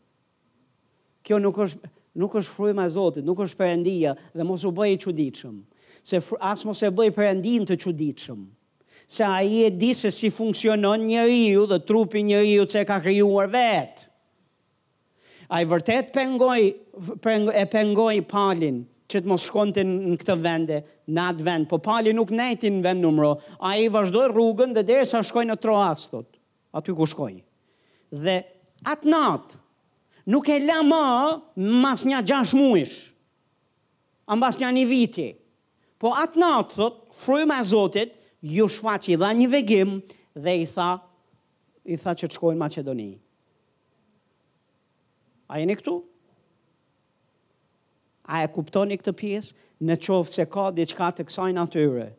Kjo 1.26 1.40
nuk 1.42 1.62
është 1.68 1.90
nuk 2.22 2.36
është 2.38 2.52
fryma 2.54 2.84
e 2.86 2.90
Zotit, 2.94 3.24
nuk 3.26 3.40
është 3.42 3.58
perendia 3.58 4.12
dhe 4.38 4.44
mos 4.46 4.62
u 4.70 4.70
bëj 4.78 4.92
i 4.94 4.98
çuditshëm. 5.02 5.56
Se 6.06 6.20
as 6.46 6.62
mos 6.68 6.82
e 6.86 6.92
bëj 6.94 7.10
perendin 7.16 7.64
të 7.66 7.78
çuditshëm 7.82 8.44
se 9.08 9.24
a 9.24 9.42
i 9.42 9.66
e 9.66 9.70
di 9.76 9.94
se 9.94 10.12
si 10.12 10.30
funksionon 10.32 11.02
një 11.06 11.26
riu 11.28 11.66
dhe 11.68 11.80
trupi 11.84 12.22
një 12.24 12.42
riu 12.44 12.66
që 12.66 12.84
ka 12.88 13.00
kryuar 13.04 13.50
vetë. 13.52 14.08
A 15.54 15.62
i 15.62 15.68
vërtet 15.70 16.14
pengoj, 16.16 16.62
e 17.54 17.66
pengoj 17.76 18.16
palin 18.32 18.82
që 19.12 19.22
të 19.22 19.30
mos 19.30 19.44
shkontin 19.46 19.92
në 20.14 20.18
këtë 20.22 20.38
vende, 20.42 20.80
në 21.14 21.26
atë 21.34 21.46
vend, 21.46 21.68
po 21.70 21.78
pali 21.84 22.14
nuk 22.16 22.32
nejti 22.34 22.72
në 22.72 22.82
vend 22.86 23.04
numro, 23.04 23.36
a 23.60 23.76
i 23.78 23.90
vazhdoj 23.92 24.30
rrugën 24.32 24.74
dhe 24.74 24.86
dhe 24.88 25.02
sa 25.06 25.22
shkoj 25.22 25.44
në 25.52 25.58
troas, 25.62 26.08
thot, 26.10 26.30
aty 26.74 26.96
ku 26.96 27.06
shkoj. 27.06 27.36
Dhe 28.10 28.36
atë 28.88 29.12
natë, 29.12 29.60
nuk 30.34 30.50
e 30.50 30.58
la 30.64 30.80
ma 30.88 31.04
mas 31.84 32.08
një 32.08 32.24
gjash 32.24 32.56
muish, 32.58 32.96
ambas 34.32 34.58
një 34.62 34.72
një 34.80 34.88
viti, 34.90 35.28
po 36.02 36.16
atë 36.18 36.40
natë, 36.42 36.80
thot, 36.80 36.98
frujme 37.14 37.60
e 37.62 37.70
zotit, 37.70 38.18
ju 38.44 38.68
shfaq 38.68 39.08
i 39.14 39.18
dha 39.18 39.30
një 39.40 39.48
vegim 39.48 39.92
dhe 40.36 40.54
i 40.60 40.66
tha, 40.68 40.98
i 41.88 41.96
tha 41.98 42.12
që 42.20 42.28
të 42.28 42.36
shkojnë 42.36 42.60
Macedoni. 42.60 43.12
A 45.48 45.60
e 45.64 45.68
në 45.68 45.76
këtu? 45.80 45.94
A 48.34 48.42
e 48.44 48.50
kuptoni 48.52 48.98
këtë 49.00 49.14
pjesë? 49.20 49.58
Në 49.84 49.96
qovë 50.04 50.32
se 50.32 50.46
ka 50.52 50.68
dhe 50.76 50.86
qka 50.92 51.10
të 51.18 51.26
kësaj 51.28 51.54
natyre. 51.58 52.10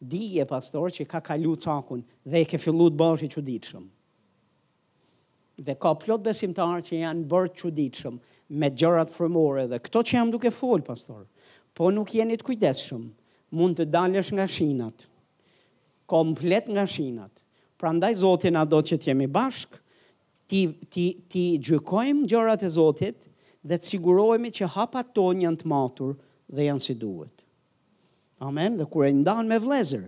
Dije, 0.00 0.44
pastor, 0.48 0.90
që 0.92 1.06
ka 1.08 1.20
kalu 1.24 1.54
të 1.56 1.64
cakun 1.68 2.02
dhe 2.28 2.42
i 2.44 2.48
ke 2.48 2.58
fillu 2.60 2.90
të 2.92 2.98
bashkë 3.00 3.28
i 3.28 3.30
që 3.36 3.84
dhe 5.66 5.72
ka 5.80 5.94
plot 5.96 6.20
besimtarë 6.20 6.82
që 6.84 6.98
janë 7.00 7.22
bërë 7.24 7.52
që 7.56 8.10
me 8.60 8.68
gjërat 8.76 9.08
frumore 9.16 9.64
dhe 9.70 9.78
këto 9.80 10.02
që 10.04 10.16
jam 10.18 10.30
duke 10.30 10.50
folë, 10.52 10.84
pastor, 10.84 11.22
po 11.72 11.88
nuk 11.90 12.12
jenit 12.12 12.44
kujdeshëm, 12.44 13.06
mund 13.56 13.80
të 13.80 13.88
dalësh 13.88 14.34
nga 14.36 14.44
shinat, 14.52 15.08
komplet 16.06 16.68
nga 16.70 16.86
shinat. 16.86 17.30
Pra 17.76 17.92
ndaj 17.92 18.14
Zotin 18.22 18.56
na 18.56 18.64
do 18.64 18.78
që 18.80 18.96
t'jemi 19.02 19.26
bashk, 19.30 19.76
ti, 20.48 20.62
ti, 20.90 21.06
ti 21.28 21.44
gjykojmë 21.60 22.24
gjërat 22.30 22.64
e 22.64 22.72
Zotit 22.72 23.26
dhe 23.66 23.76
të 23.78 23.90
sigurojme 23.90 24.52
që 24.54 24.68
hapat 24.76 25.12
ton 25.16 25.42
janë 25.44 25.60
të 25.62 25.70
matur 25.70 26.16
dhe 26.54 26.68
janë 26.70 26.82
si 26.86 26.94
duhet. 26.96 27.34
Amen, 28.44 28.78
dhe 28.78 28.86
i 29.08 29.14
ndanë 29.18 29.48
me 29.48 29.58
vlezër, 29.64 30.06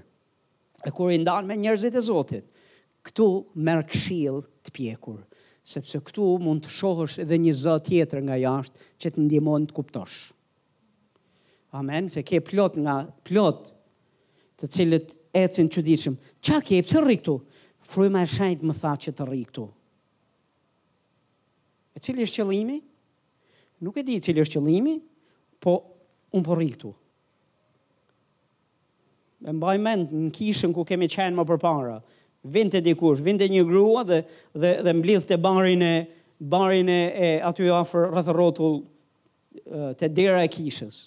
dhe 0.86 1.10
i 1.14 1.18
ndanë 1.24 1.48
me 1.48 1.56
njerëzit 1.62 1.96
e 1.96 2.04
Zotit, 2.08 2.46
këtu 3.06 3.26
merë 3.56 3.86
këshil 3.90 4.42
të 4.68 4.72
pjekur, 4.76 5.18
sepse 5.68 6.00
këtu 6.00 6.30
mund 6.40 6.64
të 6.64 6.72
shohësh 6.72 7.18
edhe 7.24 7.38
një 7.40 7.54
zot 7.56 7.88
tjetër 7.88 8.22
nga 8.26 8.36
jashtë 8.40 8.86
që 9.00 9.12
të 9.12 9.24
ndimon 9.26 9.66
të 9.68 9.76
kuptosh. 9.76 10.18
Amen, 11.76 12.08
se 12.12 12.22
ke 12.24 12.40
plot 12.40 12.78
nga 12.80 13.02
plot 13.28 13.66
të 14.60 14.70
cilët 14.74 15.17
ecin 15.34 15.68
që 15.72 15.82
diqim, 15.84 16.14
qa 16.44 16.60
kje, 16.64 16.80
rri 17.02 17.16
këtu? 17.20 17.38
Frujma 17.88 18.22
e 18.24 18.28
shajnë 18.28 18.66
më 18.68 18.74
tha 18.80 18.92
që 19.04 19.12
të 19.16 19.26
rri 19.28 19.42
këtu. 19.48 19.66
E 21.96 22.02
cili 22.04 22.26
është 22.26 22.40
qëllimi? 22.42 22.78
Nuk 23.84 23.96
e 23.96 24.02
di 24.06 24.18
cili 24.22 24.42
është 24.42 24.56
qëllimi, 24.58 24.96
po 25.62 25.76
unë 26.36 26.46
po 26.46 26.58
këtu. 26.60 26.92
E 29.48 29.52
mbaj 29.54 29.76
mend 29.78 30.12
në 30.18 30.30
kishën 30.34 30.72
ku 30.74 30.84
kemi 30.86 31.08
qenë 31.12 31.36
më 31.38 31.44
përpara. 31.52 31.98
Vinte 32.54 32.80
dikush, 32.82 33.20
vinte 33.22 33.46
një 33.50 33.64
grua 33.66 34.04
dhe, 34.06 34.20
dhe, 34.54 34.76
dhe 34.86 34.92
mblidh 34.94 35.26
të 35.28 35.36
barin 35.42 35.82
e, 35.86 35.92
barin 36.38 36.88
e, 36.88 37.00
e 37.14 37.28
aty 37.46 37.68
afer 37.74 38.08
rrëthë 38.12 38.70
të 39.98 40.08
dera 40.16 40.42
e 40.46 40.50
kishës. 40.54 41.06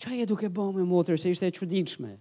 qa 0.00 0.14
e 0.16 0.24
duke 0.24 0.48
bo 0.48 0.70
me 0.72 0.84
motër, 0.88 1.18
se 1.20 1.30
ishte 1.34 1.46
e 1.46 1.52
qërdiqme. 1.52 2.14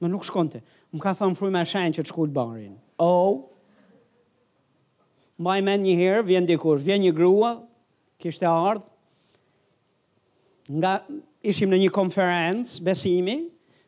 Më 0.00 0.10
nuk 0.12 0.24
shkonte. 0.26 0.62
Më 0.92 1.00
ka 1.04 1.12
thonë 1.16 1.52
me 1.52 1.62
shenë 1.68 1.96
që 1.98 2.04
të 2.06 2.12
shkullë 2.12 2.32
barin. 2.36 2.74
O, 3.00 3.08
oh, 3.08 3.34
mbaj 5.40 5.60
men 5.64 5.84
një 5.84 5.94
herë, 6.00 6.22
vjen 6.30 6.48
dikush, 6.48 6.84
vjen 6.84 7.04
një 7.04 7.12
grua, 7.16 7.54
kishte 8.20 8.48
ardhë, 8.48 8.88
nga 10.80 10.94
ishim 11.46 11.70
në 11.70 11.78
një 11.84 11.90
konferencë 11.94 12.80
besimi, 12.88 13.36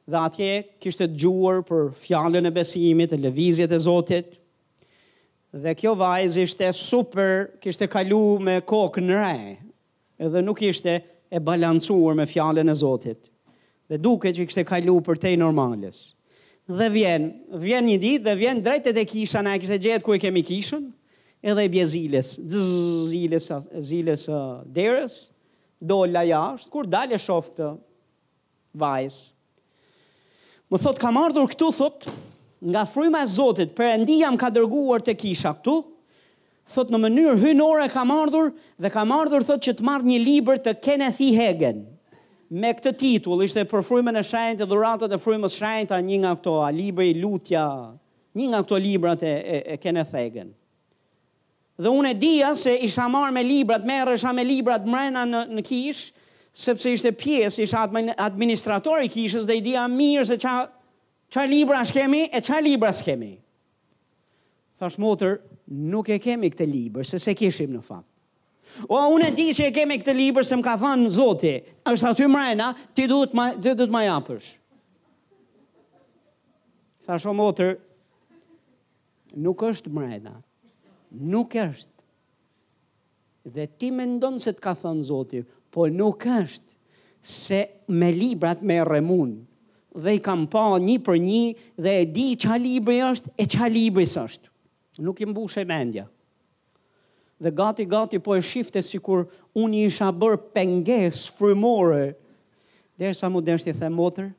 dhe 0.08 0.20
atje 0.24 0.48
kishte 0.80 1.08
të 1.10 1.16
gjuar 1.24 1.58
për 1.68 1.88
fjallën 2.04 2.48
e 2.48 2.52
besimit, 2.56 3.12
e 3.16 3.20
levizjet 3.20 3.72
e 3.76 3.80
zotit, 3.84 4.36
dhe 5.52 5.74
kjo 5.80 5.92
vajz 5.96 6.36
ishte 6.44 6.68
super, 6.76 7.48
kishte 7.64 7.88
kalu 7.92 8.20
me 8.44 8.60
kokë 8.60 9.04
në 9.04 9.18
re, 9.22 9.40
edhe 10.20 10.44
nuk 10.44 10.60
ishte 10.68 11.00
e 11.28 11.40
balancuar 11.44 12.16
me 12.16 12.28
fjallën 12.30 12.68
e 12.72 12.76
zotit 12.80 13.28
dhe 13.88 13.96
duke 14.00 14.30
që 14.32 14.44
i 14.44 14.48
kështë 14.48 14.66
kalu 14.68 14.96
për 15.04 15.20
te 15.22 15.32
normalis. 15.40 16.02
Dhe 16.68 16.90
vjen, 16.92 17.28
vjen 17.62 17.86
një 17.88 17.96
ditë 18.02 18.24
dhe 18.26 18.34
vjen 18.42 18.58
drejt 18.64 18.90
e 18.90 18.94
dhe 18.96 19.04
kisha 19.08 19.40
na 19.42 19.54
e 19.56 19.60
kështë 19.62 19.78
gjetë 19.86 20.04
ku 20.04 20.16
i 20.16 20.20
kemi 20.22 20.42
kishën, 20.44 20.84
edhe 21.40 21.64
i 21.64 21.70
bje 21.72 21.86
ziles, 21.94 22.34
ziles, 23.08 23.46
ziles 23.88 24.28
uh, 24.28 24.60
deres, 24.66 25.18
dolla 25.80 26.24
jashtë, 26.28 26.72
kur 26.74 26.88
dalje 26.90 27.20
shofë 27.24 27.54
këtë 27.56 27.70
vajzë. 28.84 29.24
Më 30.68 30.82
thot, 30.84 30.98
kam 31.00 31.16
ardhur 31.16 31.48
këtu, 31.48 31.70
thot, 31.72 32.08
nga 32.68 32.82
fryma 32.90 33.22
e 33.24 33.28
Zotit, 33.30 33.70
për 33.72 33.94
endia 33.96 34.28
më 34.34 34.42
ka 34.42 34.50
dërguar 34.52 35.00
të 35.06 35.14
kisha 35.16 35.54
këtu, 35.56 35.78
thot, 36.74 36.90
në 36.92 37.00
mënyrë 37.06 37.38
hynore 37.40 37.86
kam 37.88 38.12
ardhur, 38.12 38.50
dhe 38.76 38.90
kam 38.92 39.14
ardhur, 39.16 39.46
thot, 39.48 39.62
që 39.64 39.78
të 39.78 39.86
marrë 39.88 40.10
një 40.10 40.18
liber 40.26 40.60
të 40.60 40.76
Kenneth 40.84 41.22
E. 41.24 41.30
Hagen, 41.38 41.86
me 42.48 42.70
këtë 42.72 42.92
titull, 42.96 43.42
ishte 43.44 43.64
për 43.68 44.02
në 44.06 44.20
e 44.20 44.24
shenjtë, 44.24 44.66
dhuratat 44.70 45.12
e 45.12 45.18
në 45.40 45.50
shenjtë, 45.52 45.98
një 46.08 46.14
nga 46.22 46.30
këto 46.38 46.54
libra 46.72 47.04
i 47.04 47.14
lutja, 47.20 47.64
një 48.38 48.46
nga 48.52 48.62
këto 48.62 48.76
librat 48.80 49.22
e, 49.22 49.28
e, 49.28 49.56
e 49.74 49.76
kene 49.78 50.04
thegen. 50.08 50.54
Dhe 51.78 51.88
unë 51.92 52.10
e 52.10 52.14
dija 52.18 52.54
se 52.58 52.72
isha 52.82 53.04
marrë 53.08 53.32
me 53.36 53.42
librat, 53.46 53.84
merë 53.86 54.14
isha 54.18 54.32
me 54.34 54.44
librat 54.44 54.86
mrena 54.86 55.24
në, 55.28 55.42
në 55.58 55.62
kish, 55.64 56.00
sepse 56.58 56.90
ishte 56.90 57.12
pjesë, 57.14 57.62
isha 57.68 57.84
administratori 58.24 59.10
kishës 59.12 59.44
dhe 59.46 59.60
i 59.60 59.62
dija 59.62 59.84
mirë 59.88 60.24
se 60.32 60.38
qa, 60.42 60.56
qa 61.30 61.44
libra 61.46 61.84
shkemi 61.86 62.28
e 62.32 62.40
qa 62.42 62.58
libra 62.64 62.90
shkemi. 62.92 63.34
Thash 64.78 64.96
motër, 65.02 65.36
nuk 65.74 66.08
e 66.10 66.18
kemi 66.22 66.50
këte 66.54 66.66
libra, 66.66 67.04
se 67.06 67.18
se 67.22 67.34
kishim 67.38 67.76
në 67.76 67.82
fakt. 67.84 68.08
O, 68.88 68.96
unë 69.14 69.30
e 69.30 69.34
di 69.34 69.46
që 69.56 69.68
e 69.70 69.74
kemi 69.74 69.96
këtë 70.02 70.14
liber 70.16 70.44
se 70.46 70.56
më 70.58 70.64
ka 70.66 70.74
thënë 70.80 71.08
zoti, 71.14 71.52
është 71.90 72.08
aty 72.12 72.28
mrejna, 72.30 72.70
ti 72.94 73.06
duhet 73.10 73.34
ma, 73.36 73.48
ti 73.56 73.72
duhet 73.78 73.92
ma 73.94 74.02
japësh. 74.04 74.48
Tha 77.08 77.16
shumë 77.22 77.46
otër, 77.48 77.70
nuk 79.44 79.64
është 79.70 79.92
mrejna, 79.96 80.34
nuk 81.32 81.56
është. 81.62 81.94
Dhe 83.48 83.64
ti 83.80 83.90
me 83.96 84.04
ndonë 84.10 84.42
se 84.44 84.52
të 84.52 84.64
ka 84.66 84.74
thënë 84.82 85.06
zoti, 85.08 85.42
po 85.72 85.88
nuk 85.92 86.26
është 86.34 86.76
se 87.28 87.62
me 87.98 88.12
librat 88.14 88.60
me 88.62 88.76
remunë 88.84 89.46
dhe 90.04 90.12
i 90.14 90.20
kam 90.22 90.44
pa 90.52 90.66
një 90.78 90.98
për 91.06 91.16
një 91.18 91.80
dhe 91.84 91.92
e 92.04 92.04
di 92.14 92.26
qa 92.38 92.54
libri 92.60 93.00
është 93.08 93.32
e 93.42 93.48
qa 93.54 93.66
libri 93.72 94.04
së 94.06 94.22
është. 94.28 94.52
Nuk 95.06 95.24
i 95.24 95.26
mbu 95.30 95.46
shë 95.50 95.64
mendja 95.70 96.04
dhe 97.40 97.50
gati 97.54 97.84
gati 97.86 98.18
po 98.22 98.34
e 98.36 98.42
shifte 98.42 98.82
sikur 98.82 99.26
unë 99.54 99.84
isha 99.88 100.08
bër 100.12 100.36
penges 100.54 101.26
frymore. 101.38 102.16
Derisa 102.98 103.30
më 103.30 103.42
deshti 103.46 103.74
the 103.78 103.88
motër, 103.94 104.32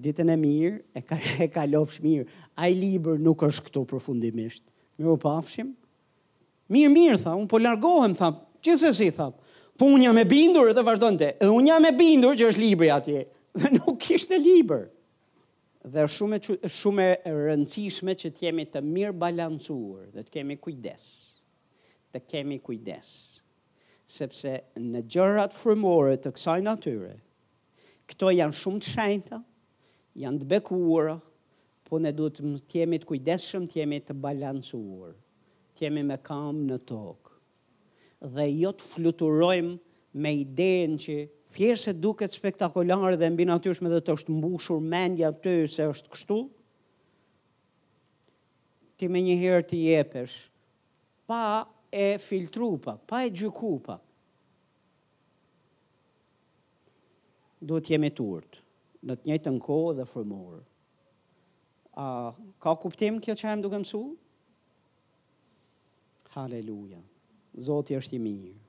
ditën 0.00 0.32
e 0.32 0.36
mirë 0.40 0.78
e 0.96 1.02
ka 1.04 1.18
e 1.44 1.48
kalofsh 1.52 2.00
mirë. 2.04 2.24
Ai 2.56 2.72
libër 2.72 3.20
nuk 3.20 3.44
është 3.48 3.66
këtu 3.68 3.84
përfundimisht. 3.94 4.64
Mirë 4.96 5.12
u 5.12 5.20
pafshim. 5.20 5.74
Mirë 6.72 6.90
mirë 6.92 7.20
tha, 7.22 7.36
un 7.38 7.46
po 7.46 7.60
largohem 7.60 8.16
tha. 8.18 8.32
Gjithsesi 8.64 9.12
tha, 9.14 9.28
po 9.78 9.86
unë 9.92 10.08
jam 10.08 10.18
e 10.18 10.24
bindur 10.26 10.72
dhe 10.74 10.82
vazhdonte. 10.82 11.34
Edhe 11.36 11.52
un 11.54 11.68
jam 11.68 11.84
e 11.86 11.92
bindur 11.94 12.34
që 12.40 12.48
është 12.48 12.64
libri 12.64 12.88
atje. 12.92 13.26
Dhe 13.56 13.70
nuk 13.72 13.96
kishte 14.04 14.36
libër. 14.36 14.88
Dhe 15.88 16.02
shumë 16.12 16.40
shumë 16.68 17.06
e 17.24 17.32
rëndësishme 17.32 18.12
që 18.20 18.32
të 18.36 18.44
jemi 18.50 18.66
të 18.68 18.82
mirë 18.84 19.14
balancuar 19.16 20.10
dhe 20.12 20.26
të 20.26 20.34
kemi 20.34 20.58
kujdes 20.60 21.06
të 22.16 22.30
kemi 22.32 22.56
kujdes. 22.64 23.08
Sepse 24.06 24.52
në 24.78 25.00
gjërat 25.10 25.54
frumore 25.58 26.16
të 26.22 26.30
kësaj 26.36 26.60
natyre, 26.66 27.14
këto 28.10 28.32
janë 28.36 28.54
shumë 28.60 28.82
të 28.84 28.92
shenjta, 28.92 29.40
janë 30.24 30.42
të 30.44 30.48
bekuara, 30.54 31.16
po 31.86 32.00
ne 32.02 32.12
duhet 32.14 32.38
të 32.40 32.80
jemi 32.80 33.00
të 33.02 33.08
kujdesshëm, 33.10 33.66
të 33.70 33.80
jemi 33.80 34.00
të 34.06 34.16
balancuar, 34.22 35.12
të 35.78 35.90
me 36.08 36.16
kam 36.24 36.64
në 36.68 36.78
tokë. 36.88 37.32
Dhe 38.32 38.46
jo 38.56 38.70
të 38.72 38.84
fluturojmë 38.94 39.74
me 40.22 40.30
idenë 40.40 40.98
që 41.04 41.16
thjesht 41.56 41.88
se 41.90 41.92
duket 42.02 42.32
spektakolar 42.32 43.18
dhe 43.20 43.28
mbi 43.34 43.44
me 43.52 43.90
dhe 43.92 44.00
të 44.06 44.14
është 44.16 44.32
mbushur 44.38 44.80
mendja 44.80 45.30
të 45.36 45.58
se 45.68 45.84
është 45.90 46.14
kështu, 46.14 46.38
ti 48.96 49.08
me 49.12 49.20
një 49.26 49.36
herë 49.42 49.66
të 49.68 49.76
jepesh 49.82 50.36
pa 51.28 51.42
e 51.98 52.16
filtru 52.18 52.76
pak, 52.84 53.00
pa 53.08 53.24
e 53.24 53.30
gjyku 53.32 53.72
pak. 53.86 54.02
Duhet 57.66 57.86
të 57.88 57.94
jemi 57.94 58.10
turt, 58.14 58.58
në 59.08 59.16
të 59.16 59.30
njëjtën 59.30 59.56
kohë 59.64 59.94
dhe 60.02 60.06
formor. 60.10 60.58
A 62.04 62.08
ka 62.60 62.74
kuptim 62.82 63.16
kjo 63.24 63.36
që 63.40 63.48
hem 63.48 63.64
duke 63.64 63.80
mësu? 63.80 64.02
Haleluja. 66.36 67.00
Zoti 67.70 67.96
është 68.02 68.20
i 68.20 68.24
mirë. 68.28 68.65